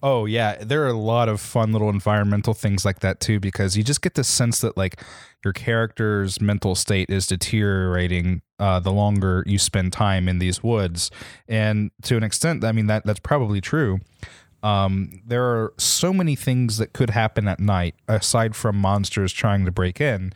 Oh 0.00 0.26
yeah, 0.26 0.56
there 0.60 0.84
are 0.84 0.88
a 0.88 0.92
lot 0.92 1.28
of 1.28 1.40
fun 1.40 1.72
little 1.72 1.90
environmental 1.90 2.54
things 2.54 2.84
like 2.84 3.00
that 3.00 3.18
too 3.18 3.40
because 3.40 3.76
you 3.76 3.82
just 3.82 4.00
get 4.00 4.14
the 4.14 4.22
sense 4.22 4.60
that 4.60 4.76
like 4.76 5.02
your 5.44 5.52
character's 5.52 6.40
mental 6.40 6.76
state 6.76 7.10
is 7.10 7.26
deteriorating 7.26 8.42
uh, 8.60 8.78
the 8.78 8.92
longer 8.92 9.42
you 9.46 9.58
spend 9.58 9.92
time 9.92 10.28
in 10.28 10.38
these 10.38 10.62
woods, 10.62 11.10
and 11.48 11.90
to 12.02 12.16
an 12.16 12.22
extent, 12.22 12.64
I 12.64 12.70
mean 12.72 12.86
that 12.86 13.04
that's 13.04 13.20
probably 13.20 13.60
true. 13.60 13.98
Um, 14.62 15.20
there 15.26 15.44
are 15.44 15.72
so 15.78 16.12
many 16.12 16.34
things 16.36 16.78
that 16.78 16.92
could 16.92 17.10
happen 17.10 17.46
at 17.46 17.60
night 17.60 17.94
aside 18.08 18.56
from 18.56 18.76
monsters 18.76 19.32
trying 19.32 19.64
to 19.64 19.70
break 19.70 20.00
in, 20.00 20.32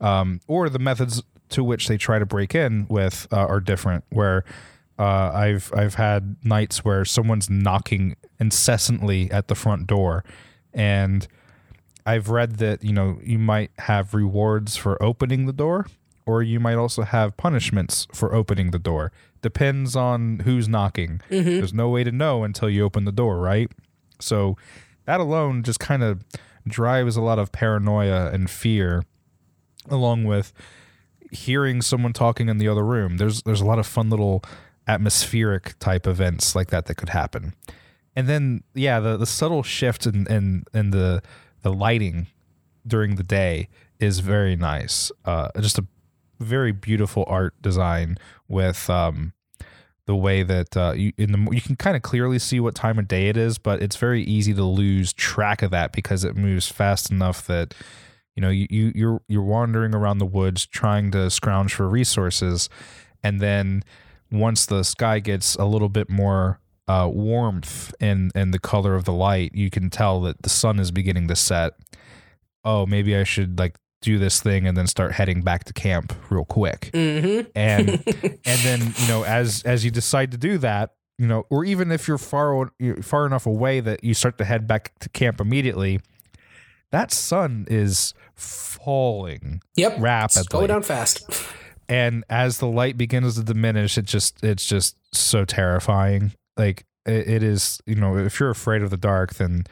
um, 0.00 0.40
or 0.46 0.68
the 0.68 0.78
methods 0.78 1.22
to 1.50 1.62
which 1.62 1.88
they 1.88 1.96
try 1.96 2.18
to 2.18 2.26
break 2.26 2.54
in 2.54 2.86
with 2.88 3.26
uh, 3.32 3.36
are 3.36 3.60
different. 3.60 4.04
Where 4.10 4.44
uh, 4.98 5.30
I've 5.34 5.72
I've 5.74 5.94
had 5.94 6.36
nights 6.44 6.84
where 6.84 7.04
someone's 7.04 7.50
knocking 7.50 8.16
incessantly 8.38 9.30
at 9.30 9.48
the 9.48 9.54
front 9.54 9.86
door, 9.86 10.24
and 10.72 11.26
I've 12.06 12.28
read 12.30 12.56
that 12.58 12.84
you 12.84 12.92
know 12.92 13.18
you 13.22 13.38
might 13.38 13.70
have 13.78 14.14
rewards 14.14 14.76
for 14.76 15.02
opening 15.02 15.46
the 15.46 15.52
door, 15.52 15.86
or 16.26 16.42
you 16.42 16.60
might 16.60 16.76
also 16.76 17.02
have 17.02 17.36
punishments 17.36 18.06
for 18.12 18.34
opening 18.34 18.70
the 18.70 18.78
door. 18.78 19.10
Depends 19.42 19.96
on 19.96 20.40
who's 20.40 20.68
knocking. 20.68 21.20
There's 21.58 21.74
no 21.74 21.88
way 21.88 22.04
to 22.04 22.12
know 22.12 22.44
until 22.44 22.70
you 22.70 22.84
open 22.84 23.04
the 23.04 23.12
door, 23.12 23.38
right? 23.38 23.70
So 24.20 24.56
that 25.06 25.20
alone 25.20 25.62
just 25.62 25.80
kind 25.80 26.02
of 26.02 26.24
drives 26.66 27.16
a 27.16 27.20
lot 27.20 27.38
of 27.38 27.52
paranoia 27.52 28.30
and 28.32 28.48
fear, 28.48 29.02
along 29.90 30.24
with 30.24 30.52
hearing 31.30 31.82
someone 31.82 32.12
talking 32.12 32.48
in 32.48 32.58
the 32.58 32.68
other 32.68 32.84
room. 32.84 33.16
There's 33.16 33.42
there's 33.42 33.60
a 33.60 33.66
lot 33.66 33.78
of 33.78 33.86
fun 33.86 34.08
little 34.08 34.42
atmospheric 34.86 35.78
type 35.78 36.06
events 36.06 36.54
like 36.54 36.68
that 36.70 36.86
that 36.86 36.96
could 36.96 37.10
happen. 37.10 37.54
And 38.16 38.28
then 38.28 38.62
yeah, 38.74 39.00
the, 39.00 39.16
the 39.16 39.26
subtle 39.26 39.62
shift 39.62 40.06
in, 40.06 40.26
in 40.28 40.64
in 40.72 40.90
the 40.90 41.22
the 41.62 41.72
lighting 41.72 42.28
during 42.86 43.16
the 43.16 43.22
day 43.22 43.68
is 43.98 44.20
very 44.20 44.56
nice. 44.56 45.10
Uh, 45.24 45.48
just 45.60 45.78
a 45.78 45.86
very 46.40 46.72
beautiful 46.72 47.24
art 47.26 47.60
design 47.62 48.18
with 48.48 48.88
um, 48.90 49.32
the 50.06 50.14
way 50.14 50.42
that 50.42 50.76
uh, 50.76 50.92
you 50.94 51.12
in 51.16 51.32
the 51.32 51.50
you 51.50 51.60
can 51.60 51.76
kind 51.76 51.96
of 51.96 52.02
clearly 52.02 52.38
see 52.38 52.60
what 52.60 52.74
time 52.74 52.98
of 52.98 53.08
day 53.08 53.28
it 53.28 53.36
is, 53.36 53.58
but 53.58 53.82
it's 53.82 53.96
very 53.96 54.22
easy 54.22 54.52
to 54.54 54.64
lose 54.64 55.12
track 55.12 55.62
of 55.62 55.70
that 55.70 55.92
because 55.92 56.24
it 56.24 56.36
moves 56.36 56.68
fast 56.68 57.10
enough 57.10 57.46
that 57.46 57.74
you 58.36 58.40
know 58.40 58.50
you, 58.50 58.66
you 58.70 58.92
you're 58.94 59.22
you're 59.28 59.42
wandering 59.42 59.94
around 59.94 60.18
the 60.18 60.26
woods 60.26 60.66
trying 60.66 61.10
to 61.12 61.30
scrounge 61.30 61.74
for 61.74 61.88
resources, 61.88 62.68
and 63.22 63.40
then 63.40 63.82
once 64.34 64.66
the 64.66 64.82
sky 64.82 65.20
gets 65.20 65.54
a 65.56 65.64
little 65.64 65.88
bit 65.88 66.10
more 66.10 66.60
uh, 66.88 67.08
warmth 67.10 67.94
and 68.00 68.30
in 68.34 68.50
the 68.50 68.58
color 68.58 68.94
of 68.94 69.04
the 69.04 69.12
light, 69.12 69.52
you 69.54 69.70
can 69.70 69.88
tell 69.90 70.20
that 70.22 70.42
the 70.42 70.50
sun 70.50 70.78
is 70.78 70.90
beginning 70.90 71.28
to 71.28 71.36
set. 71.36 71.72
Oh, 72.64 72.84
maybe 72.86 73.16
I 73.16 73.24
should 73.24 73.58
like 73.58 73.76
do 74.02 74.18
this 74.18 74.42
thing 74.42 74.66
and 74.66 74.76
then 74.76 74.86
start 74.86 75.12
heading 75.12 75.40
back 75.42 75.64
to 75.64 75.72
camp 75.72 76.12
real 76.30 76.44
quick. 76.44 76.90
Mm-hmm. 76.92 77.48
And 77.54 77.88
and 78.44 78.60
then 78.60 78.92
you 78.98 79.08
know 79.08 79.24
as 79.24 79.62
as 79.62 79.84
you 79.84 79.90
decide 79.90 80.30
to 80.32 80.36
do 80.38 80.58
that, 80.58 80.94
you 81.18 81.26
know, 81.26 81.44
or 81.48 81.64
even 81.64 81.90
if 81.90 82.06
you're 82.08 82.18
far 82.18 82.70
far 83.02 83.26
enough 83.26 83.46
away 83.46 83.80
that 83.80 84.04
you 84.04 84.12
start 84.14 84.36
to 84.38 84.44
head 84.44 84.66
back 84.66 84.98
to 85.00 85.08
camp 85.08 85.40
immediately, 85.40 86.00
that 86.90 87.12
sun 87.12 87.66
is 87.70 88.12
falling 88.34 89.62
Yep. 89.76 89.96
rapidly. 90.00 90.40
It's 90.40 90.48
going 90.48 90.66
down 90.68 90.82
fast. 90.82 91.24
And 91.88 92.24
as 92.30 92.58
the 92.58 92.66
light 92.66 92.96
begins 92.96 93.36
to 93.36 93.42
diminish 93.42 93.98
it 93.98 94.04
just 94.04 94.42
it's 94.42 94.66
just 94.66 94.96
so 95.12 95.44
terrifying 95.44 96.32
like 96.56 96.84
it, 97.06 97.28
it 97.28 97.42
is 97.42 97.80
you 97.86 97.94
know 97.94 98.16
if 98.16 98.38
you're 98.40 98.50
afraid 98.50 98.82
of 98.82 98.90
the 98.90 98.96
dark 98.96 99.34
then 99.34 99.64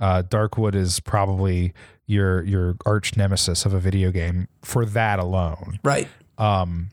uh, 0.00 0.22
Darkwood 0.22 0.74
is 0.74 0.98
probably 0.98 1.74
your 2.06 2.42
your 2.44 2.76
arch 2.86 3.16
nemesis 3.16 3.64
of 3.64 3.74
a 3.74 3.78
video 3.78 4.10
game 4.10 4.48
for 4.62 4.84
that 4.84 5.18
alone. 5.18 5.78
Right. 5.84 6.08
Um, 6.38 6.88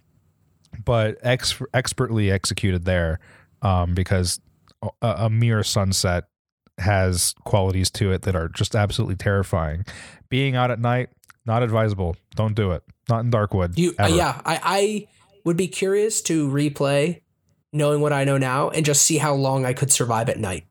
but 0.85 1.17
ex- 1.23 1.61
expertly 1.73 2.29
executed 2.29 2.85
there 2.85 3.19
um, 3.61 3.95
because 3.95 4.39
a, 4.83 4.89
a 5.01 5.29
mere 5.29 5.63
sunset 5.63 6.25
has 6.77 7.33
qualities 7.45 7.89
to 7.89 8.11
it 8.11 8.21
that 8.23 8.35
are 8.35 8.49
just 8.49 8.75
absolutely 8.75 9.15
terrifying. 9.15 9.85
Being 10.29 10.55
out 10.55 10.69
at 10.69 10.79
night, 10.79 11.09
not 11.45 11.63
advisable. 11.63 12.15
Don't 12.35 12.53
do 12.53 12.71
it. 12.71 12.83
Not 13.09 13.23
in 13.23 13.31
Darkwood. 13.31 13.77
You, 13.77 13.93
uh, 13.99 14.07
yeah, 14.07 14.41
I, 14.45 14.59
I 14.63 15.07
would 15.43 15.57
be 15.57 15.67
curious 15.67 16.21
to 16.23 16.49
replay, 16.49 17.21
knowing 17.71 18.01
what 18.01 18.11
I 18.13 18.23
know 18.23 18.37
now, 18.37 18.69
and 18.69 18.85
just 18.85 19.03
see 19.03 19.17
how 19.17 19.33
long 19.33 19.65
I 19.65 19.73
could 19.73 19.91
survive 19.91 20.29
at 20.29 20.39
night. 20.39 20.65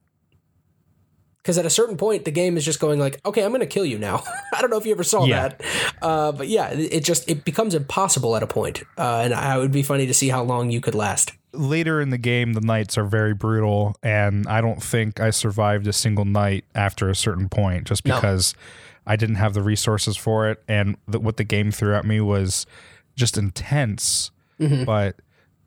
Because 1.39 1.59
at 1.59 1.65
a 1.67 1.71
certain 1.71 1.97
point, 1.97 2.25
the 2.25 2.33
game 2.33 2.57
is 2.57 2.65
just 2.65 2.81
going 2.81 2.99
like, 2.99 3.21
okay, 3.25 3.45
I'm 3.45 3.51
going 3.51 3.61
to 3.61 3.67
kill 3.67 3.85
you 3.85 3.99
now. 3.99 4.25
I 4.55 4.61
don't 4.61 4.69
know 4.71 4.79
if 4.79 4.85
you 4.85 4.91
ever 4.93 5.05
saw 5.05 5.25
Yeah. 5.25 5.49
that, 5.49 5.63
uh, 6.03 6.33
but 6.33 6.49
yeah, 6.49 6.71
it 6.71 7.05
just 7.05 7.31
it 7.31 7.45
becomes 7.45 7.73
impossible 7.75 8.35
at 8.35 8.43
a 8.43 8.49
point, 8.49 8.83
uh, 8.99 9.21
and 9.25 9.33
I 9.33 9.57
it 9.57 9.61
would 9.61 9.71
be 9.73 9.85
funny 9.85 10.07
to 10.09 10.15
see 10.15 10.29
how 10.29 10.43
long 10.43 10.71
you 10.71 10.81
could 10.81 10.97
last. 10.97 11.31
later 11.53 12.01
in 12.01 12.11
the 12.11 12.19
game, 12.19 12.53
the 12.55 12.61
nights 12.61 12.99
are 12.99 13.05
very 13.05 13.33
brutal, 13.33 13.95
and 14.03 14.47
I 14.49 14.61
don't 14.61 14.83
think 14.83 15.21
I 15.21 15.31
survived 15.31 15.87
a 15.87 15.93
single 15.93 16.25
night 16.25 16.65
after 16.75 17.09
a 17.09 17.15
certain 17.15 17.49
point, 17.49 17.87
just 17.87 18.05
No. 18.05 18.19
I 19.07 19.17
didn't 19.17 19.37
have 19.37 19.55
the 19.55 19.63
resources 19.63 20.17
for 20.17 20.49
it, 20.51 20.63
and 20.67 20.97
the, 21.07 21.21
what 21.21 21.37
the 21.37 21.45
game 21.45 21.71
threw 21.71 21.95
at 21.95 22.05
me 22.05 22.21
was 22.21 22.67
just 23.15 23.39
intense. 23.39 24.31
But 24.85 25.17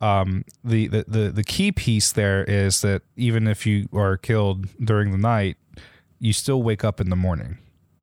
um, 0.00 0.44
the, 0.64 0.88
the 0.88 1.04
the 1.06 1.30
the 1.30 1.44
key 1.44 1.72
piece 1.72 2.12
there 2.12 2.44
is 2.44 2.80
that 2.80 3.02
even 3.16 3.46
if 3.46 3.66
you 3.66 3.88
are 3.92 4.16
killed 4.16 4.66
during 4.84 5.12
the 5.12 5.18
night, 5.18 5.56
you 6.18 6.32
still 6.32 6.62
wake 6.62 6.84
up 6.84 7.00
in 7.00 7.08
the 7.10 7.16
morning. 7.16 7.58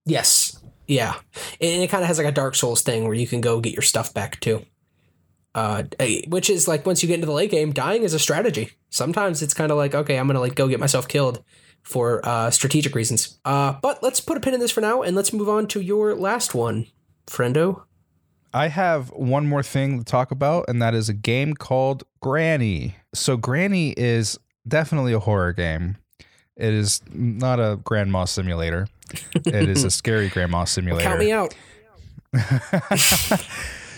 Yes, 0.05 0.59
yeah, 0.87 1.15
and 1.59 1.83
it 1.83 1.89
kind 1.89 2.03
of 2.03 2.07
has 2.07 2.17
like 2.17 2.27
a 2.27 2.31
Dark 2.31 2.55
Souls 2.55 2.81
thing 2.81 3.03
where 3.03 3.13
you 3.13 3.27
can 3.27 3.41
go 3.41 3.59
get 3.59 3.73
your 3.73 3.81
stuff 3.81 4.13
back 4.13 4.39
too. 4.39 4.65
Uh, 5.55 5.83
which 6.27 6.49
is 6.51 6.67
like 6.67 6.85
once 6.85 7.01
you 7.01 7.07
get 7.07 7.15
into 7.15 7.25
the 7.25 7.33
late 7.33 7.49
game, 7.49 7.73
dying 7.73 8.03
is 8.03 8.13
a 8.13 8.19
strategy. 8.19 8.71
Sometimes 8.91 9.41
it's 9.41 9.55
kind 9.55 9.71
of 9.71 9.77
like, 9.77 9.95
okay, 9.95 10.17
I'm 10.17 10.27
gonna 10.27 10.39
like 10.39 10.55
go 10.55 10.67
get 10.67 10.79
myself 10.79 11.07
killed 11.07 11.43
for 11.87 12.19
uh, 12.27 12.51
strategic 12.51 12.93
reasons. 12.93 13.39
Uh, 13.45 13.73
but 13.81 14.03
let's 14.03 14.19
put 14.19 14.35
a 14.37 14.39
pin 14.41 14.53
in 14.53 14.59
this 14.59 14.71
for 14.71 14.81
now, 14.81 15.01
and 15.01 15.15
let's 15.15 15.31
move 15.31 15.47
on 15.47 15.67
to 15.67 15.79
your 15.79 16.15
last 16.15 16.53
one, 16.53 16.87
friendo. 17.25 17.83
I 18.53 18.67
have 18.67 19.09
one 19.11 19.47
more 19.47 19.63
thing 19.63 19.99
to 19.99 20.03
talk 20.03 20.31
about, 20.31 20.65
and 20.67 20.81
that 20.81 20.93
is 20.93 21.07
a 21.07 21.13
game 21.13 21.53
called 21.53 22.03
Granny. 22.21 22.97
So, 23.13 23.37
Granny 23.37 23.93
is 23.95 24.37
definitely 24.67 25.13
a 25.13 25.19
horror 25.19 25.53
game. 25.53 25.97
It 26.55 26.73
is 26.73 27.01
not 27.13 27.59
a 27.59 27.79
grandma 27.83 28.25
simulator. 28.25 28.87
It 29.45 29.69
is 29.69 29.83
a 29.83 29.91
scary 30.01 30.27
grandma 30.29 30.65
simulator. 30.65 31.07
Count 31.09 31.19
me 31.19 31.31
out. 31.31 31.55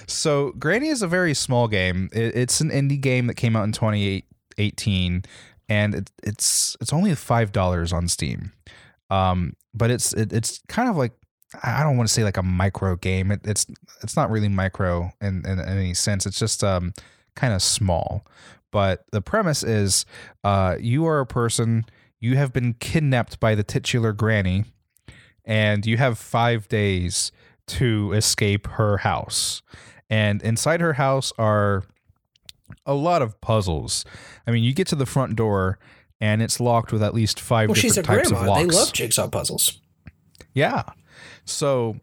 So, 0.10 0.54
Granny 0.54 0.88
is 0.88 1.02
a 1.04 1.08
very 1.08 1.36
small 1.36 1.68
game. 1.68 2.10
It's 2.12 2.62
an 2.62 2.72
indie 2.72 3.00
game 3.00 3.28
that 3.28 3.36
came 3.36 3.56
out 3.56 3.64
in 3.64 3.72
2018, 3.72 5.24
and 5.70 5.96
it, 5.96 6.12
it's 6.24 6.76
it's 6.82 6.92
only 6.92 7.14
five 7.16 7.52
dollars 7.52 7.94
on 7.94 8.08
Steam. 8.08 8.52
Um, 9.10 9.54
but 9.74 9.92
it's 9.92 10.14
it, 10.14 10.34
it's 10.34 10.62
kind 10.68 10.90
of 10.90 10.98
like 10.98 11.14
I 11.64 11.84
don't 11.84 11.96
want 11.98 12.10
to 12.10 12.14
say 12.14 12.24
like 12.24 12.38
a 12.38 12.44
micro 12.44 12.96
game. 12.96 13.32
It, 13.32 13.42
it's 13.44 13.66
it's 14.02 14.16
not 14.16 14.30
really 14.30 14.50
micro 14.50 15.12
in, 15.22 15.46
in, 15.46 15.60
in 15.60 15.68
any 15.68 15.94
sense. 15.94 16.26
It's 16.26 16.40
just 16.40 16.64
um 16.64 16.94
kind 17.36 17.54
of 17.54 17.62
small. 17.62 18.26
But 18.72 19.06
the 19.12 19.22
premise 19.22 19.64
is, 19.64 20.06
uh, 20.44 20.76
you 20.80 21.08
are 21.08 21.20
a 21.20 21.26
person. 21.26 21.86
You 22.20 22.36
have 22.36 22.54
been 22.54 22.74
kidnapped 22.74 23.40
by 23.40 23.56
the 23.56 23.64
titular 23.64 24.14
Granny, 24.14 24.66
and 25.44 25.86
you 25.86 25.98
have 25.98 26.20
five 26.20 26.68
days 26.68 27.32
to 27.68 28.14
escape 28.14 28.68
her 28.68 28.98
house. 28.98 29.64
And 30.10 30.42
inside 30.44 30.82
her 30.82 30.94
house 30.94 31.32
are 31.38 31.84
a 32.86 32.94
lot 32.94 33.22
of 33.22 33.40
puzzles. 33.42 34.06
I 34.48 34.52
mean, 34.52 34.64
you 34.64 34.74
get 34.74 34.88
to 34.88 34.96
the 34.96 35.06
front 35.06 35.36
door 35.36 35.80
and 36.22 36.42
it's 36.42 36.60
locked 36.60 36.92
with 36.92 37.02
at 37.04 37.14
least 37.14 37.40
five 37.40 37.70
Well, 37.70 37.76
different 37.76 37.94
she's 37.94 37.98
a 37.98 38.04
types 38.04 38.30
grandma. 38.30 38.42
of 38.42 38.48
locks. 38.48 38.62
They 38.62 38.80
love 38.80 38.94
jigsaw 38.94 39.28
puzzles. 39.30 39.80
Yeah. 40.54 40.84
So 41.46 42.00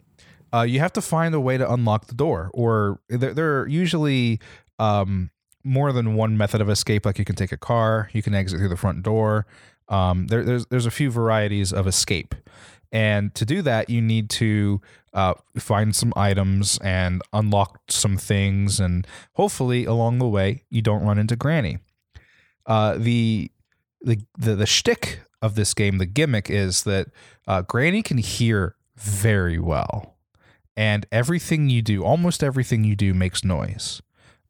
uh, 0.52 0.62
you 0.62 0.78
have 0.80 0.93
to 0.94 1.02
find 1.02 1.34
a 1.34 1.40
way 1.40 1.59
to 1.59 1.70
unlock 1.70 2.06
the 2.06 2.14
door, 2.14 2.51
or 2.55 3.01
there, 3.09 3.34
there 3.34 3.60
are 3.60 3.68
usually 3.68 4.40
um, 4.78 5.30
more 5.64 5.93
than 5.93 6.14
one 6.14 6.36
method 6.36 6.60
of 6.60 6.70
escape. 6.70 7.05
Like 7.05 7.18
you 7.18 7.24
can 7.24 7.36
take 7.36 7.52
a 7.52 7.56
car, 7.56 8.09
you 8.12 8.22
can 8.22 8.34
exit 8.34 8.59
through 8.59 8.68
the 8.68 8.76
front 8.76 9.02
door. 9.02 9.47
Um, 9.88 10.26
there, 10.28 10.43
there's 10.43 10.66
there's 10.66 10.86
a 10.86 10.90
few 10.90 11.10
varieties 11.10 11.72
of 11.72 11.86
escape, 11.86 12.34
and 12.92 13.34
to 13.34 13.44
do 13.44 13.62
that, 13.62 13.90
you 13.90 14.00
need 14.00 14.30
to 14.30 14.80
uh, 15.12 15.34
find 15.58 15.94
some 15.94 16.12
items 16.16 16.78
and 16.82 17.22
unlock 17.32 17.80
some 17.88 18.16
things, 18.16 18.80
and 18.80 19.06
hopefully 19.34 19.84
along 19.84 20.18
the 20.18 20.28
way 20.28 20.64
you 20.70 20.82
don't 20.82 21.02
run 21.02 21.18
into 21.18 21.36
Granny. 21.36 21.78
Uh, 22.66 22.96
the 22.98 23.50
the 24.00 24.20
the 24.38 24.54
the 24.54 24.66
shtick 24.66 25.20
of 25.42 25.54
this 25.54 25.74
game, 25.74 25.98
the 25.98 26.06
gimmick 26.06 26.50
is 26.50 26.84
that 26.84 27.08
uh, 27.46 27.62
Granny 27.62 28.02
can 28.02 28.18
hear 28.18 28.76
very 28.96 29.58
well, 29.58 30.16
and 30.76 31.06
everything 31.10 31.70
you 31.70 31.82
do, 31.82 32.04
almost 32.04 32.42
everything 32.42 32.84
you 32.84 32.96
do, 32.96 33.14
makes 33.14 33.44
noise. 33.44 34.02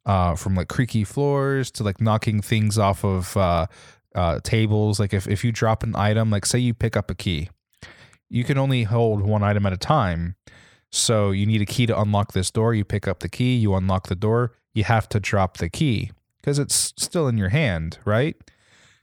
Uh, 0.05 0.37
from 0.37 0.55
like 0.55 0.69
creaky 0.69 1.03
floors 1.03 1.69
to 1.69 1.83
like 1.83 2.01
knocking 2.01 2.41
things 2.41 2.79
off 2.79 3.05
of 3.05 3.37
uh, 3.37 3.67
uh, 4.15 4.41
tables. 4.43 4.99
Like 4.99 5.13
if 5.13 5.29
if 5.29 5.45
you 5.45 5.53
drop 5.53 5.83
an 5.83 5.95
item, 5.95 6.31
like 6.31 6.47
say 6.47 6.59
you 6.59 6.75
pick 6.75 6.97
up 6.97 7.11
a 7.11 7.15
key, 7.15 7.51
you 8.29 8.45
can 8.45 8.59
only 8.59 8.85
hold 8.85 9.23
one 9.23 9.43
item 9.43 9.67
at 9.67 9.73
a 9.73 9.79
time. 9.79 10.37
So 10.91 11.31
you 11.31 11.47
need 11.47 11.61
a 11.61 11.67
key 11.67 11.87
to 11.87 12.01
unlock 12.01 12.33
this 12.33 12.51
door. 12.51 12.75
You 12.75 12.85
pick 12.85 13.07
up 13.07 13.21
the 13.21 13.29
key, 13.29 13.57
you 13.57 13.75
unlock 13.75 14.09
the 14.09 14.15
door. 14.15 14.53
You 14.75 14.85
have 14.85 15.09
to 15.11 15.21
drop 15.21 15.59
the 15.59 15.69
key 15.69 16.11
because 16.41 16.59
it's 16.59 16.93
still 16.97 17.29
in 17.29 17.39
your 17.39 17.49
hand, 17.49 17.99
right? 18.05 18.37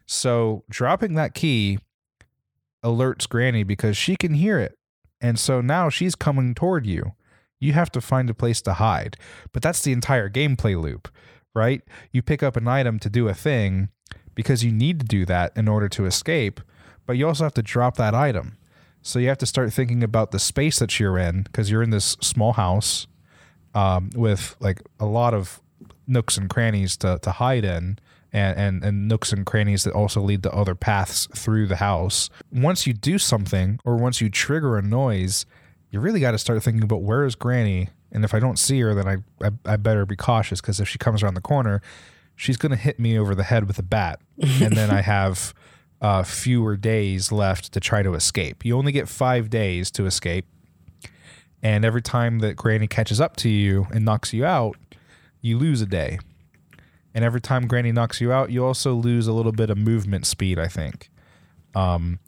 So 0.06 0.64
dropping 0.70 1.16
that 1.16 1.34
key 1.34 1.80
alerts 2.84 3.28
Granny 3.28 3.64
because 3.64 3.98
she 3.98 4.16
can 4.16 4.34
hear 4.34 4.60
it. 4.60 4.78
And 5.22 5.40
so 5.40 5.62
now 5.62 5.90
she's 5.90 6.16
coming 6.16 6.54
toward 6.54 6.86
you. 6.86 7.14
You 7.60 7.74
have 7.74 7.91
to 7.94 8.02
find 8.02 8.30
a 8.30 8.34
place 8.34 8.62
to 8.64 8.74
hide. 8.74 9.18
But 9.54 9.64
that's 9.64 9.82
the 9.82 9.94
entire 9.94 10.30
gameplay 10.30 10.80
loop, 10.80 11.08
right? 11.56 11.82
You 12.12 12.22
pick 12.22 12.44
up 12.44 12.58
an 12.58 12.68
item 12.68 13.00
to 13.00 13.10
do 13.10 13.30
a 13.30 13.34
thing 13.34 13.90
because 14.36 14.64
you 14.64 14.72
need 14.72 15.00
to 15.00 15.06
do 15.06 15.26
that 15.26 15.56
in 15.56 15.68
order 15.68 15.88
to 15.90 16.06
escape, 16.06 16.60
but 17.06 17.14
you 17.14 17.28
also 17.28 17.44
have 17.44 17.54
to 17.54 17.62
drop 17.62 17.95
that 17.98 18.14
item. 18.14 18.58
So 19.04 19.20
you 19.20 19.28
have 19.28 19.38
to 19.40 19.46
start 19.46 19.74
thinking 19.74 20.02
about 20.02 20.32
the 20.32 20.40
space 20.40 20.80
that 20.80 20.98
you're 20.98 21.18
in 21.18 21.44
because 21.44 21.70
you're 21.70 21.84
in 21.84 21.90
this 21.90 22.16
small 22.22 22.54
house 22.54 23.06
um, 23.76 24.10
with 24.16 24.56
like 24.62 24.82
a 24.98 25.06
lot 25.06 25.34
of 25.34 25.62
nooks 26.08 26.38
and 26.38 26.50
crannies 26.50 26.96
to, 26.98 27.20
to 27.22 27.32
hide 27.32 27.66
in 27.66 28.00
and, 28.32 28.58
and, 28.58 28.84
and 28.84 29.08
nooks 29.10 29.34
and 29.34 29.46
crannies 29.46 29.84
that 29.84 29.94
also 29.94 30.22
lead 30.22 30.42
to 30.44 30.52
other 30.54 30.74
paths 30.74 31.28
through 31.36 31.68
the 31.68 31.76
house. 31.76 32.30
Once 32.50 32.88
you 32.88 32.94
do 32.94 33.18
something 33.18 33.78
or 33.84 33.98
once 33.98 34.22
you 34.22 34.30
trigger 34.30 34.78
a 34.78 34.82
noise, 34.82 35.46
you 35.92 36.00
really 36.00 36.22
got 36.22 36.32
to 36.32 36.38
start 36.38 36.64
thinking 36.64 36.84
about 36.84 37.02
where 37.02 37.26
is 37.26 37.36
Granny? 37.36 37.90
And 38.14 38.24
if 38.24 38.34
I 38.34 38.40
don't 38.40 38.58
see 38.58 38.80
her, 38.80 38.96
then 38.96 39.08
I, 39.08 39.46
I, 39.46 39.74
I 39.74 39.76
better 39.76 40.06
be 40.06 40.16
cautious 40.16 40.62
because 40.62 40.80
if 40.80 40.88
she 40.88 40.98
comes 40.98 41.22
around 41.22 41.34
the 41.34 41.42
corner, 41.42 41.82
she's 42.38 42.58
going 42.58 42.72
to 42.72 42.78
hit 42.78 43.00
me 43.00 43.20
over 43.20 43.36
the 43.36 43.44
head 43.44 43.68
with 43.68 43.78
a 43.80 43.84
bat. 43.84 44.22
and 44.40 44.78
then 44.78 44.90
I 44.90 45.02
have 45.02 45.54
uh, 46.04 46.22
fewer 46.22 46.76
days 46.76 47.32
left 47.32 47.72
to 47.72 47.80
try 47.80 48.04
to 48.04 48.14
escape. 48.14 48.66
You 48.66 48.78
only 48.78 48.92
get 48.92 49.08
five 49.08 49.50
days 49.50 49.90
to 49.92 50.06
escape. 50.06 50.46
And 51.64 51.86
every 51.86 52.02
time 52.02 52.40
that 52.40 52.58
Granny 52.58 52.88
catches 52.88 53.22
up 53.22 53.38
to 53.38 53.50
you 53.50 53.88
and 53.90 54.04
knocks 54.04 54.34
you 54.34 54.46
out, 54.46 54.76
you 55.42 55.58
lose 55.58 55.82
a 55.82 55.86
day. 55.86 56.20
And 57.16 57.24
every 57.24 57.40
time 57.40 57.68
Granny 57.68 57.94
knocks 57.94 58.20
you 58.20 58.34
out, 58.34 58.52
you 58.52 58.66
also 58.66 58.94
lose 58.94 59.28
a 59.28 59.34
little 59.34 59.54
bit 59.54 59.70
of 59.70 59.78
movement 59.78 60.26
speed, 60.26 60.60
I 60.60 60.68
think. 60.68 61.10
Um, 61.74 62.20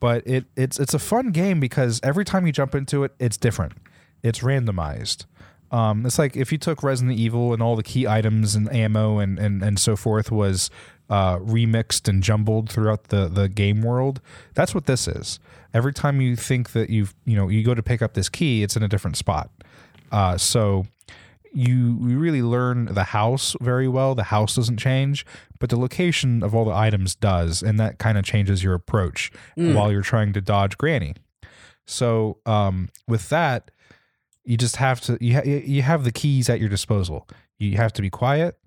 but 0.00 0.26
it 0.26 0.46
it's 0.56 0.78
it's 0.80 0.94
a 0.94 0.98
fun 0.98 1.30
game 1.30 1.60
because 1.60 2.00
every 2.02 2.24
time 2.24 2.46
you 2.46 2.52
jump 2.52 2.74
into 2.74 3.04
it, 3.04 3.14
it's 3.18 3.36
different. 3.36 3.74
It's 4.22 4.40
randomized. 4.40 5.26
Um, 5.70 6.06
it's 6.06 6.18
like 6.18 6.36
if 6.36 6.50
you 6.50 6.56
took 6.56 6.82
Resident 6.82 7.18
Evil 7.18 7.52
and 7.52 7.62
all 7.62 7.76
the 7.76 7.82
key 7.82 8.06
items 8.06 8.54
and 8.54 8.72
ammo 8.72 9.18
and 9.18 9.38
and, 9.38 9.62
and 9.62 9.78
so 9.78 9.96
forth 9.96 10.30
was 10.30 10.70
uh, 11.10 11.38
remixed 11.38 12.08
and 12.08 12.22
jumbled 12.22 12.70
throughout 12.70 13.04
the 13.04 13.28
the 13.28 13.48
game 13.48 13.82
world. 13.82 14.20
That's 14.54 14.74
what 14.74 14.86
this 14.86 15.08
is. 15.08 15.38
Every 15.74 15.92
time 15.92 16.20
you 16.20 16.36
think 16.36 16.72
that 16.72 16.90
you've 16.90 17.14
you 17.24 17.36
know 17.36 17.48
you 17.48 17.64
go 17.64 17.74
to 17.74 17.82
pick 17.82 18.02
up 18.02 18.14
this 18.14 18.28
key, 18.28 18.62
it's 18.62 18.76
in 18.76 18.82
a 18.82 18.88
different 18.88 19.16
spot. 19.16 19.50
Uh, 20.10 20.36
so 20.38 20.86
you 21.52 21.98
you 22.06 22.18
really 22.18 22.42
learn 22.42 22.86
the 22.86 23.04
house 23.04 23.56
very 23.60 23.88
well. 23.88 24.14
The 24.14 24.24
house 24.24 24.54
doesn't 24.54 24.78
change, 24.78 25.24
but 25.58 25.70
the 25.70 25.78
location 25.78 26.42
of 26.42 26.54
all 26.54 26.64
the 26.64 26.74
items 26.74 27.14
does, 27.14 27.62
and 27.62 27.78
that 27.80 27.98
kind 27.98 28.18
of 28.18 28.24
changes 28.24 28.62
your 28.62 28.74
approach 28.74 29.30
while 29.74 29.90
you're 29.90 30.02
trying 30.02 30.32
to 30.34 30.40
dodge 30.40 30.76
Granny. 30.78 31.14
So 31.86 32.38
um, 32.44 32.90
with 33.06 33.30
that, 33.30 33.70
you 34.44 34.56
just 34.56 34.76
have 34.76 35.00
to 35.02 35.18
you 35.20 35.34
ha- 35.34 35.42
you 35.44 35.82
have 35.82 36.04
the 36.04 36.12
keys 36.12 36.48
at 36.48 36.60
your 36.60 36.68
disposal. 36.68 37.26
You 37.58 37.76
have 37.76 37.92
to 37.94 38.02
be 38.02 38.10
quiet, 38.10 38.58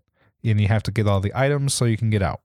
and 0.44 0.60
you 0.60 0.68
have 0.68 0.84
to 0.84 0.92
get 0.92 1.08
all 1.08 1.20
the 1.20 1.32
items 1.36 1.74
so 1.74 1.86
you 1.86 1.98
can 1.98 2.10
get 2.10 2.22
out. 2.22 2.42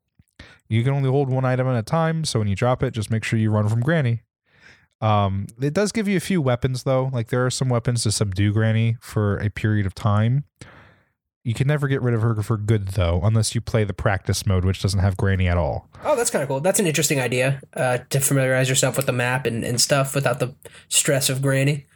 You 0.69 0.83
can 0.83 0.93
only 0.93 1.09
hold 1.09 1.31
one 1.31 1.45
item 1.45 1.69
at 1.69 1.77
a 1.77 1.83
time, 1.83 2.25
so 2.25 2.39
when 2.39 2.49
you 2.49 2.57
drop 2.57 2.83
it, 2.83 2.93
just 2.93 3.11
make 3.11 3.25
sure 3.25 3.39
you 3.39 3.51
run 3.51 3.69
from 3.69 3.81
Granny. 3.81 4.23
Um, 5.01 5.47
it 5.61 5.75
does 5.75 5.93
give 5.93 6.09
you 6.09 6.17
a 6.17 6.21
few 6.21 6.41
weapons 6.41 6.85
though. 6.85 7.11
Like 7.13 7.29
there 7.29 7.45
are 7.45 7.51
some 7.51 7.69
weapons 7.69 8.03
to 8.05 8.13
subdue 8.13 8.53
Granny 8.53 8.97
for 9.01 9.37
a 9.39 9.51
period 9.51 9.87
of 9.87 9.95
time. 9.95 10.45
You 11.45 11.55
can 11.55 11.69
never 11.69 11.87
get 11.87 12.03
rid 12.03 12.15
of 12.15 12.23
her 12.23 12.35
for 12.43 12.57
good 12.57 12.89
though, 12.89 13.21
unless 13.23 13.55
you 13.55 13.61
play 13.61 13.85
the 13.85 13.93
practice 13.93 14.47
mode, 14.47 14.65
which 14.65 14.83
doesn't 14.83 14.99
have 14.99 15.17
Granny 15.17 15.47
at 15.47 15.57
all. 15.57 15.89
Oh, 16.03 16.17
that's 16.17 16.31
kind 16.31 16.43
of 16.43 16.49
cool. 16.49 16.61
That's 16.61 16.81
an 16.81 16.87
interesting 16.87 17.21
idea 17.21 17.61
uh, 17.75 17.99
to 18.11 18.21
familiarize 18.21 18.69
yourself 18.69 18.97
with 18.97 19.07
the 19.07 19.13
map 19.13 19.47
and, 19.47 19.65
and 19.65 19.81
stuff 19.81 20.15
without 20.15 20.41
the 20.41 20.55
stress 20.89 21.29
of 21.31 21.43
Granny. 21.43 21.87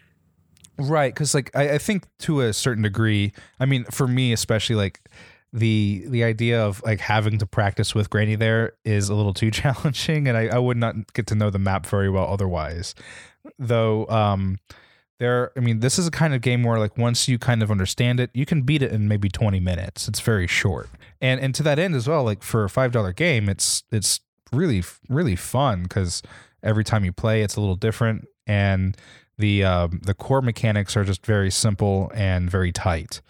Right, 0.78 1.12
because 1.12 1.34
like 1.34 1.50
I, 1.54 1.70
I 1.70 1.78
think 1.78 2.04
to 2.20 2.42
a 2.42 2.52
certain 2.52 2.82
degree, 2.82 3.32
I 3.58 3.66
mean, 3.66 3.84
for 3.84 4.06
me 4.06 4.32
especially, 4.32 4.76
like 4.76 5.00
the 5.52 6.04
the 6.06 6.24
idea 6.24 6.64
of 6.64 6.82
like 6.84 7.00
having 7.00 7.38
to 7.38 7.46
practice 7.46 7.94
with 7.94 8.10
Granny 8.10 8.36
there 8.36 8.74
is 8.84 9.08
a 9.08 9.14
little 9.14 9.34
too 9.40 9.50
challenging, 9.50 10.28
and 10.28 10.36
I, 10.36 10.48
I 10.48 10.58
would 10.58 10.76
not 10.76 11.12
get 11.12 11.26
to 11.28 11.34
know 11.34 11.50
the 11.50 11.58
map 11.58 11.86
very 11.86 12.10
well 12.10 12.26
otherwise. 12.26 12.94
Though, 13.58 14.06
um, 14.08 14.58
there, 15.18 15.50
I 15.56 15.60
mean, 15.60 15.80
this 15.80 15.98
is 15.98 16.06
a 16.06 16.10
kind 16.10 16.34
of 16.34 16.40
game 16.40 16.62
where 16.62 16.78
like 16.78 16.96
once 16.96 17.26
you 17.26 17.38
kind 17.38 17.62
of 17.62 17.70
understand 17.70 18.20
it, 18.20 18.30
you 18.34 18.46
can 18.46 18.62
beat 18.62 18.82
it 18.82 18.92
in 18.92 19.08
maybe 19.08 19.28
twenty 19.28 19.60
minutes. 19.60 20.08
It's 20.08 20.20
very 20.20 20.46
short, 20.46 20.88
and 21.20 21.40
and 21.40 21.54
to 21.54 21.62
that 21.64 21.78
end 21.78 21.94
as 21.94 22.06
well, 22.06 22.22
like 22.22 22.42
for 22.42 22.64
a 22.64 22.70
five 22.70 22.92
dollar 22.92 23.12
game, 23.12 23.48
it's 23.48 23.82
it's 23.90 24.20
really 24.52 24.82
really 25.08 25.36
fun 25.36 25.84
because 25.84 26.22
every 26.62 26.84
time 26.84 27.04
you 27.04 27.12
play, 27.12 27.42
it's 27.42 27.56
a 27.56 27.60
little 27.60 27.76
different, 27.76 28.26
and 28.46 28.96
the 29.38 29.64
um, 29.64 30.00
the 30.04 30.14
core 30.14 30.42
mechanics 30.42 30.96
are 30.96 31.04
just 31.04 31.26
very 31.26 31.50
simple 31.50 32.12
and 32.14 32.50
very 32.50 32.70
tight. 32.70 33.20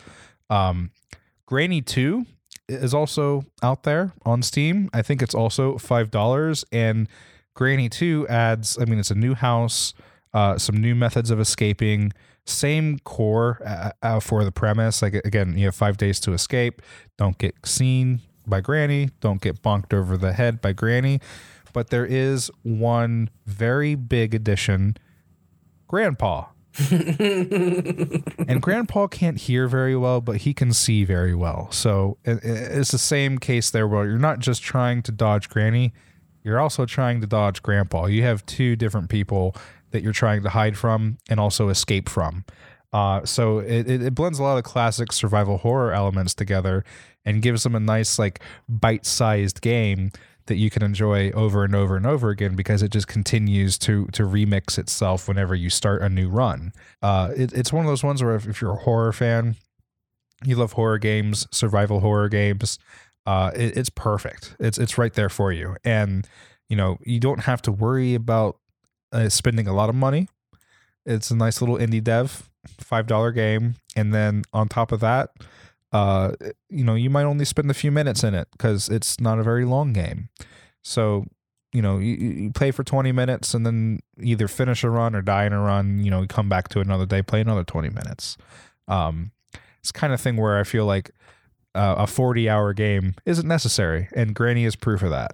Um, 0.50 0.90
Granny 1.50 1.82
2 1.82 2.26
is 2.68 2.94
also 2.94 3.42
out 3.60 3.82
there 3.82 4.12
on 4.24 4.40
Steam. 4.40 4.88
I 4.94 5.02
think 5.02 5.20
it's 5.20 5.34
also 5.34 5.78
$5 5.78 6.64
and 6.70 7.08
Granny 7.54 7.88
2 7.88 8.28
adds 8.28 8.78
I 8.80 8.84
mean 8.84 9.00
it's 9.00 9.10
a 9.10 9.16
new 9.16 9.34
house, 9.34 9.92
uh, 10.32 10.58
some 10.58 10.76
new 10.76 10.94
methods 10.94 11.28
of 11.28 11.40
escaping, 11.40 12.12
same 12.46 13.00
core 13.00 13.60
uh, 13.66 13.90
uh, 14.00 14.20
for 14.20 14.44
the 14.44 14.52
premise. 14.52 15.02
Like 15.02 15.14
again, 15.14 15.58
you 15.58 15.64
have 15.64 15.74
5 15.74 15.96
days 15.96 16.20
to 16.20 16.34
escape, 16.34 16.82
don't 17.18 17.36
get 17.36 17.56
seen 17.66 18.20
by 18.46 18.60
Granny, 18.60 19.10
don't 19.18 19.42
get 19.42 19.60
bonked 19.60 19.92
over 19.92 20.16
the 20.16 20.34
head 20.34 20.60
by 20.60 20.72
Granny, 20.72 21.18
but 21.72 21.90
there 21.90 22.06
is 22.06 22.48
one 22.62 23.28
very 23.44 23.96
big 23.96 24.36
addition, 24.36 24.96
Grandpa. 25.88 26.44
And 26.78 28.62
grandpa 28.62 29.06
can't 29.06 29.38
hear 29.38 29.66
very 29.66 29.96
well 29.96 30.20
but 30.20 30.36
he 30.38 30.54
can 30.54 30.72
see 30.72 31.04
very 31.04 31.34
well. 31.34 31.70
So 31.72 32.18
it's 32.24 32.92
the 32.92 32.98
same 32.98 33.38
case 33.38 33.70
there 33.70 33.88
where 33.88 34.06
you're 34.06 34.18
not 34.18 34.38
just 34.38 34.62
trying 34.62 35.02
to 35.02 35.12
dodge 35.12 35.48
granny 35.48 35.92
you're 36.42 36.60
also 36.60 36.86
trying 36.86 37.20
to 37.20 37.26
dodge 37.26 37.62
grandpa. 37.62 38.06
You 38.06 38.22
have 38.22 38.44
two 38.46 38.76
different 38.76 39.10
people 39.10 39.54
that 39.90 40.02
you're 40.02 40.12
trying 40.12 40.42
to 40.42 40.50
hide 40.50 40.76
from 40.76 41.18
and 41.28 41.38
also 41.38 41.68
escape 41.68 42.08
from. 42.08 42.44
Uh, 42.92 43.24
so 43.24 43.58
it, 43.58 43.88
it 43.88 44.14
blends 44.14 44.38
a 44.38 44.42
lot 44.42 44.58
of 44.58 44.64
classic 44.64 45.12
survival 45.12 45.58
horror 45.58 45.92
elements 45.92 46.34
together 46.34 46.84
and 47.24 47.42
gives 47.42 47.62
them 47.62 47.74
a 47.74 47.80
nice 47.80 48.18
like 48.18 48.40
bite-sized 48.68 49.60
game 49.60 50.10
that 50.46 50.56
you 50.56 50.70
can 50.70 50.82
enjoy 50.82 51.30
over 51.30 51.64
and 51.64 51.74
over 51.74 51.96
and 51.96 52.06
over 52.06 52.30
again 52.30 52.54
because 52.54 52.82
it 52.82 52.90
just 52.90 53.06
continues 53.06 53.78
to 53.78 54.06
to 54.06 54.24
remix 54.24 54.78
itself 54.78 55.28
whenever 55.28 55.54
you 55.54 55.70
start 55.70 56.02
a 56.02 56.08
new 56.08 56.28
run. 56.28 56.72
Uh, 57.02 57.30
it, 57.36 57.52
it's 57.52 57.72
one 57.72 57.84
of 57.84 57.90
those 57.90 58.02
ones 58.02 58.22
where 58.22 58.34
if, 58.34 58.46
if, 58.46 58.60
you're 58.60 58.72
a 58.72 58.76
horror 58.76 59.12
fan, 59.12 59.56
you 60.44 60.56
love 60.56 60.72
horror 60.72 60.98
games, 60.98 61.46
survival 61.50 62.00
horror 62.00 62.28
games. 62.28 62.78
Uh, 63.26 63.50
it, 63.54 63.76
it's 63.76 63.90
perfect. 63.90 64.56
It's 64.58 64.78
it's 64.78 64.98
right 64.98 65.12
there 65.12 65.28
for 65.28 65.52
you, 65.52 65.76
and 65.84 66.26
you 66.68 66.76
know 66.76 66.98
you 67.04 67.20
don't 67.20 67.44
have 67.44 67.62
to 67.62 67.72
worry 67.72 68.14
about 68.14 68.58
uh, 69.12 69.28
spending 69.28 69.66
a 69.66 69.74
lot 69.74 69.88
of 69.88 69.94
money. 69.94 70.28
It's 71.06 71.30
a 71.30 71.36
nice 71.36 71.60
little 71.60 71.76
indie 71.76 72.02
dev, 72.02 72.50
five 72.78 73.06
dollar 73.06 73.32
game, 73.32 73.76
and 73.94 74.14
then 74.14 74.42
on 74.52 74.68
top 74.68 74.92
of 74.92 75.00
that, 75.00 75.30
uh, 75.92 76.32
you 76.68 76.84
know, 76.84 76.94
you 76.94 77.10
might 77.10 77.24
only 77.24 77.44
spend 77.44 77.70
a 77.70 77.74
few 77.74 77.90
minutes 77.90 78.22
in 78.22 78.34
it 78.34 78.48
because 78.52 78.88
it's 78.88 79.20
not 79.20 79.38
a 79.38 79.42
very 79.42 79.64
long 79.64 79.92
game. 79.92 80.28
So, 80.82 81.24
you 81.72 81.82
know, 81.82 81.98
you, 81.98 82.14
you, 82.14 82.50
play 82.52 82.70
for 82.70 82.84
20 82.84 83.12
minutes 83.12 83.54
and 83.54 83.66
then 83.66 84.00
either 84.20 84.48
finish 84.48 84.84
a 84.84 84.90
run 84.90 85.14
or 85.14 85.22
die 85.22 85.44
in 85.44 85.52
a 85.52 85.60
run, 85.60 86.02
you 86.04 86.10
know, 86.10 86.26
come 86.26 86.48
back 86.48 86.68
to 86.68 86.80
another 86.80 87.06
day, 87.06 87.22
play 87.22 87.40
another 87.40 87.64
20 87.64 87.90
minutes. 87.90 88.36
Um, 88.88 89.32
it's 89.80 89.92
kind 89.92 90.12
of 90.12 90.20
thing 90.20 90.36
where 90.36 90.58
I 90.58 90.64
feel 90.64 90.86
like 90.86 91.10
uh, 91.74 91.96
a 91.98 92.06
40 92.06 92.48
hour 92.48 92.72
game 92.72 93.14
isn't 93.26 93.46
necessary. 93.46 94.08
And 94.14 94.34
Granny 94.34 94.64
is 94.64 94.76
proof 94.76 95.02
of 95.02 95.10
that. 95.10 95.32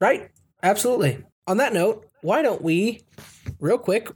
Right. 0.00 0.30
Absolutely. 0.62 1.24
On 1.46 1.56
that 1.58 1.72
note, 1.72 2.06
why 2.22 2.42
don't 2.42 2.62
we, 2.62 3.02
real 3.60 3.78
quick, 3.78 4.10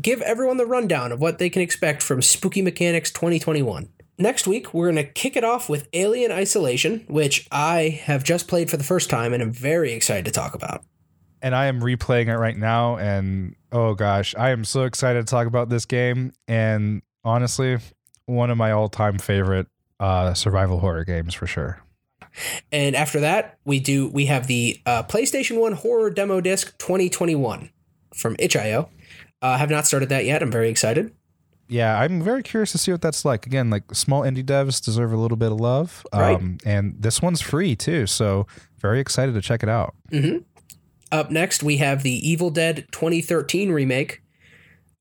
give 0.00 0.20
everyone 0.22 0.56
the 0.56 0.66
rundown 0.66 1.12
of 1.12 1.20
what 1.20 1.38
they 1.38 1.50
can 1.50 1.62
expect 1.62 2.02
from 2.02 2.22
Spooky 2.22 2.62
Mechanics 2.62 3.10
2021? 3.10 3.88
Next 4.22 4.46
week, 4.46 4.72
we're 4.72 4.92
going 4.92 5.04
to 5.04 5.12
kick 5.12 5.34
it 5.34 5.42
off 5.42 5.68
with 5.68 5.88
Alien 5.92 6.30
Isolation, 6.30 7.04
which 7.08 7.48
I 7.50 8.00
have 8.04 8.22
just 8.22 8.46
played 8.46 8.70
for 8.70 8.76
the 8.76 8.84
first 8.84 9.10
time 9.10 9.34
and 9.34 9.42
I'm 9.42 9.50
very 9.50 9.90
excited 9.92 10.24
to 10.26 10.30
talk 10.30 10.54
about. 10.54 10.84
And 11.42 11.56
I 11.56 11.66
am 11.66 11.80
replaying 11.80 12.28
it 12.28 12.36
right 12.36 12.56
now. 12.56 12.98
And 12.98 13.56
oh 13.72 13.94
gosh, 13.94 14.32
I 14.38 14.50
am 14.50 14.64
so 14.64 14.84
excited 14.84 15.26
to 15.26 15.28
talk 15.28 15.48
about 15.48 15.70
this 15.70 15.86
game. 15.86 16.32
And 16.46 17.02
honestly, 17.24 17.78
one 18.26 18.48
of 18.48 18.56
my 18.56 18.70
all 18.70 18.88
time 18.88 19.18
favorite 19.18 19.66
uh, 19.98 20.34
survival 20.34 20.78
horror 20.78 21.04
games 21.04 21.34
for 21.34 21.48
sure. 21.48 21.82
And 22.70 22.94
after 22.94 23.18
that, 23.18 23.58
we 23.64 23.80
do 23.80 24.08
we 24.08 24.26
have 24.26 24.46
the 24.46 24.80
uh, 24.86 25.02
PlayStation 25.02 25.60
One 25.60 25.72
Horror 25.72 26.10
Demo 26.10 26.40
Disc 26.40 26.78
2021 26.78 27.70
from 28.14 28.36
itch.io. 28.38 28.88
I 29.42 29.54
uh, 29.54 29.58
have 29.58 29.70
not 29.70 29.84
started 29.84 30.10
that 30.10 30.24
yet. 30.24 30.44
I'm 30.44 30.52
very 30.52 30.68
excited 30.68 31.12
yeah, 31.72 31.98
I'm 31.98 32.22
very 32.22 32.42
curious 32.42 32.70
to 32.72 32.78
see 32.78 32.92
what 32.92 33.00
that's 33.00 33.24
like. 33.24 33.46
Again, 33.46 33.70
like 33.70 33.94
small 33.94 34.22
indie 34.22 34.44
devs 34.44 34.84
deserve 34.84 35.12
a 35.12 35.16
little 35.16 35.38
bit 35.38 35.52
of 35.52 35.58
love, 35.58 36.06
right. 36.14 36.36
Um, 36.36 36.58
and 36.66 36.94
this 36.98 37.22
one's 37.22 37.40
free 37.40 37.74
too, 37.74 38.06
so 38.06 38.46
very 38.78 39.00
excited 39.00 39.34
to 39.34 39.40
check 39.40 39.62
it 39.62 39.68
out. 39.68 39.94
Mm-hmm. 40.10 40.38
Up 41.10 41.30
next, 41.30 41.62
we 41.62 41.78
have 41.78 42.02
the 42.02 42.28
Evil 42.28 42.50
Dead 42.50 42.86
2013 42.92 43.72
remake. 43.72 44.22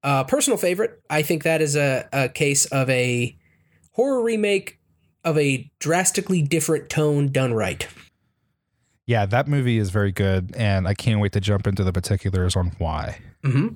Uh, 0.03 0.23
personal 0.23 0.57
favorite. 0.57 1.02
I 1.10 1.22
think 1.22 1.43
that 1.43 1.61
is 1.61 1.76
a, 1.76 2.07
a 2.11 2.30
case 2.30 2.65
of 2.68 2.89
a 2.89 3.38
horror 3.91 4.23
remake 4.23 4.80
of 5.23 5.38
a 5.38 5.69
drastically 5.80 6.41
different 6.41 6.89
tone 6.89 7.31
done 7.31 7.53
right. 7.53 7.88
Yeah, 9.06 9.26
that 9.26 9.48
movie 9.48 9.77
is 9.77 9.89
very 9.89 10.11
good, 10.11 10.56
and 10.56 10.88
I 10.88 10.93
can't 10.93 11.19
wait 11.19 11.34
to 11.34 11.41
jump 11.41 11.68
into 11.68 11.84
the 11.84 11.91
particulars 11.91 12.56
on 12.56 12.72
why. 12.77 13.19
Mm-hmm. 13.43 13.76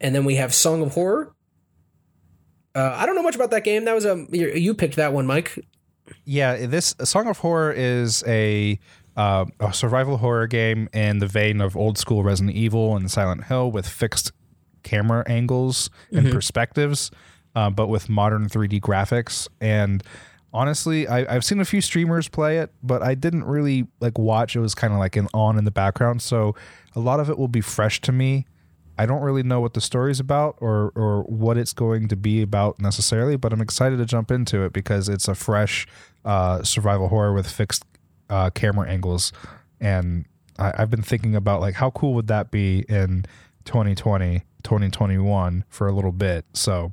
And 0.00 0.14
then 0.14 0.24
we 0.24 0.36
have 0.36 0.54
Song 0.54 0.82
of 0.82 0.94
Horror, 0.94 1.34
uh, 2.78 2.94
I 2.96 3.06
don't 3.06 3.16
know 3.16 3.22
much 3.22 3.34
about 3.34 3.50
that 3.50 3.64
game. 3.64 3.84
That 3.86 3.94
was 3.94 4.04
a 4.04 4.26
you 4.30 4.72
picked 4.72 4.96
that 4.96 5.12
one, 5.12 5.26
Mike. 5.26 5.58
Yeah, 6.24 6.66
this 6.66 6.94
Song 7.02 7.26
of 7.26 7.38
Horror 7.38 7.72
is 7.72 8.22
a 8.26 8.78
uh, 9.16 9.46
a 9.58 9.72
survival 9.72 10.18
horror 10.18 10.46
game 10.46 10.88
in 10.92 11.18
the 11.18 11.26
vein 11.26 11.60
of 11.60 11.76
old 11.76 11.98
school 11.98 12.22
Resident 12.22 12.54
Evil 12.54 12.94
and 12.94 13.10
Silent 13.10 13.44
Hill 13.44 13.72
with 13.72 13.88
fixed 13.88 14.30
camera 14.84 15.24
angles 15.26 15.90
and 16.12 16.26
mm-hmm. 16.26 16.34
perspectives, 16.34 17.10
uh, 17.56 17.68
but 17.68 17.88
with 17.88 18.08
modern 18.08 18.48
3D 18.48 18.80
graphics. 18.80 19.48
And 19.60 20.04
honestly, 20.52 21.08
I, 21.08 21.32
have 21.32 21.44
seen 21.44 21.58
a 21.58 21.64
few 21.64 21.80
streamers 21.80 22.28
play 22.28 22.58
it, 22.58 22.70
but 22.80 23.02
I 23.02 23.16
didn't 23.16 23.44
really 23.44 23.88
like 23.98 24.18
watch. 24.18 24.54
It 24.54 24.60
was 24.60 24.76
kind 24.76 24.92
of 24.92 25.00
like 25.00 25.16
an 25.16 25.26
on 25.34 25.58
in 25.58 25.64
the 25.64 25.72
background, 25.72 26.22
so 26.22 26.54
a 26.94 27.00
lot 27.00 27.18
of 27.18 27.28
it 27.28 27.38
will 27.38 27.48
be 27.48 27.60
fresh 27.60 28.00
to 28.02 28.12
me. 28.12 28.46
I 28.98 29.06
don't 29.06 29.22
really 29.22 29.44
know 29.44 29.60
what 29.60 29.74
the 29.74 29.80
story's 29.80 30.18
about 30.18 30.56
or 30.60 30.92
or 30.96 31.22
what 31.22 31.56
it's 31.56 31.72
going 31.72 32.08
to 32.08 32.16
be 32.16 32.42
about 32.42 32.80
necessarily, 32.80 33.36
but 33.36 33.52
I'm 33.52 33.60
excited 33.60 33.98
to 33.98 34.04
jump 34.04 34.30
into 34.30 34.62
it 34.62 34.72
because 34.72 35.08
it's 35.08 35.28
a 35.28 35.34
fresh 35.34 35.86
uh, 36.24 36.62
survival 36.64 37.08
horror 37.08 37.32
with 37.32 37.48
fixed 37.48 37.84
uh, 38.28 38.50
camera 38.50 38.88
angles, 38.88 39.32
and 39.80 40.24
I, 40.58 40.74
have 40.76 40.90
been 40.90 41.02
thinking 41.02 41.36
about 41.36 41.60
like 41.60 41.74
how 41.74 41.90
cool 41.90 42.14
would 42.14 42.26
that 42.26 42.50
be 42.50 42.84
in 42.88 43.24
2020, 43.64 44.40
2021 44.64 45.64
for 45.68 45.86
a 45.86 45.92
little 45.92 46.12
bit. 46.12 46.44
So 46.54 46.92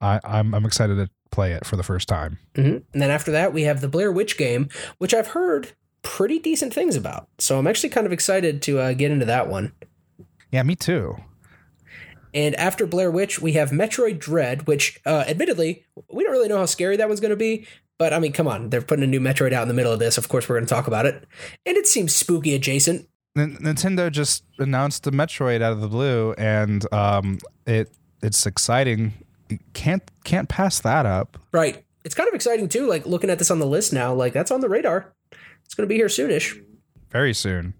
I, 0.00 0.20
I'm 0.22 0.54
I'm 0.54 0.64
excited 0.64 0.94
to 0.96 1.10
play 1.30 1.52
it 1.52 1.66
for 1.66 1.76
the 1.76 1.82
first 1.82 2.08
time. 2.08 2.38
Mm-hmm. 2.54 2.76
And 2.92 3.02
then 3.02 3.10
after 3.10 3.32
that, 3.32 3.52
we 3.52 3.62
have 3.62 3.80
the 3.80 3.88
Blair 3.88 4.12
Witch 4.12 4.38
game, 4.38 4.68
which 4.98 5.12
I've 5.12 5.28
heard 5.28 5.72
pretty 6.02 6.38
decent 6.38 6.72
things 6.72 6.94
about. 6.94 7.28
So 7.38 7.58
I'm 7.58 7.66
actually 7.66 7.88
kind 7.88 8.06
of 8.06 8.12
excited 8.12 8.62
to 8.62 8.78
uh, 8.78 8.92
get 8.92 9.10
into 9.10 9.24
that 9.24 9.48
one. 9.48 9.72
Yeah, 10.54 10.62
me 10.62 10.76
too. 10.76 11.16
And 12.32 12.54
after 12.54 12.86
Blair 12.86 13.10
Witch, 13.10 13.42
we 13.42 13.54
have 13.54 13.72
Metroid 13.72 14.20
Dread, 14.20 14.68
which, 14.68 15.00
uh, 15.04 15.24
admittedly, 15.26 15.84
we 16.12 16.22
don't 16.22 16.30
really 16.30 16.46
know 16.46 16.58
how 16.58 16.66
scary 16.66 16.96
that 16.96 17.08
one's 17.08 17.18
going 17.18 17.30
to 17.30 17.36
be. 17.36 17.66
But 17.98 18.12
I 18.12 18.20
mean, 18.20 18.32
come 18.32 18.46
on, 18.46 18.70
they're 18.70 18.80
putting 18.80 19.02
a 19.02 19.08
new 19.08 19.18
Metroid 19.18 19.52
out 19.52 19.62
in 19.62 19.68
the 19.68 19.74
middle 19.74 19.90
of 19.90 19.98
this. 19.98 20.16
Of 20.16 20.28
course, 20.28 20.48
we're 20.48 20.54
going 20.54 20.66
to 20.66 20.72
talk 20.72 20.86
about 20.86 21.06
it, 21.06 21.26
and 21.66 21.76
it 21.76 21.88
seems 21.88 22.14
spooky 22.14 22.54
adjacent. 22.54 23.08
N- 23.36 23.58
Nintendo 23.60 24.12
just 24.12 24.44
announced 24.60 25.02
the 25.02 25.10
Metroid 25.10 25.60
out 25.60 25.72
of 25.72 25.80
the 25.80 25.88
blue, 25.88 26.34
and 26.38 26.86
um, 26.92 27.38
it 27.66 27.90
it's 28.22 28.46
exciting. 28.46 29.12
You 29.48 29.58
can't 29.72 30.04
can't 30.22 30.48
pass 30.48 30.78
that 30.80 31.04
up. 31.04 31.36
Right. 31.50 31.84
It's 32.04 32.14
kind 32.14 32.28
of 32.28 32.34
exciting 32.34 32.68
too. 32.68 32.86
Like 32.86 33.06
looking 33.06 33.28
at 33.28 33.40
this 33.40 33.50
on 33.50 33.58
the 33.58 33.66
list 33.66 33.92
now, 33.92 34.14
like 34.14 34.32
that's 34.32 34.52
on 34.52 34.60
the 34.60 34.68
radar. 34.68 35.12
It's 35.64 35.74
going 35.74 35.88
to 35.88 35.92
be 35.92 35.96
here 35.96 36.06
soonish. 36.06 36.62
Very 37.10 37.34
soon 37.34 37.74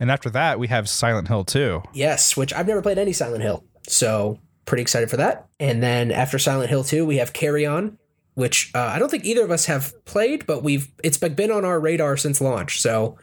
And 0.00 0.10
after 0.10 0.30
that, 0.30 0.58
we 0.58 0.68
have 0.68 0.88
Silent 0.88 1.28
Hill 1.28 1.44
2. 1.44 1.82
Yes, 1.92 2.36
which 2.36 2.52
I've 2.52 2.66
never 2.66 2.82
played 2.82 2.98
any 2.98 3.12
Silent 3.12 3.42
Hill. 3.42 3.64
So 3.88 4.38
pretty 4.64 4.82
excited 4.82 5.10
for 5.10 5.16
that. 5.16 5.48
And 5.58 5.82
then 5.82 6.10
after 6.10 6.38
Silent 6.38 6.70
Hill 6.70 6.84
2, 6.84 7.04
we 7.04 7.16
have 7.16 7.32
Carrion, 7.32 7.98
which 8.34 8.70
uh, 8.74 8.92
I 8.94 8.98
don't 8.98 9.10
think 9.10 9.24
either 9.24 9.44
of 9.44 9.50
us 9.50 9.66
have 9.66 9.92
played, 10.04 10.46
but 10.46 10.62
we've 10.62 10.88
it's 11.02 11.18
been 11.18 11.50
on 11.50 11.64
our 11.64 11.80
radar 11.80 12.16
since 12.16 12.40
launch. 12.40 12.80
So 12.80 13.16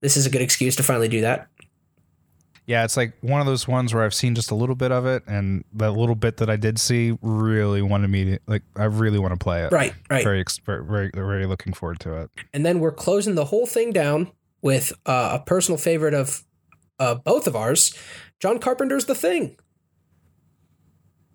this 0.00 0.16
is 0.16 0.26
a 0.26 0.30
good 0.30 0.42
excuse 0.42 0.76
to 0.76 0.82
finally 0.82 1.08
do 1.08 1.20
that. 1.20 1.48
Yeah, 2.64 2.84
it's 2.84 2.96
like 2.96 3.14
one 3.20 3.40
of 3.40 3.46
those 3.46 3.66
ones 3.66 3.92
where 3.92 4.04
I've 4.04 4.14
seen 4.14 4.36
just 4.36 4.52
a 4.52 4.54
little 4.54 4.76
bit 4.76 4.92
of 4.92 5.04
it, 5.04 5.24
and 5.26 5.64
that 5.74 5.90
little 5.90 6.14
bit 6.14 6.36
that 6.36 6.48
I 6.48 6.54
did 6.54 6.78
see 6.78 7.18
really 7.20 7.82
wanted 7.82 8.08
me 8.08 8.24
to 8.24 8.38
like. 8.46 8.62
I 8.76 8.84
really 8.84 9.18
want 9.18 9.32
to 9.32 9.36
play 9.36 9.64
it. 9.64 9.72
Right, 9.72 9.92
right. 10.08 10.22
Very, 10.22 10.44
very, 10.64 10.84
very, 10.84 11.10
very 11.12 11.46
looking 11.46 11.72
forward 11.72 11.98
to 12.00 12.22
it. 12.22 12.30
And 12.54 12.64
then 12.64 12.78
we're 12.78 12.92
closing 12.92 13.34
the 13.34 13.46
whole 13.46 13.66
thing 13.66 13.92
down 13.92 14.30
with 14.62 14.92
uh, 15.06 15.38
a 15.40 15.44
personal 15.44 15.78
favorite 15.78 16.14
of 16.14 16.44
uh, 16.98 17.16
both 17.16 17.46
of 17.46 17.56
ours, 17.56 17.94
John 18.40 18.58
Carpenter's 18.58 19.06
The 19.06 19.14
Thing. 19.14 19.56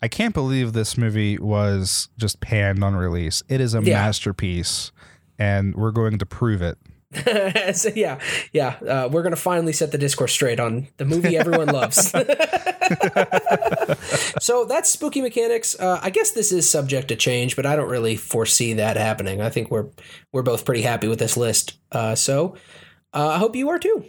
I 0.01 0.07
can't 0.07 0.33
believe 0.33 0.73
this 0.73 0.97
movie 0.97 1.37
was 1.37 2.09
just 2.17 2.39
panned 2.39 2.83
on 2.83 2.95
release. 2.95 3.41
It 3.49 3.59
is 3.61 3.73
a 3.73 3.81
Yeah. 3.81 3.95
masterpiece, 3.95 4.91
and 5.39 5.75
we're 5.75 5.91
going 5.91 6.19
to 6.19 6.25
prove 6.25 6.61
it. 6.61 6.77
so, 7.75 7.89
yeah, 7.95 8.19
yeah. 8.51 8.75
Uh, 8.85 9.09
we're 9.11 9.23
gonna 9.23 9.35
finally 9.37 9.73
set 9.73 9.91
the 9.91 9.97
discourse 9.97 10.33
straight 10.33 10.59
on 10.59 10.87
the 10.97 11.05
movie 11.05 11.37
everyone 11.37 11.67
loves. 11.69 12.11
so 14.39 14.65
that's 14.65 14.89
spooky 14.89 15.21
mechanics. 15.21 15.79
Uh, 15.79 15.99
I 16.01 16.09
guess 16.09 16.31
this 16.31 16.51
is 16.51 16.69
subject 16.69 17.07
to 17.07 17.15
change, 17.15 17.55
but 17.55 17.65
I 17.65 17.75
don't 17.75 17.89
really 17.89 18.17
foresee 18.17 18.73
that 18.73 18.97
happening. 18.97 19.41
I 19.41 19.49
think 19.49 19.71
we're 19.71 19.87
we're 20.33 20.43
both 20.43 20.65
pretty 20.65 20.81
happy 20.81 21.07
with 21.07 21.19
this 21.19 21.37
list. 21.37 21.77
Uh, 21.91 22.13
so 22.15 22.55
uh, 23.13 23.27
I 23.29 23.37
hope 23.37 23.55
you 23.55 23.69
are 23.69 23.79
too. 23.79 24.05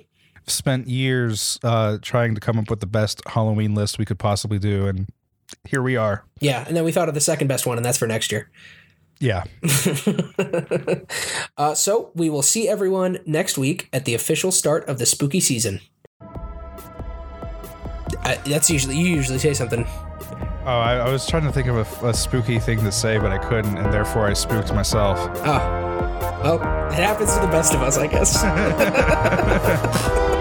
Spent 0.47 0.89
years 0.89 1.59
uh, 1.62 1.99
trying 2.01 2.35
to 2.35 2.41
come 2.41 2.59
up 2.59 2.70
with 2.70 2.81
the 2.81 2.87
best 2.87 3.20
Halloween 3.27 3.75
list 3.75 3.99
we 3.99 4.05
could 4.05 4.19
possibly 4.19 4.59
do, 4.59 4.87
and 4.87 5.09
here 5.65 5.83
we 5.83 5.97
are. 5.97 6.25
Yeah, 6.41 6.65
and 6.66 6.77
then 6.77 6.85
we 6.85 6.93
thought 6.93 7.09
of 7.09 7.15
the 7.15 7.20
second 7.20 7.49
best 7.49 7.66
one, 7.66 7.77
and 7.77 7.85
that's 7.85 7.99
for 7.99 8.07
next 8.07 8.33
year. 8.33 8.51
Yeah. 9.20 9.45
uh, 11.57 11.75
so 11.75 12.11
we 12.15 12.31
will 12.31 12.43
see 12.43 12.69
everyone 12.69 13.19
next 13.27 13.59
week 13.59 13.89
at 13.93 14.05
the 14.05 14.15
official 14.15 14.53
start 14.53 14.89
of 14.89 14.99
the 14.99 15.07
spooky 15.07 15.41
season. 15.41 15.81
I, 18.23 18.37
that's 18.47 18.70
usually 18.70 18.97
you 18.97 19.07
usually 19.07 19.39
say 19.39 19.55
something. 19.55 19.87
Oh, 20.69 20.81
I, 20.81 20.97
I 20.97 21.11
was 21.11 21.24
trying 21.24 21.45
to 21.45 21.51
think 21.51 21.66
of 21.66 21.77
a, 21.77 22.09
a 22.09 22.12
spooky 22.12 22.59
thing 22.59 22.81
to 22.81 22.93
say, 22.93 23.16
but 23.16 23.32
I 23.32 23.39
couldn't, 23.39 23.78
and 23.78 23.90
therefore 23.90 24.27
I 24.27 24.35
spooked 24.35 24.70
myself. 24.74 25.19
Oh, 25.19 26.43
well, 26.45 26.57
it 26.93 26.97
happens 26.97 27.32
to 27.36 27.40
the 27.40 27.47
best 27.47 27.73
of 27.73 27.81
us, 27.81 27.97
I 27.97 28.07
guess. 28.07 28.45